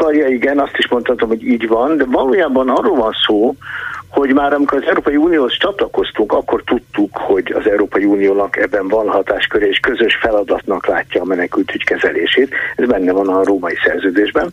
Akarja, 0.00 0.26
igen, 0.26 0.58
azt 0.58 0.76
is 0.76 0.88
mondhatom, 0.88 1.28
hogy 1.28 1.46
így 1.46 1.68
van, 1.68 1.96
de 1.96 2.04
valójában 2.04 2.68
arról 2.68 2.96
van 2.96 3.12
szó, 3.26 3.54
hogy 4.08 4.32
már 4.34 4.52
amikor 4.52 4.78
az 4.78 4.88
Európai 4.88 5.16
Unióhoz 5.16 5.56
csatlakoztunk, 5.58 6.32
akkor 6.32 6.62
tudtuk, 6.62 7.16
hogy 7.16 7.52
az 7.52 7.66
Európai 7.66 8.04
Uniónak 8.04 8.56
ebben 8.56 8.88
van 8.88 9.08
hatásköre, 9.08 9.68
és 9.68 9.78
közös 9.78 10.14
feladatnak 10.14 10.86
látja 10.86 11.20
a 11.20 11.24
menekültügy 11.24 11.84
kezelését. 11.84 12.54
Ez 12.76 12.86
benne 12.86 13.12
van 13.12 13.28
a 13.28 13.44
római 13.44 13.76
szerződésben. 13.84 14.50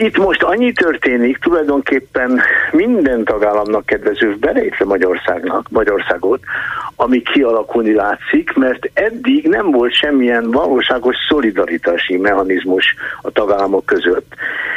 Itt 0.00 0.18
most 0.18 0.42
annyi 0.42 0.72
történik, 0.72 1.38
tulajdonképpen 1.38 2.40
minden 2.70 3.24
tagállamnak 3.24 3.86
kedvező, 3.86 4.36
beleértve 4.40 4.84
Magyarországnak, 4.84 5.68
Magyarországot, 5.70 6.40
ami 6.96 7.22
kialakulni 7.22 7.94
látszik, 7.94 8.52
mert 8.56 8.90
eddig 8.94 9.48
nem 9.48 9.70
volt 9.70 9.92
semmilyen 9.92 10.50
valóságos 10.50 11.16
szolidaritási 11.28 12.16
mechanizmus 12.16 12.94
a 13.22 13.30
tagállamok 13.30 13.86
között. 13.86 14.34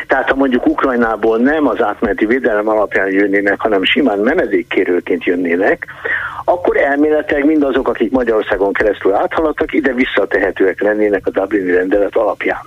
Tehát 0.07 0.30
ha 0.30 0.36
mondjuk 0.36 0.67
Ukrajnából 0.67 1.38
nem 1.38 1.67
az 1.67 1.82
átmeneti 1.82 2.26
védelem 2.26 2.67
alapján 2.67 3.11
jönnének, 3.11 3.59
hanem 3.59 3.84
simán 3.84 4.19
menedékkérőként 4.19 5.24
jönnének, 5.24 5.86
akkor 6.45 6.78
elméletileg 6.78 7.45
mindazok, 7.45 7.88
akik 7.88 8.11
Magyarországon 8.11 8.74
keresztül 8.74 9.13
áthaladtak, 9.13 9.74
ide 9.74 9.93
visszatehetőek 9.93 10.82
lennének 10.82 11.28
a 11.28 11.30
Dublini 11.30 11.72
rendelet 11.72 12.15
alapján. 12.15 12.59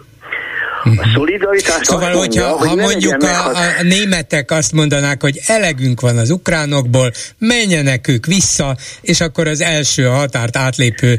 A 0.84 0.88
mhm. 0.88 1.14
szolidaritás 1.14 1.86
Szóval, 1.86 2.04
azt 2.04 2.14
mondja, 2.14 2.46
hogyha, 2.48 2.58
hogy 2.58 2.68
ha 2.68 2.74
mondjuk 2.74 3.22
a, 3.22 3.48
a 3.48 3.82
németek 3.82 4.50
azt 4.50 4.72
mondanák, 4.72 5.22
hogy 5.22 5.40
elegünk 5.46 6.00
van 6.00 6.18
az 6.18 6.30
ukránokból, 6.30 7.10
menjenek 7.38 8.08
ők 8.08 8.26
vissza, 8.26 8.76
és 9.00 9.20
akkor 9.20 9.46
az 9.46 9.60
első 9.60 10.04
határt 10.04 10.56
átlépő 10.56 11.18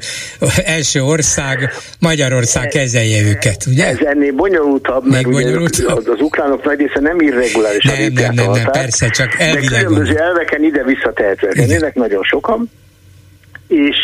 első 0.65 1.01
ország, 1.01 1.73
Magyarország 1.99 2.67
kezelje 2.67 3.23
őket, 3.23 3.65
ugye? 3.67 3.87
Ez 3.87 3.97
ennél 3.99 4.33
bonyolultabb, 4.33 5.07
mert 5.07 5.31
bonyolultabb? 5.31 5.97
az, 5.97 6.07
az 6.07 6.21
ukránok 6.21 6.63
nagy 6.63 6.79
része 6.79 6.99
nem 6.99 7.19
irreguláris 7.19 7.83
nem, 7.83 8.13
nem, 8.13 8.33
nem, 8.33 8.51
nem, 8.51 8.63
persze, 8.71 9.09
csak 9.09 9.35
elvileg. 9.39 9.69
De 9.69 9.85
különböző 9.85 10.17
elveken 10.17 10.63
ide 10.63 10.83
visszatehetőek. 10.83 11.57
Ennek 11.57 11.95
nagyon 11.95 12.23
sokan, 12.23 12.71
és 13.67 13.95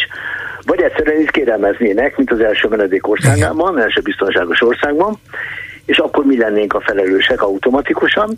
vagy 0.65 0.81
egyszerűen 0.81 1.21
itt 1.21 1.31
kérelmeznének, 1.31 2.17
mint 2.17 2.31
az 2.31 2.39
első 2.39 2.67
menedék 2.67 3.07
országában, 3.07 3.79
első 3.79 4.01
biztonságos 4.01 4.61
országban, 4.61 5.19
és 5.85 5.97
akkor 5.97 6.25
mi 6.25 6.37
lennénk 6.37 6.73
a 6.73 6.81
felelősek 6.81 7.41
automatikusan. 7.41 8.37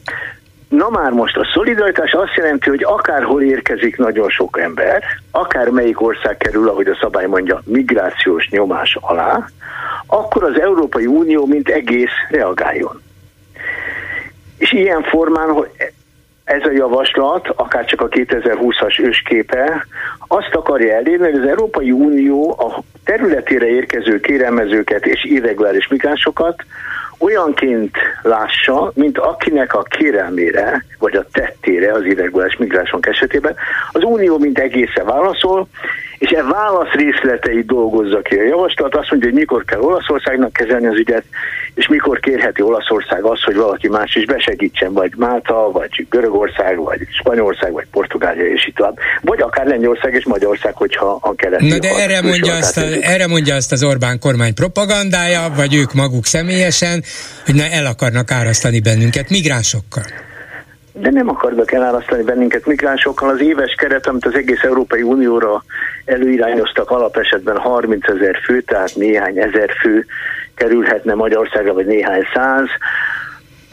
Na 0.70 0.90
már 0.90 1.12
most 1.12 1.38
a 1.38 1.50
szolidaritás 1.54 2.12
azt 2.12 2.36
jelenti, 2.36 2.70
hogy 2.70 2.84
akárhol 2.84 3.42
érkezik 3.42 3.98
nagyon 3.98 4.30
sok 4.30 4.60
ember, 4.60 5.04
akár 5.32 5.70
melyik 5.70 6.02
ország 6.02 6.38
kerül, 6.38 6.70
ahogy 6.70 6.88
a 6.88 6.98
szabály 7.02 7.26
mondja, 7.26 7.62
migrációs 7.66 8.50
nyomás 8.50 8.98
alá, 9.02 9.46
akkor 10.06 10.44
az 10.44 10.60
Európai 10.60 11.06
Unió 11.06 11.46
mint 11.46 11.70
egész 11.70 12.12
reagáljon. 12.30 13.02
És 14.58 14.72
ilyen 14.72 15.04
formán, 15.04 15.50
hogy 15.50 15.70
ez 16.44 16.62
a 16.64 16.72
javaslat, 16.72 17.48
akár 17.56 17.86
csak 17.86 18.02
a 18.02 18.08
2020-as 18.08 19.02
ősképe, 19.02 19.86
azt 20.28 20.56
akarja 20.56 20.94
elérni, 20.94 21.32
hogy 21.32 21.40
az 21.40 21.48
Európai 21.48 21.92
Unió 21.92 22.56
a 22.60 22.84
területére 23.04 23.68
érkező 23.68 24.20
kérelmezőket 24.20 25.06
és 25.06 25.24
irreguláris 25.24 25.88
migránsokat 25.88 26.64
olyanként 27.18 27.98
lássa, 28.22 28.92
mint 28.96 29.18
akinek 29.18 29.74
a 29.74 29.82
kérelmére, 29.82 30.86
vagy 31.00 31.16
a 31.16 31.26
tettére 31.32 31.92
az 31.92 32.06
irreguláris 32.06 32.58
migránsok 32.58 33.08
esetében. 33.08 33.56
Az 33.92 34.04
Unió 34.04 34.38
mint 34.38 34.60
egészen 34.60 35.06
válaszol, 35.06 35.68
és 36.24 36.30
e 36.30 36.44
válasz 36.44 36.94
részleteit 36.94 37.66
dolgozza 37.66 38.22
ki 38.22 38.36
a 38.36 38.44
javaslat, 38.44 38.96
azt 38.96 39.10
mondja, 39.10 39.30
hogy 39.30 39.40
mikor 39.40 39.64
kell 39.66 39.80
Olaszországnak 39.80 40.54
kezelni 40.54 40.88
az 40.88 40.98
ügyet, 40.98 41.24
és 41.76 41.88
mikor 41.88 42.20
kérheti 42.20 42.62
Olaszország 42.62 43.24
azt, 43.24 43.44
hogy 43.44 43.56
valaki 43.56 43.88
más 43.88 44.16
is 44.16 44.26
besegítsen, 44.26 44.94
vagy 44.94 45.12
Málta, 45.18 45.72
vagy 45.72 46.08
Görögország, 46.10 46.78
vagy 46.78 47.00
Spanyolország, 47.20 47.72
vagy 47.72 47.88
Portugália, 47.92 48.46
és 48.46 48.66
itt 48.68 48.76
tovább. 48.76 48.98
Vagy 49.22 49.42
akár 49.42 49.66
Lengyország 49.66 50.14
és 50.14 50.26
Magyarország, 50.26 50.76
hogyha 50.76 51.18
a 51.22 51.36
keleti. 51.36 51.68
Na 51.68 51.80
de 51.80 51.90
erre 51.90 52.22
mondja, 52.22 52.56
azt 52.56 52.78
a, 52.78 52.86
erre 53.02 53.28
mondja 53.28 53.56
azt 53.56 53.72
az 53.72 53.84
Orbán 53.84 54.20
kormány 54.20 54.54
propagandája, 54.54 55.50
vagy 55.56 55.76
ők 55.76 55.94
maguk 55.94 56.26
személyesen, 56.26 57.04
hogy 57.46 57.56
ne 57.56 57.72
el 57.72 57.86
akarnak 57.86 58.32
árasztani 58.32 58.80
bennünket 58.80 59.30
migránsokkal 59.30 60.04
de 60.94 61.10
nem 61.10 61.30
akarnak 61.30 61.72
elárasztani 61.72 62.24
bennünket 62.24 62.66
migránsokkal. 62.66 63.30
Az 63.30 63.42
éves 63.42 63.76
keret, 63.78 64.08
amit 64.08 64.26
az 64.26 64.36
egész 64.36 64.64
Európai 64.64 65.02
Unióra 65.02 65.64
előirányoztak 66.06 66.92
alapesetben 66.92 67.58
30 67.58 68.08
ezer 68.08 68.40
fő, 68.44 68.62
tehát 68.62 68.96
néhány 68.96 69.38
ezer 69.38 69.70
fő 69.82 70.06
kerülhetne 70.56 71.14
Magyarországra, 71.14 71.74
vagy 71.74 71.86
néhány 71.86 72.24
száz, 72.34 72.68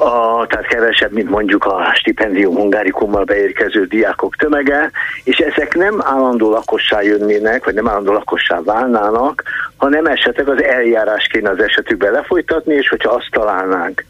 a, 0.01 0.47
tehát 0.47 0.67
kevesebb, 0.67 1.13
mint 1.13 1.31
mondjuk 1.31 1.65
a 1.65 1.91
stipendium 1.95 2.55
hungárikummal 2.55 3.25
beérkező 3.25 3.85
diákok 3.85 4.37
tömege, 4.37 4.91
és 5.25 5.39
ezek 5.39 5.75
nem 5.75 6.01
állandó 6.05 6.51
lakossá 6.51 7.03
jönnének, 7.03 7.65
vagy 7.65 7.75
nem 7.75 7.89
állandó 7.89 8.13
lakossá 8.13 8.61
válnának, 8.65 9.43
hanem 9.77 10.07
esetleg 10.07 10.49
az 10.49 10.63
eljárás 10.63 11.27
kéne 11.27 11.51
az 11.51 11.63
esetükbe 11.63 12.11
lefolytatni, 12.11 12.75
és 12.75 12.89
hogyha 12.89 13.11
azt 13.11 13.29
találnánk, 13.31 14.05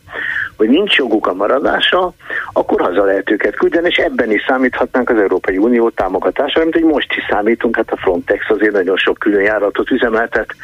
hogy 0.56 0.68
nincs 0.68 0.96
joguk 0.96 1.26
a 1.26 1.34
maradásra, 1.34 2.12
akkor 2.52 2.80
haza 2.80 3.04
lehet 3.04 3.30
őket 3.30 3.56
küldeni, 3.56 3.86
és 3.86 3.96
ebben 3.96 4.30
is 4.30 4.44
számíthatnánk 4.48 5.10
az 5.10 5.18
Európai 5.18 5.58
Unió 5.58 5.90
támogatására, 5.90 6.64
mint 6.64 6.74
hogy 6.74 6.92
most 6.92 7.14
is 7.16 7.26
számítunk, 7.30 7.76
hát 7.76 7.90
a 7.90 7.96
Frontex 7.96 8.44
azért 8.48 8.72
nagyon 8.72 8.96
sok 8.96 9.18
külön 9.18 9.42
járatot 9.42 9.90
üzemeltet, 9.90 10.54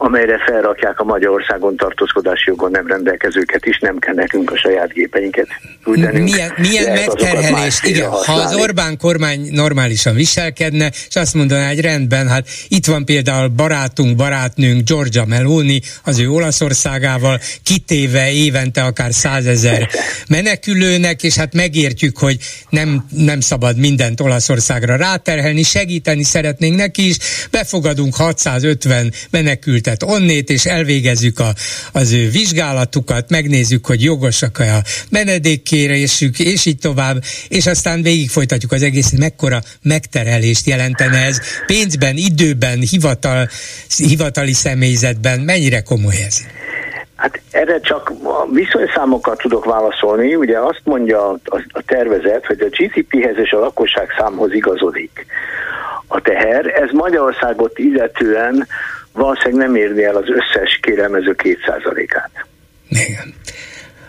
amelyre 0.00 0.38
felrakják 0.46 1.00
a 1.00 1.04
Magyarországon 1.04 1.76
tartózkodási 1.76 2.42
jogon 2.46 2.70
nem 2.70 2.86
rendelkezőket 2.86 3.66
is, 3.66 3.78
nem 3.78 3.98
kell 3.98 4.14
nekünk 4.14 4.50
a 4.50 4.56
saját 4.56 4.92
gépeinket 4.92 5.48
küldeni. 5.84 6.20
Milyen, 6.20 6.52
milyen 6.56 6.92
megterhelést, 6.92 7.84
igen, 7.84 8.08
ha 8.10 8.32
az 8.32 8.54
Orbán 8.54 8.96
kormány 8.98 9.48
normálisan 9.52 10.14
viselkedne, 10.14 10.90
és 11.08 11.16
azt 11.16 11.34
mondaná, 11.34 11.68
hogy 11.68 11.80
rendben, 11.80 12.28
hát 12.28 12.48
itt 12.68 12.86
van 12.86 13.04
például 13.04 13.48
barátunk, 13.48 14.16
barátnőnk 14.16 14.88
Giorgia 14.88 15.24
Meloni, 15.24 15.80
az 16.04 16.18
ő 16.18 16.28
Olaszországával, 16.28 17.38
kitéve 17.62 18.30
évente 18.30 18.82
akár 18.82 19.12
százezer 19.12 19.88
menekülőnek, 20.28 21.22
és 21.22 21.36
hát 21.36 21.54
megértjük, 21.54 22.18
hogy 22.18 22.36
nem, 22.70 23.04
nem 23.16 23.40
szabad 23.40 23.76
mindent 23.76 24.20
Olaszországra 24.20 24.96
ráterhelni, 24.96 25.62
segíteni 25.62 26.22
szeretnénk 26.22 26.76
neki 26.76 27.08
is, 27.08 27.16
befogadunk 27.50 28.14
650 28.14 29.12
menekült 29.30 29.86
tehát 29.88 30.16
onnét, 30.18 30.50
és 30.50 30.64
elvégezzük 30.64 31.38
a, 31.38 31.50
az 31.92 32.12
ő 32.12 32.28
vizsgálatukat, 32.30 33.30
megnézzük, 33.30 33.86
hogy 33.86 34.02
jogosak-e 34.02 34.74
a 34.74 34.80
menedékkérésük, 35.10 36.38
és 36.38 36.66
így 36.66 36.78
tovább, 36.78 37.16
és 37.48 37.66
aztán 37.66 38.02
végig 38.02 38.30
folytatjuk 38.30 38.72
az 38.72 38.82
egész, 38.82 39.18
mekkora 39.18 39.58
megterelést 39.82 40.66
jelentene 40.66 41.18
ez 41.18 41.40
pénzben, 41.66 42.16
időben, 42.16 42.78
hivatal, 42.90 43.48
hivatali 43.96 44.52
személyzetben, 44.52 45.40
mennyire 45.40 45.80
komoly 45.80 46.16
ez? 46.26 46.36
Hát 47.16 47.40
erre 47.50 47.80
csak 47.80 48.12
viszonyszámokkal 48.52 49.36
tudok 49.36 49.64
válaszolni. 49.64 50.34
Ugye 50.34 50.58
azt 50.58 50.82
mondja 50.84 51.28
a 51.68 51.82
tervezet, 51.86 52.46
hogy 52.46 52.60
a 52.60 52.68
GDP-hez 52.76 53.36
és 53.36 53.50
a 53.50 53.58
lakosság 53.58 54.08
számhoz 54.18 54.52
igazodik 54.52 55.26
a 56.06 56.20
teher. 56.20 56.66
Ez 56.66 56.90
Magyarországot 56.92 57.78
illetően 57.78 58.66
valószínűleg 59.18 59.66
nem 59.66 59.76
érni 59.76 60.04
el 60.04 60.16
az 60.16 60.28
összes 60.28 60.78
kérelmező 60.82 61.34
kétszázalékát. 61.34 62.46
Igen. 62.88 63.34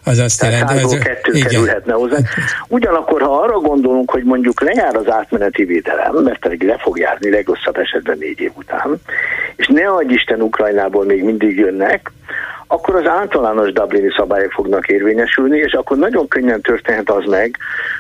Az 0.03 0.17
azt 0.17 0.43
jelenti, 0.43 0.77
hogy 0.77 0.97
kettő 0.97 1.31
igen. 1.33 1.47
kerülhetne 1.47 1.93
hozzá. 1.93 2.17
Ugyanakkor, 2.67 3.21
ha 3.21 3.41
arra 3.41 3.57
gondolunk, 3.57 4.11
hogy 4.11 4.23
mondjuk 4.23 4.61
lejár 4.61 4.95
az 4.95 5.09
átmeneti 5.09 5.63
védelem, 5.63 6.15
mert 6.15 6.39
pedig 6.39 6.63
le 6.63 6.77
fog 6.77 6.97
járni 6.97 7.29
legrosszabb 7.29 7.77
esetben 7.77 8.17
négy 8.17 8.39
év 8.39 8.51
után, 8.55 9.01
és 9.55 9.67
ne 9.67 9.87
adj 9.87 10.13
Isten 10.13 10.41
Ukrajnából 10.41 11.05
még 11.05 11.23
mindig 11.23 11.57
jönnek, 11.57 12.11
akkor 12.71 12.95
az 12.95 13.07
általános 13.07 13.71
Dublini 13.71 14.09
szabályok 14.17 14.51
fognak 14.51 14.87
érvényesülni, 14.87 15.57
és 15.57 15.71
akkor 15.71 15.97
nagyon 15.97 16.27
könnyen 16.27 16.61
történhet 16.61 17.09
az 17.09 17.23
meg, 17.25 17.57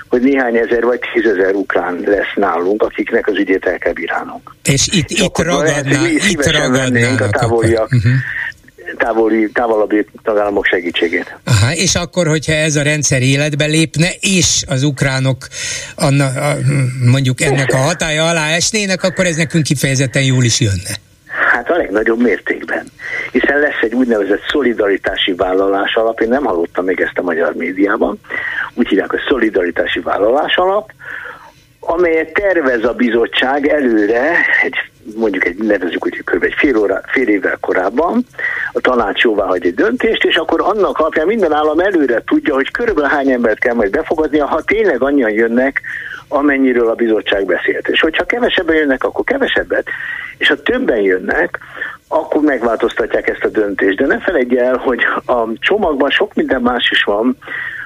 hogy 0.09 0.21
néhány 0.21 0.55
ezer 0.55 0.83
vagy 0.83 0.99
tízezer 1.13 1.53
ukrán 1.53 2.03
lesz 2.05 2.33
nálunk, 2.35 2.83
akiknek 2.83 3.27
az 3.27 3.37
ügyét 3.37 3.65
el 3.65 3.77
kell 3.77 3.93
bírálnunk. 3.93 4.55
És 4.63 4.87
itt, 4.91 5.09
és 5.09 5.19
itt 5.19 5.37
ragadná, 5.37 5.99
itt 6.29 6.51
ragadnának 6.51 7.21
a 7.21 7.29
távoliak. 7.29 7.91
Uh-huh 7.91 8.11
távoli, 8.97 9.49
távolabbi 9.53 10.05
tagállamok 10.23 10.65
segítségét. 10.65 11.35
Aha, 11.43 11.73
és 11.73 11.95
akkor, 11.95 12.27
hogyha 12.27 12.53
ez 12.53 12.75
a 12.75 12.81
rendszer 12.81 13.21
életbe 13.21 13.65
lépne, 13.65 14.07
és 14.19 14.63
az 14.67 14.83
ukránok 14.83 15.47
anna, 15.95 16.25
a, 16.25 16.55
mondjuk 17.11 17.41
ennek 17.41 17.73
a 17.73 17.77
hatája 17.77 18.27
alá 18.27 18.49
esnének, 18.49 19.03
akkor 19.03 19.25
ez 19.25 19.35
nekünk 19.35 19.63
kifejezetten 19.63 20.23
jól 20.23 20.43
is 20.43 20.59
jönne. 20.59 20.93
Hát 21.25 21.69
a 21.69 21.75
legnagyobb 21.75 22.21
mértékben. 22.21 22.91
Hiszen 23.31 23.59
lesz 23.59 23.81
egy 23.81 23.93
úgynevezett 23.93 24.41
szolidaritási 24.47 25.33
vállalás 25.33 25.95
alap, 25.95 26.19
én 26.19 26.27
nem 26.27 26.43
hallottam 26.43 26.85
még 26.85 26.99
ezt 26.99 27.17
a 27.17 27.21
magyar 27.21 27.53
médiában, 27.53 28.19
úgy 28.73 28.87
hívják, 28.87 29.09
hogy 29.09 29.19
szolidaritási 29.27 29.99
vállalás 29.99 30.55
alap, 30.55 30.91
amelyet 31.79 32.33
tervez 32.33 32.83
a 32.83 32.93
bizottság 32.93 33.67
előre, 33.67 34.31
egy, 34.63 34.75
mondjuk 35.15 35.45
egy 35.45 35.57
nevezük, 35.57 36.03
hogy 36.03 36.23
kb. 36.23 36.43
egy 36.43 36.53
fél, 36.57 36.77
óra, 36.77 37.01
fél 37.07 37.27
évvel 37.27 37.57
korábban, 37.61 38.25
a 38.73 38.79
tanács 38.79 39.21
jóvá 39.21 39.45
hagy 39.45 39.65
egy 39.65 39.73
döntést, 39.73 40.23
és 40.23 40.35
akkor 40.35 40.61
annak 40.61 40.97
alapján 40.97 41.27
minden 41.27 41.53
állam 41.53 41.79
előre 41.79 42.21
tudja, 42.25 42.53
hogy 42.53 42.71
körülbelül 42.71 43.09
hány 43.09 43.31
embert 43.31 43.59
kell 43.59 43.73
majd 43.73 43.91
befogadnia, 43.91 44.45
ha 44.45 44.61
tényleg 44.61 45.01
annyian 45.01 45.31
jönnek, 45.31 45.81
amennyiről 46.27 46.89
a 46.89 46.95
bizottság 46.95 47.45
beszélt. 47.45 47.87
És 47.87 47.99
hogyha 47.99 48.25
kevesebben 48.25 48.75
jönnek, 48.75 49.03
akkor 49.03 49.23
kevesebbet, 49.23 49.87
és 50.37 50.47
ha 50.47 50.61
többen 50.61 51.01
jönnek, 51.01 51.59
akkor 52.07 52.41
megváltoztatják 52.41 53.27
ezt 53.27 53.43
a 53.43 53.49
döntést. 53.49 53.97
De 53.97 54.05
ne 54.05 54.19
felejtj 54.19 54.57
el, 54.57 54.77
hogy 54.77 54.99
a 55.25 55.47
csomagban 55.59 56.09
sok 56.09 56.33
minden 56.33 56.61
más 56.61 56.89
is 56.91 57.03
van. 57.03 57.37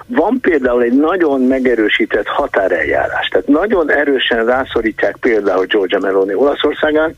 Van 0.08 0.40
például 0.42 0.84
egy 0.84 0.94
nagyon 0.94 1.42
megerősített 1.42 2.28
határeljárás. 2.28 3.28
Tehát 3.28 3.48
nagyon 3.48 3.92
erősen 3.92 4.46
rászorítják 4.46 5.18
például 5.20 5.66
Georgia 5.66 6.00
Meloni 6.00 6.34
Olaszországán, 6.34 7.16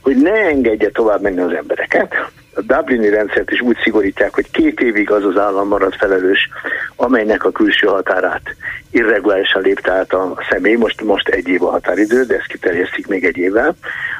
hogy 0.00 0.16
ne 0.16 0.32
engedje 0.32 0.90
tovább 0.90 1.22
menni 1.22 1.40
az 1.40 1.52
embereket, 1.52 2.14
a 2.58 2.60
Dublini 2.62 3.08
rendszert 3.08 3.50
is 3.50 3.60
úgy 3.60 3.76
szigorítják, 3.82 4.34
hogy 4.34 4.50
két 4.50 4.80
évig 4.80 5.10
az 5.10 5.24
az 5.24 5.36
állam 5.36 5.68
marad 5.68 5.94
felelős, 5.94 6.48
amelynek 6.96 7.44
a 7.44 7.50
külső 7.50 7.86
határát 7.86 8.42
irregulárisan 8.90 9.62
lépte 9.62 9.92
át 9.92 10.12
a 10.12 10.34
személy, 10.50 10.74
most, 10.74 11.02
most 11.02 11.28
egy 11.28 11.48
év 11.48 11.64
a 11.64 11.70
határidő, 11.70 12.24
de 12.24 12.34
ezt 12.34 12.46
kiterjesztik 12.46 13.06
még 13.06 13.24
egy 13.24 13.36
évvel. 13.36 13.74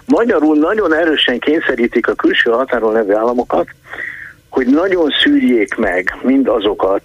Magyarul 0.05 0.57
nagyon 0.57 0.94
erősen 0.94 1.38
kényszerítik 1.38 2.09
a 2.09 2.14
külső 2.14 2.51
határon 2.51 2.92
levő 2.92 3.14
államokat, 3.14 3.68
hogy 4.49 4.66
nagyon 4.66 5.11
szűrjék 5.22 5.74
meg 5.74 6.16
mind 6.22 6.49
azokat, 6.49 7.03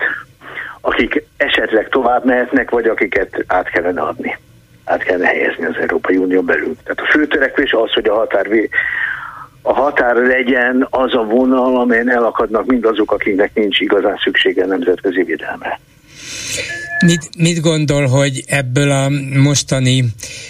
akik 0.86 1.24
esetleg 1.38 1.90
tovább 1.90 2.26
mehetnek, 2.26 2.70
vagy 2.70 2.88
akiket 2.88 3.44
át 3.48 3.70
kellene 3.70 4.02
adni 4.02 4.38
át 4.86 5.04
kellene 5.04 5.28
helyezni 5.28 5.66
az 5.66 5.76
Európai 5.80 6.18
Unió 6.18 6.42
belül. 6.42 6.76
Tehát 6.84 7.00
a 7.00 7.12
fő 7.12 7.28
törekvés 7.28 7.72
az, 7.72 7.94
hogy 7.94 8.08
a 8.08 8.14
határ 8.14 8.48
a 9.66 9.74
határ 9.74 10.16
legyen 10.16 10.88
az 10.90 11.16
a 11.16 11.24
vonal, 11.24 11.80
amelyen 11.80 12.10
elakadnak 12.10 12.66
mindazok, 12.66 13.12
akiknek 13.12 13.54
nincs 13.54 13.80
igazán 13.80 14.18
szüksége 14.24 14.66
nemzetközi 14.66 15.24
védelme. 15.24 15.80
Mit, 17.06 17.30
mit 17.38 17.62
gondol, 17.62 18.08
hogy 18.08 18.44
ebből 18.48 18.92
a 18.92 19.10
mostani 19.44 20.04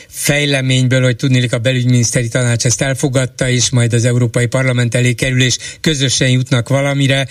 fejleményből, 0.08 1.02
hogy 1.04 1.16
tudnélik 1.16 1.54
a 1.54 1.58
belügyminiszteri 1.58 2.28
tanács 2.28 2.66
ezt 2.66 2.82
elfogadta, 2.82 3.50
és 3.50 3.72
majd 3.72 3.94
az 3.94 4.06
Európai 4.06 4.46
Parlament 4.46 4.96
elé 4.96 5.14
kerül, 5.14 5.42
és 5.42 5.58
közösen 5.82 6.30
jutnak 6.30 6.70
valamire, 6.70 7.26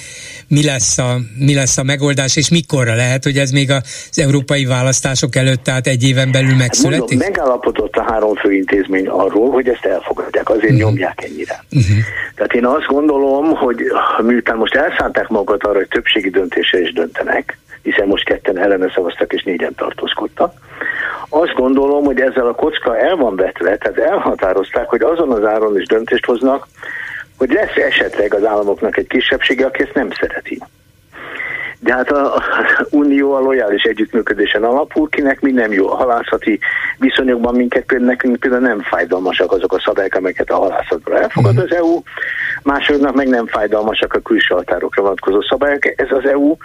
mi 0.48 0.64
lesz 0.64 0.98
a, 0.98 1.18
mi 1.38 1.54
lesz 1.54 1.78
a 1.78 1.82
megoldás, 1.82 2.36
és 2.36 2.50
mikorra 2.50 2.94
lehet, 2.94 3.24
hogy 3.24 3.38
ez 3.38 3.50
még 3.50 3.70
az 3.70 4.18
európai 4.18 4.64
választások 4.64 5.36
előtt, 5.36 5.62
tehát 5.62 5.86
egy 5.86 6.04
éven 6.04 6.30
belül 6.32 6.54
megszületik? 6.54 6.98
Mondom, 7.00 7.18
megállapodott 7.18 7.96
a 7.96 8.02
három 8.02 8.34
főintézmény 8.34 9.06
arról, 9.06 9.50
hogy 9.50 9.68
ezt 9.68 9.84
elfogadják, 9.84 10.48
azért 10.48 10.64
uh-huh. 10.64 10.78
nyomják 10.78 11.24
ennyire. 11.24 11.64
Uh-huh. 11.72 11.96
Tehát 12.34 12.52
én 12.52 12.66
azt 12.66 12.86
gondolom, 12.86 13.44
hogy 13.56 13.76
miután 14.22 14.56
most 14.56 14.74
elszánták 14.74 15.28
magukat 15.28 15.62
arra, 15.62 15.78
hogy 15.78 15.88
többségi 15.88 16.30
döntése 16.30 16.80
is 16.80 16.92
döntenek, 16.92 17.58
hiszen 17.82 18.06
most 18.06 18.24
ketten 18.24 18.58
ellene 18.58 18.90
szavaztak 18.94 19.32
és 19.32 19.42
négyen 19.42 19.74
tartózkodtak. 19.74 20.52
Azt 21.28 21.54
gondolom, 21.54 22.04
hogy 22.04 22.20
ezzel 22.20 22.46
a 22.46 22.54
kocka 22.54 22.98
el 22.98 23.16
van 23.16 23.36
vetve, 23.36 23.76
tehát 23.76 23.98
elhatározták, 23.98 24.88
hogy 24.88 25.02
azon 25.02 25.30
az 25.30 25.44
áron 25.44 25.78
is 25.78 25.86
döntést 25.86 26.24
hoznak, 26.24 26.66
hogy 27.38 27.52
lesz 27.52 27.76
esetleg 27.76 28.34
az 28.34 28.44
államoknak 28.44 28.96
egy 28.96 29.06
kisebbsége, 29.06 29.66
aki 29.66 29.82
ezt 29.82 29.94
nem 29.94 30.10
szereti. 30.20 30.62
De 31.80 31.94
hát 31.94 32.10
az 32.10 32.40
Unió 32.90 33.34
a 33.34 33.40
lojális 33.40 33.82
együttműködésen 33.82 34.64
alapul, 34.64 35.08
kinek 35.08 35.40
mi 35.40 35.50
nem 35.50 35.72
jó. 35.72 35.90
A 35.90 35.96
halászati 35.96 36.58
viszonyokban 36.98 37.54
minket 37.54 37.84
például, 37.84 38.10
nekünk 38.10 38.40
például 38.40 38.62
nem 38.62 38.80
fájdalmasak 38.80 39.52
azok 39.52 39.72
a 39.72 39.80
szabályok, 39.80 40.14
amelyeket 40.14 40.50
a 40.50 40.56
halászatról 40.56 41.18
elfogad 41.18 41.58
az 41.58 41.72
EU, 41.74 42.02
másoknak 42.62 43.14
meg 43.14 43.28
nem 43.28 43.46
fájdalmasak 43.46 44.14
a 44.14 44.20
külső 44.20 44.54
határokra 44.54 45.02
vonatkozó 45.02 45.40
szabályok. 45.40 46.00
Ez 46.00 46.10
az 46.10 46.24
EU 46.24 46.56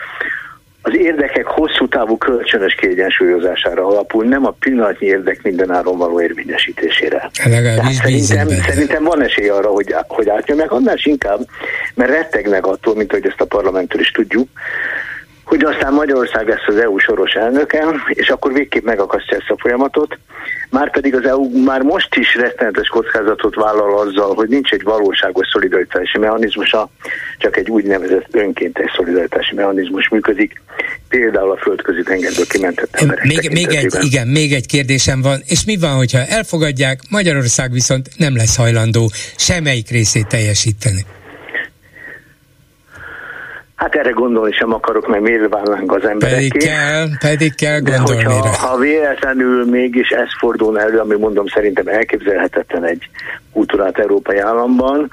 az 0.87 0.95
érdekek 0.97 1.45
hosszú 1.45 1.87
távú 1.87 2.17
kölcsönös 2.17 2.75
kiegyensúlyozására 2.75 3.85
alapul, 3.85 4.25
nem 4.25 4.45
a 4.45 4.55
pillanatnyi 4.59 5.07
érdek 5.07 5.41
minden 5.43 5.71
áron 5.71 5.97
való 5.97 6.21
érvényesítésére. 6.21 7.29
szerintem, 7.93 8.47
szerintem 8.47 9.03
van 9.03 9.21
esély 9.21 9.49
arra, 9.49 9.69
hogy, 9.69 9.95
hogy 10.07 10.29
átnyomják, 10.29 10.71
annál 10.71 10.95
is 10.95 11.05
inkább, 11.05 11.39
mert 11.93 12.11
rettegnek 12.11 12.65
attól, 12.65 12.95
mint 12.95 13.11
hogy 13.11 13.25
ezt 13.25 13.41
a 13.41 13.45
parlamenttől 13.45 14.01
is 14.01 14.11
tudjuk, 14.11 14.49
hogy 15.47 15.63
aztán 15.63 15.93
Magyarország 15.93 16.47
lesz 16.47 16.67
az 16.67 16.75
EU 16.75 16.97
soros 16.97 17.31
elnöke, 17.31 17.85
és 18.07 18.29
akkor 18.29 18.53
végképp 18.53 18.83
megakasztja 18.83 19.37
ezt 19.37 19.49
a 19.49 19.55
folyamatot, 19.57 20.17
már 20.69 20.91
pedig 20.91 21.15
az 21.15 21.25
EU 21.25 21.63
már 21.63 21.81
most 21.81 22.15
is 22.15 22.35
rettenetes 22.35 22.87
kockázatot 22.87 23.55
vállal 23.55 23.99
azzal, 23.99 24.35
hogy 24.35 24.49
nincs 24.49 24.71
egy 24.71 24.83
valóságos 24.83 25.47
szolidaritási 25.51 26.17
mechanizmusa, 26.17 26.89
csak 27.37 27.57
egy 27.57 27.69
úgynevezett 27.69 28.27
önkéntes 28.31 28.91
szolidaritási 28.95 29.55
mechanizmus 29.55 30.09
működik, 30.09 30.61
például 31.09 31.51
a 31.51 31.57
földközi 31.57 32.03
tengerből 32.03 32.47
kimentett 32.47 32.95
emberek 32.95 33.23
még, 33.23 33.49
még 33.51 33.67
egy, 33.67 33.97
Igen, 33.99 34.27
még 34.27 34.53
egy 34.53 34.65
kérdésem 34.65 35.21
van, 35.21 35.41
és 35.45 35.65
mi 35.65 35.77
van, 35.77 35.95
hogyha 35.95 36.25
elfogadják, 36.25 36.99
Magyarország 37.09 37.71
viszont 37.71 38.09
nem 38.17 38.35
lesz 38.35 38.55
hajlandó 38.55 39.11
semmelyik 39.35 39.89
részét 39.89 40.27
teljesíteni? 40.27 41.05
Hát 43.77 43.95
erre 43.95 44.09
gondolni 44.09 44.51
sem 44.51 44.73
akarok, 44.73 45.07
mert 45.07 45.21
miért 45.21 45.49
válnánk 45.49 45.91
az 45.91 46.05
emberek. 46.05 46.35
Pedig 46.35 46.57
kell, 46.57 47.07
pedig 47.19 47.55
kell 47.55 47.79
gondolni 47.79 48.23
De 48.23 48.29
hogyha, 48.29 48.67
ha 48.67 48.77
véletlenül 48.77 49.65
mégis 49.65 50.09
ez 50.09 50.27
fordul 50.39 50.79
elő, 50.79 50.99
ami 50.99 51.15
mondom 51.15 51.47
szerintem 51.47 51.87
elképzelhetetlen 51.87 52.83
egy 52.83 53.09
kultúrát 53.53 53.99
európai 53.99 54.37
államban, 54.37 55.09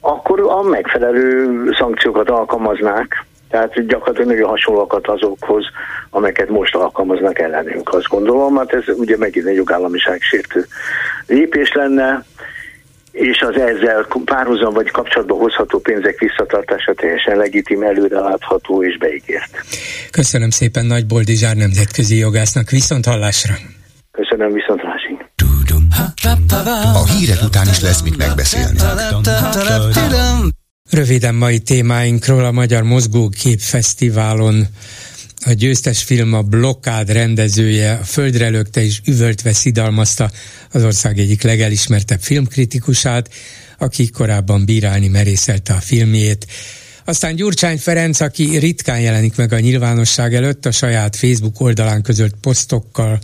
akkor 0.00 0.40
a 0.40 0.62
megfelelő 0.62 1.48
szankciókat 1.78 2.30
alkalmaznák, 2.30 3.24
tehát 3.50 3.86
gyakorlatilag 3.86 4.28
nagyon 4.28 4.48
hasonlókat 4.48 5.08
azokhoz, 5.08 5.64
amelyeket 6.10 6.48
most 6.48 6.74
alkalmaznak 6.74 7.38
ellenünk, 7.38 7.94
azt 7.94 8.08
gondolom, 8.08 8.56
hát 8.56 8.72
ez 8.72 8.84
ugye 8.96 9.16
megint 9.16 9.46
egy 9.46 9.56
jogállamiság 9.56 10.20
sértő 10.20 10.66
lépés 11.26 11.72
lenne, 11.72 12.24
és 13.18 13.40
az 13.40 13.60
ezzel 13.60 14.06
párhuzam 14.24 14.72
vagy 14.72 14.90
kapcsolatba 14.90 15.34
hozható 15.34 15.78
pénzek 15.78 16.18
visszatartása 16.18 16.94
teljesen 16.94 17.36
legitim, 17.36 17.82
előre 17.82 18.20
látható 18.20 18.84
és 18.84 18.98
beígért. 18.98 19.64
Köszönöm 20.10 20.50
szépen 20.50 20.86
Nagy 20.86 21.06
Boldizsár 21.06 21.56
nemzetközi 21.56 22.16
jogásznak, 22.16 22.70
viszont 22.70 23.04
hallásra! 23.04 23.54
Köszönöm, 24.10 24.52
viszont 24.52 24.80
hallásra! 24.80 24.96
A 26.94 27.06
hírek 27.06 27.42
után 27.42 27.66
is 27.68 27.80
lesz 27.80 28.02
mit 28.02 28.16
megbeszélni. 28.16 28.78
Röviden 30.90 31.34
mai 31.34 31.58
témáinkról 31.58 32.44
a 32.44 32.52
Magyar 32.52 32.82
Mozgókép 32.82 33.60
Fesztiválon 33.60 34.66
a 35.44 35.52
győztes 35.52 36.02
film 36.02 36.32
a 36.32 36.42
Blokkád 36.42 37.10
rendezője 37.10 37.92
a 37.92 38.04
földre 38.04 38.48
lökte 38.48 38.82
és 38.82 39.00
üvöltve 39.04 39.52
szidalmazta 39.52 40.30
az 40.70 40.84
ország 40.84 41.18
egyik 41.18 41.42
legelismertebb 41.42 42.20
filmkritikusát, 42.20 43.30
aki 43.78 44.10
korábban 44.10 44.64
bírálni 44.64 45.08
merészelte 45.08 45.72
a 45.74 45.80
filmjét. 45.80 46.46
Aztán 47.04 47.34
Gyurcsány 47.34 47.78
Ferenc, 47.78 48.20
aki 48.20 48.58
ritkán 48.58 49.00
jelenik 49.00 49.36
meg 49.36 49.52
a 49.52 49.60
nyilvánosság 49.60 50.34
előtt, 50.34 50.66
a 50.66 50.70
saját 50.70 51.16
Facebook 51.16 51.60
oldalán 51.60 52.02
közölt 52.02 52.34
posztokkal 52.40 53.20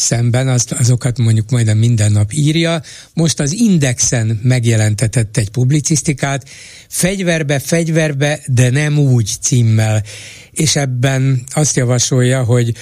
szemben, 0.00 0.48
azt, 0.48 0.72
azokat 0.72 1.18
mondjuk 1.18 1.50
majdnem 1.50 1.78
minden 1.78 2.12
nap 2.12 2.32
írja. 2.32 2.82
Most 3.14 3.40
az 3.40 3.52
Indexen 3.52 4.40
megjelentetett 4.42 5.36
egy 5.36 5.50
publicisztikát, 5.50 6.48
fegyverbe, 6.88 7.58
fegyverbe, 7.58 8.40
de 8.46 8.70
nem 8.70 8.98
úgy 8.98 9.30
címmel. 9.40 10.02
És 10.50 10.76
ebben 10.76 11.44
azt 11.54 11.76
javasolja, 11.76 12.44
hogy 12.44 12.74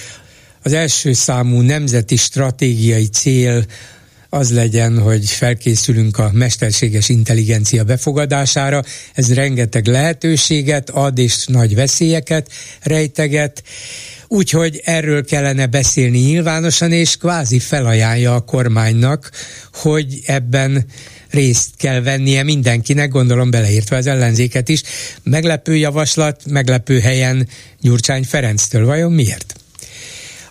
az 0.63 0.73
első 0.73 1.13
számú 1.13 1.61
nemzeti 1.61 2.15
stratégiai 2.15 3.05
cél 3.05 3.65
az 4.29 4.53
legyen, 4.53 4.99
hogy 4.99 5.29
felkészülünk 5.29 6.17
a 6.17 6.29
mesterséges 6.33 7.09
intelligencia 7.09 7.83
befogadására. 7.83 8.83
Ez 9.13 9.33
rengeteg 9.33 9.87
lehetőséget 9.87 10.89
ad 10.89 11.17
és 11.17 11.45
nagy 11.45 11.75
veszélyeket 11.75 12.51
rejteget. 12.81 13.63
Úgyhogy 14.27 14.81
erről 14.85 15.25
kellene 15.25 15.65
beszélni 15.65 16.19
nyilvánosan, 16.19 16.91
és 16.91 17.17
kvázi 17.17 17.59
felajánlja 17.59 18.35
a 18.35 18.39
kormánynak, 18.39 19.31
hogy 19.73 20.19
ebben 20.25 20.85
részt 21.29 21.69
kell 21.77 22.01
vennie 22.01 22.43
mindenkinek, 22.43 23.09
gondolom 23.09 23.49
beleértve 23.49 23.97
az 23.97 24.07
ellenzéket 24.07 24.69
is. 24.69 24.81
Meglepő 25.23 25.75
javaslat, 25.75 26.41
meglepő 26.49 26.99
helyen 26.99 27.47
Gyurcsány 27.81 28.23
Ferenctől. 28.23 28.85
Vajon 28.85 29.11
miért? 29.11 29.55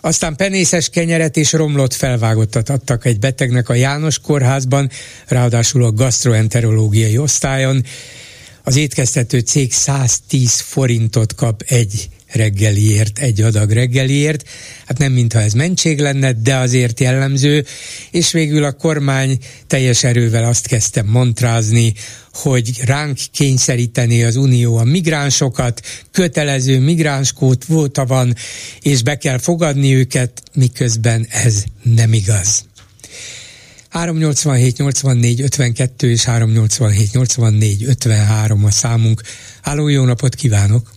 Aztán 0.07 0.35
penészes 0.35 0.89
kenyeret 0.89 1.37
és 1.37 1.53
romlott 1.53 1.93
felvágottat 1.93 2.69
adtak 2.69 3.05
egy 3.05 3.19
betegnek 3.19 3.69
a 3.69 3.73
János 3.73 4.19
kórházban, 4.19 4.89
ráadásul 5.27 5.83
a 5.83 5.91
gastroenterológiai 5.91 7.17
osztályon. 7.17 7.83
Az 8.63 8.75
étkeztető 8.75 9.39
cég 9.39 9.73
110 9.73 10.59
forintot 10.59 11.35
kap 11.35 11.61
egy 11.61 12.09
reggeliért, 12.37 13.19
egy 13.19 13.41
adag 13.41 13.71
reggeliért. 13.71 14.49
Hát 14.85 14.97
nem 14.97 15.11
mintha 15.11 15.39
ez 15.39 15.53
mentség 15.53 15.99
lenne, 15.99 16.33
de 16.33 16.55
azért 16.55 16.99
jellemző. 16.99 17.65
És 18.11 18.31
végül 18.31 18.63
a 18.63 18.71
kormány 18.71 19.37
teljes 19.67 20.03
erővel 20.03 20.43
azt 20.43 20.67
kezdte 20.67 21.03
mantrázni, 21.03 21.93
hogy 22.33 22.81
ránk 22.85 23.17
kényszeríteni 23.31 24.23
az 24.23 24.35
Unió 24.35 24.77
a 24.77 24.83
migránsokat, 24.83 25.81
kötelező 26.11 26.79
migránskót 26.79 27.65
volta 27.65 28.05
van, 28.05 28.35
és 28.81 29.03
be 29.03 29.17
kell 29.17 29.37
fogadni 29.37 29.95
őket, 29.95 30.41
miközben 30.53 31.27
ez 31.29 31.63
nem 31.83 32.13
igaz. 32.13 32.65
387 33.89 34.77
84 34.77 35.41
52 35.41 36.09
és 36.09 36.23
387 36.23 37.11
84 37.13 37.83
53 37.83 38.65
a 38.65 38.71
számunk. 38.71 39.21
Háló, 39.61 39.87
jó 39.87 40.03
napot 40.03 40.35
kívánok! 40.35 40.96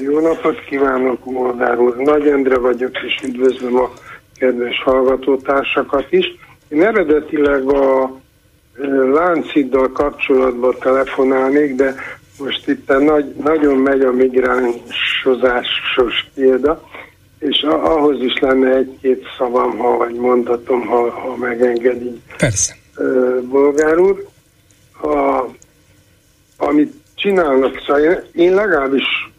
Jó 0.00 0.20
napot 0.20 0.64
kívánok, 0.64 1.24
Moldár 1.24 1.78
úr! 1.78 1.96
Nagy 1.96 2.26
Endre 2.26 2.58
vagyok, 2.58 3.02
és 3.02 3.20
üdvözlöm 3.24 3.76
a 3.76 3.90
kedves 4.38 4.82
hallgatótársakat 4.84 6.12
is. 6.12 6.26
Én 6.68 6.82
eredetileg 6.82 7.68
a 7.68 8.20
Lánciddal 9.12 9.92
kapcsolatban 9.92 10.74
telefonálnék, 10.80 11.74
de 11.74 11.94
most 12.38 12.68
itt 12.68 12.98
nagy, 12.98 13.34
nagyon 13.42 13.76
megy 13.76 14.00
a 14.00 14.12
migránsozásos 14.12 16.30
példa, 16.34 16.88
és 17.38 17.62
ahhoz 17.62 18.22
is 18.22 18.38
lenne 18.40 18.76
egy-két 18.76 19.26
szavam, 19.38 19.78
ha 19.78 19.96
vagy 19.96 20.14
mondatom, 20.14 20.86
ha, 20.86 21.10
ha 21.10 21.36
megengedi. 21.36 22.20
Persze. 22.36 22.74
Bolgár 23.42 23.98
úr, 23.98 24.26
a, 25.02 25.44
amit 26.56 26.94
csinálnak, 27.14 27.82
szóval 27.86 28.24
én 28.32 28.54
legalábbis 28.54 29.31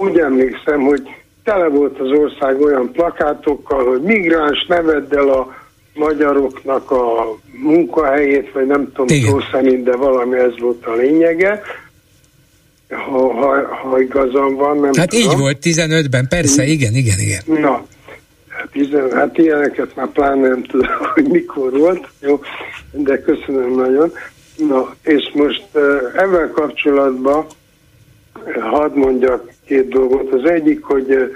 úgy 0.00 0.18
emlékszem, 0.18 0.80
hogy 0.80 1.02
tele 1.44 1.68
volt 1.68 1.98
az 2.00 2.10
ország 2.10 2.60
olyan 2.60 2.92
plakátokkal, 2.92 3.88
hogy 3.88 4.02
migráns 4.02 4.66
ne 4.68 4.82
vedd 4.82 5.14
el 5.16 5.28
a 5.28 5.54
magyaroknak 5.94 6.90
a 6.90 7.36
munkahelyét, 7.62 8.52
vagy 8.52 8.66
nem 8.66 8.92
tudom 8.92 9.18
szó 9.20 9.40
szerint, 9.52 9.84
de 9.84 9.96
valami 9.96 10.38
ez 10.38 10.58
volt 10.58 10.86
a 10.86 10.94
lényege. 10.94 11.62
Ha, 12.88 13.32
ha, 13.32 13.74
ha 13.74 14.00
igazam 14.00 14.54
van, 14.54 14.78
nem 14.78 14.90
Hát 14.96 15.08
tudom. 15.08 15.30
így 15.30 15.38
volt 15.38 15.58
15-ben, 15.62 16.28
persze, 16.28 16.64
igen, 16.64 16.94
igen, 16.94 17.18
igen. 17.18 17.42
Na, 17.46 17.86
hát, 18.48 19.12
hát 19.12 19.38
ilyeneket 19.38 19.96
már 19.96 20.08
pláne 20.08 20.48
nem 20.48 20.62
tudom, 20.62 20.88
hogy 21.14 21.28
mikor 21.28 21.78
volt, 21.78 22.08
jó, 22.20 22.40
de 22.92 23.22
köszönöm 23.22 23.74
nagyon. 23.74 24.12
Na, 24.68 24.94
és 25.02 25.30
most 25.34 25.64
ezzel 26.16 26.50
kapcsolatban 26.52 27.46
hadd 28.60 28.94
mondjak 28.94 29.52
két 29.66 29.88
dolgot. 29.88 30.32
Az 30.32 30.50
egyik, 30.50 30.84
hogy 30.84 31.30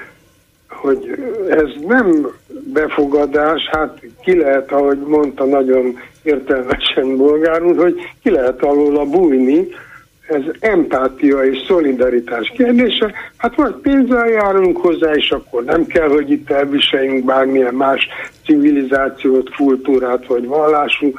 hogy 0.69 1.19
ez 1.49 1.69
nem 1.87 2.29
befogadás, 2.73 3.69
hát 3.71 4.01
ki 4.23 4.37
lehet, 4.37 4.73
ahogy 4.73 4.99
mondta 4.99 5.45
nagyon 5.45 5.99
értelmesen 6.23 7.17
bolgárul, 7.17 7.75
hogy 7.75 7.95
ki 8.23 8.31
lehet 8.31 8.63
alól 8.63 9.07
bújni, 9.07 9.69
ez 10.29 10.43
empátia 10.61 11.45
és 11.45 11.59
szolidaritás 11.67 12.53
kérdése. 12.57 13.13
Hát 13.37 13.55
vagy 13.55 13.75
pénzzel 13.75 14.29
járunk 14.29 14.77
hozzá, 14.77 15.13
és 15.13 15.31
akkor 15.31 15.65
nem 15.65 15.87
kell, 15.87 16.09
hogy 16.09 16.31
itt 16.31 16.51
elviseljünk 16.51 17.25
bármilyen 17.25 17.75
más 17.75 18.09
civilizációt, 18.45 19.55
kultúrát 19.55 20.27
vagy 20.27 20.47
vallású 20.47 21.13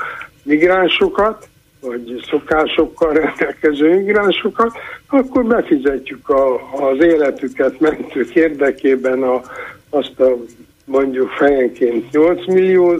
migránsokat, 0.44 1.48
vagy 1.88 2.26
szokásokkal 2.30 3.14
rendelkező 3.14 3.96
migránsokat, 3.96 4.72
akkor 5.08 5.46
befizetjük 5.46 6.30
a, 6.30 6.56
az 6.90 7.04
életüket 7.04 7.80
mentők 7.80 8.36
érdekében 8.36 9.24
a, 9.24 9.42
azt 9.90 10.20
a 10.20 10.38
mondjuk 10.86 11.30
fejenként 11.30 12.12
8 12.12 12.48
millió 12.48 13.00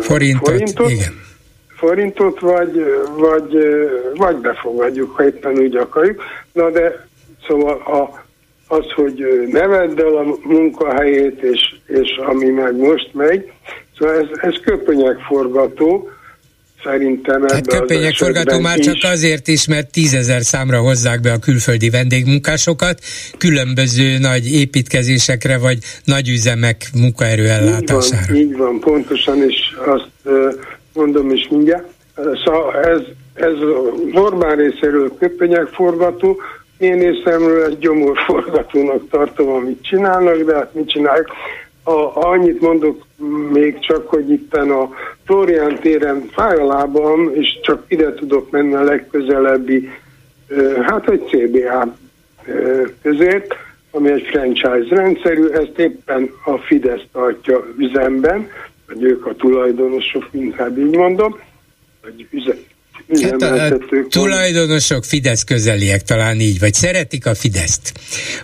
forintot, 0.00 0.48
forintot, 0.48 0.90
igen. 0.90 1.12
forintot 1.76 2.40
vagy, 2.40 2.84
vagy, 3.16 3.58
vagy 4.14 4.36
befogadjuk, 4.36 5.16
ha 5.16 5.24
éppen 5.24 5.58
úgy 5.58 5.76
akarjuk. 5.76 6.22
Na 6.52 6.70
de 6.70 7.06
szóval 7.46 7.76
a, 7.76 8.24
az, 8.68 8.90
hogy 8.94 9.46
ne 9.46 9.66
vedd 9.66 10.00
el 10.00 10.16
a 10.16 10.36
munkahelyét, 10.42 11.42
és, 11.42 11.74
és 11.86 12.16
ami 12.16 12.48
meg 12.48 12.76
most 12.76 13.10
megy, 13.14 13.52
szóval 13.98 14.14
ez, 14.14 14.26
ez 14.40 14.60
köpönyek 14.64 15.18
forgató, 15.18 16.10
szerintem 16.86 17.42
Hát 17.48 17.66
köpények 17.66 18.14
forgató 18.14 18.58
már 18.58 18.78
csak 18.78 18.96
azért 19.02 19.48
is, 19.48 19.66
mert 19.68 19.92
tízezer 19.92 20.42
számra 20.42 20.78
hozzák 20.78 21.20
be 21.20 21.32
a 21.32 21.38
külföldi 21.38 21.90
vendégmunkásokat, 21.90 22.98
különböző 23.38 24.18
nagy 24.18 24.52
építkezésekre 24.52 25.58
vagy 25.58 25.78
nagy 26.04 26.28
üzemek 26.28 26.76
munkaerő 26.94 27.48
ellátására. 27.48 28.22
Így 28.22 28.28
van, 28.28 28.36
így 28.36 28.56
van, 28.56 28.80
pontosan, 28.80 29.42
és 29.48 29.56
azt 29.86 30.10
mondom 30.92 31.30
is 31.30 31.48
mindjárt. 31.50 31.86
Szóval 32.44 32.74
ez, 32.84 33.00
ez 33.34 33.54
Orbán 34.12 34.56
részéről 34.56 35.16
köpények 35.18 35.66
forgató, 35.66 36.40
én 36.78 36.98
részemről 36.98 37.64
egy 37.64 37.78
gyomorforgatónak 37.78 39.08
tartom, 39.10 39.48
amit 39.48 39.82
csinálnak, 39.82 40.42
de 40.42 40.54
hát 40.54 40.74
mit 40.74 40.88
csinálják? 40.88 41.28
A, 41.88 42.26
annyit 42.26 42.60
mondok 42.60 43.06
még 43.52 43.78
csak, 43.78 44.08
hogy 44.08 44.30
itten 44.30 44.70
a 44.70 44.90
Florián 45.24 45.78
téren 45.80 46.28
fáj 46.32 46.56
a 46.56 46.66
lábam, 46.66 47.30
és 47.34 47.58
csak 47.62 47.84
ide 47.88 48.14
tudok 48.14 48.50
menni 48.50 48.74
a 48.74 48.82
legközelebbi, 48.82 49.88
hát 50.82 51.10
egy 51.10 51.22
CBA 51.26 51.96
közért, 53.02 53.54
ami 53.90 54.10
egy 54.10 54.26
franchise 54.30 54.94
rendszerű, 54.94 55.48
ezt 55.48 55.78
éppen 55.78 56.30
a 56.44 56.58
Fidesz 56.58 57.02
tartja 57.12 57.66
üzemben, 57.78 58.48
vagy 58.86 59.02
ők 59.02 59.26
a 59.26 59.34
tulajdonosok, 59.34 60.28
inkább 60.30 60.78
így 60.78 60.96
mondom, 60.96 61.38
vagy 62.02 62.26
üze, 62.30 62.54
Hát 63.22 63.42
a, 63.42 63.64
a 63.64 63.78
tulajdonosok 64.08 65.04
Fidesz 65.04 65.44
közeliek 65.44 66.02
talán 66.02 66.40
így, 66.40 66.58
vagy 66.58 66.74
szeretik 66.74 67.26
a 67.26 67.34
Fideszt? 67.34 67.92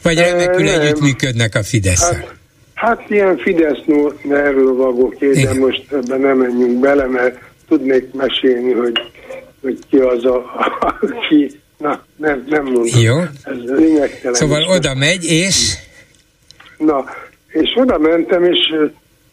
Vagy 0.03 0.19
remekül 0.19 0.69
e, 0.69 0.81
együttműködnek 0.81 1.55
a 1.55 1.63
fidesz 1.63 2.11
hát, 2.11 2.35
Hát 2.83 3.11
ilyen 3.11 3.37
Fidesz 3.37 3.85
erről 4.29 4.77
vagok 4.77 5.21
én, 5.21 5.33
de 5.33 5.55
most 5.59 5.93
ebben 5.93 6.21
nem 6.21 6.39
menjünk 6.39 6.81
bele, 6.81 7.07
mert 7.07 7.39
tudnék 7.69 8.13
mesélni, 8.13 8.73
hogy, 8.73 9.01
hogy 9.61 9.79
ki 9.91 9.97
az 9.97 10.25
a, 10.25 10.45
aki, 10.91 11.51
na, 11.79 12.05
nem, 12.17 12.45
nem 12.49 12.65
mondom. 12.65 12.85
Jó. 12.85 13.19
Ez 13.21 13.57
lényegtelen. 13.65 14.35
Szóval 14.35 14.63
oda 14.63 14.95
megy, 14.95 15.25
és? 15.25 15.75
Na, 16.79 17.05
és 17.49 17.73
oda 17.75 17.99
mentem, 17.99 18.45
és 18.45 18.59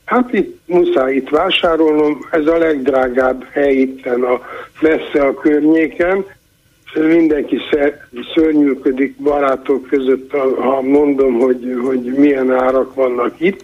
hát 0.05 0.33
itt 0.33 0.59
muszáj 0.65 1.15
itt 1.15 1.29
vásárolnom, 1.29 2.27
ez 2.31 2.45
a 2.45 2.57
legdrágább 2.57 3.45
hely 3.51 3.73
itten 3.73 4.21
a 4.23 4.41
messze 4.81 5.25
a 5.25 5.33
környéken, 5.33 6.25
mindenki 6.93 7.57
szörnyűködik 8.33 9.15
barátok 9.21 9.87
között, 9.87 10.31
ha 10.57 10.81
mondom, 10.81 11.33
hogy, 11.33 11.77
hogy 11.81 12.03
milyen 12.03 12.51
árak 12.51 12.93
vannak 12.93 13.33
itt. 13.37 13.63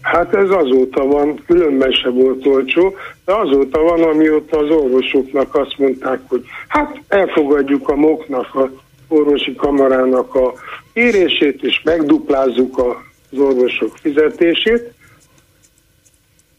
Hát 0.00 0.34
ez 0.34 0.50
azóta 0.50 1.06
van, 1.06 1.42
különben 1.46 1.92
se 1.92 2.08
volt 2.08 2.46
olcsó, 2.46 2.94
de 3.24 3.34
azóta 3.34 3.82
van, 3.82 4.02
amióta 4.02 4.58
az 4.58 4.70
orvosoknak 4.70 5.54
azt 5.54 5.78
mondták, 5.78 6.20
hogy 6.28 6.44
hát 6.68 7.00
elfogadjuk 7.08 7.88
a 7.88 7.96
moknak, 7.96 8.54
a 8.54 8.70
orvosi 9.08 9.54
kamarának 9.54 10.34
a 10.34 10.52
kérését, 10.92 11.62
és 11.62 11.80
megduplázzuk 11.84 12.78
az 12.78 13.38
orvosok 13.38 13.96
fizetését. 13.96 14.92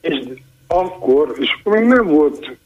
és 0.02 0.28
akkor, 0.68 1.36
és 1.40 1.50
akkor 1.60 1.78
még 1.78 1.88
nem 1.88 2.08
volt 2.08 2.58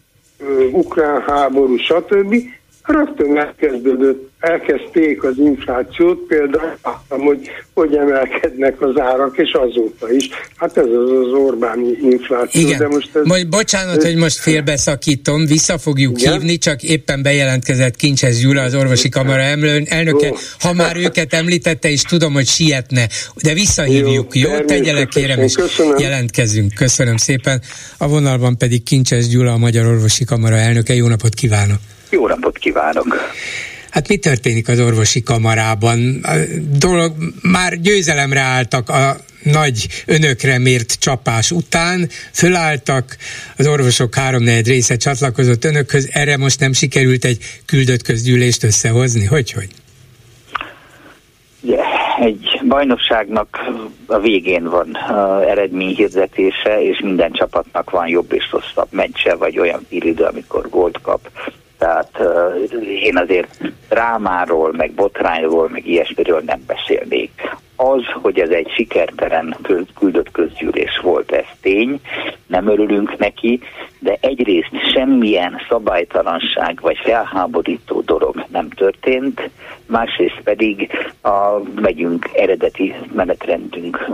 ukrán 0.72 1.22
háború, 1.22 1.78
stb., 1.78 2.36
rögtön 2.84 3.38
elkezdődött, 3.38 4.30
elkezdték 4.40 5.24
az 5.24 5.38
inflációt, 5.38 6.20
például 6.28 6.78
hogy 7.08 7.50
hogy 7.74 7.96
emelkednek 7.96 8.82
az 8.82 9.00
árak, 9.00 9.38
és 9.38 9.52
azóta 9.52 10.12
is. 10.12 10.30
Hát 10.56 10.78
ez 10.78 10.86
az 10.86 11.10
az 11.26 11.34
Orbáni 11.34 11.98
infláció. 12.02 12.62
Igen. 12.62 12.78
De 12.78 12.88
most 12.88 13.16
ez, 13.16 13.22
Majd 13.26 13.50
bocsánat, 13.50 13.98
ez, 13.98 14.06
hogy 14.06 14.16
most 14.16 14.38
félbeszakítom, 14.40 15.46
vissza 15.46 15.78
fogjuk 15.78 16.20
igen? 16.20 16.34
hívni, 16.34 16.58
csak 16.58 16.84
éppen 16.84 17.22
bejelentkezett 17.22 17.96
Kincses 17.96 18.40
Gyula, 18.40 18.62
az 18.62 18.76
orvosi 18.76 19.10
kamara 19.10 19.42
elnöke. 19.86 20.34
Ha 20.60 20.74
már 20.74 20.98
őket 20.98 21.34
említette, 21.34 21.90
és 21.90 22.02
tudom, 22.02 22.34
hogy 22.34 22.48
sietne, 22.48 23.08
de 23.44 23.54
visszahívjuk, 23.54 24.36
jó? 24.36 24.52
jó? 24.52 24.60
Tegyelek 24.60 25.08
kérem, 25.08 25.40
és 25.40 25.54
Köszönöm. 25.54 25.98
jelentkezünk. 25.98 26.74
Köszönöm 26.74 27.18
szépen. 27.18 27.62
A 27.98 28.08
vonalban 28.08 28.58
pedig 28.58 28.84
Kincses 28.84 29.28
Gyula, 29.28 29.52
a 29.52 29.58
Magyar 29.58 29.86
Orvosi 29.86 30.24
Kamara 30.24 30.56
elnöke. 30.56 30.94
Jó 30.94 31.08
napot 31.08 31.34
kívánok! 31.34 31.78
Jó 32.14 32.28
napot 32.28 32.58
kívánok! 32.58 33.32
Hát 33.90 34.08
mi 34.08 34.18
történik 34.18 34.68
az 34.68 34.80
orvosi 34.80 35.24
kamarában? 35.24 36.20
A 36.24 36.34
dolog, 36.80 37.14
már 37.42 37.82
győzelemre 37.82 38.40
álltak 38.40 38.90
a 38.90 39.16
nagy 39.44 39.88
önökre 40.06 40.60
mért 40.60 41.00
csapás 41.00 41.52
után, 41.52 42.10
fölálltak, 42.34 43.18
az 43.58 43.68
orvosok 43.68 44.16
háromnegyed 44.16 44.68
része 44.68 44.96
csatlakozott 44.96 45.64
önökhöz, 45.64 46.10
erre 46.12 46.38
most 46.38 46.60
nem 46.60 46.74
sikerült 46.74 47.26
egy 47.26 47.38
küldött 47.66 48.02
közgyűlést 48.02 48.64
összehozni? 48.64 49.26
Hogy, 49.26 49.52
hogy? 49.52 49.70
Yeah, 51.62 52.22
egy 52.22 52.62
bajnokságnak 52.68 53.72
a 54.06 54.20
végén 54.20 54.70
van 54.70 54.88
uh, 55.10 55.50
eredményhirdetése, 55.50 56.82
és 56.82 57.00
minden 57.00 57.32
csapatnak 57.32 57.90
van 57.90 58.08
jobb 58.08 58.34
és 58.34 58.52
rosszabb 58.52 58.88
meccse, 58.92 59.36
vagy 59.36 59.60
olyan 59.60 59.86
idő, 59.90 60.24
amikor 60.24 60.70
gólt 60.70 61.02
kap 61.02 61.30
tehát 61.84 62.20
uh, 62.20 63.04
én 63.04 63.18
azért 63.18 63.58
drámáról, 63.90 64.72
meg 64.72 64.92
botrányról, 64.92 65.70
meg 65.70 65.88
ilyesmiről 65.88 66.42
nem 66.46 66.64
beszélnék. 66.68 67.32
Az, 67.76 68.02
hogy 68.22 68.40
ez 68.40 68.50
egy 68.50 68.72
sikertelen 68.76 69.56
küldött 70.00 70.32
közgyűlés 70.32 71.00
volt, 71.02 71.32
ez 71.32 71.46
tény, 71.62 72.00
nem 72.48 72.68
örülünk 72.68 73.18
neki, 73.18 73.60
de 74.00 74.18
egyrészt 74.20 74.92
semmilyen 74.94 75.62
szabálytalanság 75.70 76.80
vagy 76.82 76.98
felháborító 77.04 78.02
dolog 78.02 78.46
nem 78.52 78.70
történt, 78.70 79.50
másrészt 79.86 80.42
pedig 80.44 80.92
a, 81.22 81.62
megyünk 81.76 82.30
eredeti 82.34 82.94
menetrendünk 83.14 84.06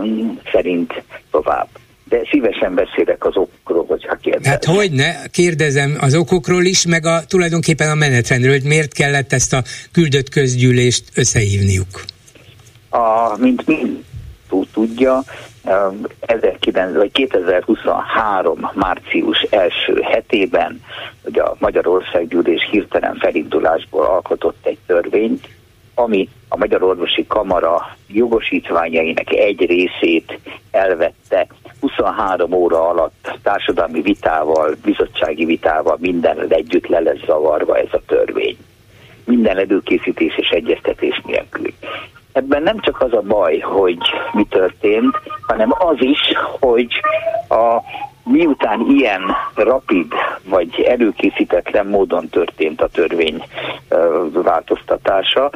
szerint 0.52 1.02
tovább 1.30 1.68
de 2.10 2.20
szívesen 2.30 2.74
beszélek 2.74 3.24
az 3.24 3.36
okokról, 3.36 3.84
hogyha 3.88 4.14
kérdezem. 4.14 4.52
Hát 4.52 4.64
hogy 4.64 4.90
ne, 4.92 5.26
kérdezem 5.26 5.96
az 6.00 6.14
okokról 6.14 6.64
is, 6.64 6.86
meg 6.86 7.06
a, 7.06 7.20
tulajdonképpen 7.28 7.90
a 7.90 7.94
menetrendről, 7.94 8.52
hogy 8.52 8.64
miért 8.64 8.92
kellett 8.92 9.32
ezt 9.32 9.52
a 9.52 9.62
küldött 9.92 10.28
közgyűlést 10.28 11.04
összehívniuk? 11.14 12.04
A, 12.88 13.36
mint 13.38 13.66
mind 13.66 14.04
tudja, 14.72 15.22
19, 16.20 16.96
vagy 16.96 17.12
2023 17.12 18.70
március 18.74 19.46
első 19.50 20.00
hetében 20.00 20.80
hogy 21.22 21.38
a 21.38 21.56
Magyarországgyűlés 21.58 22.68
hirtelen 22.70 23.16
felindulásból 23.16 24.04
alkotott 24.04 24.66
egy 24.66 24.78
törvényt, 24.86 25.48
ami 25.94 26.28
a 26.48 26.56
Magyar 26.56 26.82
Orvosi 26.82 27.26
Kamara 27.26 27.96
jogosítványainak 28.06 29.32
egy 29.32 29.66
részét 29.66 30.38
elvette 30.70 31.46
23 31.80 32.52
óra 32.52 32.88
alatt 32.88 33.38
társadalmi 33.42 34.00
vitával, 34.00 34.76
bizottsági 34.84 35.44
vitával 35.44 35.96
minden 36.00 36.46
együtt 36.48 36.86
le 36.86 37.00
lesz 37.00 37.24
zavarva 37.26 37.78
ez 37.78 37.92
a 37.92 38.02
törvény. 38.06 38.56
Minden 39.24 39.58
előkészítés 39.58 40.36
és 40.36 40.48
egyeztetés 40.48 41.20
nélkül. 41.24 41.72
Ebben 42.32 42.62
nem 42.62 42.78
csak 42.78 43.00
az 43.00 43.12
a 43.12 43.20
baj, 43.20 43.58
hogy 43.58 43.98
mi 44.32 44.44
történt, 44.44 45.20
hanem 45.46 45.74
az 45.78 45.96
is, 45.98 46.20
hogy 46.60 47.00
a 47.48 47.82
miután 48.24 48.80
ilyen 48.88 49.22
rapid 49.54 50.12
vagy 50.44 50.80
előkészítetlen 50.80 51.86
módon 51.86 52.28
történt 52.28 52.82
a 52.82 52.88
törvény 52.88 53.44
változtatása, 54.32 55.50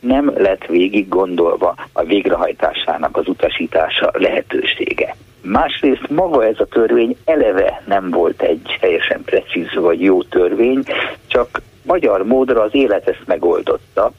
nem 0.00 0.32
lett 0.36 0.66
végig 0.66 1.08
gondolva 1.08 1.74
a 1.92 2.02
végrehajtásának 2.02 3.16
az 3.16 3.28
utasítása 3.28 4.10
lehetősége. 4.12 5.16
Másrészt 5.42 6.08
maga 6.08 6.44
ez 6.44 6.60
a 6.60 6.64
törvény 6.64 7.16
eleve 7.24 7.82
nem 7.86 8.10
volt 8.10 8.42
egy 8.42 8.76
teljesen 8.80 9.22
precíz 9.24 9.74
vagy 9.74 10.02
jó 10.02 10.22
törvény, 10.22 10.82
csak 11.26 11.60
magyar 11.82 12.24
módra 12.24 12.62
az 12.62 12.74
élet 12.74 13.08
ezt 13.08 13.26
megoldotta, 13.26 14.12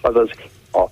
azaz 0.00 0.30
a 0.72 0.84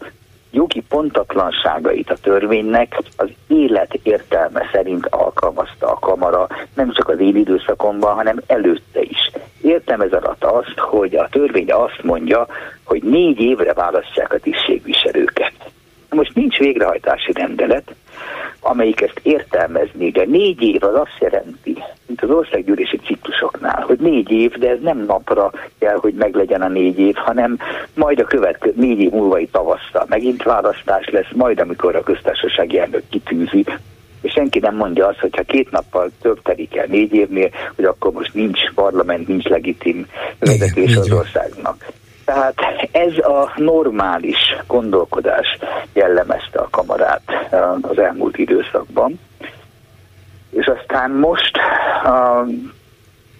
jogi 0.51 0.82
pontatlanságait 0.89 2.11
a 2.11 2.16
törvénynek 2.22 2.99
az 3.16 3.28
élet 3.47 3.95
értelme 4.03 4.68
szerint 4.72 5.07
alkalmazta 5.07 5.87
a 5.87 5.99
kamara, 5.99 6.49
nem 6.74 6.93
csak 6.93 7.09
az 7.09 7.20
én 7.20 7.37
időszakomban, 7.37 8.14
hanem 8.14 8.41
előtte 8.47 9.01
is. 9.01 9.30
Értem 9.62 10.01
ez 10.01 10.12
alatt 10.12 10.45
azt, 10.45 10.78
hogy 10.78 11.16
a 11.16 11.28
törvény 11.28 11.72
azt 11.72 12.03
mondja, 12.03 12.47
hogy 12.85 13.03
négy 13.03 13.41
évre 13.41 13.72
választják 13.72 14.32
a 14.32 14.39
tisztségviselőket. 14.39 15.53
Most 16.15 16.35
nincs 16.35 16.59
végrehajtási 16.59 17.33
rendelet, 17.33 17.95
amelyik 18.61 19.01
ezt 19.01 19.21
értelmezni, 19.23 20.11
de 20.11 20.25
négy 20.27 20.62
év 20.62 20.85
az 20.85 20.95
azt 20.95 21.19
jelenti, 21.21 21.83
mint 22.07 22.23
az 22.23 22.31
országgyűlési 22.31 23.01
ciklusoknál, 23.07 23.83
hogy 23.87 23.99
négy 23.99 24.31
év, 24.31 24.53
de 24.53 24.69
ez 24.69 24.79
nem 24.83 25.05
napra 25.07 25.53
kell, 25.79 25.97
hogy 25.97 26.15
meglegyen 26.15 26.62
a 26.62 26.69
négy 26.69 26.99
év, 26.99 27.15
hanem 27.15 27.59
majd 27.95 28.21
a 28.21 28.25
következő 28.25 28.75
négy 28.77 29.01
év 29.01 29.11
múlvai 29.11 29.47
tavasszal 29.47 30.07
megint 30.09 30.43
választás 30.43 31.09
lesz, 31.09 31.33
majd 31.35 31.61
amikor 31.61 31.97
a 31.97 32.03
köztársasági 32.03 32.79
elnök 32.79 33.03
kitűzi, 33.11 33.65
és 34.21 34.33
senki 34.33 34.59
nem 34.59 34.77
mondja 34.77 35.07
azt, 35.07 35.19
hogy 35.19 35.37
ha 35.37 35.43
két 35.43 35.71
nappal 35.71 36.11
több 36.23 36.43
telik 36.43 36.77
el 36.77 36.87
négy 36.89 37.12
évnél, 37.12 37.51
hogy 37.77 37.85
akkor 37.85 38.12
most 38.12 38.35
nincs 38.35 38.73
parlament, 38.75 39.29
nincs 39.29 39.45
legitim 39.45 40.07
vezetés 40.39 40.97
az 40.97 41.12
országnak. 41.12 41.87
Tehát 42.25 42.55
ez 42.93 43.18
a 43.18 43.53
normális 43.57 44.57
gondolkodás 44.66 45.59
jellemezte 45.93 46.59
a 46.59 46.68
kamarát 46.70 47.22
az 47.81 47.99
elmúlt 47.99 48.39
időszakban. 48.39 49.20
És 50.51 50.66
aztán 50.66 51.11
most, 51.11 51.59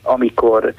amikor 0.03 0.74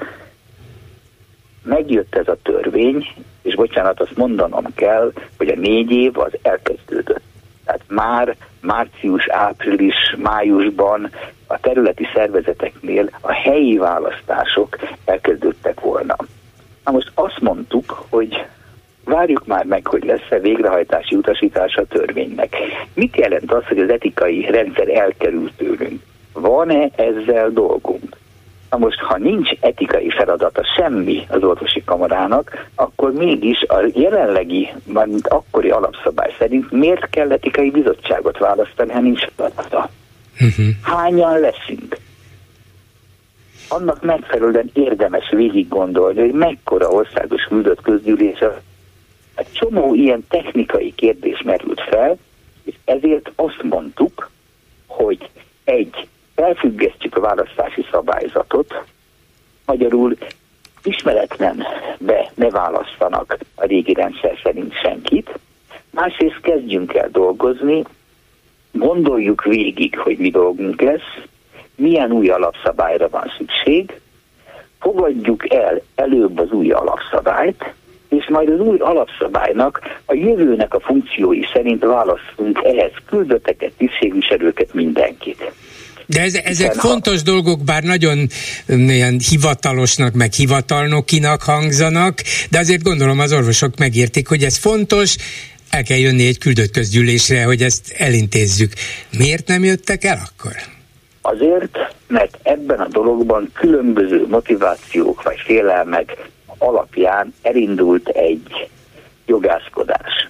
megjött 1.63 2.15
ez 2.15 2.27
a 2.27 2.37
törvény, 2.43 3.07
és 3.41 3.55
bocsánat, 3.55 3.99
azt 3.99 4.17
mondanom 4.17 4.65
kell, 4.75 5.11
hogy 5.37 5.49
a 5.49 5.55
négy 5.55 5.91
év 5.91 6.19
az 6.19 6.31
elkezdődött. 6.41 7.21
Tehát 7.65 7.81
már 7.87 8.35
március, 8.61 9.29
április, 9.29 10.15
májusban 10.17 11.09
a 11.47 11.59
területi 11.59 12.07
szervezeteknél 12.13 13.09
a 13.21 13.31
helyi 13.33 13.77
választások 13.77 14.77
elkezdődtek 15.05 15.79
volna. 15.79 16.15
Na 16.85 16.91
most 16.91 17.11
azt 17.13 17.39
mondtuk, 17.41 18.05
hogy 18.09 18.45
várjuk 19.03 19.45
már 19.45 19.65
meg, 19.65 19.87
hogy 19.87 20.03
lesz-e 20.03 20.39
végrehajtási 20.39 21.15
utasítása 21.15 21.81
a 21.81 21.85
törvénynek. 21.85 22.55
Mit 22.93 23.17
jelent 23.17 23.51
az, 23.51 23.65
hogy 23.67 23.79
az 23.79 23.89
etikai 23.89 24.45
rendszer 24.51 24.89
elkerült 24.89 25.53
tőlünk? 25.57 26.01
Van-e 26.33 26.89
ezzel 26.95 27.49
dolgunk? 27.49 28.17
Na 28.69 28.77
most, 28.77 28.99
ha 28.99 29.17
nincs 29.17 29.49
etikai 29.59 30.09
feladata 30.09 30.61
semmi 30.77 31.25
az 31.29 31.43
orvosi 31.43 31.83
kamarának, 31.83 32.67
akkor 32.75 33.13
mégis 33.13 33.61
a 33.61 33.79
jelenlegi, 33.93 34.69
mint 34.85 35.27
akkori 35.27 35.69
alapszabály 35.69 36.33
szerint 36.37 36.71
miért 36.71 37.09
kell 37.09 37.31
etikai 37.31 37.71
bizottságot 37.71 38.37
választani, 38.37 38.91
ha 38.91 38.99
nincs 38.99 39.25
feladata? 39.35 39.89
Uh-huh. 40.41 40.65
Hányan 40.81 41.39
leszünk? 41.39 41.97
Annak 43.75 44.01
megfelelően 44.01 44.69
érdemes 44.73 45.29
végig 45.29 45.67
gondolni, 45.67 46.19
hogy 46.19 46.31
mekkora 46.31 46.87
országos 46.87 47.43
küldött 47.43 47.81
közgyűlés. 47.81 48.39
Egy 49.35 49.51
csomó 49.51 49.93
ilyen 49.93 50.25
technikai 50.29 50.93
kérdés 50.95 51.41
merült 51.41 51.81
fel, 51.81 52.17
és 52.63 52.75
ezért 52.85 53.31
azt 53.35 53.63
mondtuk, 53.63 54.29
hogy 54.87 55.29
egy, 55.63 56.07
felfüggesztjük 56.35 57.17
a 57.17 57.19
választási 57.19 57.85
szabályzatot, 57.91 58.83
magyarul 59.65 60.17
ismeretlen 60.83 61.63
be 61.99 62.31
ne 62.35 62.49
választanak 62.49 63.37
a 63.55 63.65
régi 63.65 63.93
rendszer 63.93 64.39
szerint 64.43 64.73
senkit, 64.73 65.39
másrészt 65.89 66.39
kezdjünk 66.41 66.93
el 66.93 67.09
dolgozni, 67.11 67.83
gondoljuk 68.71 69.43
végig, 69.43 69.97
hogy 69.97 70.17
mi 70.17 70.29
dolgunk 70.29 70.81
lesz, 70.81 71.23
milyen 71.75 72.11
új 72.11 72.27
alapszabályra 72.29 73.09
van 73.09 73.31
szükség, 73.37 73.99
fogadjuk 74.79 75.53
el 75.53 75.81
előbb 75.95 76.39
az 76.39 76.51
új 76.51 76.71
alapszabályt, 76.71 77.73
és 78.09 78.27
majd 78.29 78.49
az 78.49 78.59
új 78.59 78.77
alapszabálynak 78.79 79.81
a 80.05 80.13
jövőnek 80.13 80.73
a 80.73 80.79
funkciói 80.79 81.41
szerint 81.53 81.83
választunk 81.83 82.59
ehhez 82.63 82.91
küldötteket, 83.09 83.71
tisztségviselőket, 83.77 84.73
mindenkit. 84.73 85.51
De 86.05 86.21
ez, 86.21 86.33
ezek 86.33 86.47
Hiszen 86.47 86.73
fontos 86.73 87.17
ha... 87.17 87.23
dolgok, 87.23 87.63
bár 87.63 87.83
nagyon 87.83 88.27
ilyen 88.67 89.19
hivatalosnak, 89.29 90.13
meg 90.13 90.33
hivatalnokinak 90.33 91.41
hangzanak, 91.41 92.21
de 92.49 92.59
azért 92.59 92.83
gondolom 92.83 93.19
az 93.19 93.33
orvosok 93.33 93.77
megértik, 93.77 94.27
hogy 94.27 94.43
ez 94.43 94.57
fontos, 94.57 95.15
el 95.69 95.83
kell 95.83 95.97
jönni 95.97 96.27
egy 96.27 96.37
küldött 96.37 96.71
közgyűlésre, 96.71 97.43
hogy 97.43 97.61
ezt 97.61 97.93
elintézzük. 97.97 98.73
Miért 99.17 99.47
nem 99.47 99.63
jöttek 99.63 100.03
el 100.03 100.29
akkor? 100.29 100.74
Azért, 101.27 101.95
mert 102.07 102.37
ebben 102.43 102.79
a 102.79 102.87
dologban 102.87 103.49
különböző 103.53 104.27
motivációk 104.27 105.23
vagy 105.23 105.39
félelmek 105.39 106.29
alapján 106.57 107.33
elindult 107.41 108.07
egy 108.07 108.69
jogászkodás. 109.25 110.29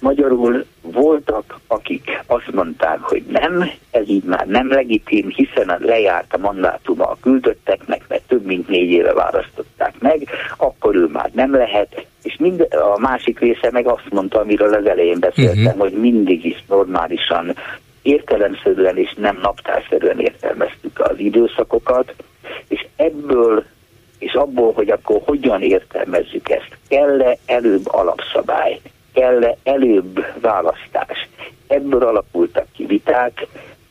Magyarul 0.00 0.64
voltak, 0.82 1.58
akik 1.66 2.22
azt 2.26 2.52
mondták, 2.52 3.00
hogy 3.00 3.24
nem, 3.28 3.70
ez 3.90 4.08
így 4.08 4.24
már 4.24 4.46
nem 4.46 4.68
legitim, 4.68 5.28
hiszen 5.28 5.76
lejárt 5.80 6.34
a 6.34 6.38
mandátuma 6.38 7.04
a 7.04 7.18
küldötteknek, 7.20 8.02
mert 8.08 8.22
több 8.26 8.44
mint 8.44 8.68
négy 8.68 8.90
éve 8.90 9.12
választották 9.12 9.94
meg, 9.98 10.28
akkor 10.56 10.96
ő 10.96 11.06
már 11.06 11.30
nem 11.32 11.54
lehet, 11.54 12.06
és 12.22 12.36
mind, 12.38 12.66
a 12.94 12.98
másik 13.00 13.38
része 13.38 13.70
meg 13.70 13.86
azt 13.86 14.10
mondta, 14.10 14.40
amiről 14.40 14.74
az 14.74 14.86
elején 14.86 15.20
beszéltem, 15.20 15.64
uh-huh. 15.64 15.80
hogy 15.80 15.92
mindig 15.92 16.44
is 16.44 16.64
normálisan, 16.68 17.54
értelemszerűen 18.08 18.96
és 18.96 19.14
nem 19.16 19.38
naptárszerűen 19.42 20.18
értelmeztük 20.20 21.00
az 21.00 21.18
időszakokat, 21.18 22.14
és 22.68 22.86
ebből 22.96 23.64
és 24.18 24.32
abból, 24.32 24.72
hogy 24.72 24.90
akkor 24.90 25.20
hogyan 25.24 25.62
értelmezzük 25.62 26.48
ezt, 26.48 26.76
kell-e 26.88 27.36
előbb 27.46 27.82
alapszabály, 27.86 28.80
kell-e 29.12 29.56
előbb 29.62 30.24
választás. 30.40 31.28
Ebből 31.66 32.02
alakultak 32.02 32.66
ki 32.72 32.86
viták, 32.86 33.46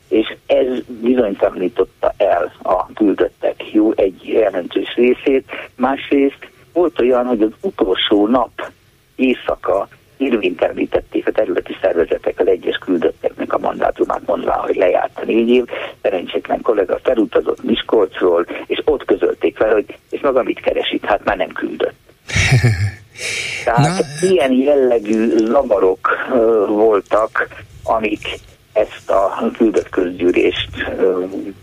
és 0.07 0.35
ez 0.45 0.67
bizonytalanította 1.01 2.13
el 2.17 2.53
a 2.61 2.93
küldöttek 2.93 3.73
jó 3.73 3.91
egy 3.95 4.27
jelentős 4.27 4.95
részét. 4.95 5.51
Másrészt 5.75 6.49
volt 6.73 6.99
olyan, 6.99 7.25
hogy 7.25 7.41
az 7.41 7.51
utolsó 7.61 8.27
nap 8.27 8.71
éjszaka 9.15 9.87
érvénytelenítették 10.17 11.27
a 11.27 11.31
területi 11.31 11.77
szervezetek 11.81 12.39
az 12.39 12.47
egyes 12.47 12.77
küldötteknek 12.77 13.53
a 13.53 13.57
mandátumát, 13.57 14.21
mondva, 14.25 14.51
hogy 14.51 14.75
lejárt 14.75 15.19
a 15.19 15.25
négy 15.25 15.49
év. 15.49 15.65
Szerencsétlen 16.01 16.61
kollega 16.61 16.99
felutazott 17.03 17.63
Miskolcról, 17.63 18.45
és 18.65 18.81
ott 18.85 19.05
közölték 19.05 19.57
fel, 19.57 19.71
hogy 19.71 19.85
és 20.09 20.21
maga 20.21 20.43
mit 20.43 20.59
keres 20.59 20.91
itt, 20.91 21.05
hát 21.05 21.23
már 21.23 21.37
nem 21.37 21.51
küldött. 21.51 21.95
Tehát 23.65 24.05
Na. 24.21 24.27
ilyen 24.29 24.51
jellegű 24.51 25.37
zavarok 25.37 26.09
uh, 26.29 26.67
voltak, 26.67 27.47
amik 27.83 28.39
ezt 28.77 29.09
a 29.09 29.51
küldött 29.57 29.89
közgyűlést 29.89 30.69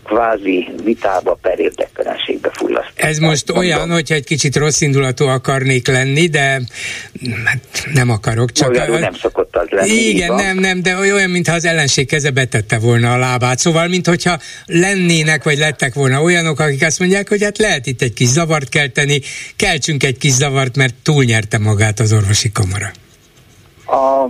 kvázi 0.03 0.69
vitába 0.83 1.37
per 1.41 1.59
érdektelenségbe 1.59 2.49
fullasztották. 2.53 3.09
Ez 3.09 3.17
most 3.17 3.49
olyan, 3.49 3.91
hogy 3.91 4.11
egy 4.11 4.23
kicsit 4.23 4.55
rossz 4.55 4.81
indulatú 4.81 5.25
akarnék 5.25 5.87
lenni, 5.87 6.27
de 6.27 6.61
hát 7.45 7.87
nem 7.93 8.09
akarok. 8.09 8.51
Csak 8.51 8.75
a... 8.75 8.99
nem 8.99 9.13
szokott 9.13 9.55
az 9.55 9.67
lenni. 9.69 9.89
Igen, 9.89 10.33
nem, 10.33 10.57
nem, 10.57 10.81
de 10.81 10.97
olyan, 10.97 11.29
mintha 11.29 11.53
az 11.53 11.65
ellenség 11.65 12.07
keze 12.07 12.31
betette 12.31 12.79
volna 12.79 13.13
a 13.13 13.17
lábát. 13.17 13.59
Szóval, 13.59 13.87
mintha 13.87 14.39
lennének, 14.65 15.43
vagy 15.43 15.57
lettek 15.57 15.93
volna 15.93 16.21
olyanok, 16.21 16.59
akik 16.59 16.83
azt 16.83 16.99
mondják, 16.99 17.29
hogy 17.29 17.43
hát 17.43 17.57
lehet 17.57 17.85
itt 17.85 18.01
egy 18.01 18.13
kis 18.13 18.27
zavart 18.27 18.69
kelteni, 18.69 19.21
keltsünk 19.55 20.03
egy 20.03 20.17
kis 20.17 20.31
zavart, 20.31 20.75
mert 20.75 20.93
túlnyerte 21.03 21.57
magát 21.57 21.99
az 21.99 22.13
orvosi 22.13 22.51
kamara. 22.51 22.91
A, 23.85 24.29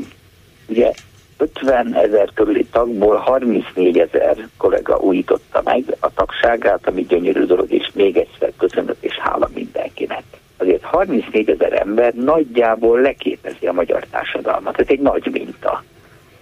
ugye 0.68 0.92
50 1.38 1.96
ezer 1.96 2.30
körüli 2.34 2.66
tagból 2.66 3.16
34 3.16 4.00
ezer 4.00 4.48
kollega 4.58 4.98
újította 4.98 5.62
meg 5.64 5.84
a 6.00 6.14
tagságát, 6.14 6.88
ami 6.88 7.02
gyönyörű 7.02 7.44
dolog, 7.44 7.72
és 7.72 7.90
még 7.94 8.18
egyszer 8.18 8.52
köszönök 8.58 8.98
és 9.00 9.18
hála 9.18 9.50
mindenkinek. 9.54 10.24
Azért 10.58 10.84
34 10.84 11.50
ezer 11.50 11.74
ember 11.74 12.14
nagyjából 12.14 13.00
leképezi 13.00 13.68
a 13.68 13.74
magyar 13.74 14.06
társadalmat. 14.12 14.80
Ez 14.80 14.88
egy 14.88 15.00
nagy 15.00 15.30
minta. 15.32 15.84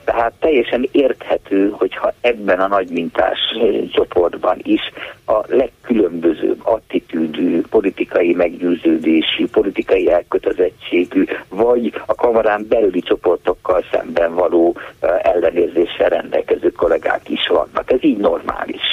Tehát 0.06 0.34
teljesen 0.40 0.90
érthető, 0.92 1.70
hogyha 1.70 2.14
ebben 2.22 2.60
a 2.60 2.68
nagymintás 2.68 3.40
csoportban 3.92 4.60
is 4.64 4.82
a 5.26 5.40
legkülönbözőbb 5.48 6.60
attitűdű, 6.64 7.62
politikai 7.62 8.34
meggyőződésű, 8.34 9.48
politikai 9.52 10.12
elkötelezettségű, 10.12 11.26
vagy 11.50 11.94
a 12.06 12.16
kamarán 12.16 12.66
belüli 12.70 13.02
csoportokkal 13.02 13.84
szemben 13.92 14.34
való 14.34 14.78
ellenérzéssel 15.22 16.10
rendelkező 16.10 16.72
kollégák 16.72 17.30
is 17.30 17.48
vannak. 17.48 17.92
Ez 17.92 18.04
így 18.04 18.18
normális. 18.18 18.93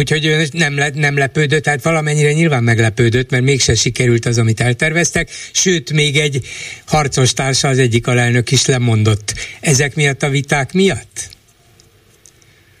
Úgyhogy 0.00 0.26
ő 0.26 0.42
nem, 0.52 0.76
le, 0.76 0.90
nem 0.94 1.18
lepődött, 1.18 1.62
tehát 1.62 1.82
valamennyire 1.82 2.32
nyilván 2.32 2.62
meglepődött, 2.62 3.30
mert 3.30 3.42
mégse 3.42 3.74
sikerült 3.74 4.24
az, 4.24 4.38
amit 4.38 4.60
elterveztek, 4.60 5.28
sőt, 5.52 5.92
még 5.92 6.16
egy 6.16 6.40
harcos 6.86 7.32
társa, 7.32 7.68
az 7.68 7.78
egyik 7.78 8.06
alelnök 8.06 8.50
is 8.50 8.66
lemondott. 8.66 9.32
Ezek 9.60 9.94
miatt 9.94 10.22
a 10.22 10.28
viták 10.28 10.72
miatt? 10.72 11.28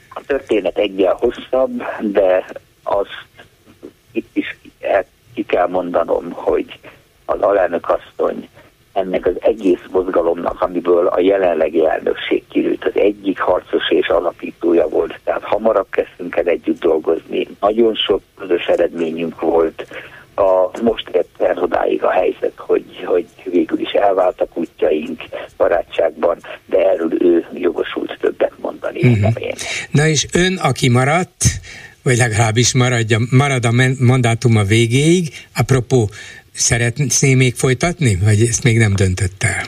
A 0.08 0.20
történet 0.26 0.78
egyel 0.78 1.14
hosszabb, 1.14 1.82
de 2.00 2.44
azt 2.82 3.26
itt 4.12 4.30
is 4.32 4.56
ki 5.34 5.44
kell 5.44 5.68
mondanom, 5.68 6.30
hogy 6.30 6.78
az 7.24 7.40
alelnök 7.40 7.88
asszony 7.88 8.48
ennek 9.00 9.26
az 9.26 9.34
egész 9.40 9.84
mozgalomnak, 9.90 10.60
amiből 10.60 11.06
a 11.06 11.20
jelenlegi 11.20 11.86
elnökség 11.86 12.42
kirült, 12.48 12.84
az 12.84 12.92
egyik 12.94 13.38
harcos 13.38 13.90
és 13.90 14.06
alapítója 14.06 14.88
volt. 14.88 15.20
Tehát 15.24 15.42
hamarabb 15.42 15.86
kezdtünk 15.90 16.36
el 16.36 16.46
együtt 16.46 16.80
dolgozni, 16.80 17.46
nagyon 17.60 17.94
sok 17.94 18.22
közös 18.38 18.66
eredményünk 18.66 19.40
volt. 19.40 19.86
A, 20.34 20.82
most 20.82 21.08
ért 21.08 21.42
el 21.42 21.58
odáig 21.58 22.04
a 22.04 22.10
helyzet, 22.10 22.52
hogy, 22.56 22.84
hogy 23.04 23.26
végül 23.44 23.80
is 23.80 23.90
elváltak 23.90 24.56
útjaink 24.56 25.22
barátságban, 25.56 26.38
de 26.66 26.78
erről 26.90 27.22
ő 27.22 27.46
jogosult 27.54 28.16
többet 28.20 28.52
mondani, 28.60 29.00
nem 29.00 29.32
én. 29.36 29.54
Na 29.90 30.06
és 30.06 30.26
ön, 30.32 30.56
aki 30.56 30.88
maradt, 30.88 31.44
vagy 32.02 32.16
legalábbis 32.16 32.74
maradja, 32.74 33.18
marad 33.30 33.64
a 33.64 33.72
mandátuma 33.98 34.62
végéig, 34.62 35.28
apropó 35.56 36.10
Szeretné 36.52 37.34
még 37.34 37.54
folytatni, 37.54 38.16
vagy 38.24 38.40
ezt 38.40 38.64
még 38.64 38.78
nem 38.78 38.94
döntött 38.94 39.42
el? 39.42 39.64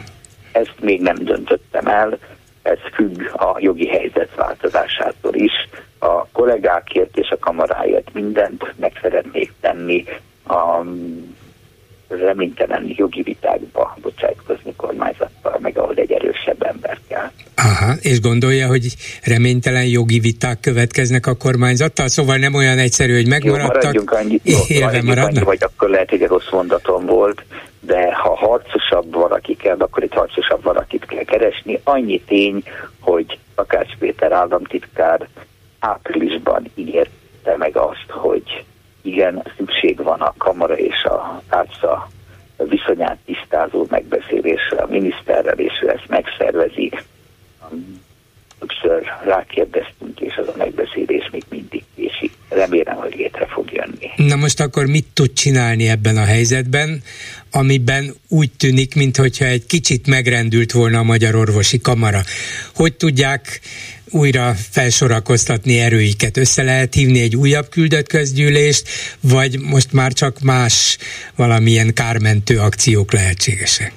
Ezt 0.53 0.75
még 0.81 1.01
nem 1.01 1.17
döntöttem 1.17 1.87
el, 1.87 2.19
ez 2.63 2.79
függ 2.95 3.21
a 3.33 3.57
jogi 3.59 3.87
helyzet 3.87 4.35
változásától 4.35 5.35
is. 5.35 5.53
A 5.99 6.27
kollégákért 6.27 7.19
és 7.19 7.29
a 7.29 7.39
kamaráért 7.39 8.13
mindent 8.13 8.75
meg 8.77 8.99
szeretnék 9.03 9.53
tenni. 9.61 10.05
A 10.47 10.83
reménytelen 12.21 12.93
jogi 12.97 13.23
vitákba 13.23 13.97
bocsájtkozni 14.01 14.75
kormányzattal, 14.77 15.59
meg 15.61 15.79
ahol 15.79 15.95
egy 15.95 16.13
erősebb 16.13 16.63
ember 16.63 16.99
kell. 17.09 17.31
Aha, 17.55 17.95
és 18.01 18.21
gondolja, 18.21 18.67
hogy 18.67 18.95
reménytelen 19.25 19.85
jogi 19.85 20.19
viták 20.19 20.61
következnek 20.61 21.27
a 21.27 21.35
kormányzattal? 21.35 22.09
Szóval 22.09 22.37
nem 22.37 22.55
olyan 22.55 22.79
egyszerű, 22.79 23.15
hogy 23.15 23.29
megmaradtak, 23.29 23.95
Jó, 23.99 24.03
annyit, 24.07 24.45
élve 24.69 25.03
maradnak? 25.03 25.37
Annyi, 25.37 25.45
vagy 25.45 25.63
akkor 25.63 25.89
lehet, 25.89 26.11
hogy 26.11 26.23
egy 26.23 26.29
rossz 26.29 26.51
mondatom 26.51 27.07
volt, 27.07 27.45
de 27.81 28.15
ha 28.15 28.37
harcosabb 28.37 29.15
valaki 29.15 29.57
kell, 29.57 29.77
akkor 29.79 30.03
egy 30.03 30.15
harcosabb 30.15 30.63
valakit 30.63 31.05
kell 31.07 31.25
keresni. 31.25 31.81
Annyi 31.85 32.21
tény, 32.21 32.63
hogy 33.01 33.39
Akács 33.55 33.97
Péter 33.99 34.33
államtitkár 34.33 35.29
áprilisban 35.79 36.71
ígérte 36.75 37.57
meg 37.57 37.77
azt, 37.77 38.07
hogy 38.09 38.65
igen, 39.03 39.43
szükség 39.57 40.03
van 40.03 40.21
a 40.21 40.35
kamara 40.39 40.79
és 40.79 41.03
a 41.05 41.43
tárca 41.49 42.09
viszonyát 42.57 43.19
tisztázó 43.25 43.87
megbeszélésre 43.91 44.77
a 44.77 44.87
miniszterrel, 44.87 45.59
és 45.59 45.73
ő 45.83 45.89
ezt 45.91 46.09
megszervezi. 46.09 46.93
Többször 48.59 49.03
rákérdeztünk, 49.25 50.21
és 50.21 50.37
az 50.37 50.49
a 50.49 50.55
megbeszélés 50.57 51.29
még 51.33 51.43
mindig 51.49 51.85
késik. 51.97 52.33
Remélem, 52.49 52.97
hogy 52.97 53.15
létre 53.15 53.47
fog 53.47 53.73
jönni. 53.73 54.29
Na 54.29 54.37
most 54.37 54.61
akkor 54.61 54.87
mit 54.87 55.07
tud 55.13 55.33
csinálni 55.33 55.89
ebben 55.89 56.17
a 56.17 56.25
helyzetben, 56.25 57.03
amiben 57.51 58.15
úgy 58.29 58.51
tűnik, 58.59 58.95
mintha 58.95 59.45
egy 59.45 59.67
kicsit 59.67 60.07
megrendült 60.07 60.73
volna 60.73 60.99
a 60.99 61.03
Magyar 61.03 61.35
Orvosi 61.35 61.81
Kamara? 61.81 62.21
Hogy 62.75 62.95
tudják 62.95 63.61
újra 64.13 64.53
felsorakoztatni 64.71 65.81
erőiket. 65.81 66.37
Össze 66.37 66.63
lehet 66.63 66.95
hívni 66.95 67.21
egy 67.21 67.37
újabb 67.37 67.69
küldött 67.69 68.07
közgyűlést, 68.07 68.89
vagy 69.21 69.59
most 69.61 69.93
már 69.93 70.13
csak 70.13 70.41
más 70.41 70.99
valamilyen 71.37 71.93
kármentő 71.95 72.59
akciók 72.59 73.13
lehetségesek? 73.13 73.93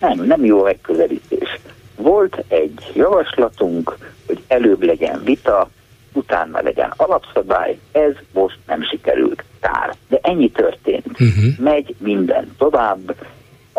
Nem, 0.00 0.26
nem 0.26 0.44
jó 0.44 0.62
megközelítés. 0.62 1.58
Volt 1.96 2.44
egy 2.48 2.92
javaslatunk, 2.94 3.98
hogy 4.26 4.40
előbb 4.46 4.82
legyen 4.82 5.20
vita, 5.24 5.70
utána 6.12 6.62
legyen 6.62 6.92
alapszabály, 6.96 7.78
ez 7.92 8.12
most 8.32 8.58
nem 8.66 8.82
sikerült. 8.90 9.44
Tár. 9.60 9.94
De 10.08 10.18
ennyi 10.22 10.50
történt. 10.50 11.06
Uh-huh. 11.06 11.58
Megy 11.58 11.94
minden 11.98 12.54
tovább, 12.58 13.16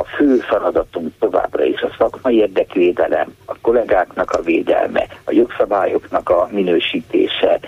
a 0.01 0.03
fő 0.03 0.37
feladatunk 0.37 1.13
továbbra 1.19 1.63
is 1.63 1.81
a 1.81 1.95
szakmai 1.97 2.35
érdekvédelem, 2.35 3.35
a 3.45 3.55
kollégáknak 3.61 4.31
a 4.31 4.41
védelme, 4.41 5.07
a 5.23 5.31
jogszabályoknak 5.31 6.29
a 6.29 6.47
minősítése, 6.51 7.59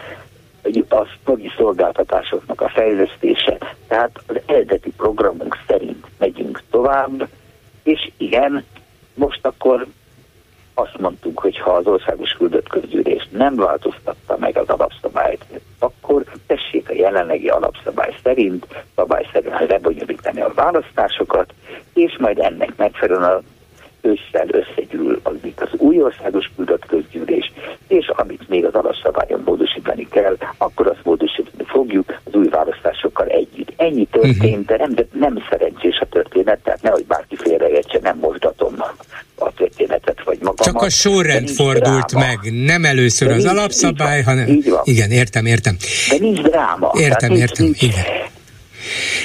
a 0.64 1.08
jogi 1.26 1.52
szolgáltatásoknak 1.58 2.62
a 2.62 2.70
fejlesztése. 2.70 3.58
Tehát 3.88 4.24
az 4.28 4.36
eredeti 4.46 4.92
programunk 4.98 5.58
szerint 5.68 6.06
megyünk 6.18 6.62
tovább, 6.70 7.28
és 7.84 8.12
igen, 8.18 8.66
most 9.14 9.46
akkor 9.46 9.88
azt 10.74 10.98
mondtuk, 11.00 11.40
hogy 11.40 11.60
ha 11.60 11.72
az 11.72 11.88
országos 11.88 12.32
küldött 12.32 12.70
közgyűlés 12.70 13.28
nem 13.32 13.56
változtatta 13.56 14.38
meg 14.40 14.58
az 14.58 14.70
alapszabályt, 14.70 15.46
akkor 15.80 16.24
tessék 16.48 16.90
a 16.90 16.94
jelenlegi 16.94 17.48
alapszabály 17.48 18.16
szerint 18.24 18.68
szabályszerűen 18.96 19.66
lebonyolítani 19.68 20.42
a 20.42 20.54
választásokat, 20.56 21.54
és 21.94 22.16
majd 22.20 22.40
ennek 22.40 22.74
megfelelően 22.76 23.30
a 23.30 23.42
ősszel 24.04 24.48
összegyűl 24.48 25.20
az, 25.24 25.34
az 25.56 25.70
új 25.78 26.02
országos 26.02 26.52
küldött 26.56 26.86
közgyűlés, 26.86 27.52
és 27.88 28.08
amit 28.08 28.50
még 28.50 28.66
az 28.66 28.74
alapszabályon 28.74 29.42
módosítani 29.46 30.08
kell, 30.10 30.38
akkor 30.58 30.88
azt 30.88 31.04
módosítani 31.04 31.64
fogjuk 31.66 32.20
az 32.24 32.34
új 32.34 32.48
választásokkal 32.48 33.28
együtt. 33.28 33.74
Ennyi 33.78 34.08
történt, 34.12 34.66
de 34.66 34.78
nem, 34.78 34.94
de 34.94 35.06
nem 35.14 35.44
szerencsés 35.50 35.98
a 36.00 36.06
történet, 36.06 36.60
tehát 36.64 36.82
nehogy 36.82 37.06
bárki 37.06 37.36
félreértse, 37.36 38.00
nem 38.02 38.18
mosdatom 38.18 38.76
a 39.36 39.54
történetet, 39.54 40.24
vagy 40.24 40.38
magamat. 40.42 40.64
Csak 40.64 40.82
a 40.82 40.90
sorrend 40.90 41.50
fordult 41.50 42.06
dráma. 42.06 42.26
meg, 42.26 42.66
nem 42.66 42.86
először 42.86 43.28
de 43.28 43.34
az 43.34 43.44
nincs, 43.44 43.58
alapszabály, 43.58 44.18
így 44.18 44.26
van, 44.26 44.36
hanem... 44.36 44.48
Így 44.56 44.70
van. 44.70 44.82
Igen, 44.84 45.12
értem, 45.12 45.46
értem. 45.46 45.76
De 46.10 46.18
nincs 46.20 46.42
dráma. 46.42 46.92
Értem, 46.94 47.30
nincs, 47.30 47.42
értem, 47.42 47.66
nincs, 47.66 47.82
igen. 47.82 48.04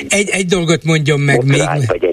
Egy, 0.08 0.28
egy 0.28 0.46
dolgot 0.46 0.84
mondjon 0.84 1.20
meg 1.20 1.44
Botrány 1.44 1.78
még. 1.78 1.88
vagy 1.88 2.04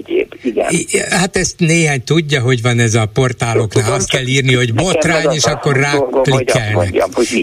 igen. 0.68 1.10
Hát 1.10 1.36
ezt 1.36 1.54
néhány 1.58 2.04
tudja, 2.04 2.40
hogy 2.40 2.62
van 2.62 2.78
ez 2.78 2.94
a 2.94 3.06
portáloknál. 3.06 3.84
Tudom, 3.84 3.98
azt 3.98 4.10
kell 4.10 4.26
írni, 4.26 4.54
hogy 4.54 4.74
botrány, 4.74 5.34
és 5.34 5.44
akkor 5.44 5.76
ráklikkelnek. 5.76 6.94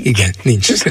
Igen, 0.04 0.34
nincs. 0.42 0.72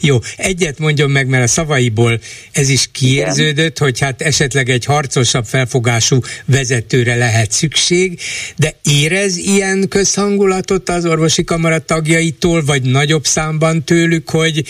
Jó, 0.00 0.18
egyet 0.36 0.78
mondjon 0.78 1.10
meg, 1.10 1.26
mert 1.26 1.44
a 1.44 1.46
szavaiból 1.46 2.20
ez 2.52 2.68
is 2.68 2.88
kiérződött, 2.92 3.78
hogy 3.78 3.98
hát 3.98 4.22
esetleg 4.22 4.68
egy 4.68 4.84
harcosabb 4.84 5.44
felfogású 5.44 6.20
vezetőre 6.44 7.14
lehet 7.14 7.50
szükség, 7.52 8.20
de 8.56 8.74
érez 8.82 9.36
ilyen 9.36 9.88
közhangulatot 9.88 10.88
az 10.88 11.06
orvosi 11.06 11.44
kamara 11.44 11.78
tagjaitól, 11.78 12.64
vagy 12.64 12.82
nagyobb 12.82 13.24
számban 13.24 13.84
tőlük, 13.84 14.30
hogy 14.30 14.64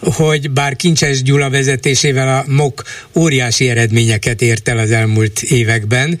hogy 0.00 0.50
bár 0.50 0.76
Kincses 0.76 1.22
Gyula 1.22 1.50
vezetésével 1.50 2.28
a 2.38 2.44
MOK 2.52 2.82
óriási 3.14 3.68
eredményeket 3.68 4.42
ért 4.42 4.68
el 4.68 4.78
az 4.78 4.90
elmúlt 4.90 5.42
években, 5.42 6.18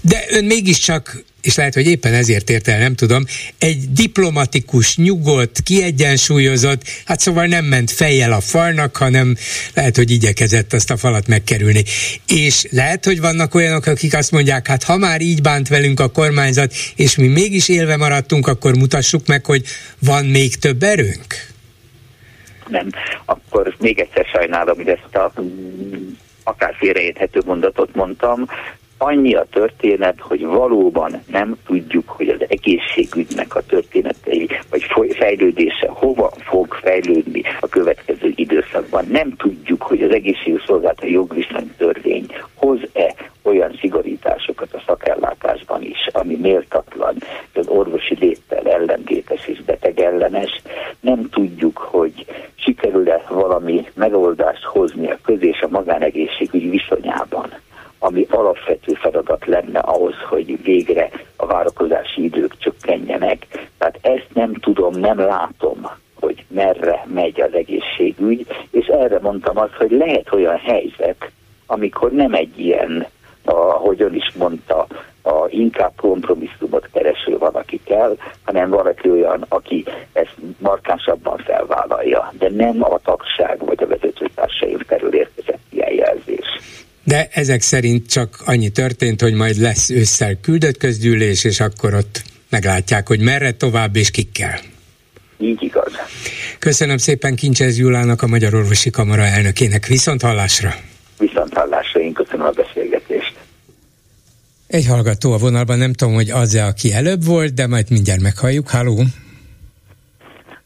de 0.00 0.24
ön 0.28 0.44
mégiscsak 0.44 1.26
és 1.42 1.54
lehet, 1.54 1.74
hogy 1.74 1.86
éppen 1.86 2.14
ezért 2.14 2.50
ért 2.50 2.68
el, 2.68 2.78
nem 2.78 2.94
tudom, 2.94 3.24
egy 3.58 3.92
diplomatikus, 3.92 4.96
nyugodt, 4.96 5.60
kiegyensúlyozott, 5.62 6.82
hát 7.04 7.20
szóval 7.20 7.46
nem 7.46 7.64
ment 7.64 7.90
fejjel 7.90 8.32
a 8.32 8.40
falnak, 8.40 8.96
hanem 8.96 9.36
lehet, 9.74 9.96
hogy 9.96 10.10
igyekezett 10.10 10.72
azt 10.72 10.90
a 10.90 10.96
falat 10.96 11.26
megkerülni. 11.26 11.84
És 12.26 12.66
lehet, 12.70 13.04
hogy 13.04 13.20
vannak 13.20 13.54
olyanok, 13.54 13.86
akik 13.86 14.14
azt 14.14 14.30
mondják, 14.30 14.66
hát 14.66 14.82
ha 14.82 14.96
már 14.96 15.20
így 15.20 15.42
bánt 15.42 15.68
velünk 15.68 16.00
a 16.00 16.08
kormányzat, 16.08 16.74
és 16.96 17.16
mi 17.16 17.26
mégis 17.26 17.68
élve 17.68 17.96
maradtunk, 17.96 18.46
akkor 18.46 18.76
mutassuk 18.76 19.26
meg, 19.26 19.46
hogy 19.46 19.64
van 19.98 20.26
még 20.26 20.56
több 20.56 20.82
erőnk? 20.82 21.56
Nem. 22.68 22.88
Akkor 23.24 23.74
még 23.78 23.98
egyszer 23.98 24.24
sajnálom, 24.24 24.76
hogy 24.76 24.88
ezt 24.88 25.14
a 25.14 25.32
akár 26.44 26.74
félreérthető 26.74 27.40
mondatot 27.44 27.94
mondtam, 27.94 28.46
annyi 28.98 29.34
a 29.34 29.46
történet, 29.50 30.20
hogy 30.20 30.46
valóban 30.46 31.22
nem 31.26 31.56
tudjuk, 31.66 32.08
hogy 32.08 32.28
az 32.28 32.44
egészségügynek 32.48 33.54
a 33.54 33.62
történetei, 33.66 34.48
vagy 34.70 34.86
fejlődése 35.16 35.88
hova 35.88 36.32
fog 36.38 36.74
fejlődni 36.74 37.42
a 37.60 37.68
következő 37.68 38.32
időszakban. 38.34 39.04
Nem 39.10 39.36
tudjuk, 39.36 39.82
hogy 39.82 40.02
az 40.02 40.10
egészségügy 40.10 40.62
szolgálata 40.66 41.06
jogviszony 41.06 41.74
törvény 41.76 42.26
hoz-e 42.54 43.14
olyan 43.42 43.76
szigorításokat 43.80 44.74
a 44.74 44.82
szakellátásban 44.86 45.82
is, 45.82 46.06
ami 46.12 46.36
méltatlan, 46.36 47.14
az 47.54 47.68
orvosi 47.68 48.16
léttel 48.20 48.66
ellentétes 48.66 49.46
és 49.46 49.62
betegellenes. 49.62 50.62
Nem 51.00 51.28
tudjuk, 51.30 51.78
hogy 51.78 52.26
sikerül-e 52.54 53.24
valami 53.28 53.86
megoldást 53.94 54.64
hozni 54.64 55.10
a 55.10 55.18
köz 55.22 55.42
és 55.42 55.60
a 55.60 55.68
magánegészségügy 55.68 56.70
viszonyában 56.70 57.52
ami 57.98 58.26
alapvető 58.30 58.94
feladat 58.94 59.46
lenne 59.46 59.78
ahhoz, 59.78 60.14
hogy 60.28 60.62
végre 60.62 61.10
a 61.36 61.46
várakozási 61.46 62.24
idők 62.24 62.58
csökkenjenek. 62.58 63.46
Tehát 63.78 63.98
ezt 64.00 64.28
nem 64.32 64.54
tudom, 64.54 64.94
nem 65.00 65.18
látom, 65.18 65.90
hogy 66.20 66.44
merre 66.48 67.06
megy 67.14 67.40
az 67.40 67.52
egészségügy, 67.52 68.46
és 68.70 68.86
erre 68.86 69.18
mondtam 69.18 69.58
azt, 69.58 69.74
hogy 69.74 69.90
lehet 69.90 70.32
olyan 70.32 70.58
helyzet, 70.58 71.30
amikor 71.66 72.12
nem 72.12 72.34
egy 72.34 72.58
ilyen, 72.58 73.06
ahogy 73.44 74.02
ön 74.02 74.14
is 74.14 74.32
mondta, 74.36 74.86
a 75.22 75.46
inkább 75.48 75.92
kompromisszumot 75.96 76.88
kereső 76.92 77.38
valaki 77.38 77.80
kell, 77.84 78.16
hanem 78.44 78.70
valaki 78.70 79.10
olyan, 79.10 79.44
aki 79.48 79.84
ezt 80.12 80.34
markánsabban 80.58 81.36
felvállalja, 81.36 82.32
de 82.38 82.50
nem 82.50 82.82
a 82.84 82.98
tagság 82.98 83.64
vagy 83.64 83.82
a 83.82 83.86
vezetőtársaim 83.86 84.78
felül 84.78 85.14
érkezett 85.14 85.60
ilyen 85.70 85.92
jelzés 85.92 86.46
de 87.08 87.28
ezek 87.30 87.60
szerint 87.60 88.10
csak 88.10 88.38
annyi 88.44 88.68
történt, 88.68 89.20
hogy 89.20 89.34
majd 89.34 89.56
lesz 89.56 89.90
ősszel 89.90 90.34
küldött 90.40 90.76
közgyűlés, 90.76 91.44
és 91.44 91.60
akkor 91.60 91.94
ott 91.94 92.22
meglátják, 92.48 93.08
hogy 93.08 93.20
merre 93.20 93.50
tovább 93.50 93.96
és 93.96 94.10
kikkel. 94.10 94.58
Így 95.38 95.62
igaz. 95.62 95.92
Köszönöm 96.58 96.96
szépen 96.96 97.34
Kincses 97.34 97.74
Gyulának, 97.74 98.22
a 98.22 98.26
Magyar 98.26 98.54
Orvosi 98.54 98.90
Kamara 98.90 99.22
elnökének. 99.22 99.86
Viszont 99.86 100.22
hallásra! 100.22 100.74
Viszont 101.18 101.54
hallásra, 101.54 102.00
én 102.00 102.12
köszönöm 102.12 102.46
a 102.46 102.50
beszélgetést. 102.50 103.34
Egy 104.66 104.86
hallgató 104.86 105.32
a 105.32 105.36
vonalban, 105.36 105.78
nem 105.78 105.92
tudom, 105.92 106.14
hogy 106.14 106.30
az-e, 106.30 106.64
aki 106.64 106.92
előbb 106.92 107.24
volt, 107.24 107.54
de 107.54 107.66
majd 107.66 107.90
mindjárt 107.90 108.20
meghalljuk. 108.20 108.68
Halló! 108.68 109.02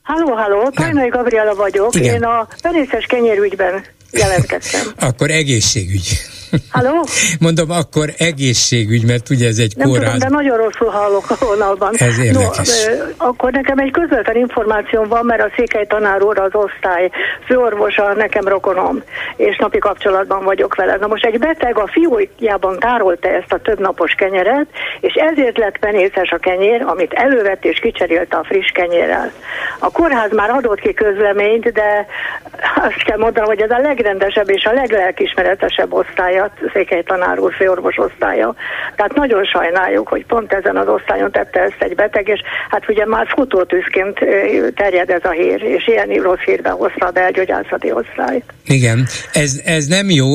Halló, 0.03 0.33
halló, 0.35 0.71
Tajnai 0.71 1.09
Gabriela 1.09 1.55
vagyok. 1.55 1.95
Igen. 1.95 2.15
Én 2.15 2.23
a 2.23 2.49
penészes 2.63 3.05
kenyérügyben 3.05 3.85
jelentkeztem. 4.13 4.93
Akkor 4.99 5.31
egészségügy. 5.31 6.19
Halló? 6.71 7.05
Mondom, 7.41 7.71
akkor 7.71 8.09
egészségügy, 8.19 9.07
mert 9.07 9.31
ugye 9.31 9.47
ez 9.47 9.59
egy 9.59 9.73
Nem 9.77 9.89
kórház. 9.89 10.13
tudom, 10.13 10.19
de 10.19 10.29
nagyon 10.29 10.57
rosszul 10.57 10.89
hallok 10.89 11.31
a 11.31 11.37
vonalban. 11.45 11.93
Ez 11.97 12.19
érdekes. 12.19 12.87
No, 12.87 13.27
akkor 13.27 13.53
nekem 13.53 13.79
egy 13.79 13.91
közvetlen 13.91 14.37
információm 14.37 15.09
van, 15.09 15.25
mert 15.25 15.43
a 15.43 15.51
székely 15.57 15.87
tanár 15.87 16.23
úr 16.23 16.39
az 16.39 16.51
osztály 16.53 17.11
főorvosa, 17.47 18.13
nekem 18.15 18.45
rokonom, 18.49 19.03
és 19.37 19.57
napi 19.57 19.79
kapcsolatban 19.79 20.45
vagyok 20.45 20.75
vele. 20.75 20.97
Na 20.97 21.07
most 21.07 21.25
egy 21.25 21.39
beteg 21.39 21.79
a 21.79 21.91
fiújában 21.93 22.79
tárolta 22.79 23.29
ezt 23.29 23.53
a 23.53 23.59
több 23.59 23.81
napos 23.81 24.13
kenyeret, 24.13 24.67
és 25.01 25.15
ezért 25.15 25.59
lett 25.59 25.79
penészes 25.79 26.31
a 26.31 26.39
kenyér, 26.39 26.83
amit 26.87 27.13
elővett 27.13 27.65
és 27.65 27.79
kicserélte 27.79 28.37
a 28.37 28.45
friss 28.45 28.71
kenyérrel. 28.71 29.33
A 29.79 29.91
kórház 29.91 30.33
már 30.33 30.51
adott 30.51 30.81
ki 30.81 30.95
közleményt, 30.95 31.73
de 31.73 32.07
azt 32.75 33.03
kell 33.05 33.19
mondanom, 33.19 33.49
hogy 33.49 33.61
ez 33.61 33.71
a 33.71 33.79
legrendesebb 33.79 34.51
és 34.51 34.65
a 34.65 34.73
leglelkismeretesebb 34.73 35.93
osztály 35.93 36.39
osztályat, 36.43 36.73
Székely 36.73 37.03
tanár 37.03 37.39
úr 37.39 37.53
főorvos 37.53 37.99
osztálya. 37.99 38.55
Tehát 38.97 39.15
nagyon 39.15 39.45
sajnáljuk, 39.45 40.09
hogy 40.09 40.27
pont 40.27 40.53
ezen 40.53 40.77
az 40.77 40.89
osztályon 40.89 41.31
tette 41.31 41.61
ezt 41.61 41.77
egy 41.79 41.95
beteg, 41.95 42.29
és 42.29 42.41
hát 42.69 42.89
ugye 42.89 43.07
már 43.07 43.27
futótűzként 43.29 44.19
terjed 44.75 45.11
ez 45.11 45.25
a 45.25 45.31
hír, 45.31 45.63
és 45.63 45.87
ilyen 45.87 46.09
rossz 46.09 46.45
hírbe 46.45 46.71
hozta 46.71 47.07
a 47.07 47.11
belgyógyászati 47.11 47.93
osztályt. 47.93 48.45
Igen, 48.67 49.07
ez, 49.33 49.61
ez 49.65 49.87
nem 49.87 50.11
jó, 50.11 50.27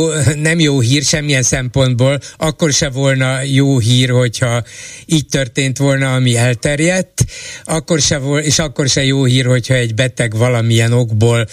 nem 0.42 0.60
jó 0.60 0.80
hír 0.80 1.02
semmilyen 1.02 1.42
szempontból, 1.42 2.18
akkor 2.38 2.72
se 2.72 2.90
volna 2.90 3.42
jó 3.56 3.80
hír, 3.80 4.10
hogyha 4.10 4.62
így 5.06 5.26
történt 5.32 5.78
volna, 5.78 6.14
ami 6.14 6.38
elterjedt, 6.38 7.24
akkor 7.64 8.00
se 8.00 8.20
vol, 8.20 8.40
és 8.40 8.60
akkor 8.60 8.88
se 8.88 9.04
jó 9.04 9.24
hír, 9.24 9.46
hogyha 9.46 9.74
egy 9.74 9.94
beteg 9.96 10.32
valamilyen 10.38 10.92
okból 10.92 11.46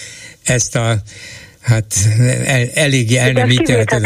ezt 0.45 0.77
a 0.77 0.95
hát 1.65 1.85
el, 2.47 2.67
eléggé 2.75 3.17
el 3.17 3.33
nem 3.33 3.51
ítélhető. 3.51 3.97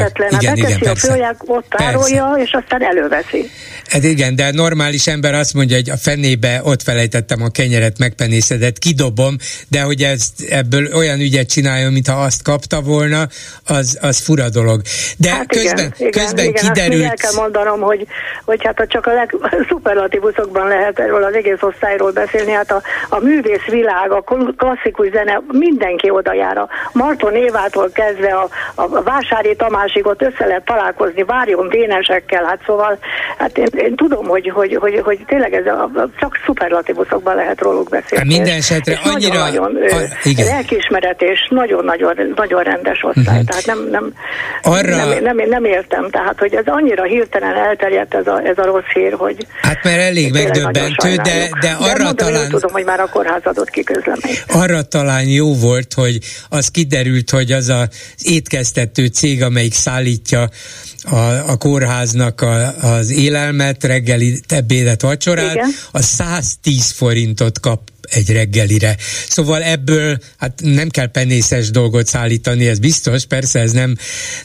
Igen, 0.41 0.57
igen, 0.57 0.79
persze. 0.79 1.13
a 1.13 1.35
ott 1.47 1.67
tárolja, 1.69 2.25
persze. 2.25 2.43
és 2.43 2.53
aztán 2.53 2.83
előveszi. 2.83 3.51
Hát 3.89 4.05
igen, 4.05 4.37
de 4.37 4.45
a 4.45 4.53
normális 4.53 5.07
ember 5.07 5.35
azt 5.35 5.55
mondja, 5.55 5.77
hogy 5.77 5.91
a 5.91 5.97
fenébe 5.97 6.61
ott 6.63 6.83
felejtettem 6.83 7.43
a 7.43 7.49
kenyeret, 7.49 7.99
megpenészedett, 7.99 8.79
kidobom, 8.79 9.37
de 9.69 9.81
hogy 9.81 10.03
ezt, 10.03 10.43
ebből 10.51 10.89
olyan 10.95 11.21
ügyet 11.21 11.49
csináljon, 11.49 11.93
mintha 11.93 12.23
azt 12.23 12.43
kapta 12.43 12.81
volna, 12.81 13.27
az, 13.67 13.99
az 14.01 14.19
fura 14.19 14.49
dolog. 14.49 14.81
De 15.17 15.31
hát 15.31 15.47
közben, 15.47 15.95
igen, 15.99 16.11
közben 16.11 16.45
igen, 16.45 16.63
kiderült... 16.63 17.05
El 17.05 17.15
kell 17.15 17.33
mondanom, 17.35 17.81
hogy, 17.81 18.07
hogy 18.45 18.65
hát 18.65 18.85
csak 18.89 19.07
a 19.07 19.13
legszuperlatívuszokban 19.13 20.69
lehet 20.75 20.99
erről 20.99 21.25
az 21.25 21.35
egész 21.35 21.61
osztályról 21.61 22.13
beszélni, 22.13 22.53
hát 22.53 22.71
a, 22.71 22.83
a 23.09 23.19
művész 23.19 23.67
világ, 23.71 24.11
a 24.11 24.25
klasszikus 24.57 25.11
zene, 25.11 25.43
mindenki 25.49 26.11
oda 26.11 26.35
jár. 26.35 26.57
A 26.59 26.69
Marton 26.93 27.37
Évától 27.49 27.91
kezdve 27.93 28.33
a, 28.33 28.49
a 28.75 29.03
Vásári 29.03 29.57
Tamásig 29.57 30.07
ott 30.07 30.23
össze 30.23 30.47
lehet 30.47 30.65
találkozni, 30.65 31.23
várjon 31.25 31.69
dénesekkel, 31.69 32.45
hát 32.45 32.61
szóval, 32.66 32.99
hát 33.39 33.59
én, 33.59 33.69
én 33.73 33.97
tudom, 33.97 34.27
hogy, 34.27 34.51
hogy, 34.55 34.77
hogy, 34.81 35.01
hogy 35.05 35.19
tényleg 35.27 35.53
ez 35.53 35.66
a, 35.66 35.91
csak 36.20 36.37
szuperlatívuszokban 36.47 37.35
lehet 37.35 37.61
róluk 37.61 37.89
beszélni. 37.89 38.35
Minden 38.35 38.57
esetre 38.57 38.99
annyira... 39.05 39.39
Nagyon, 39.39 39.73
nagyon 39.73 40.03
a, 40.03 40.29
igen. 40.29 40.47
lelkiismeret 40.47 41.23
és 41.23 41.49
nagyon-nagyon 41.51 42.33
nagyon 42.37 42.62
rendes 42.62 43.05
osztály, 43.05 43.41
uh-huh. 43.41 43.45
tehát 43.45 43.66
nem, 43.66 43.89
nem, 43.91 44.12
Arra... 44.62 44.97
nem, 44.97 45.37
nem, 45.37 45.49
nem, 45.49 45.65
értem, 45.65 46.11
tehát 46.11 46.39
hogy 46.39 46.55
ez 46.55 46.65
annyira 46.66 47.05
hirtelen 47.05 47.55
elterjedt 47.55 48.15
ez 48.15 48.27
a, 48.27 48.41
ez 48.45 48.59
a 48.59 48.65
rossz 48.65 48.93
hír, 48.95 49.12
hogy... 49.12 49.47
Hát 49.62 49.85
mert 49.85 50.01
elég 50.01 50.33
megdöbbentő, 50.33 51.15
de, 51.15 51.23
de, 51.23 51.49
de 51.61 51.77
arra 51.79 51.97
de 51.99 52.05
mondom, 52.05 52.16
talán... 52.16 52.49
tudom, 52.49 52.73
hogy 52.73 52.85
már 52.85 53.01
a 53.01 53.09
kórház 53.09 53.43
adott 53.45 53.70
ki 53.70 53.83
közleményt. 53.83 54.45
Arra 54.49 54.83
talán 54.83 55.27
jó 55.27 55.55
volt, 55.55 55.93
hogy 55.95 56.19
az 56.49 56.69
kiderült, 56.69 57.31
hogy 57.31 57.38
az 57.39 57.69
az 57.69 57.89
étkeztető 58.23 59.06
cég, 59.06 59.43
amelyik 59.43 59.74
szállítja 59.74 60.51
a, 61.02 61.16
a 61.51 61.56
kórháznak 61.56 62.40
a, 62.40 62.77
az 62.77 63.10
élelmet, 63.10 63.85
reggeli, 63.85 64.40
ebédet, 64.48 65.02
vacsorát, 65.02 65.55
Igen. 65.55 65.70
a 65.93 66.02
110 66.02 66.90
forintot 66.90 67.60
kap 67.60 67.90
egy 68.11 68.31
reggelire. 68.33 68.97
Szóval 69.29 69.63
ebből 69.63 70.19
hát 70.37 70.61
nem 70.65 70.89
kell 70.89 71.07
penészes 71.07 71.71
dolgot 71.71 72.07
szállítani, 72.07 72.67
ez 72.67 72.79
biztos, 72.79 73.25
persze 73.25 73.61
ez 73.61 73.73
nem, 73.73 73.97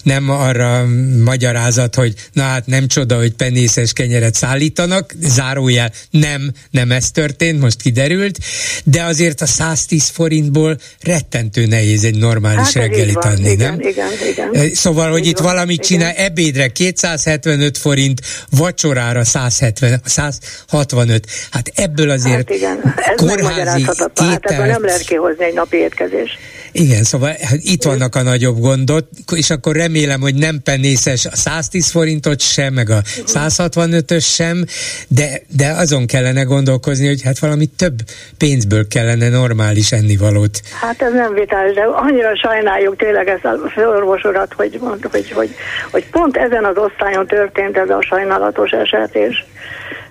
nem 0.03 0.29
arra 0.29 0.85
magyarázat, 1.23 1.95
hogy 1.95 2.13
na 2.31 2.43
hát 2.43 2.65
nem 2.65 2.87
csoda, 2.87 3.17
hogy 3.17 3.33
penészes 3.33 3.93
kenyeret 3.93 4.35
szállítanak, 4.35 5.13
zárójel 5.21 5.91
nem, 6.09 6.51
nem 6.71 6.91
ez 6.91 7.11
történt, 7.11 7.59
most 7.59 7.81
kiderült, 7.81 8.39
de 8.83 9.03
azért 9.03 9.41
a 9.41 9.45
110 9.45 10.07
forintból 10.07 10.77
rettentő 11.01 11.65
nehéz 11.65 12.03
egy 12.03 12.17
normális 12.17 12.59
hát, 12.59 12.73
reggelit 12.73 13.13
van, 13.13 13.31
adni, 13.31 13.49
igen, 13.49 13.75
nem? 13.75 13.89
Igen, 13.89 14.09
igen. 14.31 14.73
Szóval, 14.73 15.11
hogy 15.11 15.25
így 15.25 15.27
itt 15.27 15.37
van, 15.37 15.51
valamit 15.53 15.85
igen. 15.85 15.87
csinál, 15.87 16.25
ebédre 16.25 16.67
275 16.67 17.77
forint, 17.77 18.21
vacsorára 18.49 19.23
170, 19.23 20.01
165, 20.05 21.27
hát 21.51 21.71
ebből 21.75 22.09
azért 22.09 22.35
hát 22.35 22.49
igen. 22.49 22.95
Ez 22.95 23.15
magyarázhatatlan. 23.57 24.29
Hát 24.29 24.45
ebből 24.45 24.65
nem 24.65 24.85
lehet 24.85 25.01
kihozni 25.01 25.43
egy 25.43 25.53
napi 25.53 25.77
étkezés. 25.77 26.37
Igen, 26.75 27.03
szóval 27.03 27.29
hát 27.29 27.59
itt 27.61 27.83
vannak 27.83 28.15
a 28.15 28.21
nagyobb 28.21 28.59
gondot, 28.59 29.07
és 29.35 29.49
akkor 29.49 29.75
remélem, 29.75 30.21
hogy 30.21 30.35
nem 30.35 30.61
penészes 30.63 31.25
a 31.25 31.35
110 31.35 31.89
forintot 31.89 32.39
sem, 32.39 32.73
meg 32.73 32.89
a 32.89 33.01
165-ös 33.25 34.25
sem, 34.35 34.65
de, 35.07 35.41
de 35.57 35.67
azon 35.67 36.05
kellene 36.05 36.43
gondolkozni, 36.43 37.07
hogy 37.07 37.21
hát 37.21 37.39
valami 37.39 37.65
több 37.65 37.93
pénzből 38.37 38.87
kellene 38.87 39.29
normális 39.29 39.91
ennivalót. 39.91 40.61
Hát 40.81 41.01
ez 41.01 41.13
nem 41.13 41.33
vitás, 41.33 41.73
de 41.73 41.81
annyira 41.81 42.37
sajnáljuk 42.37 42.97
tényleg 42.97 43.27
ezt 43.27 43.45
a 43.45 43.69
főorvosorat, 43.69 44.53
hogy, 44.53 44.79
hogy, 45.11 45.31
hogy, 45.31 45.55
hogy 45.91 46.05
pont 46.11 46.37
ezen 46.37 46.65
az 46.65 46.77
osztályon 46.77 47.27
történt 47.27 47.77
ez 47.77 47.89
a 47.89 48.01
sajnálatos 48.01 48.71
eset, 48.71 49.15
és, 49.15 49.43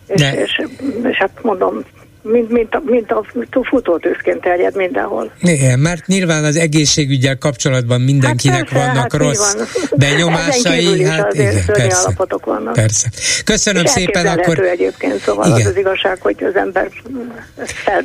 és, 0.06 0.22
és, 0.32 0.66
és 1.10 1.16
hát 1.16 1.30
mondom, 1.42 1.84
mint, 2.22 2.50
mint, 2.50 2.74
a, 2.74 2.82
mint 2.84 3.10
a 3.10 3.24
futótűzként 3.62 4.40
terjed 4.40 4.76
mindenhol. 4.76 5.32
Igen, 5.40 5.78
mert 5.78 6.06
nyilván 6.06 6.44
az 6.44 6.56
egészségügyel 6.56 7.38
kapcsolatban 7.38 8.00
mindenkinek 8.00 8.58
hát 8.58 8.68
persze, 8.68 8.86
vannak 8.86 9.12
hát 9.12 9.14
rossz 9.14 9.54
van. 9.54 9.66
benyomásai. 9.96 11.04
hát 11.04 11.34
igen, 11.34 11.64
persze, 11.66 11.96
állapotok 11.96 12.44
vannak. 12.44 12.72
Persze. 12.72 13.08
Köszönöm 13.44 13.84
szépen. 13.84 14.26
Akkor... 14.26 14.58
egyébként, 14.58 15.20
szóval 15.20 15.46
igen. 15.46 15.60
az 15.60 15.66
az 15.66 15.76
igazság, 15.76 16.18
hogy 16.20 16.44
az 16.44 16.56
ember 16.56 16.88
fel, 17.64 18.04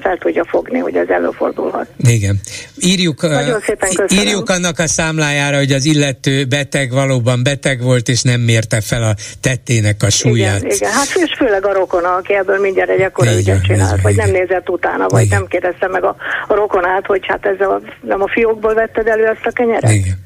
fel 0.00 0.18
tudja 0.18 0.44
fogni, 0.44 0.78
hogy 0.78 0.96
ez 0.96 1.08
előfordulhat. 1.08 1.86
Igen. 1.96 2.40
Írjuk, 2.80 3.22
Nagyon 3.22 3.60
szépen 3.60 3.94
köszönöm. 3.94 4.24
írjuk 4.24 4.50
annak 4.50 4.78
a 4.78 4.86
számlájára, 4.86 5.56
hogy 5.56 5.72
az 5.72 5.84
illető 5.84 6.44
beteg 6.44 6.90
valóban 6.90 7.42
beteg 7.42 7.82
volt, 7.82 8.08
és 8.08 8.22
nem 8.22 8.40
mérte 8.40 8.80
fel 8.80 9.02
a 9.02 9.14
tettének 9.40 10.02
a 10.02 10.10
súlyát. 10.10 10.62
Igen, 10.62 10.74
igen. 10.74 10.90
hát 10.90 11.08
és 11.14 11.34
főleg 11.36 11.66
a 11.66 11.72
rokona, 11.72 12.14
aki 12.14 12.34
ebből 12.34 12.58
mindjárt 12.58 12.90
egy 12.90 13.10
ügyet 13.36 13.53
ilyet 13.54 13.64
csinált, 13.64 14.02
vagy 14.02 14.16
nem 14.16 14.30
nézett 14.30 14.68
utána, 14.70 15.06
vagy 15.08 15.24
Igen. 15.24 15.38
nem 15.38 15.48
kérdezte 15.48 15.88
meg 15.88 16.04
a, 16.04 16.16
a 16.46 16.54
rokonát, 16.54 17.06
hogy 17.06 17.26
hát 17.26 17.46
ez 17.46 17.60
a, 17.60 17.80
nem 18.00 18.22
a 18.22 18.28
fiókból 18.28 18.74
vetted 18.74 19.06
elő 19.06 19.26
ezt 19.26 19.46
a 19.46 19.50
kenyeret? 19.50 19.90
Igen. 19.90 20.22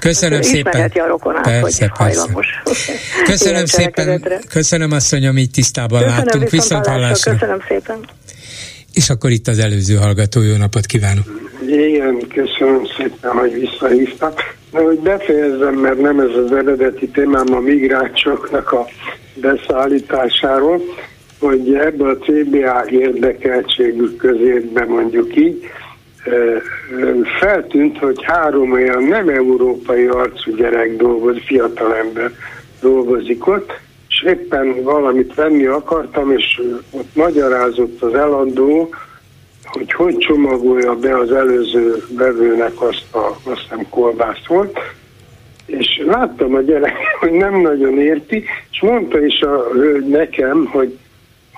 Köszönöm 0.00 0.36
hát, 0.36 0.44
szépen. 0.44 0.90
a 0.94 1.06
rokonát, 1.06 1.42
persze, 1.42 1.88
hogy 1.88 1.98
hajlamos. 1.98 2.46
Köszönöm 3.24 3.66
szépen, 3.66 4.24
köszönöm 4.48 4.92
asszonyom, 4.92 5.36
így 5.36 5.50
tisztában 5.50 5.98
köszönöm, 6.02 6.24
láttunk. 6.24 6.50
Viszont 6.50 6.86
hallásra. 6.86 7.32
Köszönöm 7.32 7.58
szépen. 7.68 7.98
És 8.94 9.10
akkor 9.10 9.30
itt 9.30 9.48
az 9.48 9.58
előző 9.58 9.94
hallgató, 9.94 10.42
jó 10.42 10.56
napot 10.56 10.86
kívánok! 10.86 11.24
Igen, 11.66 12.22
köszönöm 12.28 12.86
szépen, 12.96 13.30
hogy 13.30 13.52
visszahívtak. 13.52 14.58
De 14.70 14.80
hogy 14.80 14.98
befejezzem, 14.98 15.74
mert 15.74 16.00
nem 16.00 16.20
ez 16.20 16.36
az 16.44 16.52
eredeti 16.52 17.08
témám 17.08 17.54
a 17.54 17.60
migránsoknak 17.60 18.72
a 18.72 18.86
beszállításáról 19.34 20.80
hogy 21.40 21.74
ebből 21.74 22.10
a 22.10 22.24
CBA 22.24 22.84
érdekeltségük 22.90 24.16
közében 24.16 24.88
mondjuk 24.88 25.36
így, 25.36 25.70
feltűnt, 27.38 27.98
hogy 27.98 28.22
három 28.22 28.72
olyan 28.72 29.02
nem 29.02 29.28
európai 29.28 30.06
arcú 30.06 30.56
gyerek 30.56 30.96
dolgoz, 30.96 31.36
fiatalember 31.44 32.32
dolgozik 32.80 33.46
ott, 33.46 33.72
és 34.08 34.22
éppen 34.22 34.82
valamit 34.82 35.34
venni 35.34 35.66
akartam, 35.66 36.32
és 36.32 36.60
ott 36.90 37.14
magyarázott 37.14 38.02
az 38.02 38.14
eladó, 38.14 38.88
hogy 39.64 39.92
hogy 39.92 40.16
csomagolja 40.18 40.94
be 40.94 41.18
az 41.18 41.32
előző 41.32 42.04
vevőnek 42.16 42.82
azt 42.82 43.14
a, 43.14 43.38
azt 43.44 43.60
hiszem 43.60 43.88
kolbászt 43.88 44.46
volt, 44.46 44.78
és 45.66 46.02
láttam 46.06 46.54
a 46.54 46.60
gyerek, 46.60 46.96
hogy 47.20 47.32
nem 47.32 47.60
nagyon 47.60 47.98
érti, 47.98 48.44
és 48.70 48.80
mondta 48.80 49.24
is 49.24 49.40
a 49.40 49.68
hölgy 49.72 50.06
nekem, 50.08 50.66
hogy 50.66 50.98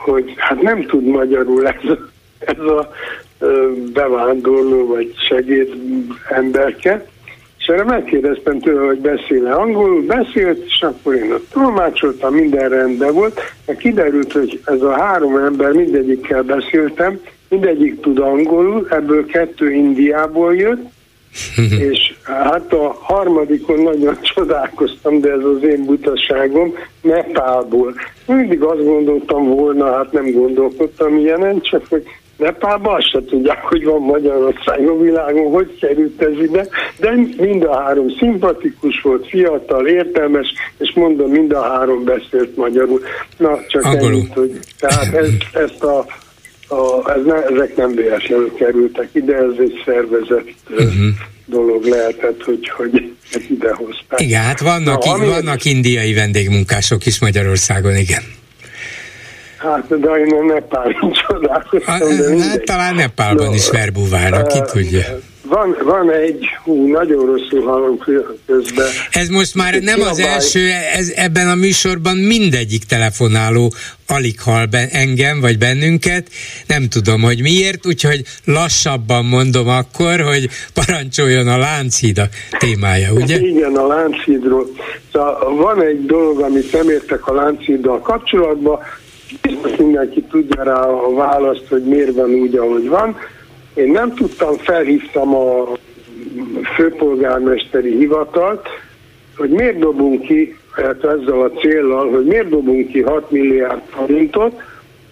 hogy 0.05 0.35
hát 0.37 0.63
nem 0.63 0.87
tud 0.87 1.05
magyarul 1.05 1.67
ez 1.67 1.99
ez 2.45 2.59
a 2.59 2.93
bevándorló 3.93 4.87
vagy 4.87 5.15
segéd 5.29 5.69
emberke, 6.29 7.07
és 7.59 7.67
erre 7.67 7.85
megkérdeztem 7.85 8.61
tőle, 8.61 8.87
hogy 8.87 8.99
beszél-e 8.99 9.55
angolul, 9.55 10.03
beszélt, 10.07 10.65
és 10.67 10.83
akkor 10.83 11.15
én 11.15 11.33
ott 11.33 11.51
tolmácsoltam, 11.53 12.35
minden 12.35 12.69
rendben 12.69 13.15
volt, 13.15 13.41
de 13.67 13.75
kiderült, 13.75 14.33
hogy 14.33 14.61
ez 14.65 14.83
a 14.83 14.93
három 14.93 15.37
ember 15.37 15.73
mindegyikkel 15.73 16.43
beszéltem, 16.43 17.21
mindegyik 17.49 18.01
tud 18.01 18.19
angolul, 18.19 18.87
ebből 18.91 19.27
kettő 19.27 19.71
Indiából 19.71 20.57
jött, 20.57 20.91
és 21.91 22.15
hát 22.23 22.73
a 22.73 22.97
harmadikon 23.01 23.83
nagyon 23.83 24.19
csodálkoztam, 24.21 25.21
de 25.21 25.31
ez 25.31 25.45
az 25.45 25.63
én 25.63 25.85
butaságom, 25.85 26.75
Nepálból. 27.01 27.95
Mindig 28.27 28.63
azt 28.63 28.85
gondoltam 28.85 29.49
volna, 29.49 29.93
hát 29.93 30.13
nem 30.13 30.31
gondolkodtam 30.31 31.17
ilyenen, 31.17 31.61
csak 31.61 31.87
hogy 31.89 32.05
Nepálban 32.37 32.95
azt 32.95 33.11
se 33.11 33.25
tudják, 33.25 33.65
hogy 33.65 33.85
van 33.85 34.01
Magyarország 34.01 34.89
a 34.89 34.99
világon, 34.99 35.53
hogy 35.53 35.79
került 35.81 36.23
ez 36.23 36.39
ide, 36.43 36.67
de 36.99 37.11
mind 37.37 37.63
a 37.63 37.83
három 37.83 38.09
szimpatikus 38.19 39.01
volt, 39.01 39.29
fiatal, 39.29 39.87
értelmes, 39.87 40.53
és 40.79 40.93
mondom, 40.95 41.31
mind 41.31 41.53
a 41.53 41.63
három 41.63 42.05
beszélt 42.05 42.57
magyarul. 42.57 43.01
Na, 43.37 43.59
csak 43.69 43.85
Angolul. 43.85 44.13
ennyit, 44.13 44.33
hogy 44.33 44.59
tehát 44.79 45.15
ez, 45.15 45.29
ezt 45.53 45.85
a 45.85 46.07
a, 46.73 47.13
ez 47.17 47.25
ne, 47.25 47.35
ezek 47.35 47.77
nem 47.77 47.95
véletlenül 47.95 48.53
kerültek 48.55 49.09
ide, 49.13 49.37
ez 49.37 49.59
egy 49.59 49.83
szervezett 49.85 50.53
uh-huh. 50.71 51.09
dolog 51.47 51.85
lehetett, 51.85 52.43
hogy, 52.43 52.69
hogy 52.69 53.13
ide 53.49 53.73
hozták. 53.75 54.21
Igen, 54.21 54.43
hát 54.43 54.61
vannak, 54.61 55.05
Na, 55.05 55.13
ami... 55.13 55.27
vannak 55.27 55.65
indiai 55.65 56.15
vendégmunkások 56.15 57.07
is 57.07 57.21
Magyarországon, 57.21 57.97
igen. 57.97 58.23
Hát, 59.57 60.01
de 60.01 60.11
én 60.11 60.45
Nepálon 60.45 61.13
csodálkoztam. 61.27 61.95
Hát, 62.41 62.63
talán 62.65 62.95
Nepálban 62.95 63.55
is 63.55 63.71
verbúválnak, 63.71 64.49
ki 64.49 64.61
tudja. 64.73 65.05
Van, 65.53 65.77
van 65.85 66.11
egy, 66.13 66.47
hú, 66.65 66.87
nagyon 66.87 67.27
rosszul 67.27 67.63
hallom 67.63 67.99
közben. 68.47 68.87
Ez 69.11 69.29
most 69.29 69.55
már 69.55 69.75
nem 69.81 70.01
az 70.01 70.19
első, 70.19 70.69
ez, 70.95 71.13
ebben 71.17 71.49
a 71.49 71.55
műsorban 71.55 72.17
mindegyik 72.17 72.85
telefonáló 72.85 73.73
alig 74.07 74.41
hall 74.41 74.67
be, 74.67 74.89
engem, 74.93 75.41
vagy 75.41 75.59
bennünket, 75.59 76.29
nem 76.67 76.89
tudom, 76.89 77.23
hogy 77.23 77.43
miért, 77.43 77.87
úgyhogy 77.87 78.23
lassabban 78.45 79.25
mondom 79.25 79.69
akkor, 79.69 80.21
hogy 80.21 80.49
parancsoljon 80.75 81.49
a 81.49 81.59
Lánchíd 81.59 82.19
a 82.19 82.29
témája, 82.59 83.13
ugye? 83.13 83.39
Igen, 83.39 83.77
a 83.77 83.87
Lánchídról. 83.87 84.67
Szóval 85.13 85.55
van 85.55 85.83
egy 85.83 86.07
dolog, 86.07 86.41
amit 86.41 86.73
nem 86.73 86.89
értek 86.89 87.27
a 87.27 87.35
Lánchíddal 87.35 88.01
kapcsolatban, 88.01 88.79
biztos 89.43 89.77
mindenki 89.77 90.23
tudja 90.31 90.63
rá 90.63 90.81
a 90.83 91.15
választ, 91.15 91.67
hogy 91.69 91.83
miért 91.85 92.15
van 92.15 92.31
úgy, 92.31 92.57
ahogy 92.57 92.89
van, 92.89 93.17
én 93.75 93.91
nem 93.91 94.15
tudtam, 94.15 94.57
felhívtam 94.57 95.35
a 95.35 95.69
főpolgármesteri 96.77 97.97
hivatalt, 97.97 98.69
hogy 99.37 99.51
miért 99.51 99.79
dobunk 99.79 100.23
ki, 100.23 100.57
hát 100.71 101.05
ezzel 101.05 101.41
a 101.41 101.51
céllal, 101.51 102.11
hogy 102.11 102.25
miért 102.25 102.49
dobunk 102.49 102.89
ki 102.89 103.01
6 103.01 103.31
milliárd 103.31 103.81
forintot, 103.89 104.61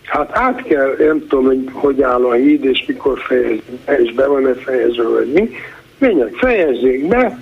hát 0.04 0.30
át 0.32 0.62
kell, 0.62 0.94
nem 0.98 1.26
tudom, 1.28 1.44
hogy 1.44 1.68
hogy 1.72 2.02
áll 2.02 2.24
a 2.24 2.32
híd, 2.32 2.64
és 2.64 2.84
mikor 2.86 3.18
fejez 3.18 3.58
be, 3.84 4.00
és 4.00 4.12
be 4.12 4.26
van-e 4.26 4.54
fejezve, 4.54 5.08
vagy 5.08 5.32
mi, 5.32 5.50
menjenek, 5.98 6.34
fejezzék 6.34 7.08
be, 7.08 7.38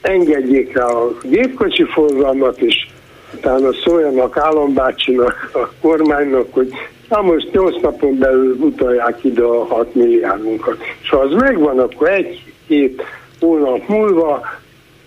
engedjék 0.00 0.72
rá 0.72 0.84
a 0.84 1.14
gépkocsi 1.22 1.84
forgalmat, 1.84 2.58
és 2.58 2.86
utána 3.34 3.72
szóljanak 3.72 4.36
állambácsinak, 4.36 5.50
a 5.52 5.70
kormánynak, 5.80 6.46
hogy 6.50 6.72
na 7.08 7.22
most 7.22 7.52
8 7.52 7.82
napon 7.82 8.18
belül 8.18 8.56
utalják 8.60 9.24
ide 9.24 9.42
a 9.42 9.64
6 9.64 9.94
milliárdunkat. 9.94 10.76
És 11.02 11.08
ha 11.08 11.16
az 11.16 11.32
megvan, 11.32 11.78
akkor 11.78 12.08
egy-két 12.08 13.02
hónap 13.40 13.88
múlva 13.88 14.46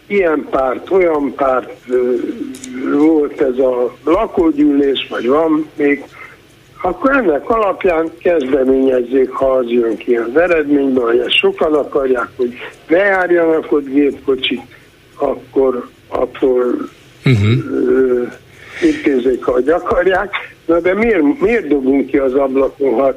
ilyen 0.07 0.48
párt, 0.49 0.91
olyan 0.91 1.34
párt 1.36 1.86
volt 2.91 3.41
ez 3.41 3.57
a 3.57 3.95
lakógyűlés, 4.03 5.07
vagy 5.10 5.28
van 5.28 5.69
még, 5.76 6.03
akkor 6.82 7.11
ennek 7.11 7.49
alapján 7.49 8.11
kezdeményezzék, 8.19 9.30
ha 9.30 9.52
az 9.52 9.65
jön 9.68 9.98
ki 9.98 10.15
az 10.15 10.38
eredményben, 10.38 11.03
hogy 11.03 11.19
ezt 11.19 11.38
sokan 11.38 11.73
akarják, 11.73 12.30
hogy 12.36 12.53
ne 12.88 12.98
járjanak 12.98 13.72
ott 13.72 13.86
gépkocsik, 13.86 14.61
akkor 15.15 15.88
attól 16.07 16.90
uh-huh. 17.26 18.32
intézzék, 18.82 19.44
ha 19.44 19.60
akarják. 19.68 20.51
Na 20.72 20.80
de 20.80 20.93
miért, 20.93 21.39
miért 21.39 21.68
dobunk 21.68 22.06
ki 22.06 22.18
az 22.18 22.34
ablakon, 22.34 22.93
ha 22.93 23.14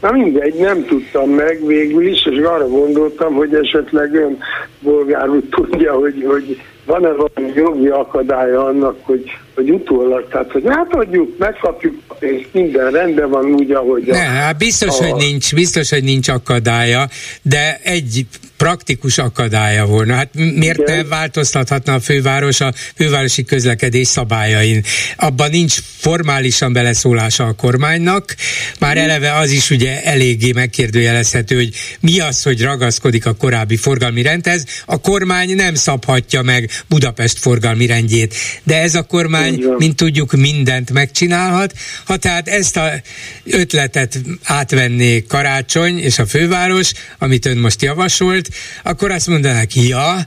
Na 0.00 0.12
mindegy, 0.12 0.54
nem 0.54 0.84
tudtam 0.84 1.30
meg 1.30 1.66
végül 1.66 2.06
is, 2.06 2.26
és 2.26 2.38
arra 2.38 2.68
gondoltam, 2.68 3.34
hogy 3.34 3.54
esetleg 3.54 4.14
ön 4.14 4.38
bolgár 4.84 5.28
úgy 5.28 5.44
tudja, 5.50 5.92
hogy, 5.92 6.24
hogy 6.26 6.60
van-e 6.84 7.08
valami 7.08 7.52
jogi 7.54 7.86
akadálya 7.86 8.64
annak, 8.64 8.96
hogy, 9.02 9.24
hogy 9.54 9.70
utólag, 9.70 10.28
tehát 10.28 10.52
hogy 10.52 10.62
átadjuk, 10.66 11.38
megkapjuk 11.38 11.94
a 12.06 12.14
pénzt, 12.14 12.48
minden 12.52 12.90
rendben 12.90 13.30
van 13.30 13.44
úgy, 13.44 13.70
ahogy 13.70 14.10
a, 14.10 14.12
ne, 14.12 14.18
hát 14.18 14.58
biztos, 14.58 15.00
a... 15.00 15.04
hogy 15.04 15.14
nincs, 15.14 15.54
biztos, 15.54 15.90
hogy 15.90 16.04
nincs 16.04 16.28
akadálya, 16.28 17.08
de 17.42 17.80
egy 17.82 18.26
praktikus 18.56 19.18
akadálya 19.18 19.86
volna. 19.86 20.14
Hát 20.14 20.28
miért 20.34 20.78
Igen. 20.78 20.96
ne 20.96 21.04
változtathatna 21.04 21.94
a 21.94 22.00
főváros 22.00 22.60
a 22.60 22.72
fővárosi 22.94 23.44
közlekedés 23.44 24.06
szabályain? 24.06 24.82
Abban 25.16 25.50
nincs 25.50 25.78
formálisan 25.98 26.72
beleszólása 26.72 27.46
a 27.46 27.52
kormánynak, 27.52 28.34
már 28.78 28.96
eleve 28.96 29.34
az 29.34 29.50
is 29.50 29.70
ugye 29.70 30.02
eléggé 30.04 30.52
megkérdőjelezhető, 30.52 31.54
hogy 31.56 31.70
mi 32.00 32.20
az, 32.20 32.42
hogy 32.42 32.62
ragaszkodik 32.62 33.26
a 33.26 33.34
korábbi 33.34 33.76
forgalmi 33.76 34.22
rendhez, 34.22 34.64
a 34.86 35.00
kormány 35.00 35.54
nem 35.54 35.74
szabhatja 35.74 36.42
meg 36.42 36.70
Budapest 36.88 37.38
forgalmi 37.38 37.86
rendjét, 37.86 38.34
de 38.62 38.80
ez 38.80 38.94
a 38.94 39.02
kormány, 39.02 39.64
mint 39.78 39.96
tudjuk, 39.96 40.32
mindent 40.32 40.90
megcsinálhat, 40.90 41.72
ha 42.04 42.16
tehát 42.16 42.48
ezt 42.48 42.76
a 42.76 42.90
ötletet 43.44 44.18
átvenné 44.42 45.22
Karácsony 45.22 45.98
és 45.98 46.18
a 46.18 46.26
főváros, 46.26 46.92
amit 47.18 47.46
ön 47.46 47.56
most 47.56 47.82
javasolt, 47.82 48.48
akkor 48.82 49.10
azt 49.10 49.26
mondanák, 49.26 49.74
ja, 49.74 50.26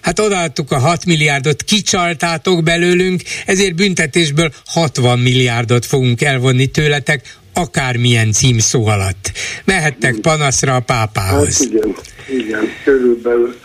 hát 0.00 0.18
odaadtuk 0.18 0.72
a 0.72 0.78
6 0.78 1.04
milliárdot, 1.04 1.62
kicsaltátok 1.62 2.62
belőlünk, 2.62 3.22
ezért 3.46 3.74
büntetésből 3.74 4.52
60 4.66 5.18
milliárdot 5.18 5.86
fogunk 5.86 6.22
elvonni 6.22 6.66
tőletek, 6.66 7.36
akármilyen 7.54 8.32
címszó 8.32 8.86
alatt. 8.86 9.32
Mehettek 9.64 10.14
panaszra 10.14 10.74
a 10.74 10.80
pápához. 10.80 11.58
Hát 11.58 11.68
igen, 11.68 11.94
igen, 12.28 12.68
körülbelül. 12.84 13.56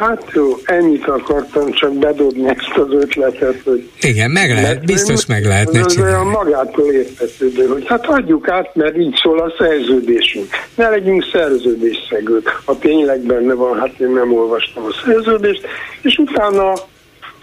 Hát 0.00 0.30
jó, 0.32 0.48
ennyit 0.64 1.06
akartam 1.06 1.72
csak 1.72 1.92
bedobni 1.92 2.48
ezt 2.48 2.76
az 2.76 2.92
ötletet, 2.92 3.62
hogy... 3.64 3.88
Igen, 4.00 4.30
meg 4.30 4.50
lehet, 4.50 4.84
biztos 4.84 5.26
meg 5.26 5.44
lehetne 5.44 5.84
csinálni. 5.84 6.14
olyan 6.14 6.26
magától 6.26 6.92
értetődő, 6.92 7.66
hogy 7.66 7.86
hát 7.86 8.06
adjuk 8.06 8.48
át, 8.48 8.74
mert 8.74 8.96
így 8.96 9.14
szól 9.22 9.40
a 9.40 9.52
szerződésünk. 9.58 10.46
Ne 10.74 10.88
legyünk 10.88 11.24
szerződésszegők. 11.32 12.62
Ha 12.64 12.78
tényleg 12.78 13.20
benne 13.20 13.54
van, 13.54 13.78
hát 13.78 13.98
én 13.98 14.10
nem 14.10 14.32
olvastam 14.32 14.84
a 14.84 14.92
szerződést, 15.04 15.66
és 16.02 16.18
utána 16.18 16.72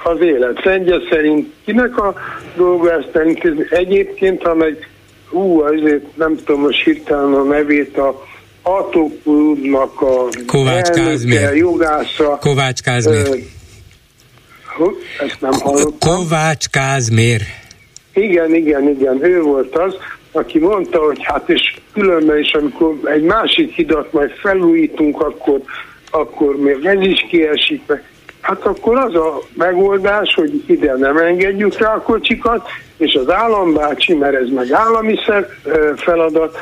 az 0.03 0.19
élet 0.19 0.63
rendje 0.63 0.97
szerint 1.09 1.47
kinek 1.65 1.97
a 1.97 2.13
dolga 2.55 2.91
ezt 2.91 3.15
elintézni. 3.15 3.65
Egyébként, 3.69 4.43
ha 4.43 4.53
meg, 4.53 4.89
ú, 5.29 5.61
azért 5.61 6.15
nem 6.15 6.35
tudom 6.35 6.61
most 6.61 6.83
hirtelen 6.83 7.33
a 7.33 7.43
nevét, 7.43 7.97
a 7.97 8.26
Atóklubnak 8.67 10.01
a 10.01 10.27
Kovács 10.47 10.89
jogásza. 11.53 12.37
Kovács 12.41 12.81
Kázmér. 12.81 13.43
ezt 15.19 15.37
nem 15.41 15.51
hallottam. 15.51 16.15
Kovács 16.15 16.67
Kázmér. 16.67 17.41
Igen, 18.13 18.55
igen, 18.55 18.89
igen, 18.89 19.23
ő 19.23 19.41
volt 19.41 19.77
az, 19.77 19.95
aki 20.31 20.59
mondta, 20.59 20.99
hogy 20.99 21.17
hát 21.21 21.49
és 21.49 21.75
különben 21.93 22.39
is, 22.39 22.51
amikor 22.53 22.95
egy 23.03 23.23
másik 23.23 23.73
hidat 23.73 24.13
majd 24.13 24.31
felújítunk, 24.31 25.21
akkor, 25.21 25.61
akkor 26.11 26.55
még 26.55 26.85
ez 26.85 27.01
is 27.01 27.25
kiesik 27.29 27.81
meg. 27.87 28.03
Hát 28.41 28.65
akkor 28.65 28.97
az 28.97 29.15
a 29.15 29.41
megoldás, 29.53 30.33
hogy 30.33 30.63
ide 30.65 30.93
nem 30.97 31.17
engedjük 31.17 31.77
rá 31.77 31.93
a 31.93 32.01
kocsikat, 32.01 32.67
és 32.97 33.13
az 33.13 33.29
állambácsi, 33.29 34.13
mert 34.13 34.35
ez 34.35 34.49
meg 34.49 34.71
állami 34.71 35.19
feladat, 35.95 36.57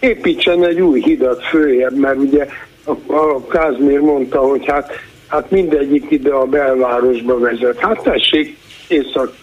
építsen 0.00 0.64
egy 0.64 0.80
új 0.80 1.02
hidat 1.02 1.44
följebb, 1.44 1.96
mert 1.96 2.16
ugye 2.16 2.46
a, 2.84 3.12
a 3.14 3.46
Kázmér 3.46 4.00
mondta, 4.00 4.38
hogy 4.38 4.66
hát, 4.66 4.90
hát 5.26 5.50
mindegyik 5.50 6.06
ide 6.08 6.30
a 6.30 6.44
belvárosba 6.44 7.38
vezet. 7.38 7.78
Hát 7.78 8.02
tessék 8.02 8.56
észak 8.88 9.34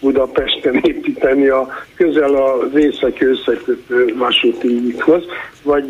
Budapesten 0.00 0.80
építeni 0.82 1.48
a 1.48 1.68
közel 1.94 2.34
az 2.34 2.74
északi 2.74 3.24
összekötő 3.24 4.14
vasúti 4.18 4.68
úthoz, 4.68 5.22
vagy 5.62 5.84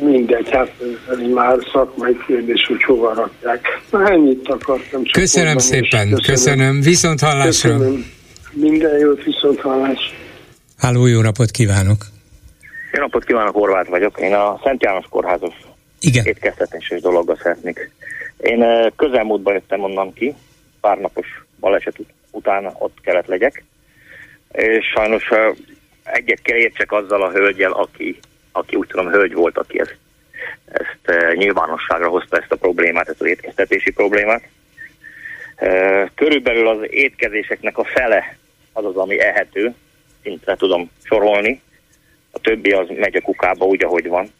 mindegy, 0.00 0.50
hát 0.50 0.72
ez 1.10 1.18
már 1.34 1.56
szakmai 1.72 2.16
kérdés, 2.26 2.66
hogy 2.68 2.82
hova 2.82 3.14
rakják. 3.14 3.66
Na 3.90 4.08
ennyit 4.08 4.48
akartam 4.48 5.04
csak 5.04 5.12
Köszönöm 5.12 5.58
szépen, 5.58 5.90
köszönöm. 5.90 6.20
köszönöm. 6.26 6.80
Viszont 6.80 7.20
hallásra. 7.20 7.70
Köszönöm. 7.70 8.04
Minden 8.52 8.98
jót, 8.98 9.24
viszont 9.24 9.60
hallás. 9.60 10.14
Háló, 10.78 11.06
jó 11.06 11.20
napot 11.20 11.50
kívánok! 11.50 12.13
Jó 12.94 13.00
napot 13.00 13.24
kívánok, 13.24 13.54
Horváth 13.54 13.90
vagyok. 13.90 14.20
Én 14.20 14.34
a 14.34 14.60
Szent 14.62 14.82
János 14.82 15.06
Kórházos 15.08 15.54
Igen. 16.00 16.24
étkeztetéses 16.24 17.00
dologgal 17.00 17.36
szeretnék. 17.42 17.90
Én 18.36 18.92
közelmúltban 18.96 19.52
jöttem 19.54 19.82
onnan 19.82 20.12
ki, 20.12 20.34
pár 20.80 20.98
napos 20.98 21.26
baleset 21.60 21.96
után 22.30 22.74
ott 22.78 22.96
kellett 23.02 23.26
legyek, 23.26 23.64
és 24.52 24.86
sajnos 24.94 25.28
egyet 26.04 26.42
kell 26.42 26.56
értsek 26.56 26.92
azzal 26.92 27.22
a 27.22 27.30
hölgyel, 27.30 27.72
aki, 27.72 28.18
aki 28.52 28.76
úgy 28.76 28.86
tudom 28.86 29.10
hölgy 29.10 29.34
volt, 29.34 29.58
aki 29.58 29.80
ezt, 29.80 29.96
ezt 30.64 31.34
nyilvánosságra 31.34 32.08
hozta 32.08 32.36
ezt 32.36 32.52
a 32.52 32.56
problémát, 32.56 33.08
ezt 33.08 33.20
az 33.20 33.26
étkeztetési 33.26 33.92
problémát. 33.92 34.42
Körülbelül 36.14 36.68
az 36.68 36.78
étkezéseknek 36.90 37.78
a 37.78 37.84
fele 37.84 38.36
az 38.72 38.84
az, 38.84 38.96
ami 38.96 39.20
ehető, 39.20 39.74
szintre 40.22 40.56
tudom 40.56 40.90
sorolni, 41.02 41.62
a 42.34 42.38
többi 42.38 42.70
az 42.70 42.86
megy 42.88 43.16
a 43.16 43.20
kukába 43.20 43.64
úgy, 43.64 43.84
ahogy 43.84 44.08
van. 44.08 44.32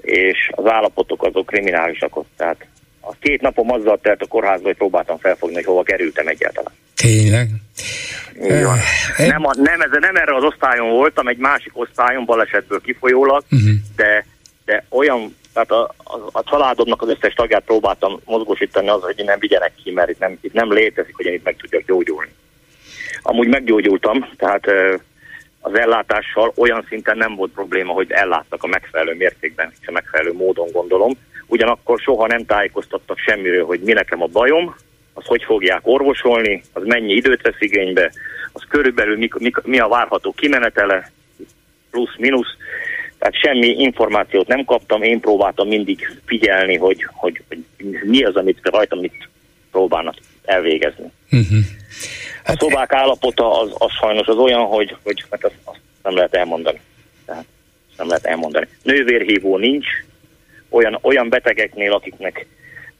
És 0.00 0.50
az 0.50 0.66
állapotok 0.66 1.22
azok 1.22 1.46
kriminálisak 1.46 2.16
ott. 2.16 2.28
Tehát 2.36 2.66
a 3.00 3.12
két 3.20 3.40
napom 3.40 3.70
azzal 3.70 3.98
telt 4.02 4.22
a 4.22 4.26
kórházba, 4.26 4.66
hogy 4.66 4.76
próbáltam 4.76 5.18
felfogni, 5.18 5.54
hogy 5.54 5.64
hova 5.64 5.82
kerültem 5.82 6.26
egyáltalán. 6.26 6.72
Tényleg? 6.96 7.48
Ja. 8.40 8.74
Nem, 9.16 9.46
a, 9.46 9.52
nem, 9.54 9.80
ez, 9.80 9.90
nem 10.00 10.16
erre 10.16 10.36
az 10.36 10.44
osztályon 10.44 10.88
voltam, 10.88 11.28
egy 11.28 11.36
másik 11.36 11.72
osztályon 11.74 12.24
balesetből 12.24 12.80
kifolyólag, 12.80 13.42
uh-huh. 13.50 13.70
de, 13.96 14.26
de 14.64 14.84
olyan, 14.88 15.36
tehát 15.52 15.70
a, 15.70 15.94
a, 15.96 16.18
a 16.32 16.42
családomnak 16.44 17.02
az 17.02 17.08
összes 17.08 17.34
tagját 17.34 17.64
próbáltam 17.64 18.20
mozgósítani 18.24 18.88
az, 18.88 19.02
hogy 19.02 19.22
nem 19.24 19.38
vigyenek 19.38 19.72
ki, 19.84 19.90
mert 19.90 20.10
itt 20.10 20.18
nem, 20.18 20.38
itt 20.40 20.52
nem 20.52 20.72
létezik, 20.72 21.16
hogy 21.16 21.26
én 21.26 21.32
itt 21.32 21.44
meg 21.44 21.56
tudjak 21.56 21.82
gyógyulni. 21.86 22.30
Amúgy 23.22 23.48
meggyógyultam, 23.48 24.28
tehát 24.36 24.66
az 25.64 25.74
ellátással 25.74 26.52
olyan 26.56 26.86
szinten 26.88 27.16
nem 27.16 27.34
volt 27.34 27.52
probléma, 27.52 27.92
hogy 27.92 28.10
elláttak 28.10 28.62
a 28.62 28.66
megfelelő 28.66 29.14
mértékben, 29.14 29.72
és 29.80 29.86
a 29.86 29.92
megfelelő 29.92 30.32
módon 30.32 30.68
gondolom. 30.72 31.12
Ugyanakkor 31.46 32.00
soha 32.00 32.26
nem 32.26 32.46
tájékoztattak 32.46 33.18
semmiről, 33.18 33.64
hogy 33.64 33.80
mi 33.80 33.92
nekem 33.92 34.22
a 34.22 34.26
bajom, 34.26 34.74
az 35.12 35.24
hogy 35.24 35.42
fogják 35.42 35.80
orvosolni, 35.82 36.62
az 36.72 36.82
mennyi 36.84 37.12
időt 37.12 37.42
vesz 37.42 37.60
igénybe, 37.60 38.12
az 38.52 38.62
körülbelül 38.68 39.16
mi, 39.16 39.28
mi, 39.38 39.50
mi 39.62 39.78
a 39.78 39.88
várható 39.88 40.32
kimenetele, 40.32 41.10
plusz-minusz. 41.90 42.56
Tehát 43.18 43.38
semmi 43.38 43.68
információt 43.68 44.46
nem 44.46 44.64
kaptam, 44.64 45.02
én 45.02 45.20
próbáltam 45.20 45.68
mindig 45.68 46.20
figyelni, 46.26 46.76
hogy, 46.76 47.06
hogy, 47.12 47.42
hogy 47.48 47.64
mi 48.02 48.24
az, 48.24 48.36
amit 48.36 48.60
rajtam 48.62 48.98
mit 48.98 49.28
próbálnak 49.70 50.14
elvégezni. 50.44 51.12
Uh-huh. 51.30 51.58
Hát 52.44 52.58
szobák 52.58 52.92
állapota 52.92 53.60
az, 53.60 53.70
az 53.74 53.90
sajnos 53.90 54.26
az 54.26 54.36
olyan, 54.36 54.64
hogy, 54.64 54.96
hogy 55.02 55.24
hát 55.30 55.44
azt, 55.44 55.54
azt 55.64 55.80
nem 56.02 56.14
lehet 56.14 56.34
elmondani. 56.34 56.80
Tehát 57.26 57.44
nem 57.96 58.08
lehet 58.08 58.24
elmondani. 58.24 58.68
Nővérhívó 58.82 59.56
nincs, 59.56 59.86
olyan, 60.68 60.98
olyan 61.02 61.28
betegeknél, 61.28 61.92
akiknek, 61.92 62.46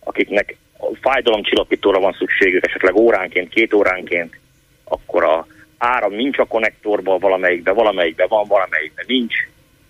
akiknek 0.04 0.56
fájdalomcsillapítóra 1.00 2.00
van 2.00 2.12
szükségük, 2.18 2.66
esetleg 2.66 2.94
óránként, 2.94 3.48
két 3.48 3.74
óránként, 3.74 4.38
akkor 4.84 5.24
a 5.24 5.46
áram 5.78 6.12
nincs 6.12 6.38
a 6.38 6.44
konnektorban 6.44 7.18
valamelyikben, 7.18 7.74
valamelyikben 7.74 8.28
van, 8.28 8.46
valamelyikben 8.46 9.04
nincs. 9.08 9.34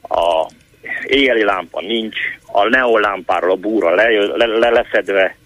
A 0.09 0.51
éjjeli 1.05 1.45
lámpa 1.45 1.81
nincs, 1.81 2.17
a 2.47 2.69
neon 2.69 3.25
a 3.27 3.57
búra 3.57 3.95
le, 3.95 4.11
le, 4.11 4.47
le, 4.47 4.71
leszedve, 4.71 5.37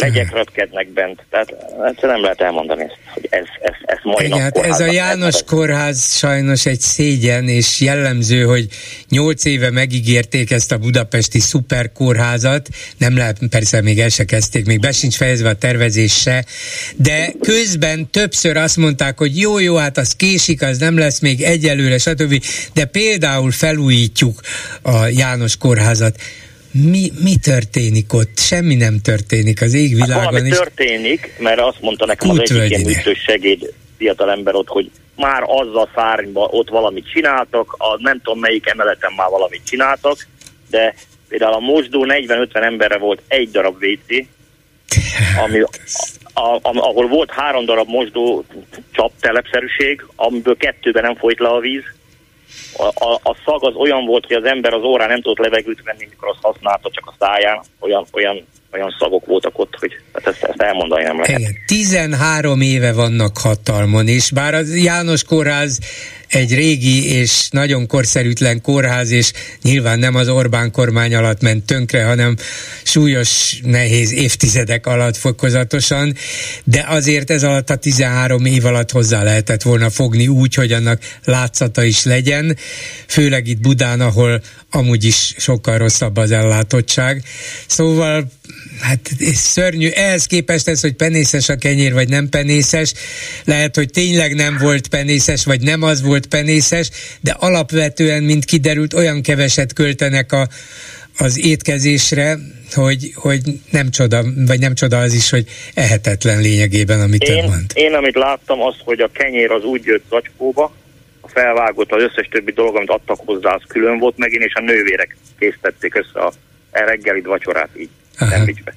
legyek 0.00 0.32
röpkednek 0.32 0.88
bent, 0.88 1.22
tehát 1.30 1.48
egyszerűen 1.86 2.12
nem 2.12 2.22
lehet 2.22 2.40
elmondani 2.40 2.82
ezt, 2.82 2.98
hogy 3.12 3.26
ez, 3.30 3.44
ez, 3.60 3.74
ez 3.84 3.98
mai 4.02 4.24
Igen, 4.26 4.40
hát 4.40 4.56
ez 4.56 4.80
a 4.80 4.92
János 4.92 5.42
kórház 5.42 6.16
sajnos 6.16 6.66
egy 6.66 6.80
szégyen, 6.80 7.48
és 7.48 7.80
jellemző, 7.80 8.42
hogy 8.42 8.66
nyolc 9.08 9.44
éve 9.44 9.70
megígérték 9.70 10.50
ezt 10.50 10.72
a 10.72 10.78
budapesti 10.78 11.40
szuperkórházat, 11.40 12.68
nem 12.98 13.16
lehet, 13.16 13.38
persze 13.50 13.80
még 13.80 14.00
el 14.00 14.08
se 14.08 14.24
kezdték, 14.24 14.66
még 14.66 14.80
be 14.80 14.92
sincs 14.92 15.16
fejezve 15.16 15.48
a 15.48 15.54
tervezés 15.54 16.12
se, 16.12 16.44
de 16.96 17.32
közben 17.40 18.10
többször 18.10 18.56
azt 18.56 18.76
mondták, 18.76 19.18
hogy 19.18 19.38
jó, 19.38 19.58
jó, 19.58 19.76
hát 19.76 19.98
az 19.98 20.16
késik, 20.16 20.62
az 20.62 20.78
nem 20.78 20.98
lesz 20.98 21.20
még 21.20 21.42
egyelőre, 21.42 21.98
stb. 21.98 22.44
De 22.74 22.84
például 22.84 23.50
felújítjuk 23.50 24.40
a 24.82 25.06
János 25.06 25.56
kórházat 25.56 26.16
mi, 26.72 27.10
mi 27.22 27.36
történik 27.36 28.12
ott? 28.12 28.38
Semmi 28.38 28.74
nem 28.74 29.00
történik 29.02 29.62
az 29.62 29.74
égvilágon. 29.74 30.14
Hát 30.14 30.24
valami 30.24 30.48
is. 30.48 30.56
történik, 30.56 31.34
mert 31.38 31.60
azt 31.60 31.80
mondta 31.80 32.06
nekem 32.06 32.30
az 32.30 32.38
egyik 32.38 32.68
ilyen 32.68 32.80
műtős 32.80 33.18
segéd 33.18 33.72
fiatalember 33.96 34.54
ott, 34.54 34.68
hogy 34.68 34.90
már 35.16 35.42
az 35.42 35.76
a 35.76 35.88
szárnyban 35.94 36.48
ott 36.50 36.68
valamit 36.68 37.10
csináltak, 37.10 37.74
a 37.78 37.96
nem 37.98 38.20
tudom 38.22 38.38
melyik 38.38 38.66
emeleten 38.66 39.12
már 39.16 39.28
valamit 39.28 39.60
csináltak, 39.64 40.26
de 40.70 40.94
például 41.28 41.52
a 41.52 41.58
mosdó 41.58 42.06
40-50 42.08 42.62
emberre 42.64 42.98
volt 42.98 43.22
egy 43.28 43.50
darab 43.50 43.82
WC, 43.82 44.26
ami, 45.44 45.60
a, 46.32 46.40
a, 46.40 46.60
ahol 46.62 47.08
volt 47.08 47.30
három 47.30 47.64
darab 47.64 47.88
mosdó 47.88 48.44
csap 48.92 49.12
telepszerűség, 49.20 50.04
amiből 50.16 50.56
kettőben 50.56 51.02
nem 51.02 51.16
folyt 51.16 51.38
le 51.38 51.48
a 51.48 51.60
víz, 51.60 51.84
a, 52.76 53.12
a, 53.22 53.36
szag 53.44 53.64
az 53.64 53.74
olyan 53.74 54.04
volt, 54.04 54.26
hogy 54.26 54.36
az 54.36 54.44
ember 54.44 54.72
az 54.72 54.82
órán 54.82 55.08
nem 55.08 55.22
tudott 55.22 55.44
levegőt 55.44 55.82
venni, 55.82 56.06
mikor 56.10 56.28
azt 56.28 56.42
használta, 56.42 56.90
csak 56.90 57.06
a 57.06 57.14
száján, 57.18 57.62
olyan, 57.80 58.06
olyan, 58.12 58.46
olyan 58.72 58.96
szagok 58.98 59.26
voltak 59.26 59.58
ott, 59.58 59.74
hogy 59.78 59.92
hát 60.12 60.26
ezt, 60.26 60.42
ezt 60.42 60.60
elmondani 60.60 61.02
nem 61.02 61.20
lehet. 61.20 61.38
Igen, 61.38 61.56
13 61.66 62.60
éve 62.60 62.92
vannak 62.92 63.38
hatalmon, 63.38 64.08
és 64.08 64.30
bár 64.30 64.54
az 64.54 64.76
János 64.76 65.24
Kórház 65.24 65.78
egy 66.32 66.54
régi 66.54 67.12
és 67.12 67.48
nagyon 67.50 67.86
korszerűtlen 67.86 68.60
kórház, 68.60 69.10
és 69.10 69.32
nyilván 69.62 69.98
nem 69.98 70.14
az 70.14 70.28
Orbán 70.28 70.70
kormány 70.70 71.14
alatt 71.14 71.40
ment 71.40 71.64
tönkre, 71.64 72.04
hanem 72.04 72.36
súlyos, 72.82 73.60
nehéz 73.62 74.12
évtizedek 74.12 74.86
alatt 74.86 75.16
fokozatosan, 75.16 76.14
de 76.64 76.84
azért 76.88 77.30
ez 77.30 77.42
alatt 77.42 77.70
a 77.70 77.76
13 77.76 78.44
év 78.44 78.64
alatt 78.64 78.90
hozzá 78.90 79.22
lehetett 79.22 79.62
volna 79.62 79.90
fogni 79.90 80.28
úgy, 80.28 80.54
hogy 80.54 80.72
annak 80.72 81.00
látszata 81.24 81.82
is 81.82 82.04
legyen, 82.04 82.56
főleg 83.06 83.46
itt 83.46 83.60
Budán, 83.60 84.00
ahol 84.00 84.40
amúgy 84.70 85.04
is 85.04 85.34
sokkal 85.36 85.78
rosszabb 85.78 86.16
az 86.16 86.30
ellátottság. 86.30 87.22
Szóval 87.66 88.30
hát 88.80 89.10
szörnyű. 89.34 89.88
Ehhez 89.88 90.26
képest 90.26 90.68
ez, 90.68 90.80
hogy 90.80 90.92
penészes 90.92 91.48
a 91.48 91.56
kenyér, 91.56 91.92
vagy 91.92 92.08
nem 92.08 92.28
penészes, 92.28 92.92
lehet, 93.44 93.76
hogy 93.76 93.90
tényleg 93.90 94.34
nem 94.34 94.58
volt 94.60 94.88
penészes, 94.88 95.44
vagy 95.44 95.60
nem 95.60 95.82
az 95.82 96.02
volt 96.02 96.26
penészes, 96.26 96.90
de 97.20 97.36
alapvetően, 97.38 98.22
mint 98.22 98.44
kiderült, 98.44 98.94
olyan 98.94 99.22
keveset 99.22 99.72
költenek 99.72 100.32
a, 100.32 100.48
az 101.18 101.44
étkezésre, 101.44 102.38
hogy, 102.74 103.12
hogy 103.14 103.40
nem 103.70 103.90
csoda, 103.90 104.24
vagy 104.46 104.60
nem 104.60 104.74
csoda 104.74 104.98
az 104.98 105.14
is, 105.14 105.30
hogy 105.30 105.44
ehetetlen 105.74 106.40
lényegében, 106.40 107.00
amit 107.00 107.22
én, 107.22 107.38
ön 107.38 107.44
mond. 107.44 107.70
Én, 107.74 107.94
amit 107.94 108.14
láttam, 108.14 108.62
az, 108.62 108.74
hogy 108.84 109.00
a 109.00 109.10
kenyér 109.12 109.50
az 109.50 109.64
úgy 109.64 109.84
jött 109.84 110.04
zacskóba, 110.10 110.72
a 111.20 111.28
felvágott, 111.28 111.92
az 111.92 112.02
összes 112.02 112.28
többi 112.30 112.52
dolog, 112.52 112.76
amit 112.76 112.90
adtak 112.90 113.18
hozzá, 113.24 113.54
az 113.54 113.62
külön 113.68 113.98
volt 113.98 114.16
megint, 114.16 114.42
és 114.42 114.54
a 114.54 114.60
nővérek 114.60 115.16
készítették 115.38 115.94
össze 115.94 116.20
a 116.20 116.32
reggelit 116.70 117.26
vacsorát 117.26 117.68
így 117.76 117.88
szendvicsbe. 118.28 118.74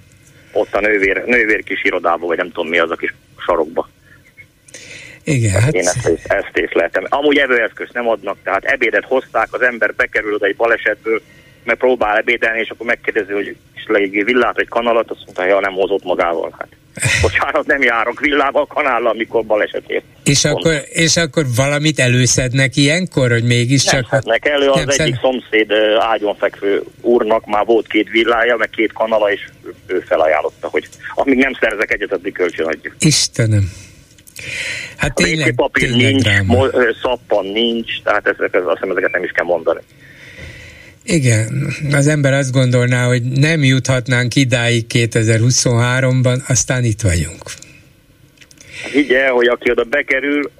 Ott 0.52 0.76
a 0.76 0.80
nővér, 0.80 1.24
nővér 1.26 1.64
kis 1.64 1.84
irodában, 1.84 2.28
vagy 2.28 2.38
nem 2.38 2.48
tudom 2.52 2.68
mi 2.68 2.78
az 2.80 2.92
a 2.92 2.96
kis 2.96 3.14
sarokba. 3.46 3.90
Igen, 5.24 5.62
hát... 5.62 5.74
Én 5.74 5.88
ezt, 5.88 6.08
ezt 6.24 6.58
észleltem. 6.58 7.06
Amúgy 7.10 7.38
evőeszközt 7.38 7.94
nem 7.94 8.08
adnak, 8.08 8.38
tehát 8.44 8.64
ebédet 8.64 9.06
hozták, 9.06 9.48
az 9.52 9.62
ember 9.62 9.94
bekerül 9.96 10.34
oda 10.34 10.46
egy 10.46 10.56
balesetből, 10.56 11.22
meg 11.66 11.78
próbál 11.78 12.18
ebédelni, 12.18 12.60
és 12.60 12.70
akkor 12.70 12.86
megkérdezi, 12.86 13.34
hogy 13.34 13.56
is 13.76 13.86
legé 13.88 14.24
villát 14.24 14.56
vagy 14.56 14.68
kanalat, 14.68 15.12
azt 15.12 15.22
mondta, 15.26 15.46
ja, 15.46 15.60
nem 15.60 15.74
hozott 15.74 16.04
magával. 16.04 16.56
Hát 16.60 16.68
bocsánat, 17.22 17.66
nem 17.66 17.82
járok 17.82 18.20
villával, 18.20 18.66
kanállal, 18.66 19.12
amikor 19.12 19.46
baleset 19.46 19.84
ér. 19.88 20.02
És 20.24 20.46
akkor, 20.46 20.82
és 20.90 21.18
akkor 21.18 21.46
valamit 21.56 22.00
előszednek 22.00 22.76
ilyenkor, 22.76 23.32
hogy 23.32 23.44
mégiscsak... 23.44 24.12
Nem 24.12 24.22
szednek 24.22 24.46
elő, 24.46 24.70
az 24.70 24.80
szed... 24.88 25.00
egyik 25.00 25.20
szomszéd 25.22 25.72
ágyonfekvő 26.00 26.84
úrnak 27.02 27.46
már 27.46 27.66
volt 27.66 27.88
két 27.88 28.10
villája, 28.10 28.56
meg 28.56 28.70
két 28.70 28.94
kanala, 28.94 29.32
és 29.32 29.50
ő 29.88 30.00
felajánlotta, 30.00 30.68
hogy 30.68 30.88
amíg 31.14 31.38
nem 31.38 31.54
szerzek 31.60 31.92
egyet, 31.92 32.12
addig 32.12 32.34
kölcsön 32.34 32.66
adjuk. 32.66 32.96
Istenem. 33.00 33.72
Hát 34.98 35.14
tényleg, 35.16 35.56
papír 35.56 35.90
tényleg 35.90 36.12
nincs, 36.12 36.24
dráma. 36.24 36.68
szappan 37.02 37.46
nincs, 37.46 38.02
tehát 38.04 38.28
ezek, 38.28 38.54
azt 38.54 38.74
hiszem, 38.74 38.90
ezeket 38.92 39.12
nem 39.12 39.24
is 39.24 39.32
kell 39.32 39.46
mondani. 39.46 39.80
Igen, 41.08 41.74
az 41.92 42.08
ember 42.08 42.34
azt 42.34 42.52
gondolná, 42.52 43.06
hogy 43.08 43.24
nem 43.24 43.64
juthatnánk 43.64 44.36
idáig 44.36 44.86
2023-ban, 44.94 46.48
aztán 46.48 46.84
itt 46.84 47.02
vagyunk. 47.02 47.44
Higgye, 48.92 49.30
hogy 49.30 49.48
aki 49.48 49.72
oda 49.72 49.84
bekerül, 49.84 50.52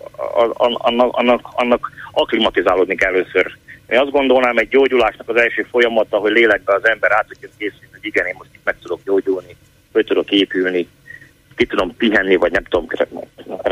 annak, 0.54 1.16
annak, 1.16 1.50
annak 1.54 1.92
aklimatizálódni 2.12 2.96
kell 2.96 3.14
először. 3.14 3.58
Én 3.90 4.00
azt 4.00 4.12
gondolnám, 4.12 4.58
egy 4.58 4.68
gyógyulásnak 4.68 5.30
az 5.30 5.36
első 5.36 5.68
folyamata, 5.72 6.18
hogy 6.18 6.32
lélekbe 6.32 6.74
az 6.74 6.88
ember 6.88 7.12
át 7.12 7.28
tudja 7.28 7.50
készülni, 7.58 7.88
hogy 7.92 8.06
igen, 8.06 8.26
én 8.26 8.36
most 8.38 8.50
itt 8.54 8.64
meg 8.64 8.76
tudok 8.82 9.00
gyógyulni, 9.06 9.56
hogy 9.92 10.06
tudok 10.06 10.32
épülni, 10.32 10.88
ki 11.56 11.66
tudom 11.66 11.96
pihenni, 11.98 12.36
vagy 12.36 12.52
nem 12.52 12.64
tudom 12.64 12.88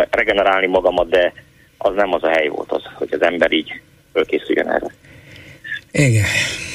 regenerálni 0.10 0.68
magamat, 0.68 1.10
de 1.10 1.34
az 1.78 1.96
nem 1.96 2.14
az 2.14 2.24
a 2.24 2.30
hely 2.30 2.48
volt 2.48 2.72
az, 2.72 2.84
hogy 2.94 3.10
az 3.12 3.22
ember 3.22 3.52
így 3.52 3.82
fölkészüljön 4.14 4.70
erre. 4.70 4.94
Igen, 5.96 6.26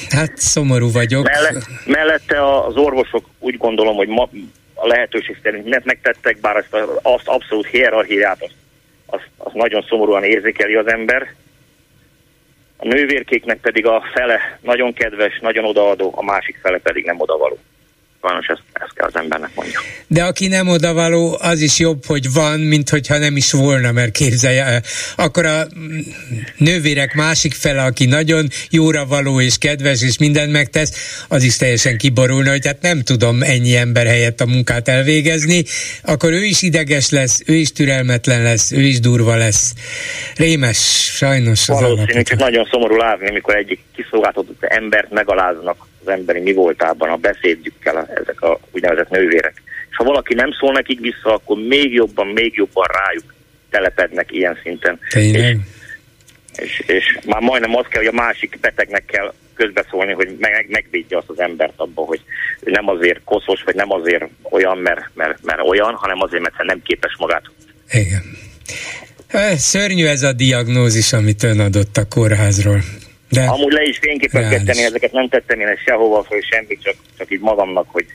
hát 0.09 0.37
szomorú 0.37 0.91
vagyok. 0.91 1.23
Melle, 1.23 1.61
mellette 1.85 2.57
az 2.57 2.75
orvosok 2.75 3.25
úgy 3.39 3.57
gondolom, 3.57 3.95
hogy 3.95 4.07
ma 4.07 4.29
a 4.73 4.87
lehetőség 4.87 5.39
szerint 5.43 5.63
mindent 5.63 5.85
megtettek, 5.85 6.39
bár 6.39 6.55
azt, 6.55 6.85
azt 7.01 7.27
abszolút 7.27 7.67
hierarchiát 7.67 8.41
azt, 8.41 8.53
azt, 9.05 9.29
azt 9.37 9.55
nagyon 9.55 9.85
szomorúan 9.89 10.23
érzékeli 10.23 10.75
az 10.75 10.87
ember. 10.87 11.33
A 12.77 12.87
nővérkéknek 12.87 13.59
pedig 13.59 13.85
a 13.85 14.03
fele 14.13 14.59
nagyon 14.61 14.93
kedves, 14.93 15.39
nagyon 15.39 15.65
odaadó, 15.65 16.13
a 16.15 16.23
másik 16.23 16.59
fele 16.61 16.77
pedig 16.77 17.05
nem 17.05 17.19
odavaló 17.19 17.57
sajnos 18.21 18.47
ezt, 18.47 18.61
ezt 18.73 18.93
kell 18.93 19.07
az 19.07 19.15
embernek 19.15 19.49
mondja. 19.55 19.79
De 20.07 20.23
aki 20.23 20.47
nem 20.47 20.67
odavaló, 20.67 21.37
az 21.41 21.61
is 21.61 21.79
jobb, 21.79 22.05
hogy 22.05 22.33
van, 22.33 22.59
mint 22.59 22.89
hogyha 22.89 23.17
nem 23.17 23.35
is 23.35 23.51
volna, 23.51 23.91
mert 23.91 24.11
képzelje, 24.11 24.81
akkor 25.15 25.45
a 25.45 25.67
nővérek 26.57 27.13
másik 27.13 27.53
fele, 27.53 27.83
aki 27.83 28.05
nagyon 28.05 28.47
jóra 28.69 29.05
való 29.05 29.41
és 29.41 29.57
kedves 29.57 30.01
és 30.01 30.17
mindent 30.17 30.51
megtesz, 30.51 31.23
az 31.27 31.43
is 31.43 31.57
teljesen 31.57 31.97
kiborulna, 31.97 32.49
hogy 32.49 32.65
hát 32.65 32.81
nem 32.81 33.01
tudom 33.03 33.41
ennyi 33.41 33.75
ember 33.75 34.05
helyett 34.05 34.41
a 34.41 34.45
munkát 34.45 34.87
elvégezni, 34.87 35.63
akkor 36.03 36.31
ő 36.31 36.43
is 36.43 36.61
ideges 36.61 37.09
lesz, 37.09 37.41
ő 37.45 37.53
is 37.53 37.71
türelmetlen 37.71 38.43
lesz, 38.43 38.71
ő 38.71 38.81
is 38.81 38.99
durva 38.99 39.35
lesz. 39.35 39.73
Rémes, 40.35 40.77
sajnos 41.15 41.69
az 41.69 41.81
Valószínű, 41.81 42.21
csak 42.21 42.39
nagyon 42.39 42.67
szomorú 42.71 42.95
látni, 42.95 43.27
amikor 43.27 43.55
egyik 43.55 43.79
kiszolgáltatott 43.95 44.63
embert 44.63 45.11
megaláznak 45.11 45.87
az 45.98 45.98
emberi 46.09 46.39
mi 46.39 46.53
voltában, 46.53 47.09
a 47.09 47.15
beszédjükkel 47.15 48.07
ezek 48.23 48.41
a 48.41 48.59
úgynevezett 48.71 49.09
nővérek. 49.09 49.61
És 49.89 49.95
ha 49.95 50.03
valaki 50.03 50.33
nem 50.33 50.51
szól 50.59 50.71
nekik 50.71 50.99
vissza, 50.99 51.33
akkor 51.33 51.57
még 51.57 51.93
jobban, 51.93 52.27
még 52.27 52.55
jobban 52.55 52.87
rájuk 53.05 53.33
telepednek 53.69 54.31
ilyen 54.31 54.57
szinten. 54.63 54.99
És, 55.13 55.55
és, 56.55 56.83
és 56.87 57.19
már 57.25 57.41
majdnem 57.41 57.75
az 57.75 57.85
kell, 57.89 58.01
hogy 58.01 58.13
a 58.13 58.21
másik 58.21 58.57
betegnek 58.61 59.05
kell 59.05 59.33
közbeszólni, 59.53 60.13
hogy 60.13 60.35
meg, 60.39 60.65
megvédje 60.69 61.17
azt 61.17 61.29
az 61.29 61.39
embert 61.39 61.73
abban, 61.75 62.05
hogy 62.05 62.21
nem 62.59 62.87
azért 62.87 63.21
koszos, 63.23 63.63
vagy 63.63 63.75
nem 63.75 63.91
azért 63.91 64.25
olyan, 64.49 64.77
mert, 64.77 65.09
mert, 65.13 65.43
mert 65.43 65.61
olyan, 65.67 65.93
hanem 65.93 66.21
azért, 66.21 66.41
mert 66.41 66.63
nem 66.63 66.81
képes 66.81 67.15
magát. 67.17 67.43
Igen. 67.91 68.21
Szörnyű 69.57 70.05
ez 70.05 70.23
a 70.23 70.33
diagnózis, 70.33 71.13
amit 71.13 71.43
ön 71.43 71.59
adott 71.59 71.97
a 71.97 72.07
kórházról. 72.07 72.81
De 73.29 73.45
Amúgy 73.45 73.71
le 73.71 73.83
is 73.83 73.97
fényképezgettem, 73.97 74.77
ezeket 74.77 75.11
nem 75.11 75.29
tettem 75.29 75.59
én 75.59 75.67
ezt 75.67 75.83
sehova 75.85 76.23
föl, 76.23 76.41
semmit, 76.41 76.81
csak, 76.83 76.95
csak 77.17 77.31
így 77.31 77.39
magamnak, 77.39 77.85
hogy, 77.91 78.05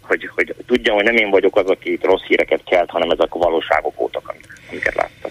hogy, 0.00 0.30
hogy 0.34 0.54
tudjam, 0.66 0.94
hogy 0.94 1.04
nem 1.04 1.16
én 1.16 1.30
vagyok 1.30 1.56
az, 1.56 1.66
aki 1.66 1.92
itt 1.92 2.04
rossz 2.04 2.22
híreket 2.26 2.60
kelt, 2.64 2.90
hanem 2.90 3.10
ezek 3.10 3.34
a 3.34 3.38
valóságok 3.38 3.96
voltak, 3.96 4.34
amiket 4.70 4.94
láttam. 4.94 5.30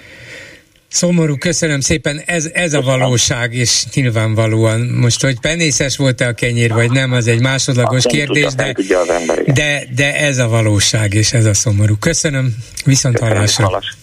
Szomorú, 0.88 1.38
köszönöm 1.38 1.80
szépen, 1.80 2.22
ez, 2.26 2.50
ez 2.54 2.74
a 2.74 2.82
valóság, 2.82 3.54
és 3.54 3.86
nyilvánvalóan 3.94 4.80
most, 4.80 5.22
hogy 5.22 5.40
penészes 5.40 5.98
volt-e 5.98 6.28
a 6.28 6.34
kenyér, 6.34 6.74
vagy 6.74 6.92
nem, 6.92 7.12
az 7.12 7.28
egy 7.28 7.42
másodlagos 7.42 8.06
Azt 8.06 8.16
kérdés, 8.16 8.46
tudja, 8.74 9.06
de, 9.06 9.14
ember, 9.14 9.44
de, 9.44 9.84
de 9.96 10.16
ez 10.16 10.38
a 10.38 10.48
valóság, 10.48 11.14
és 11.14 11.34
ez 11.34 11.46
a 11.46 11.54
szomorú. 11.54 11.96
Köszönöm, 12.00 12.56
viszont 12.86 13.20
hallásra. 13.20 13.66
Hallás. 13.66 13.98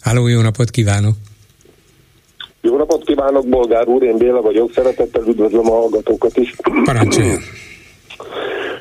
Háló, 0.00 0.26
jó 0.26 0.40
napot 0.40 0.70
kívánok! 0.70 1.16
Jó 2.66 2.76
napot 2.76 3.04
kívánok, 3.04 3.48
Bolgár 3.48 3.88
úr, 3.88 4.02
én 4.02 4.16
Béla 4.16 4.40
vagyok, 4.40 4.72
szeretettel 4.74 5.22
üdvözlöm 5.26 5.70
a 5.70 5.74
hallgatókat 5.74 6.36
is. 6.36 6.54
Parancsoljon! 6.84 7.42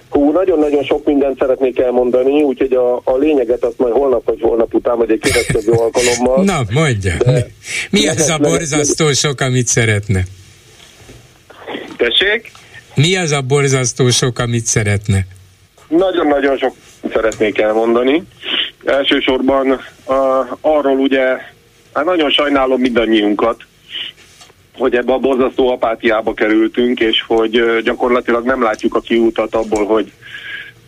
Hú, 0.09 0.31
nagyon-nagyon 0.31 0.83
sok 0.83 1.05
mindent 1.05 1.39
szeretnék 1.39 1.79
elmondani, 1.79 2.41
úgyhogy 2.41 2.73
a, 2.73 2.95
a 3.03 3.17
lényeget 3.17 3.63
azt 3.63 3.77
majd 3.77 3.93
holnap 3.93 4.25
vagy 4.25 4.41
holnap 4.41 4.73
után, 4.73 4.97
vagy 4.97 5.11
egy 5.11 5.19
következő 5.19 5.71
alkalommal. 5.71 6.43
Na, 6.43 6.61
mondja. 6.69 7.13
De 7.25 7.47
mi 7.89 8.07
az 8.07 8.29
a 8.29 8.37
borzasztó 8.37 9.11
sok, 9.11 9.41
amit 9.41 9.67
szeretne? 9.67 10.23
Tessék? 11.97 12.51
Mi 12.95 13.15
az 13.15 13.31
a 13.31 13.41
borzasztó 13.41 14.09
sok, 14.09 14.39
amit 14.39 14.65
szeretne? 14.65 15.25
Nagyon-nagyon 15.87 16.57
sok 16.57 16.75
szeretnék 17.13 17.59
elmondani. 17.59 18.23
Elsősorban 18.85 19.67
uh, 19.67 20.15
arról 20.61 20.97
ugye, 20.97 21.23
hát 21.93 22.05
nagyon 22.05 22.29
sajnálom 22.29 22.79
mindannyiunkat, 22.79 23.57
hogy 24.77 24.95
ebbe 24.95 25.13
a 25.13 25.17
borzasztó 25.17 25.69
apátiába 25.69 26.33
kerültünk, 26.33 26.99
és 26.99 27.23
hogy 27.27 27.81
gyakorlatilag 27.83 28.45
nem 28.45 28.61
látjuk 28.61 28.95
a 28.95 28.99
kiútat 28.99 29.55
abból, 29.55 29.85
hogy, 29.85 30.11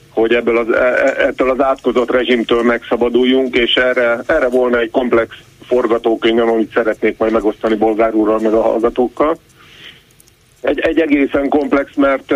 hogy 0.09 0.33
ebből 0.33 0.57
az, 0.57 0.69
e, 0.69 0.83
e, 0.83 1.25
ettől 1.27 1.49
az 1.49 1.61
átkozott 1.61 2.11
rezsimtől 2.11 2.63
megszabaduljunk, 2.63 3.55
és 3.55 3.75
erre, 3.75 4.19
erre 4.25 4.47
volna 4.47 4.79
egy 4.79 4.91
komplex 4.91 5.35
forgatókönyvem, 5.67 6.49
amit 6.49 6.73
szeretnék 6.73 7.17
majd 7.17 7.31
megosztani 7.31 7.75
Bolgár 7.75 8.13
úrral, 8.13 8.39
meg 8.39 8.53
a 8.53 8.61
hallgatókkal. 8.61 9.37
Egy, 10.61 10.79
egy 10.79 10.99
egészen 10.99 11.49
komplex, 11.49 11.95
mert 11.95 12.33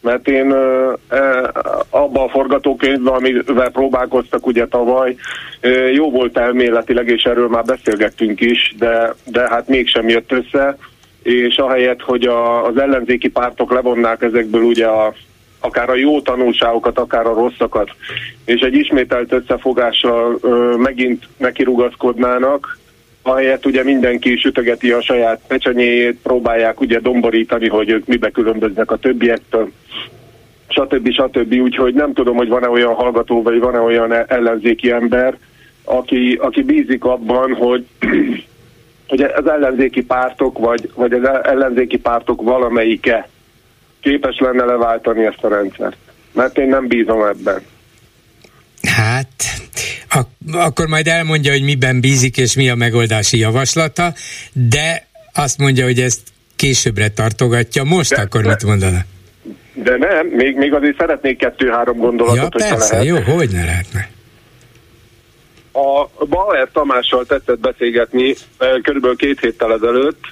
mert 0.00 0.28
én 0.28 0.54
abban 1.90 2.24
a 2.26 2.28
forgatókönyvben, 2.28 3.14
amivel 3.14 3.70
próbálkoztak 3.70 4.46
ugye 4.46 4.66
tavaly, 4.66 5.16
jó 5.92 6.10
volt 6.10 6.38
elméletileg, 6.38 7.08
és 7.08 7.22
erről 7.22 7.48
már 7.48 7.64
beszélgettünk 7.64 8.40
is, 8.40 8.74
de, 8.78 9.14
de 9.24 9.48
hát 9.48 9.68
mégsem 9.68 10.08
jött 10.08 10.32
össze, 10.32 10.76
és 11.22 11.56
ahelyett, 11.56 12.00
hogy 12.00 12.24
a, 12.24 12.66
az 12.66 12.76
ellenzéki 12.76 13.28
pártok 13.28 13.72
levonnák 13.72 14.22
ezekből 14.22 14.62
ugye 14.62 14.86
a, 14.86 15.14
akár 15.60 15.90
a 15.90 15.94
jó 15.94 16.20
tanulságokat, 16.20 16.98
akár 16.98 17.26
a 17.26 17.34
rosszakat, 17.34 17.90
és 18.44 18.60
egy 18.60 18.74
ismételt 18.74 19.32
összefogással 19.32 20.38
ö, 20.40 20.74
megint 20.76 21.28
nekirugaszkodnának, 21.36 22.78
ahelyett 23.22 23.66
ugye 23.66 23.82
mindenki 23.82 24.36
sütögeti 24.36 24.90
a 24.90 25.02
saját 25.02 25.40
pecsenyéjét, 25.46 26.18
próbálják 26.22 26.80
ugye 26.80 26.98
domborítani, 26.98 27.68
hogy 27.68 27.90
ők 27.90 28.06
mibe 28.06 28.30
különböznek 28.30 28.90
a 28.90 28.96
többiektől, 28.96 29.72
stb. 30.68 31.12
stb. 31.12 31.54
Úgyhogy 31.54 31.94
nem 31.94 32.12
tudom, 32.12 32.36
hogy 32.36 32.48
van-e 32.48 32.68
olyan 32.68 32.94
hallgató, 32.94 33.42
vagy 33.42 33.58
van-e 33.58 33.78
olyan 33.78 34.12
ellenzéki 34.26 34.90
ember, 34.90 35.36
aki, 35.84 36.38
aki 36.40 36.62
bízik 36.62 37.04
abban, 37.04 37.54
hogy 37.54 37.86
hogy 39.08 39.22
az 39.22 39.48
ellenzéki 39.48 40.02
pártok, 40.02 40.58
vagy, 40.58 40.90
vagy 40.94 41.12
az 41.12 41.24
ellenzéki 41.42 41.98
pártok 41.98 42.42
valamelyike 42.42 43.28
képes 44.00 44.38
lenne 44.38 44.64
leváltani 44.64 45.24
ezt 45.24 45.44
a 45.44 45.48
rendszert. 45.48 45.96
Mert 46.32 46.58
én 46.58 46.68
nem 46.68 46.86
bízom 46.86 47.22
ebben. 47.22 47.62
Hát, 48.82 49.44
ak- 50.10 50.54
akkor 50.54 50.86
majd 50.86 51.06
elmondja, 51.06 51.52
hogy 51.52 51.62
miben 51.62 52.00
bízik 52.00 52.36
és 52.36 52.54
mi 52.54 52.70
a 52.70 52.74
megoldási 52.74 53.38
javaslata, 53.38 54.14
de 54.52 55.06
azt 55.34 55.58
mondja, 55.58 55.84
hogy 55.84 56.00
ezt 56.00 56.20
későbbre 56.56 57.08
tartogatja. 57.08 57.84
Most 57.84 58.14
de, 58.14 58.20
akkor 58.20 58.42
de, 58.42 58.48
mit 58.48 58.64
mondana? 58.64 58.98
De 59.72 59.96
nem, 59.96 60.26
még, 60.26 60.56
még 60.56 60.72
azért 60.72 60.98
szeretnék 60.98 61.38
kettő-három 61.38 61.96
gondolatot, 61.96 62.60
ja, 62.60 62.66
persze, 62.66 62.98
lehet. 62.98 63.26
jó, 63.26 63.34
hogy 63.34 63.50
ne 63.50 63.64
lehetne. 63.64 64.08
A 65.72 66.24
Bauer 66.26 66.68
Tamással 66.72 67.24
tetszett 67.24 67.58
beszélgetni 67.58 68.34
körülbelül 68.82 69.16
két 69.16 69.40
héttel 69.40 69.72
ezelőtt, 69.72 70.24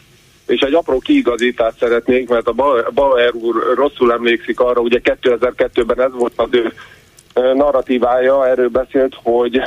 és 0.47 0.61
egy 0.61 0.75
apró 0.75 0.99
kiigazítást 0.99 1.79
szeretnék, 1.79 2.29
mert 2.29 2.47
a 2.47 2.53
Bauer 2.95 3.31
úr 3.33 3.75
rosszul 3.75 4.13
emlékszik 4.13 4.61
arra, 4.61 4.81
ugye 4.81 5.01
2002-ben 5.05 6.01
ez 6.01 6.13
volt 6.13 6.33
az 6.37 6.49
ő 6.51 6.73
narratívája, 7.55 8.47
erről 8.47 8.69
beszélt, 8.69 9.17
hogy, 9.23 9.61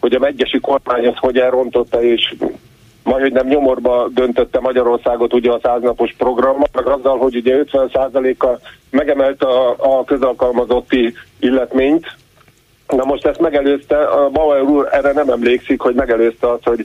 hogy 0.00 0.14
a 0.14 0.18
megyesi 0.18 0.60
kormány 0.60 1.04
ezt 1.04 1.18
hogy 1.18 1.38
elrontotta, 1.38 2.02
és 2.02 2.34
majd, 3.04 3.22
hogy 3.22 3.32
nem 3.32 3.46
nyomorba 3.46 4.08
döntötte 4.14 4.60
Magyarországot 4.60 5.34
ugye 5.34 5.50
a 5.50 5.60
száznapos 5.62 6.14
programmal, 6.18 6.68
meg 6.72 6.86
azzal, 6.86 7.18
hogy 7.18 7.36
ugye 7.36 7.62
50%-kal 7.72 8.60
megemelte 8.90 9.46
a, 9.46 9.76
a 9.78 10.04
közalkalmazotti 10.04 11.14
illetményt, 11.38 12.06
Na 12.90 13.04
most 13.04 13.26
ezt 13.26 13.40
megelőzte, 13.40 13.96
a 13.96 14.28
Bauer 14.28 14.62
úr 14.62 14.88
erre 14.92 15.12
nem 15.12 15.28
emlékszik, 15.28 15.80
hogy 15.80 15.94
megelőzte 15.94 16.50
azt, 16.50 16.64
hogy, 16.64 16.84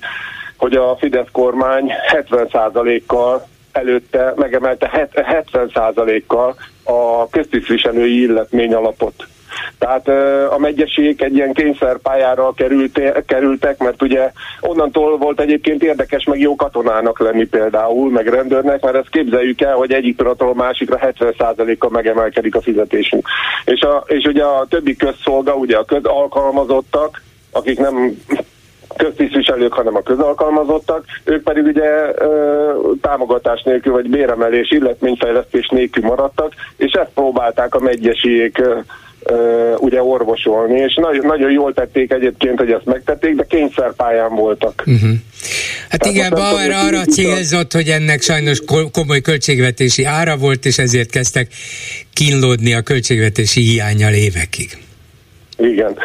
hogy 0.58 0.76
a 0.76 0.96
Fidesz 0.96 1.28
kormány 1.32 1.92
70%-kal 2.12 3.48
előtte 3.72 4.34
megemelte 4.36 5.10
70%-kal 5.14 6.56
a 6.84 7.30
köztisztviselői 7.30 8.22
illetmény 8.22 8.74
alapot. 8.74 9.28
Tehát 9.78 10.08
a 10.52 10.58
megyeség 10.58 11.22
egy 11.22 11.36
ilyen 11.36 11.54
kényszerpályára 11.54 12.54
kerültek, 13.26 13.78
mert 13.78 14.02
ugye 14.02 14.32
onnantól 14.62 15.18
volt 15.18 15.40
egyébként 15.40 15.84
érdekes 15.84 16.24
meg 16.24 16.40
jó 16.40 16.56
katonának 16.56 17.20
lenni 17.20 17.46
például, 17.46 18.12
meg 18.12 18.28
rendőrnek, 18.28 18.82
mert 18.82 18.96
ezt 18.96 19.10
képzeljük 19.10 19.62
el, 19.62 19.76
hogy 19.76 19.92
egyik 19.92 20.16
pillanatról 20.16 20.50
a 20.50 20.54
másikra 20.54 21.00
70%-kal 21.02 21.90
megemelkedik 21.90 22.56
a 22.56 22.62
fizetésünk. 22.62 23.28
És, 23.66 23.82
a, 23.82 24.04
és 24.08 24.24
ugye 24.24 24.44
a 24.44 24.66
többi 24.70 24.96
közszolga, 24.96 25.54
ugye 25.54 25.78
a 25.78 25.86
közalkalmazottak, 25.86 27.22
akik 27.52 27.80
nem 27.80 28.18
köztisztviselők, 28.98 29.74
hanem 29.74 29.96
a 29.96 30.02
közalkalmazottak, 30.02 31.06
ők 31.24 31.44
pedig 31.44 31.66
ugye 31.66 32.14
ö, 32.16 32.72
támogatás 33.02 33.62
nélkül, 33.64 33.94
vagy 33.94 34.10
béremelés, 34.10 34.72
illetményfejlesztés 34.72 35.68
nélkül 35.68 36.04
maradtak, 36.04 36.54
és 36.78 36.92
ezt 36.92 37.12
próbálták 37.14 37.76
a 37.76 37.80
megyesiek 37.80 38.62
ugye 39.78 40.02
orvosolni, 40.02 40.80
és 40.80 40.96
nagyon, 41.02 41.26
nagyon 41.26 41.52
jól 41.52 41.74
tették 41.74 42.12
egyébként, 42.12 42.60
hogy 42.60 42.72
ezt 42.72 42.86
megtették, 42.86 43.36
de 43.36 43.46
kényszerpályán 43.50 44.36
voltak. 44.36 44.84
Uh-huh. 44.86 45.10
Hát 45.90 46.00
Tehát 46.00 46.16
igen, 46.16 46.30
Bauer 46.30 46.72
arra 46.72 47.06
célzott, 47.06 47.74
hogy 47.74 47.88
ennek 47.88 48.22
sajnos 48.22 48.62
komoly 48.92 49.22
költségvetési 49.22 50.04
ára 50.04 50.38
volt, 50.38 50.66
és 50.66 50.78
ezért 50.78 51.10
kezdtek 51.10 51.48
kínlódni 52.14 52.74
a 52.74 52.82
költségvetési 52.82 53.62
hiányjal 53.62 54.14
évekig. 54.14 54.70
Igen. 55.58 55.98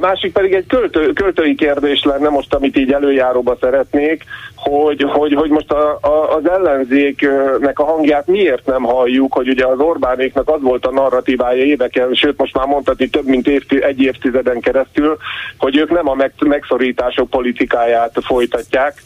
Másik 0.00 0.32
pedig 0.32 0.52
egy 0.52 0.66
költő, 0.66 1.12
költői 1.12 1.54
kérdés 1.54 2.02
lenne 2.02 2.28
most, 2.28 2.54
amit 2.54 2.76
így 2.76 2.92
előjáróba 2.92 3.56
szeretnék, 3.60 4.24
hogy, 4.54 5.02
hogy, 5.08 5.34
hogy 5.34 5.50
most 5.50 5.72
a, 5.72 5.98
a, 6.00 6.36
az 6.36 6.48
ellenzéknek 6.48 7.78
a 7.78 7.84
hangját 7.84 8.26
miért 8.26 8.66
nem 8.66 8.82
halljuk, 8.82 9.32
hogy 9.32 9.48
ugye 9.48 9.66
az 9.66 9.78
Orbánéknak 9.78 10.48
az 10.50 10.62
volt 10.62 10.86
a 10.86 10.92
narratívája 10.92 11.64
éveken, 11.64 12.14
sőt 12.14 12.38
most 12.38 12.54
már 12.54 12.66
mondhatni 12.66 13.08
több 13.08 13.26
mint 13.26 13.48
évti, 13.48 13.82
egy 13.82 14.00
évtizeden 14.00 14.60
keresztül, 14.60 15.16
hogy 15.58 15.76
ők 15.76 15.90
nem 15.90 16.08
a 16.08 16.14
meg, 16.14 16.32
megszorítások 16.38 17.30
politikáját 17.30 18.12
folytatják, 18.20 19.02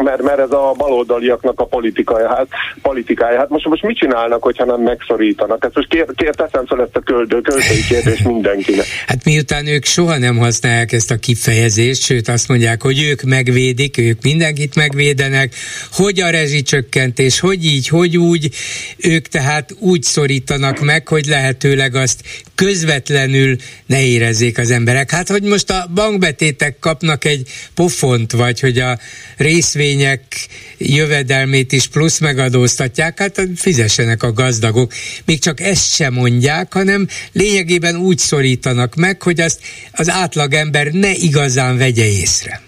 mert, 0.00 0.22
mert 0.22 0.38
ez 0.38 0.50
a 0.50 0.74
baloldaliaknak 0.76 1.60
a 1.60 1.64
politikája, 1.64 2.28
hát, 2.28 2.46
politikája. 2.82 3.38
Hát 3.38 3.48
most, 3.48 3.64
most 3.64 3.82
mit 3.82 3.98
csinálnak, 3.98 4.42
hogyha 4.42 4.64
nem 4.64 4.80
megszorítanak? 4.80 5.64
Ezt 5.64 5.74
most 5.74 5.88
kér, 5.88 6.06
kér 6.14 6.34
teszem 6.34 6.66
fel 6.66 6.80
ezt 6.80 6.96
a 6.96 7.00
köldő, 7.00 7.40
költői 7.40 7.84
kérdést 7.88 8.24
mindenkinek. 8.24 8.86
Hát 9.06 9.24
miután 9.24 9.66
ők 9.66 9.84
soha 9.84 10.18
nem 10.18 10.36
használják 10.36 10.92
ezt 10.92 11.10
a 11.10 11.16
kifejezést, 11.16 12.02
sőt 12.02 12.28
azt 12.28 12.48
mondják, 12.48 12.82
hogy 12.82 13.02
ők 13.02 13.22
megvédik, 13.22 13.98
ők 13.98 14.22
mindenkit 14.22 14.74
megvédenek, 14.74 15.54
hogy 15.92 16.20
a 16.20 16.30
rezsicsökkentés, 16.30 17.40
hogy 17.40 17.64
így, 17.64 17.88
hogy 17.88 18.16
úgy, 18.16 18.48
ők 18.96 19.26
tehát 19.26 19.74
úgy 19.78 20.02
szorítanak 20.02 20.80
meg, 20.80 21.08
hogy 21.08 21.26
lehetőleg 21.26 21.94
azt 21.94 22.22
közvetlenül 22.54 23.56
ne 23.86 24.04
érezzék 24.04 24.58
az 24.58 24.70
emberek. 24.70 25.10
Hát, 25.10 25.28
hogy 25.28 25.42
most 25.42 25.70
a 25.70 25.90
bankbetétek 25.94 26.78
kapnak 26.78 27.24
egy 27.24 27.48
pofont, 27.74 28.32
vagy 28.32 28.60
hogy 28.60 28.78
a 28.78 28.98
részvények 29.82 30.22
jövedelmét 30.78 31.72
is 31.72 31.88
plusz 31.88 32.18
megadóztatják, 32.18 33.18
hát 33.18 33.42
fizessenek 33.56 34.22
a 34.22 34.32
gazdagok. 34.32 34.92
Még 35.24 35.38
csak 35.38 35.60
ezt 35.60 35.94
sem 35.94 36.12
mondják, 36.12 36.72
hanem 36.72 37.06
lényegében 37.32 37.96
úgy 37.96 38.18
szorítanak 38.18 38.94
meg, 38.94 39.22
hogy 39.22 39.40
azt 39.40 39.60
az 39.92 40.10
átlagember 40.10 40.86
ne 40.92 41.10
igazán 41.10 41.78
vegye 41.78 42.04
észre. 42.04 42.60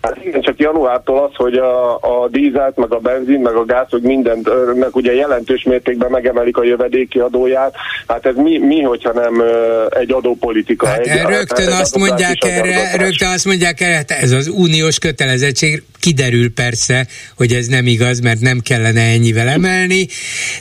Hát 0.00 0.16
igen, 0.24 0.41
januártól 0.62 1.24
az, 1.24 1.34
hogy 1.34 1.54
a, 1.54 1.94
a 1.94 2.28
dízelt, 2.30 2.76
meg 2.76 2.92
a 2.92 2.98
benzin, 2.98 3.40
meg 3.40 3.54
a 3.54 3.64
gáz, 3.64 3.86
hogy 3.90 4.02
mindennek 4.02 4.96
ugye 4.96 5.14
jelentős 5.14 5.62
mértékben 5.62 6.10
megemelik 6.10 6.56
a 6.56 6.64
jövedéki 6.64 7.18
adóját. 7.18 7.74
Hát 8.08 8.26
ez 8.26 8.34
mi, 8.36 8.58
mi 8.58 8.82
hogyha 8.82 9.12
nem 9.12 9.42
egy 9.90 10.12
adópolitika? 10.12 10.86
Hát 10.86 10.98
egy, 10.98 11.20
rögtön 11.26 11.72
hát 11.72 11.80
azt 11.80 11.98
mondják 11.98 12.44
erre, 12.44 12.96
rögtön 12.96 13.28
azt 13.28 13.44
mondják 13.44 13.80
erre, 13.80 13.94
hát 13.94 14.10
ez 14.10 14.30
az 14.30 14.48
uniós 14.48 14.98
kötelezettség, 14.98 15.82
kiderül 16.00 16.52
persze, 16.52 17.06
hogy 17.36 17.52
ez 17.52 17.66
nem 17.66 17.86
igaz, 17.86 18.20
mert 18.20 18.40
nem 18.40 18.60
kellene 18.60 19.00
ennyivel 19.00 19.48
emelni, 19.48 20.06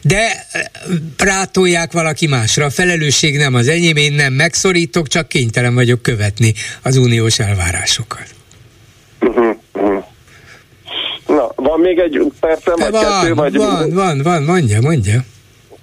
de 0.03 0.47
rátolják 1.17 1.91
valaki 1.91 2.27
másra. 2.27 2.65
A 2.65 2.69
felelősség 2.69 3.37
nem 3.37 3.53
az 3.53 3.67
enyém, 3.67 3.95
én 3.95 4.13
nem 4.13 4.33
megszorítok, 4.33 5.07
csak 5.07 5.27
kénytelen 5.27 5.75
vagyok 5.75 6.01
követni 6.01 6.53
az 6.83 6.97
uniós 6.97 7.39
elvárásokat. 7.39 8.25
Uh-huh, 9.21 9.55
uh-huh. 9.73 10.03
Na, 11.27 11.49
van 11.63 11.79
még 11.79 11.99
egy 11.99 12.31
percem, 12.39 12.75
vagy 12.77 12.91
van, 12.91 13.01
kettő, 13.01 13.33
vagy... 13.33 13.57
Van, 13.57 13.93
van, 13.93 14.21
van, 14.23 14.43
mondja, 14.43 14.77
mondja. 14.81 15.19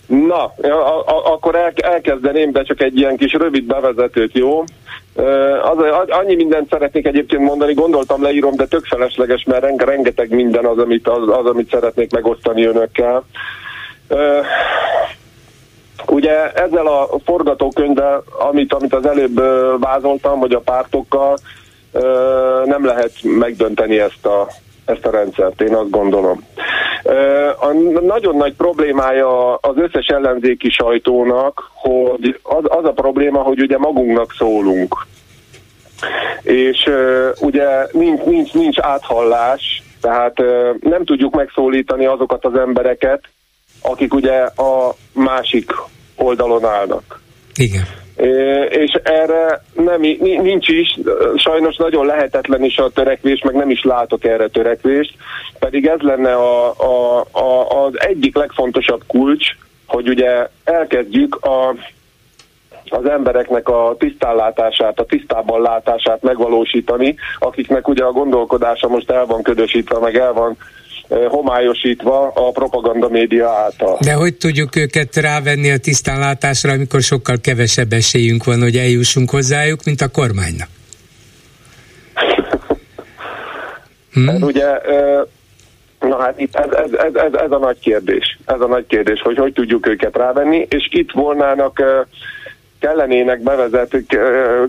Na, 0.06 0.54
a, 0.68 1.04
a, 1.06 1.32
akkor 1.32 1.54
el, 1.54 1.72
elkezdeném, 1.76 2.52
de 2.52 2.62
csak 2.62 2.82
egy 2.82 2.98
ilyen 2.98 3.16
kis 3.16 3.32
rövid 3.32 3.64
bevezetőt, 3.64 4.34
jó? 4.34 4.64
Az, 5.62 5.78
annyi 6.08 6.34
mindent 6.34 6.70
szeretnék 6.70 7.06
egyébként 7.06 7.42
mondani, 7.42 7.74
gondoltam 7.74 8.22
leírom, 8.22 8.56
de 8.56 8.66
tök 8.66 8.84
felesleges, 8.84 9.44
mert 9.44 9.62
renge, 9.62 9.84
rengeteg 9.84 10.30
minden 10.30 10.64
az 10.64 10.78
amit, 10.78 11.08
az, 11.08 11.28
az, 11.28 11.46
amit 11.46 11.70
szeretnék 11.70 12.12
megosztani 12.12 12.64
önökkel. 12.64 13.24
Ugye 16.06 16.52
ezzel 16.52 16.86
a 16.86 17.08
forgatókönyvvel, 17.24 18.24
amit, 18.50 18.72
amit 18.72 18.94
az 18.94 19.06
előbb 19.06 19.40
vázoltam, 19.80 20.38
hogy 20.38 20.52
a 20.52 20.60
pártokkal, 20.60 21.38
nem 22.64 22.84
lehet 22.84 23.12
megdönteni 23.22 23.98
ezt 23.98 24.26
a, 24.26 24.48
ezt 24.88 25.06
a 25.06 25.10
rendszert, 25.10 25.60
én 25.60 25.74
azt 25.74 25.90
gondolom. 25.90 26.46
A 27.60 27.72
nagyon 28.00 28.36
nagy 28.36 28.54
problémája 28.54 29.54
az 29.54 29.76
összes 29.76 30.06
ellenzéki 30.06 30.70
sajtónak, 30.70 31.70
hogy 31.74 32.40
az, 32.42 32.64
az 32.64 32.84
a 32.84 32.92
probléma, 32.92 33.42
hogy 33.42 33.60
ugye 33.60 33.78
magunknak 33.78 34.34
szólunk. 34.38 35.06
És 36.42 36.90
ugye 37.40 37.66
nincs, 37.92 38.22
nincs, 38.22 38.52
nincs 38.52 38.78
áthallás, 38.80 39.82
tehát 40.00 40.42
nem 40.80 41.04
tudjuk 41.04 41.34
megszólítani 41.34 42.06
azokat 42.06 42.44
az 42.44 42.54
embereket, 42.54 43.20
akik 43.82 44.14
ugye 44.14 44.36
a 44.42 44.94
másik 45.12 45.72
oldalon 46.16 46.64
állnak. 46.64 47.20
Igen. 47.54 48.06
És 48.68 48.92
erre 49.02 49.62
nem, 49.72 50.00
nincs 50.20 50.68
is, 50.68 50.98
sajnos 51.36 51.76
nagyon 51.76 52.06
lehetetlen 52.06 52.64
is 52.64 52.78
a 52.78 52.90
törekvés, 52.90 53.40
meg 53.40 53.54
nem 53.54 53.70
is 53.70 53.84
látok 53.84 54.24
erre 54.24 54.48
törekvést, 54.48 55.14
pedig 55.58 55.86
ez 55.86 56.00
lenne 56.00 56.34
a, 56.34 56.68
a, 56.68 57.24
a, 57.32 57.84
az 57.84 57.92
egyik 57.94 58.36
legfontosabb 58.36 59.02
kulcs, 59.06 59.46
hogy 59.86 60.08
ugye 60.08 60.48
elkezdjük 60.64 61.34
a, 61.34 61.74
az 62.84 63.04
embereknek 63.08 63.68
a 63.68 63.94
tisztánlátását, 63.98 65.00
a 65.00 65.04
tisztában 65.04 65.62
látását 65.62 66.22
megvalósítani, 66.22 67.14
akiknek 67.38 67.88
ugye 67.88 68.04
a 68.04 68.12
gondolkodása 68.12 68.88
most 68.88 69.10
el 69.10 69.26
van 69.26 69.42
ködösítve, 69.42 69.98
meg 69.98 70.16
el 70.16 70.32
van 70.32 70.56
homályosítva 71.08 72.32
a 72.34 72.50
propaganda 72.50 73.08
média 73.08 73.48
által. 73.48 73.98
De 74.00 74.12
hogy 74.12 74.34
tudjuk 74.34 74.76
őket 74.76 75.16
rávenni 75.16 75.70
a 75.70 75.78
tisztánlátásra, 75.78 76.72
amikor 76.72 77.00
sokkal 77.00 77.36
kevesebb 77.42 77.92
esélyünk 77.92 78.44
van, 78.44 78.60
hogy 78.60 78.76
eljussunk 78.76 79.30
hozzájuk, 79.30 79.84
mint 79.84 80.00
a 80.00 80.08
kormánynak? 80.08 80.68
Hmm? 84.12 84.42
Ugye, 84.42 84.66
na 86.00 86.20
hát 86.20 86.40
itt 86.40 86.56
ez, 86.56 86.70
ez, 86.70 86.92
ez, 86.92 87.14
ez, 87.14 87.32
ez 87.32 87.50
a 87.50 87.58
nagy 87.58 87.78
kérdés. 87.78 88.38
Ez 88.46 88.60
a 88.60 88.66
nagy 88.66 88.86
kérdés, 88.86 89.20
hogy 89.20 89.36
hogy 89.36 89.52
tudjuk 89.52 89.86
őket 89.86 90.16
rávenni, 90.16 90.66
és 90.70 90.88
itt 90.90 91.10
volnának 91.12 91.82
kellenének 92.80 93.42
bevezetni, 93.42 94.06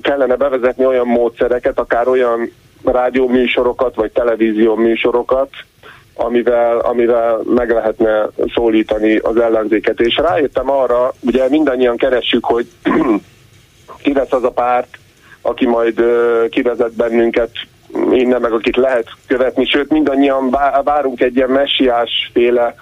kellene 0.02 0.36
bevezetni 0.36 0.86
olyan 0.86 1.08
módszereket, 1.08 1.80
akár 1.80 2.08
olyan 2.08 2.52
rádióműsorokat, 2.84 3.96
vagy 3.96 4.12
televízió 4.12 4.76
műsorokat, 4.76 5.50
amivel, 6.20 6.78
amivel 6.78 7.42
meg 7.46 7.70
lehetne 7.70 8.30
szólítani 8.54 9.18
az 9.18 9.38
ellenzéket. 9.38 10.00
És 10.00 10.16
rájöttem 10.16 10.70
arra, 10.70 11.14
ugye 11.20 11.50
mindannyian 11.50 11.98
keressük, 11.98 12.46
hogy 12.46 12.68
ki 14.04 14.14
lesz 14.14 14.32
az 14.32 14.44
a 14.44 14.52
párt, 14.52 14.98
aki 15.42 15.66
majd 15.66 16.04
kivezet 16.50 16.96
bennünket 16.96 17.52
innen, 18.12 18.42
meg 18.42 18.52
akit 18.52 18.76
lehet 18.76 19.08
követni, 19.28 19.66
sőt 19.66 19.90
mindannyian 19.90 20.58
várunk 20.84 21.22
egy 21.22 21.36
ilyen 21.36 21.50
messiás 21.50 22.30
féle 22.34 22.76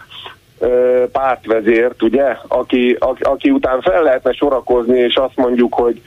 pártvezért, 1.11 2.03
ugye, 2.03 2.38
aki, 2.47 2.95
aki, 2.99 3.23
aki 3.23 3.49
után 3.49 3.81
fel 3.81 4.03
lehetne 4.03 4.31
sorakozni, 4.34 4.99
és 4.99 5.15
azt 5.15 5.35
mondjuk, 5.35 5.73
hogy 5.73 6.01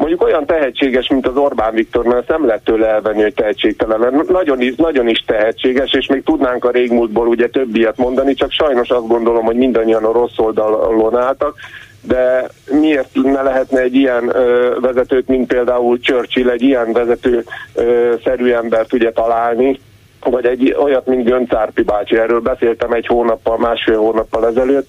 mondjuk 0.00 0.22
olyan 0.22 0.46
tehetséges, 0.46 1.08
mint 1.08 1.26
az 1.26 1.36
Orbán 1.36 1.74
Viktor, 1.74 2.04
mert 2.04 2.28
nem 2.28 2.46
lehet 2.46 2.64
tőle 2.64 2.86
elvenni, 2.86 3.22
hogy 3.22 3.34
tehetségtelen. 3.34 4.24
Nagyon 4.28 4.60
is, 4.60 4.74
nagyon 4.76 5.08
is 5.08 5.24
tehetséges, 5.26 5.92
és 5.92 6.06
még 6.06 6.22
tudnánk 6.22 6.64
a 6.64 6.70
régmúltból 6.70 7.26
ugye 7.26 7.48
több 7.48 7.76
ilyet 7.76 7.96
mondani, 7.96 8.34
csak 8.34 8.50
sajnos 8.50 8.88
azt 8.88 9.06
gondolom, 9.06 9.44
hogy 9.44 9.56
mindannyian 9.56 10.04
a 10.04 10.12
rossz 10.12 10.38
oldalon 10.38 11.16
álltak, 11.16 11.54
de 12.02 12.48
miért 12.70 13.08
ne 13.12 13.42
lehetne 13.42 13.80
egy 13.80 13.94
ilyen 13.94 14.36
ö, 14.36 14.76
vezetőt, 14.80 15.28
mint 15.28 15.46
például 15.46 15.98
Churchill, 15.98 16.50
egy 16.50 16.62
ilyen 16.62 16.92
vezető 16.92 17.44
ö, 17.74 18.14
szerű 18.24 18.52
embert 18.52 18.92
ugye 18.92 19.12
találni, 19.12 19.80
vagy 20.24 20.46
egy 20.46 20.76
olyat, 20.78 21.06
mint 21.06 21.24
Göncárpi 21.24 21.82
bácsi, 21.82 22.16
erről 22.18 22.40
beszéltem 22.40 22.92
egy 22.92 23.06
hónappal, 23.06 23.58
másfél 23.58 23.98
hónappal 23.98 24.46
ezelőtt, 24.46 24.88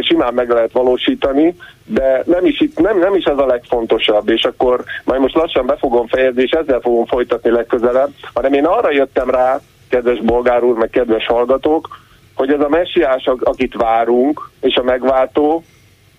simán 0.00 0.34
meg 0.34 0.50
lehet 0.50 0.72
valósítani, 0.72 1.56
de 1.84 2.22
nem 2.26 2.44
is, 2.44 2.60
itt, 2.60 2.78
nem, 2.78 2.98
nem 2.98 3.14
is 3.14 3.24
ez 3.24 3.38
a 3.38 3.46
legfontosabb, 3.46 4.28
és 4.28 4.44
akkor 4.44 4.84
majd 5.04 5.20
most 5.20 5.34
lassan 5.34 5.66
be 5.66 5.76
fogom 5.76 6.06
fejezni, 6.06 6.42
és 6.42 6.50
ezzel 6.50 6.80
fogom 6.80 7.06
folytatni 7.06 7.50
legközelebb, 7.50 8.10
hanem 8.34 8.52
én 8.52 8.64
arra 8.64 8.92
jöttem 8.92 9.30
rá, 9.30 9.60
kedves 9.88 10.18
bolgár 10.18 10.62
úr, 10.62 10.76
meg 10.76 10.90
kedves 10.90 11.26
hallgatók, 11.26 11.88
hogy 12.34 12.52
ez 12.52 12.60
a 12.60 12.68
messiás, 12.68 13.30
akit 13.40 13.74
várunk, 13.74 14.50
és 14.60 14.74
a 14.74 14.82
megváltó, 14.82 15.64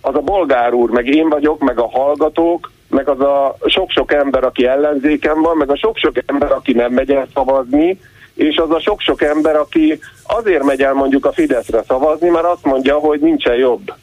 az 0.01 0.15
a 0.15 0.21
bolgár 0.21 0.73
úr, 0.73 0.89
meg 0.89 1.07
én 1.07 1.29
vagyok, 1.29 1.59
meg 1.59 1.79
a 1.79 1.89
hallgatók, 1.89 2.71
meg 2.87 3.07
az 3.09 3.19
a 3.19 3.55
sok-sok 3.65 4.13
ember, 4.13 4.43
aki 4.43 4.65
ellenzéken 4.65 5.41
van, 5.41 5.57
meg 5.57 5.69
a 5.69 5.77
sok-sok 5.77 6.15
ember, 6.25 6.51
aki 6.51 6.73
nem 6.73 6.91
megy 6.91 7.11
el 7.11 7.27
szavazni, 7.33 7.99
és 8.33 8.55
az 8.55 8.69
a 8.69 8.79
sok-sok 8.79 9.21
ember, 9.21 9.55
aki 9.55 9.99
azért 10.23 10.63
megy 10.63 10.81
el 10.81 10.93
mondjuk 10.93 11.25
a 11.25 11.33
Fideszre 11.33 11.83
szavazni, 11.87 12.29
mert 12.29 12.45
azt 12.45 12.63
mondja, 12.63 12.95
hogy 12.97 13.19
nincsen 13.19 13.55
jobb. 13.55 13.93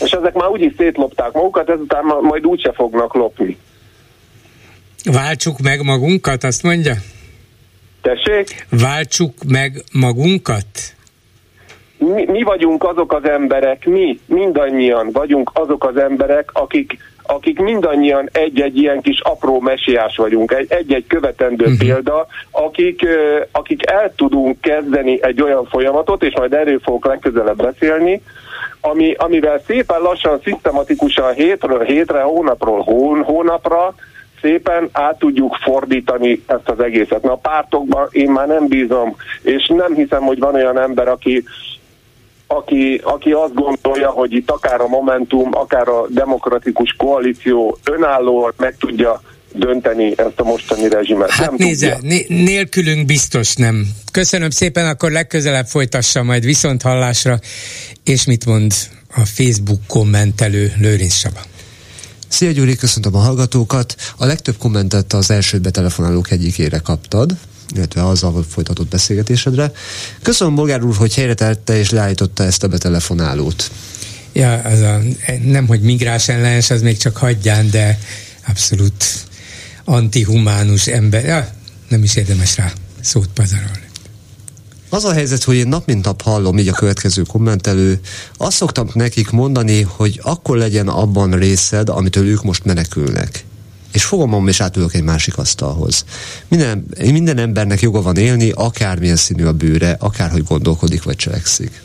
És 0.00 0.10
ezek 0.10 0.34
már 0.34 0.48
úgyis 0.48 0.72
szétlopták 0.76 1.32
magukat, 1.32 1.68
ezután 1.68 2.04
majd 2.20 2.46
úgyse 2.46 2.72
fognak 2.72 3.14
lopni. 3.14 3.58
Váltsuk 5.04 5.58
meg 5.58 5.82
magunkat, 5.82 6.44
azt 6.44 6.62
mondja? 6.62 6.94
Tessék? 8.02 8.66
Váltsuk 8.70 9.34
meg 9.48 9.82
magunkat? 9.92 10.66
Mi, 11.98 12.24
mi 12.26 12.42
vagyunk 12.42 12.84
azok 12.84 13.12
az 13.12 13.24
emberek, 13.24 13.86
mi 13.86 14.20
mindannyian 14.26 15.10
vagyunk 15.12 15.50
azok 15.54 15.84
az 15.84 15.96
emberek, 15.96 16.50
akik 16.52 16.98
akik 17.22 17.58
mindannyian 17.58 18.28
egy-egy 18.32 18.78
ilyen 18.78 19.00
kis 19.00 19.20
apró 19.20 19.60
mesiás 19.60 20.16
vagyunk, 20.16 20.52
egy-egy 20.68 21.06
követendő 21.06 21.64
uh-huh. 21.64 21.78
példa, 21.78 22.26
akik, 22.50 23.06
akik 23.52 23.90
el 23.90 24.12
tudunk 24.16 24.60
kezdeni 24.60 25.22
egy 25.22 25.42
olyan 25.42 25.66
folyamatot, 25.66 26.22
és 26.22 26.34
majd 26.36 26.52
erről 26.52 26.80
fogok 26.82 27.06
legközelebb 27.06 27.56
beszélni, 27.56 28.22
ami, 28.80 29.14
amivel 29.14 29.60
szépen 29.66 30.00
lassan, 30.00 30.40
szisztematikusan 30.44 31.32
hétről 31.32 31.84
hétre, 31.84 32.20
hónapról 32.20 32.80
hón, 32.80 33.22
hónapra 33.22 33.94
szépen 34.40 34.88
át 34.92 35.18
tudjuk 35.18 35.54
fordítani 35.54 36.42
ezt 36.46 36.68
az 36.68 36.80
egészet. 36.80 37.22
Na 37.22 37.32
a 37.32 37.36
pártokban 37.36 38.08
én 38.10 38.30
már 38.30 38.46
nem 38.46 38.66
bízom, 38.66 39.16
és 39.42 39.72
nem 39.74 39.94
hiszem, 39.94 40.22
hogy 40.22 40.38
van 40.38 40.54
olyan 40.54 40.78
ember, 40.78 41.08
aki 41.08 41.44
aki, 42.56 43.00
aki 43.04 43.30
azt 43.30 43.54
gondolja, 43.54 44.10
hogy 44.10 44.32
itt 44.32 44.50
akár 44.50 44.80
a 44.80 44.86
Momentum, 44.88 45.48
akár 45.52 45.88
a 45.88 46.06
demokratikus 46.08 46.94
koalíció 46.98 47.78
önállóan 47.84 48.52
meg 48.56 48.76
tudja 48.78 49.20
dönteni 49.54 50.12
ezt 50.16 50.40
a 50.40 50.44
mostani 50.44 50.88
rezsimet. 50.88 51.30
Hát 51.30 51.46
nem 51.46 51.54
nézze, 51.58 51.98
né- 52.00 52.28
nélkülünk 52.28 53.06
biztos 53.06 53.54
nem. 53.54 53.86
Köszönöm 54.12 54.50
szépen, 54.50 54.86
akkor 54.86 55.10
legközelebb 55.10 55.66
folytassa 55.66 56.22
majd 56.22 56.44
viszont 56.44 56.82
hallásra, 56.82 57.38
és 58.04 58.24
mit 58.24 58.46
mond 58.46 58.72
a 59.16 59.24
Facebook 59.24 59.80
kommentelő 59.86 60.72
Lőrinc 60.80 61.12
Saba. 61.14 61.40
Szia 62.28 62.50
Gyuri, 62.50 62.76
köszöntöm 62.76 63.14
a 63.14 63.18
hallgatókat. 63.18 63.94
A 64.16 64.26
legtöbb 64.26 64.56
kommentet 64.58 65.12
az 65.12 65.30
első 65.30 65.58
betelefonálók 65.58 66.30
egyikére 66.30 66.78
kaptad 66.78 67.32
illetve 67.74 68.06
azzal 68.06 68.44
folytatott 68.48 68.88
beszélgetésedre. 68.88 69.72
Köszönöm, 70.22 70.54
Bolgár 70.54 70.82
úr, 70.82 70.96
hogy 70.96 71.14
helyre 71.14 71.34
tette 71.34 71.78
és 71.78 71.90
leállította 71.90 72.44
ezt 72.44 72.62
a 72.62 72.68
betelefonálót. 72.68 73.70
Ja, 74.32 74.52
az 74.52 74.80
a, 74.80 75.00
nem, 75.42 75.66
hogy 75.66 75.80
migráns 75.80 76.28
ellenes, 76.28 76.70
az 76.70 76.82
még 76.82 76.96
csak 76.96 77.16
hagyján, 77.16 77.70
de 77.70 77.98
abszolút 78.48 79.04
antihumánus 79.84 80.86
ember. 80.86 81.24
Ja, 81.24 81.48
nem 81.88 82.02
is 82.02 82.16
érdemes 82.16 82.56
rá 82.56 82.72
szót 83.00 83.28
pazarolni. 83.34 83.90
Az 84.88 85.04
a 85.04 85.12
helyzet, 85.12 85.42
hogy 85.42 85.56
én 85.56 85.68
nap 85.68 85.86
mint 85.86 86.04
nap 86.04 86.22
hallom 86.22 86.58
így 86.58 86.68
a 86.68 86.72
következő 86.72 87.22
kommentelő, 87.22 88.00
azt 88.36 88.56
szoktam 88.56 88.90
nekik 88.92 89.30
mondani, 89.30 89.82
hogy 89.82 90.20
akkor 90.22 90.56
legyen 90.56 90.88
abban 90.88 91.30
részed, 91.30 91.88
amitől 91.88 92.26
ők 92.26 92.42
most 92.42 92.64
menekülnek 92.64 93.44
és 93.92 94.04
fogom 94.04 94.48
és 94.48 94.60
átülök 94.60 94.94
egy 94.94 95.02
másik 95.02 95.38
asztalhoz. 95.38 96.04
Minden, 96.48 96.86
minden 96.98 97.38
embernek 97.38 97.80
joga 97.80 98.02
van 98.02 98.16
élni, 98.16 98.50
akármilyen 98.50 99.16
színű 99.16 99.44
a 99.44 99.52
bőre, 99.52 99.96
akárhogy 99.98 100.44
gondolkodik 100.44 101.02
vagy 101.02 101.16
cselekszik. 101.16 101.82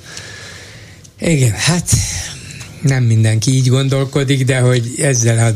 Igen, 1.19 1.51
hát 1.51 1.89
nem 2.81 3.03
mindenki 3.03 3.51
így 3.51 3.67
gondolkodik, 3.67 4.45
de 4.45 4.59
hogy 4.59 4.93
ezzel 4.97 5.47
a 5.47 5.55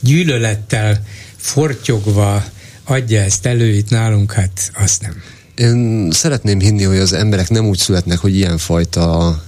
gyűlölettel 0.00 1.02
fortyogva 1.36 2.44
adja 2.84 3.20
ezt 3.20 3.46
elő 3.46 3.74
itt 3.74 3.90
nálunk, 3.90 4.32
hát 4.32 4.72
azt 4.74 5.02
nem. 5.02 5.22
én 5.54 6.10
szeretném 6.10 6.60
hinni, 6.60 6.82
hogy 6.82 6.98
az 6.98 7.12
emberek 7.12 7.48
nem 7.48 7.66
úgy 7.66 7.78
születnek, 7.78 8.18
hogy 8.18 8.36
ilyenfajta 8.36 9.42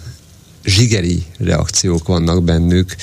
zsigeri 0.64 1.22
reakciók 1.38 2.06
vannak 2.06 2.44
bennük. 2.44 2.94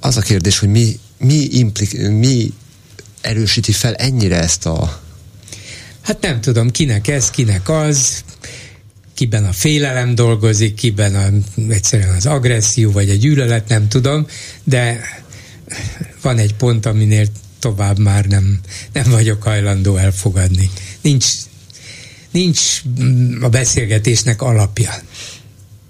Az 0.00 0.16
a 0.16 0.20
kérdés, 0.20 0.58
hogy 0.58 0.68
mi, 0.68 0.98
mi, 1.18 1.34
implik, 1.34 2.08
mi 2.08 2.52
erősíti 3.22 3.72
fel 3.72 3.94
ennyire 3.94 4.38
ezt 4.38 4.66
a... 4.66 5.00
Hát 6.00 6.20
nem 6.20 6.40
tudom, 6.40 6.70
kinek 6.70 7.08
ez, 7.08 7.30
kinek 7.30 7.68
az, 7.68 8.24
kiben 9.14 9.44
a 9.44 9.52
félelem 9.52 10.14
dolgozik, 10.14 10.74
kiben 10.74 11.14
a, 11.14 11.28
egyszerűen 11.68 12.16
az 12.16 12.26
agresszió, 12.26 12.90
vagy 12.90 13.10
a 13.10 13.14
gyűlölet, 13.14 13.68
nem 13.68 13.88
tudom, 13.88 14.26
de 14.64 15.00
van 16.22 16.38
egy 16.38 16.54
pont, 16.54 16.86
aminél 16.86 17.26
tovább 17.58 17.98
már 17.98 18.24
nem, 18.24 18.60
nem 18.92 19.10
vagyok 19.10 19.42
hajlandó 19.42 19.96
elfogadni. 19.96 20.70
Nincs, 21.00 21.26
nincs 22.30 22.82
a 23.40 23.48
beszélgetésnek 23.48 24.42
alapja. 24.42 24.92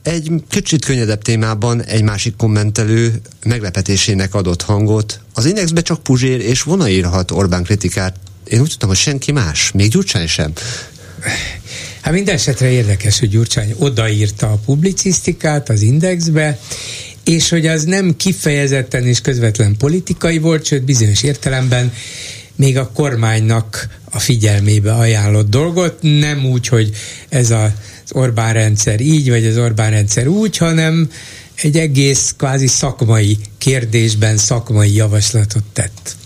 Egy 0.03 0.31
kicsit 0.49 0.85
könnyedebb 0.85 1.23
témában 1.23 1.83
egy 1.83 2.03
másik 2.03 2.37
kommentelő 2.37 3.21
meglepetésének 3.45 4.35
adott 4.35 4.63
hangot. 4.63 5.21
Az 5.35 5.47
Indexbe 5.47 5.83
csak 5.83 6.03
Puzsér 6.03 6.41
és 6.41 6.63
Vona 6.63 6.89
írhat 6.89 7.31
Orbán 7.31 7.63
kritikát. 7.63 8.17
Én 8.45 8.61
úgy 8.61 8.69
tudtam, 8.69 8.89
hogy 8.89 8.99
senki 8.99 9.33
más, 9.33 9.71
még 9.73 9.91
Gyurcsány 9.91 10.27
sem. 10.27 10.53
Hát 12.01 12.13
minden 12.13 12.35
esetre 12.35 12.71
érdekes, 12.71 13.19
hogy 13.19 13.29
Gyurcsány 13.29 13.75
odaírta 13.79 14.51
a 14.51 14.61
publicisztikát 14.65 15.69
az 15.69 15.83
Indexbe, 15.83 16.59
és 17.25 17.49
hogy 17.49 17.67
az 17.67 17.85
nem 17.85 18.17
kifejezetten 18.17 19.07
és 19.07 19.21
közvetlen 19.21 19.77
politikai 19.77 20.39
volt, 20.39 20.65
sőt 20.65 20.85
bizonyos 20.85 21.23
értelemben 21.23 21.93
még 22.57 22.79
a 22.79 22.91
kormánynak 22.91 23.89
a 24.05 24.19
figyelmébe 24.19 24.93
ajánlott 24.93 25.51
dolgot, 25.51 25.99
nem 26.01 26.45
úgy, 26.45 26.69
hogy 26.69 26.91
ez 27.29 27.51
az 27.51 27.71
Orbán 28.13 28.53
rendszer 28.53 29.01
így, 29.01 29.29
vagy 29.29 29.47
az 29.47 29.57
Orbán 29.57 29.91
rendszer 29.91 30.27
úgy, 30.27 30.57
hanem 30.57 31.11
egy 31.55 31.77
egész 31.77 32.35
kvázi 32.39 32.67
szakmai 32.67 33.39
kérdésben 33.59 34.37
szakmai 34.37 34.95
javaslatot 34.95 35.65
tett. 35.73 36.17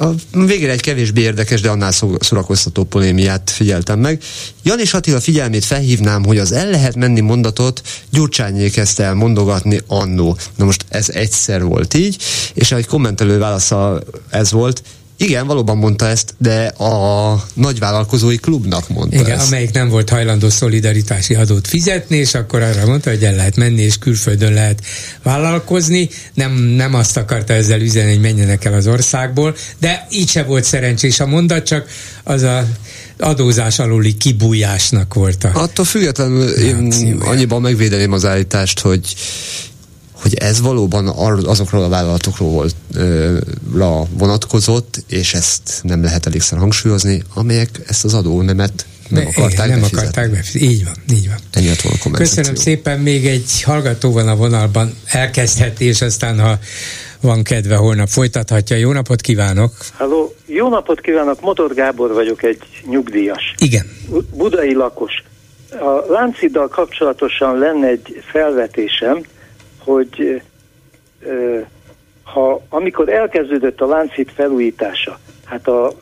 A 0.00 0.06
végére 0.30 0.72
egy 0.72 0.80
kevésbé 0.80 1.20
érdekes, 1.20 1.60
de 1.60 1.70
annál 1.70 1.92
szórakoztató 2.18 2.84
polémiát 2.84 3.50
figyeltem 3.50 3.98
meg. 3.98 4.22
Janis 4.62 4.94
Attila 4.94 5.20
figyelmét 5.20 5.64
felhívnám, 5.64 6.24
hogy 6.24 6.38
az 6.38 6.52
el 6.52 6.70
lehet 6.70 6.94
menni 6.94 7.20
mondatot 7.20 7.82
Gyurcsányé 8.10 8.70
kezdte 8.70 9.04
el 9.04 9.14
mondogatni 9.14 9.80
annó. 9.86 10.36
Na 10.56 10.64
most 10.64 10.84
ez 10.88 11.08
egyszer 11.08 11.64
volt 11.64 11.94
így, 11.94 12.16
és 12.54 12.72
egy 12.72 12.86
kommentelő 12.86 13.38
válasza 13.38 14.02
ez 14.30 14.50
volt, 14.50 14.82
igen, 15.20 15.46
valóban 15.46 15.76
mondta 15.76 16.06
ezt, 16.06 16.34
de 16.38 16.66
a 16.66 17.44
nagyvállalkozói 17.54 18.36
klubnak 18.36 18.88
mondta 18.88 19.16
Igen, 19.20 19.38
ezt. 19.38 19.46
amelyik 19.46 19.72
nem 19.72 19.88
volt 19.88 20.08
hajlandó 20.10 20.48
szolidaritási 20.48 21.34
adót 21.34 21.68
fizetni, 21.68 22.16
és 22.16 22.34
akkor 22.34 22.62
arra 22.62 22.86
mondta, 22.86 23.10
hogy 23.10 23.24
el 23.24 23.34
lehet 23.34 23.56
menni, 23.56 23.82
és 23.82 23.98
külföldön 23.98 24.52
lehet 24.52 24.82
vállalkozni. 25.22 26.08
Nem, 26.34 26.52
nem 26.52 26.94
azt 26.94 27.16
akarta 27.16 27.52
ezzel 27.52 27.80
üzenni, 27.80 28.10
hogy 28.10 28.20
menjenek 28.20 28.64
el 28.64 28.72
az 28.74 28.86
országból, 28.86 29.56
de 29.78 30.06
így 30.10 30.28
se 30.28 30.42
volt 30.42 30.64
szerencsés 30.64 31.20
a 31.20 31.26
mondat, 31.26 31.66
csak 31.66 31.88
az 32.22 32.42
a 32.42 32.66
adózás 33.18 33.78
aluli 33.78 34.14
kibújásnak 34.16 35.14
volt 35.14 35.44
a 35.44 35.50
Attól 35.54 35.84
függetlenül 35.84 36.48
én 36.48 36.92
annyiban 37.20 37.60
megvédeném 37.60 38.12
az 38.12 38.24
állítást, 38.24 38.80
hogy 38.80 39.14
hogy 40.22 40.34
ez 40.34 40.60
valóban 40.60 41.08
azokról 41.46 41.82
a 41.82 41.88
vállalatokról 41.88 42.50
volt, 42.50 42.74
ö, 42.94 43.38
vonatkozott, 44.10 45.02
és 45.08 45.34
ezt 45.34 45.80
nem 45.82 46.02
lehet 46.02 46.26
elégszer 46.26 46.58
hangsúlyozni, 46.58 47.22
amelyek 47.34 47.68
ezt 47.86 48.04
az 48.04 48.14
adónemet 48.14 48.86
nem 49.08 49.22
De 49.22 49.28
akarták 49.28 49.66
igen, 49.66 49.78
nem 49.78 49.88
akarták 49.92 50.30
befizetni. 50.30 50.68
Így 50.68 50.84
van, 50.84 50.94
így 51.10 51.28
van. 51.28 51.36
Ennyi 51.52 51.70
volna 51.82 51.98
a 52.04 52.10
Köszönöm 52.10 52.54
szépen, 52.54 53.00
még 53.00 53.26
egy 53.26 53.62
hallgató 53.62 54.12
van 54.12 54.28
a 54.28 54.36
vonalban, 54.36 54.94
elkezdheti, 55.04 55.84
és 55.84 56.00
aztán 56.00 56.40
ha 56.40 56.58
van 57.20 57.42
kedve, 57.42 57.76
holnap 57.76 58.08
folytathatja. 58.08 58.76
Jó 58.76 58.92
napot 58.92 59.20
kívánok! 59.20 59.72
Halló, 59.96 60.34
jó 60.46 60.68
napot 60.68 61.00
kívánok, 61.00 61.40
Motor 61.40 61.74
Gábor 61.74 62.12
vagyok, 62.12 62.42
egy 62.42 62.62
nyugdíjas. 62.90 63.54
Igen. 63.58 63.90
Budai 64.34 64.74
lakos. 64.74 65.12
A 65.70 66.12
Lánciddal 66.12 66.68
kapcsolatosan 66.68 67.58
lenne 67.58 67.86
egy 67.86 68.22
felvetésem, 68.30 69.22
hogy 69.88 70.42
ha 72.22 72.60
amikor 72.68 73.08
elkezdődött 73.08 73.80
a 73.80 73.86
láncít 73.86 74.32
felújítása, 74.32 75.18
hát 75.44 75.68
a 75.68 75.92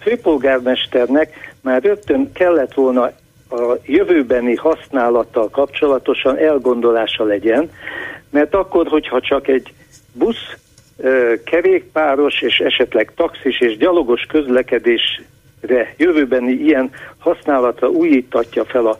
főpolgármesternek 0.00 1.54
már 1.62 1.82
rögtön 1.82 2.32
kellett 2.32 2.74
volna 2.74 3.02
a 3.50 3.76
jövőbeni 3.82 4.54
használattal 4.54 5.48
kapcsolatosan 5.48 6.36
elgondolása 6.36 7.24
legyen, 7.24 7.70
mert 8.30 8.54
akkor, 8.54 8.86
hogyha 8.86 9.20
csak 9.20 9.48
egy 9.48 9.72
busz, 10.12 10.56
kerékpáros 11.44 12.42
és 12.42 12.58
esetleg 12.58 13.12
taxis 13.16 13.60
és 13.60 13.76
gyalogos 13.76 14.22
közlekedésre 14.22 15.94
jövőbeni 15.96 16.52
ilyen 16.52 16.90
használatra 17.18 17.88
újítatja 17.88 18.64
fel 18.64 18.86
a 18.86 18.98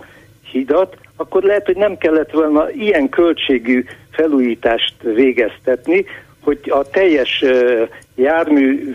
hidat, 0.51 0.97
akkor 1.17 1.43
lehet, 1.43 1.67
hogy 1.67 1.77
nem 1.77 1.99
kellett 1.99 2.31
volna 2.31 2.71
ilyen 2.71 3.09
költségű 3.09 3.85
felújítást 4.19 4.95
végeztetni, 5.03 6.05
hogy 6.41 6.59
a 6.65 6.89
teljes 6.91 7.45
jármű 8.15 8.95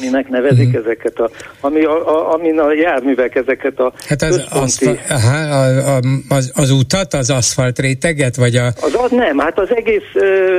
minek 0.00 0.28
nevezik 0.28 0.66
uh-huh. 0.66 0.84
ezeket 0.84 1.18
a, 1.18 1.30
ami 1.60 1.84
a, 1.84 2.08
a, 2.08 2.32
amin 2.34 2.58
a 2.58 2.72
járművek 2.72 3.34
ezeket 3.34 3.78
a 3.78 3.92
Hát 4.06 4.22
az, 4.22 4.46
aszfal, 4.50 4.98
aha, 5.08 5.36
a, 5.36 5.96
a, 5.96 6.00
az, 6.28 6.52
az 6.54 6.70
utat, 6.70 7.14
az 7.14 7.30
aszfalt 7.30 7.78
réteget, 7.78 8.36
vagy 8.36 8.56
a... 8.56 8.66
Az, 8.66 8.94
az 8.94 9.10
nem, 9.10 9.38
hát 9.38 9.58
az 9.58 9.68
egész 9.74 10.02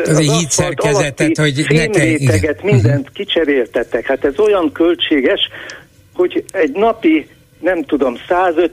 az, 0.04 0.10
az 0.10 0.28
aszfalt 0.28 0.52
szerkezetet, 0.52 1.38
hogy 1.38 1.66
ne 1.70 1.86
réteget, 1.86 2.64
mindent 2.64 3.00
uh-huh. 3.00 3.14
kicseréltettek. 3.14 4.06
Hát 4.06 4.26
ez 4.26 4.40
olyan 4.40 4.72
költséges, 4.72 5.50
hogy 6.14 6.44
egy 6.52 6.72
napi 6.72 7.28
nem 7.62 7.84
tudom, 7.84 8.18
105 8.28 8.72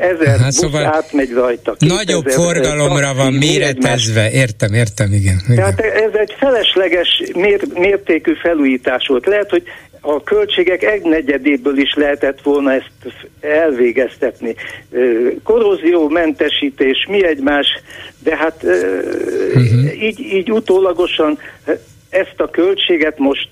ezer 0.00 0.26
hát, 0.26 0.44
busz 0.44 0.56
szóval 0.56 0.84
átmegy 0.84 1.32
rajta. 1.32 1.76
Nagyobb 1.78 2.26
forgalomra 2.26 3.14
van 3.14 3.32
méretezve, 3.32 4.30
értem, 4.30 4.72
értem, 4.72 5.12
igen, 5.12 5.40
igen. 5.48 5.56
Tehát 5.56 5.80
ez 5.80 6.14
egy 6.14 6.34
felesleges 6.38 7.22
mér, 7.34 7.60
mértékű 7.74 8.34
felújítás 8.34 9.06
volt. 9.06 9.26
Lehet, 9.26 9.50
hogy 9.50 9.62
a 10.00 10.22
költségek 10.22 10.82
egynegyedéből 10.82 11.78
is 11.78 11.94
lehetett 11.94 12.42
volna 12.42 12.72
ezt 12.72 12.90
elvégeztetni. 13.40 14.54
Korróziómentesítés, 15.42 17.06
mi 17.08 17.24
egymás, 17.26 17.66
de 18.18 18.36
hát 18.36 18.62
uh-huh. 18.62 20.02
így, 20.02 20.20
így 20.20 20.50
utólagosan 20.50 21.38
ezt 22.10 22.34
a 22.36 22.50
költséget 22.50 23.18
most 23.18 23.48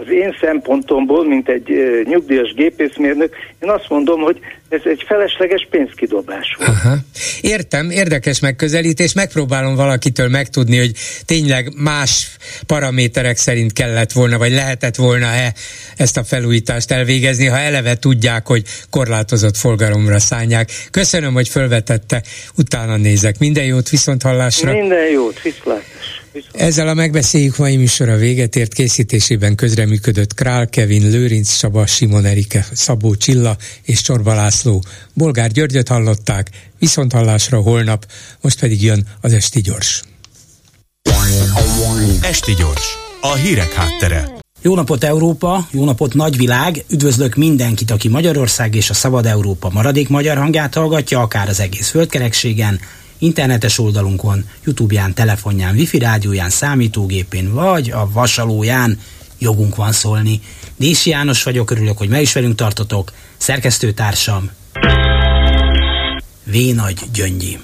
az 0.00 0.12
én 0.12 0.36
szempontomból, 0.40 1.26
mint 1.26 1.48
egy 1.48 1.70
uh, 1.70 2.08
nyugdíjas 2.08 2.54
gépészmérnök, 2.54 3.34
én 3.62 3.70
azt 3.70 3.88
mondom, 3.88 4.20
hogy 4.20 4.38
ez 4.68 4.80
egy 4.84 5.04
felesleges 5.06 5.66
pénzkidobás 5.70 6.56
volt. 6.58 6.70
Aha. 6.70 6.96
Értem, 7.40 7.90
érdekes 7.90 8.40
megközelítés, 8.40 9.12
megpróbálom 9.12 9.74
valakitől 9.74 10.28
megtudni, 10.28 10.78
hogy 10.78 10.92
tényleg 11.24 11.72
más 11.76 12.36
paraméterek 12.66 13.36
szerint 13.36 13.72
kellett 13.72 14.12
volna, 14.12 14.38
vagy 14.38 14.52
lehetett 14.52 14.96
volna-e 14.96 15.52
ezt 15.96 16.16
a 16.16 16.24
felújítást 16.24 16.90
elvégezni, 16.90 17.46
ha 17.46 17.58
eleve 17.58 17.94
tudják, 17.94 18.46
hogy 18.46 18.62
korlátozott 18.90 19.56
forgalomra 19.56 20.18
szállják. 20.18 20.70
Köszönöm, 20.90 21.32
hogy 21.32 21.48
fölvetette, 21.48 22.22
utána 22.56 22.96
nézek. 22.96 23.38
Minden 23.38 23.64
jót, 23.64 23.88
viszont 23.88 24.22
hallásra. 24.22 24.72
Minden 24.72 25.10
jót, 25.10 25.42
viszlátás. 25.42 25.89
Ezzel 26.52 26.88
a 26.88 26.94
megbeszéljük 26.94 27.56
mai 27.56 27.76
műsora 27.76 28.16
véget 28.16 28.56
ért 28.56 28.74
készítésében 28.74 29.54
közreműködött 29.54 30.34
Král 30.34 30.68
Kevin, 30.68 31.10
Lőrinc 31.10 31.50
Saba, 31.50 31.86
Simon 31.86 32.24
Erike, 32.24 32.66
Szabó 32.72 33.14
Csilla 33.14 33.56
és 33.82 34.00
Csorba 34.00 34.34
László. 34.34 34.82
Bolgár 35.14 35.50
Györgyöt 35.50 35.88
hallották, 35.88 36.50
viszont 36.78 37.12
hallásra 37.12 37.60
holnap, 37.60 38.06
most 38.40 38.60
pedig 38.60 38.82
jön 38.82 39.06
az 39.20 39.32
Esti 39.32 39.60
Gyors. 39.60 40.02
Esti 42.22 42.54
Gyors, 42.54 42.96
a 43.20 43.34
hírek 43.34 43.72
háttere. 43.72 44.38
Jó 44.62 44.74
napot 44.74 45.04
Európa, 45.04 45.66
jó 45.70 45.84
napot 45.84 46.14
nagyvilág, 46.14 46.84
üdvözlök 46.88 47.34
mindenkit, 47.34 47.90
aki 47.90 48.08
Magyarország 48.08 48.74
és 48.74 48.90
a 48.90 48.94
Szabad 48.94 49.26
Európa 49.26 49.70
maradék 49.70 50.08
magyar 50.08 50.36
hangját 50.36 50.74
hallgatja, 50.74 51.20
akár 51.20 51.48
az 51.48 51.60
egész 51.60 51.88
földkerekségen, 51.88 52.80
internetes 53.20 53.78
oldalunkon, 53.78 54.44
Youtube-ján, 54.64 55.14
telefonján, 55.14 55.74
wifi 55.74 55.98
rádióján, 55.98 56.50
számítógépén, 56.50 57.52
vagy 57.52 57.90
a 57.90 58.10
vasalóján 58.12 58.98
jogunk 59.38 59.76
van 59.76 59.92
szólni. 59.92 60.40
Dési 60.76 61.10
János 61.10 61.42
vagyok, 61.42 61.70
örülök, 61.70 61.98
hogy 61.98 62.08
meg 62.08 62.22
is 62.22 62.32
velünk 62.32 62.54
tartotok. 62.54 63.12
Szerkesztőtársam 63.36 64.50
V. 66.44 66.56
Nagy 66.74 66.98
Gyöngyi. 67.12 67.58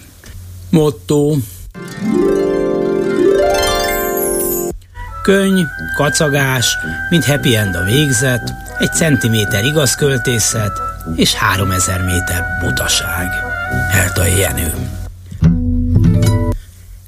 Motto 0.71 1.37
Könyv, 5.23 5.65
kacagás, 5.97 6.77
mint 7.11 7.25
happy 7.25 7.57
end 7.57 7.75
a 7.75 7.85
végzet, 7.85 8.53
egy 8.79 8.93
centiméter 8.93 9.65
igaz 9.65 9.95
költészet, 9.95 10.81
és 11.17 11.35
három 11.35 11.71
ezer 11.71 12.03
méter 12.03 12.45
butaság. 12.63 13.27
Hertai 13.91 14.39
Jenő. 14.39 14.73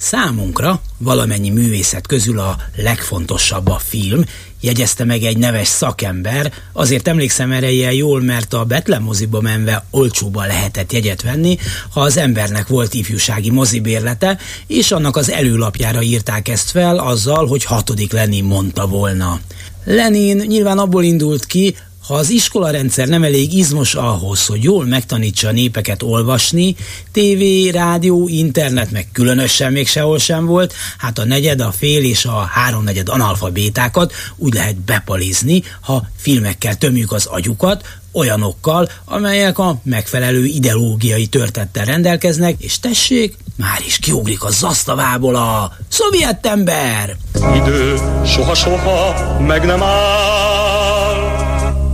Számunkra 0.01 0.81
valamennyi 0.99 1.51
művészet 1.51 2.07
közül 2.07 2.39
a 2.39 2.57
legfontosabb 2.77 3.69
a 3.69 3.79
film, 3.79 4.25
jegyezte 4.61 5.05
meg 5.05 5.23
egy 5.23 5.39
neves 5.39 5.69
szakember, 5.69 6.53
azért 6.73 7.09
emlékszem 7.09 7.53
erre 7.53 7.71
ilyen 7.71 7.93
jól, 7.93 8.21
mert 8.21 8.53
a 8.55 8.65
Betlen 8.65 9.03
moziba 9.03 9.41
menve 9.41 9.85
olcsóban 9.91 10.47
lehetett 10.47 10.93
jegyet 10.93 11.23
venni, 11.23 11.59
ha 11.93 12.01
az 12.01 12.17
embernek 12.17 12.67
volt 12.67 12.95
ifjúsági 12.95 13.51
mozibérlete, 13.51 14.39
és 14.67 14.91
annak 14.91 15.17
az 15.17 15.31
előlapjára 15.31 16.03
írták 16.03 16.49
ezt 16.49 16.71
fel 16.71 16.99
azzal, 16.99 17.47
hogy 17.47 17.65
hatodik 17.65 18.13
Lenin 18.13 18.45
mondta 18.45 18.87
volna. 18.87 19.41
Lenin 19.85 20.37
nyilván 20.37 20.79
abból 20.79 21.05
indult 21.05 21.47
ki, 21.47 21.77
ha 22.09 22.15
az 22.15 22.31
iskolarendszer 22.31 23.09
nem 23.09 23.23
elég 23.23 23.53
izmos 23.53 23.95
ahhoz, 23.95 24.47
hogy 24.47 24.63
jól 24.63 24.85
megtanítsa 24.85 25.49
a 25.49 25.53
népeket 25.53 26.03
olvasni, 26.03 26.77
tévé, 27.13 27.69
rádió, 27.69 28.29
internet 28.29 28.91
meg 28.91 29.09
különösen 29.13 29.73
még 29.73 29.89
sehol 29.89 30.19
sem 30.19 30.47
volt, 30.47 30.75
hát 30.99 31.19
a 31.19 31.25
negyed, 31.25 31.61
a 31.61 31.73
fél 31.73 32.05
és 32.05 32.25
a 32.25 32.49
háromnegyed 32.51 33.09
analfabétákat 33.09 34.13
úgy 34.37 34.55
lehet 34.55 34.77
bepalizni, 34.77 35.63
ha 35.81 36.09
filmekkel 36.17 36.77
tömjük 36.77 37.13
az 37.13 37.27
agyukat, 37.27 37.85
olyanokkal, 38.13 38.91
amelyek 39.05 39.59
a 39.59 39.81
megfelelő 39.83 40.45
ideológiai 40.45 41.27
törtettel 41.27 41.85
rendelkeznek, 41.85 42.55
és 42.59 42.79
tessék, 42.81 43.37
már 43.57 43.81
is 43.87 43.99
kiugrik 43.99 44.45
a 44.45 44.51
zasztavából 44.51 45.35
a 45.35 45.73
szovjet 45.89 46.47
ember! 46.47 47.17
Idő 47.55 47.97
soha-soha 48.27 49.39
meg 49.41 49.65
nem 49.65 49.83
áll, 49.83 50.88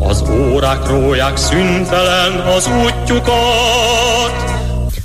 az 0.06 0.24
órák 0.28 0.86
róják 0.86 1.36
szüntelen 1.36 2.32
az 2.32 2.68
útjukat. 2.84 4.52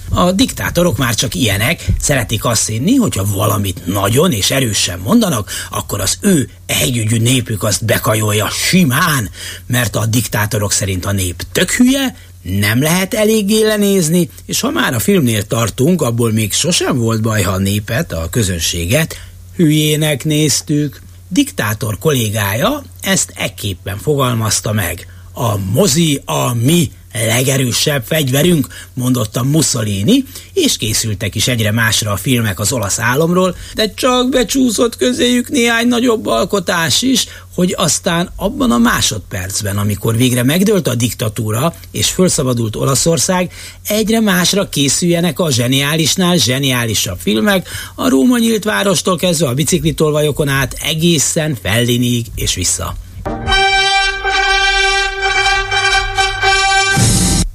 A 0.09 0.31
diktátorok 0.31 0.97
már 0.97 1.15
csak 1.15 1.35
ilyenek, 1.35 1.85
szeretik 1.99 2.45
azt 2.45 2.67
hinni, 2.67 2.95
hogyha 2.95 3.25
valamit 3.33 3.85
nagyon 3.85 4.31
és 4.31 4.51
erősen 4.51 4.99
mondanak, 4.99 5.51
akkor 5.71 6.01
az 6.01 6.17
ő 6.21 6.49
együgyű 6.65 7.17
népük 7.17 7.63
azt 7.63 7.85
bekajolja 7.85 8.49
simán, 8.49 9.29
mert 9.65 9.95
a 9.95 10.05
diktátorok 10.05 10.71
szerint 10.71 11.05
a 11.05 11.11
nép 11.11 11.43
tök 11.51 11.71
hülye, 11.71 12.15
nem 12.41 12.81
lehet 12.81 13.13
eléggé 13.13 13.63
lenézni, 13.63 14.29
és 14.45 14.59
ha 14.59 14.69
már 14.69 14.93
a 14.93 14.99
filmnél 14.99 15.43
tartunk, 15.43 16.01
abból 16.01 16.31
még 16.31 16.53
sosem 16.53 16.97
volt 16.97 17.21
baj, 17.21 17.41
ha 17.41 17.51
a 17.51 17.57
népet, 17.57 18.11
a 18.11 18.27
közönséget 18.29 19.15
hülyének 19.55 20.23
néztük. 20.23 21.01
Diktátor 21.29 21.97
kollégája 21.97 22.83
ezt 23.01 23.33
ekképpen 23.35 23.97
fogalmazta 23.97 24.71
meg. 24.73 25.07
A 25.33 25.57
mozi 25.57 26.21
a 26.25 26.53
mi 26.53 26.91
legerősebb 27.13 28.03
fegyverünk, 28.05 28.67
mondotta 28.93 29.43
Mussolini, 29.43 30.25
és 30.53 30.77
készültek 30.77 31.35
is 31.35 31.47
egyre 31.47 31.71
másra 31.71 32.11
a 32.11 32.17
filmek 32.17 32.59
az 32.59 32.71
olasz 32.71 32.99
álomról, 32.99 33.55
de 33.73 33.93
csak 33.93 34.29
becsúszott 34.29 34.97
közéjük 34.97 35.49
néhány 35.49 35.87
nagyobb 35.87 36.25
alkotás 36.25 37.01
is, 37.01 37.27
hogy 37.55 37.73
aztán 37.77 38.31
abban 38.35 38.71
a 38.71 38.77
másodpercben, 38.77 39.77
amikor 39.77 40.17
végre 40.17 40.43
megdőlt 40.43 40.87
a 40.87 40.95
diktatúra 40.95 41.73
és 41.91 42.09
felszabadult 42.09 42.75
Olaszország, 42.75 43.51
egyre 43.87 44.19
másra 44.19 44.69
készüljenek 44.69 45.39
a 45.39 45.51
zseniálisnál 45.51 46.37
zseniálisabb 46.37 47.17
filmek, 47.19 47.69
a 47.95 48.09
Róma 48.09 48.37
nyílt 48.37 48.63
várostól 48.63 49.17
kezdve 49.17 49.47
a 49.47 49.53
biciklitolvajokon 49.53 50.47
át 50.47 50.75
egészen 50.81 51.57
Fellinig 51.61 52.25
és 52.35 52.53
vissza. 52.53 52.95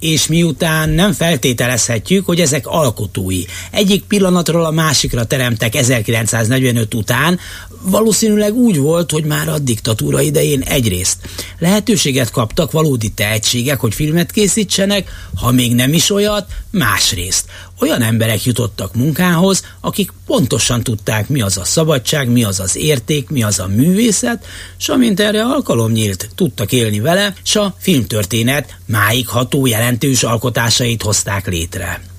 És 0.05 0.27
miután 0.27 0.89
nem 0.89 1.13
feltételezhetjük, 1.13 2.27
hogy 2.27 2.41
ezek 2.41 2.67
alkotói. 2.67 3.43
Egyik 3.71 4.05
pillanatról 4.05 4.65
a 4.65 4.71
másikra 4.71 5.25
teremtek 5.25 5.75
1945 5.75 6.95
után, 6.95 7.39
valószínűleg 7.85 8.55
úgy 8.55 8.79
volt, 8.79 9.11
hogy 9.11 9.25
már 9.25 9.49
a 9.49 9.59
diktatúra 9.59 10.21
idején 10.21 10.61
egyrészt 10.61 11.19
lehetőséget 11.59 12.31
kaptak 12.31 12.73
valódi 12.73 13.09
tehetségek, 13.09 13.81
hogy 13.81 13.95
filmet 13.95 14.31
készítsenek, 14.31 15.11
ha 15.35 15.51
még 15.51 15.75
nem 15.75 15.93
is 15.93 16.11
olyat, 16.11 16.47
másrészt 16.71 17.45
olyan 17.81 18.03
emberek 18.03 18.45
jutottak 18.45 18.95
munkához, 18.95 19.63
akik 19.81 20.13
pontosan 20.27 20.83
tudták, 20.83 21.29
mi 21.29 21.41
az 21.41 21.57
a 21.57 21.65
szabadság, 21.65 22.29
mi 22.29 22.45
az 22.45 22.61
az 22.61 22.77
érték, 22.77 23.29
mi 23.29 23.43
az 23.43 23.59
a 23.59 23.67
művészet, 23.67 24.47
és 24.79 24.89
amint 24.89 25.21
erre 25.21 25.45
alkalom 25.45 25.93
nyílt, 25.93 26.29
tudtak 26.35 26.73
élni 26.73 27.01
vele, 27.01 27.35
s 27.43 27.57
a 27.57 27.75
filmtörténet 27.79 28.77
máig 28.87 29.29
ható 29.29 29.67
jelentős 29.67 30.23
alkotásait 30.23 31.03
hozták 31.03 31.49
létre. 31.49 32.14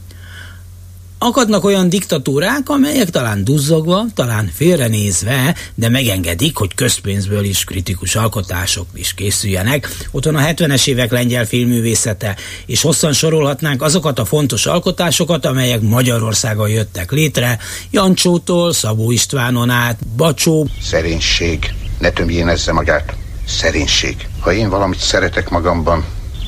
Akadnak 1.17 1.63
olyan 1.63 1.89
diktatúrák, 1.89 2.69
amelyek 2.69 3.09
talán 3.09 3.43
duzzogva, 3.43 4.05
talán 4.15 4.51
félrenézve, 4.53 5.55
de 5.75 5.89
megengedik, 5.89 6.57
hogy 6.57 6.75
közpénzből 6.75 7.43
is 7.43 7.63
kritikus 7.63 8.15
alkotások 8.15 8.87
is 8.93 9.13
készüljenek. 9.13 9.89
Ott 10.11 10.25
van 10.25 10.35
a 10.35 10.41
70-es 10.41 10.87
évek 10.87 11.11
lengyel 11.11 11.45
filmművészete, 11.45 12.35
és 12.65 12.81
hosszan 12.81 13.13
sorolhatnánk 13.13 13.81
azokat 13.81 14.19
a 14.19 14.25
fontos 14.25 14.65
alkotásokat, 14.65 15.45
amelyek 15.45 15.81
Magyarországon 15.81 16.69
jöttek 16.69 17.11
létre, 17.11 17.59
Jancsótól, 17.91 18.73
Szabó 18.73 19.11
Istvánon 19.11 19.69
át, 19.69 20.07
Bacsó. 20.15 20.67
Szerénység. 20.81 21.73
Ne 21.99 22.09
tömjénezze 22.09 22.71
magát. 22.71 23.15
Szerénység. 23.47 24.27
Ha 24.39 24.53
én 24.53 24.69
valamit 24.69 24.99
szeretek 24.99 25.49
magamban, 25.49 26.05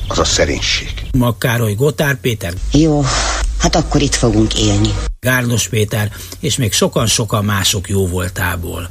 az 0.08 0.18
a 0.18 0.24
szerénység. 0.24 0.92
Makkároly 1.12 1.74
Gotár 1.74 2.20
Péter. 2.20 2.52
Jó, 2.72 3.04
hát 3.58 3.74
akkor 3.74 4.02
itt 4.02 4.14
fogunk 4.14 4.58
élni. 4.58 4.94
Gárdos 5.20 5.68
Péter, 5.68 6.12
és 6.40 6.56
még 6.56 6.72
sokan-sokan 6.72 7.44
mások 7.44 7.88
jó 7.88 8.06
voltából. 8.06 8.90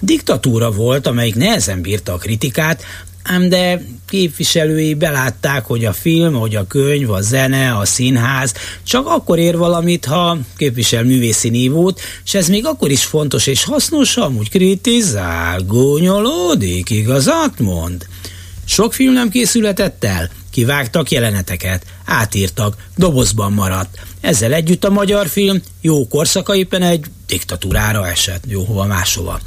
Diktatúra 0.00 0.70
volt, 0.70 1.06
amelyik 1.06 1.34
nehezen 1.34 1.80
bírta 1.80 2.12
a 2.12 2.16
kritikát, 2.16 2.82
ám 3.22 3.48
de 3.48 3.82
képviselői 4.08 4.94
belátták, 4.94 5.64
hogy 5.64 5.84
a 5.84 5.92
film, 5.92 6.34
hogy 6.34 6.56
a 6.56 6.66
könyv, 6.66 7.10
a 7.10 7.20
zene, 7.20 7.76
a 7.76 7.84
színház 7.84 8.54
csak 8.82 9.06
akkor 9.06 9.38
ér 9.38 9.56
valamit, 9.56 10.04
ha 10.04 10.38
képvisel 10.56 11.04
művészi 11.04 11.48
nívót, 11.48 12.00
és 12.24 12.34
ez 12.34 12.48
még 12.48 12.66
akkor 12.66 12.90
is 12.90 13.04
fontos 13.04 13.46
és 13.46 13.64
hasznos, 13.64 14.14
ha 14.14 14.22
amúgy 14.22 14.50
kritizál, 14.50 15.60
gúnyolódik, 15.60 16.90
igazat 16.90 17.58
mond. 17.58 18.06
Sok 18.64 18.94
film 18.94 19.12
nem 19.12 19.28
készületett 19.28 20.04
el, 20.04 20.30
kivágtak 20.58 21.10
jeleneteket, 21.10 21.84
átírtak, 22.04 22.76
dobozban 22.96 23.52
maradt. 23.52 23.98
Ezzel 24.20 24.52
együtt 24.52 24.84
a 24.84 24.90
magyar 24.90 25.28
film 25.28 25.62
jó 25.80 26.08
korszaka 26.08 26.54
éppen 26.54 26.82
egy 26.82 27.04
diktatúrára 27.26 28.08
esett, 28.08 28.44
jó 28.46 28.64
hova 28.64 28.84
máshova. 28.84 29.40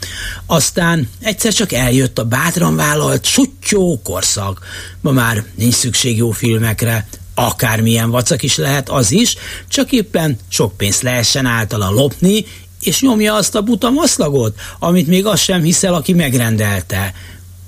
Aztán 0.45 1.09
egyszer 1.19 1.53
csak 1.53 1.71
eljött 1.71 2.17
a 2.17 2.25
bátran 2.25 2.75
vállalt 2.75 3.25
sutyó 3.25 4.01
korszak. 4.03 4.65
Ma 5.01 5.11
már 5.11 5.43
nincs 5.55 5.73
szükség 5.73 6.17
jó 6.17 6.31
filmekre, 6.31 7.07
akármilyen 7.35 8.09
vacak 8.09 8.43
is 8.43 8.57
lehet 8.57 8.89
az 8.89 9.11
is, 9.11 9.35
csak 9.67 9.91
éppen 9.91 10.37
sok 10.49 10.77
pénzt 10.77 11.01
lehessen 11.01 11.45
általa 11.45 11.89
lopni, 11.89 12.45
és 12.79 13.01
nyomja 13.01 13.33
azt 13.33 13.55
a 13.55 13.61
buta 13.61 13.89
maszlagot, 13.89 14.59
amit 14.79 15.07
még 15.07 15.25
azt 15.25 15.43
sem 15.43 15.61
hiszel, 15.61 15.93
aki 15.93 16.13
megrendelte. 16.13 17.13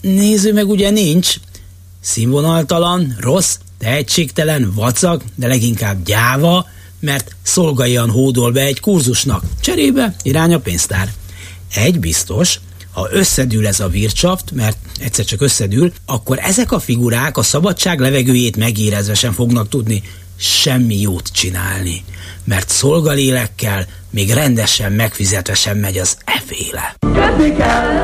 Néző 0.02 0.54
meg 0.54 0.70
ugye 0.70 0.90
nincs, 0.90 1.36
színvonaltalan, 2.04 3.16
rossz, 3.20 3.58
tehetségtelen, 3.80 4.72
vacak, 4.76 5.24
de 5.36 5.48
leginkább 5.48 6.04
gyáva, 6.06 6.68
mert 7.00 7.36
szolgaian 7.44 8.10
hódol 8.10 8.52
be 8.52 8.62
egy 8.62 8.80
kurzusnak. 8.80 9.44
Cserébe 9.62 10.16
irány 10.22 10.54
a 10.54 10.60
pénztár. 10.60 11.14
Egy 11.74 12.00
biztos, 12.00 12.60
ha 12.92 13.08
összedül 13.12 13.68
ez 13.68 13.80
a 13.80 13.88
vircsaft, 13.88 14.52
mert 14.52 14.78
egyszer 15.00 15.26
csak 15.26 15.42
összedül, 15.42 15.92
akkor 16.06 16.40
ezek 16.42 16.72
a 16.72 16.80
figurák 16.80 17.38
a 17.38 17.44
szabadság 17.44 18.00
levegőjét 18.00 18.58
megérezve 18.58 19.14
sem 19.14 19.34
fognak 19.34 19.70
tudni 19.70 20.04
semmi 20.36 21.00
jót 21.00 21.30
csinálni, 21.32 22.04
mert 22.44 22.70
szolgalélekkel 22.70 23.86
még 24.10 24.32
rendesen 24.32 24.92
megfizetve 24.92 25.54
sem 25.54 25.78
megy 25.78 25.98
az 25.98 26.18
eféle. 26.26 26.96
Köszi 27.00 27.54
kell! 27.54 28.04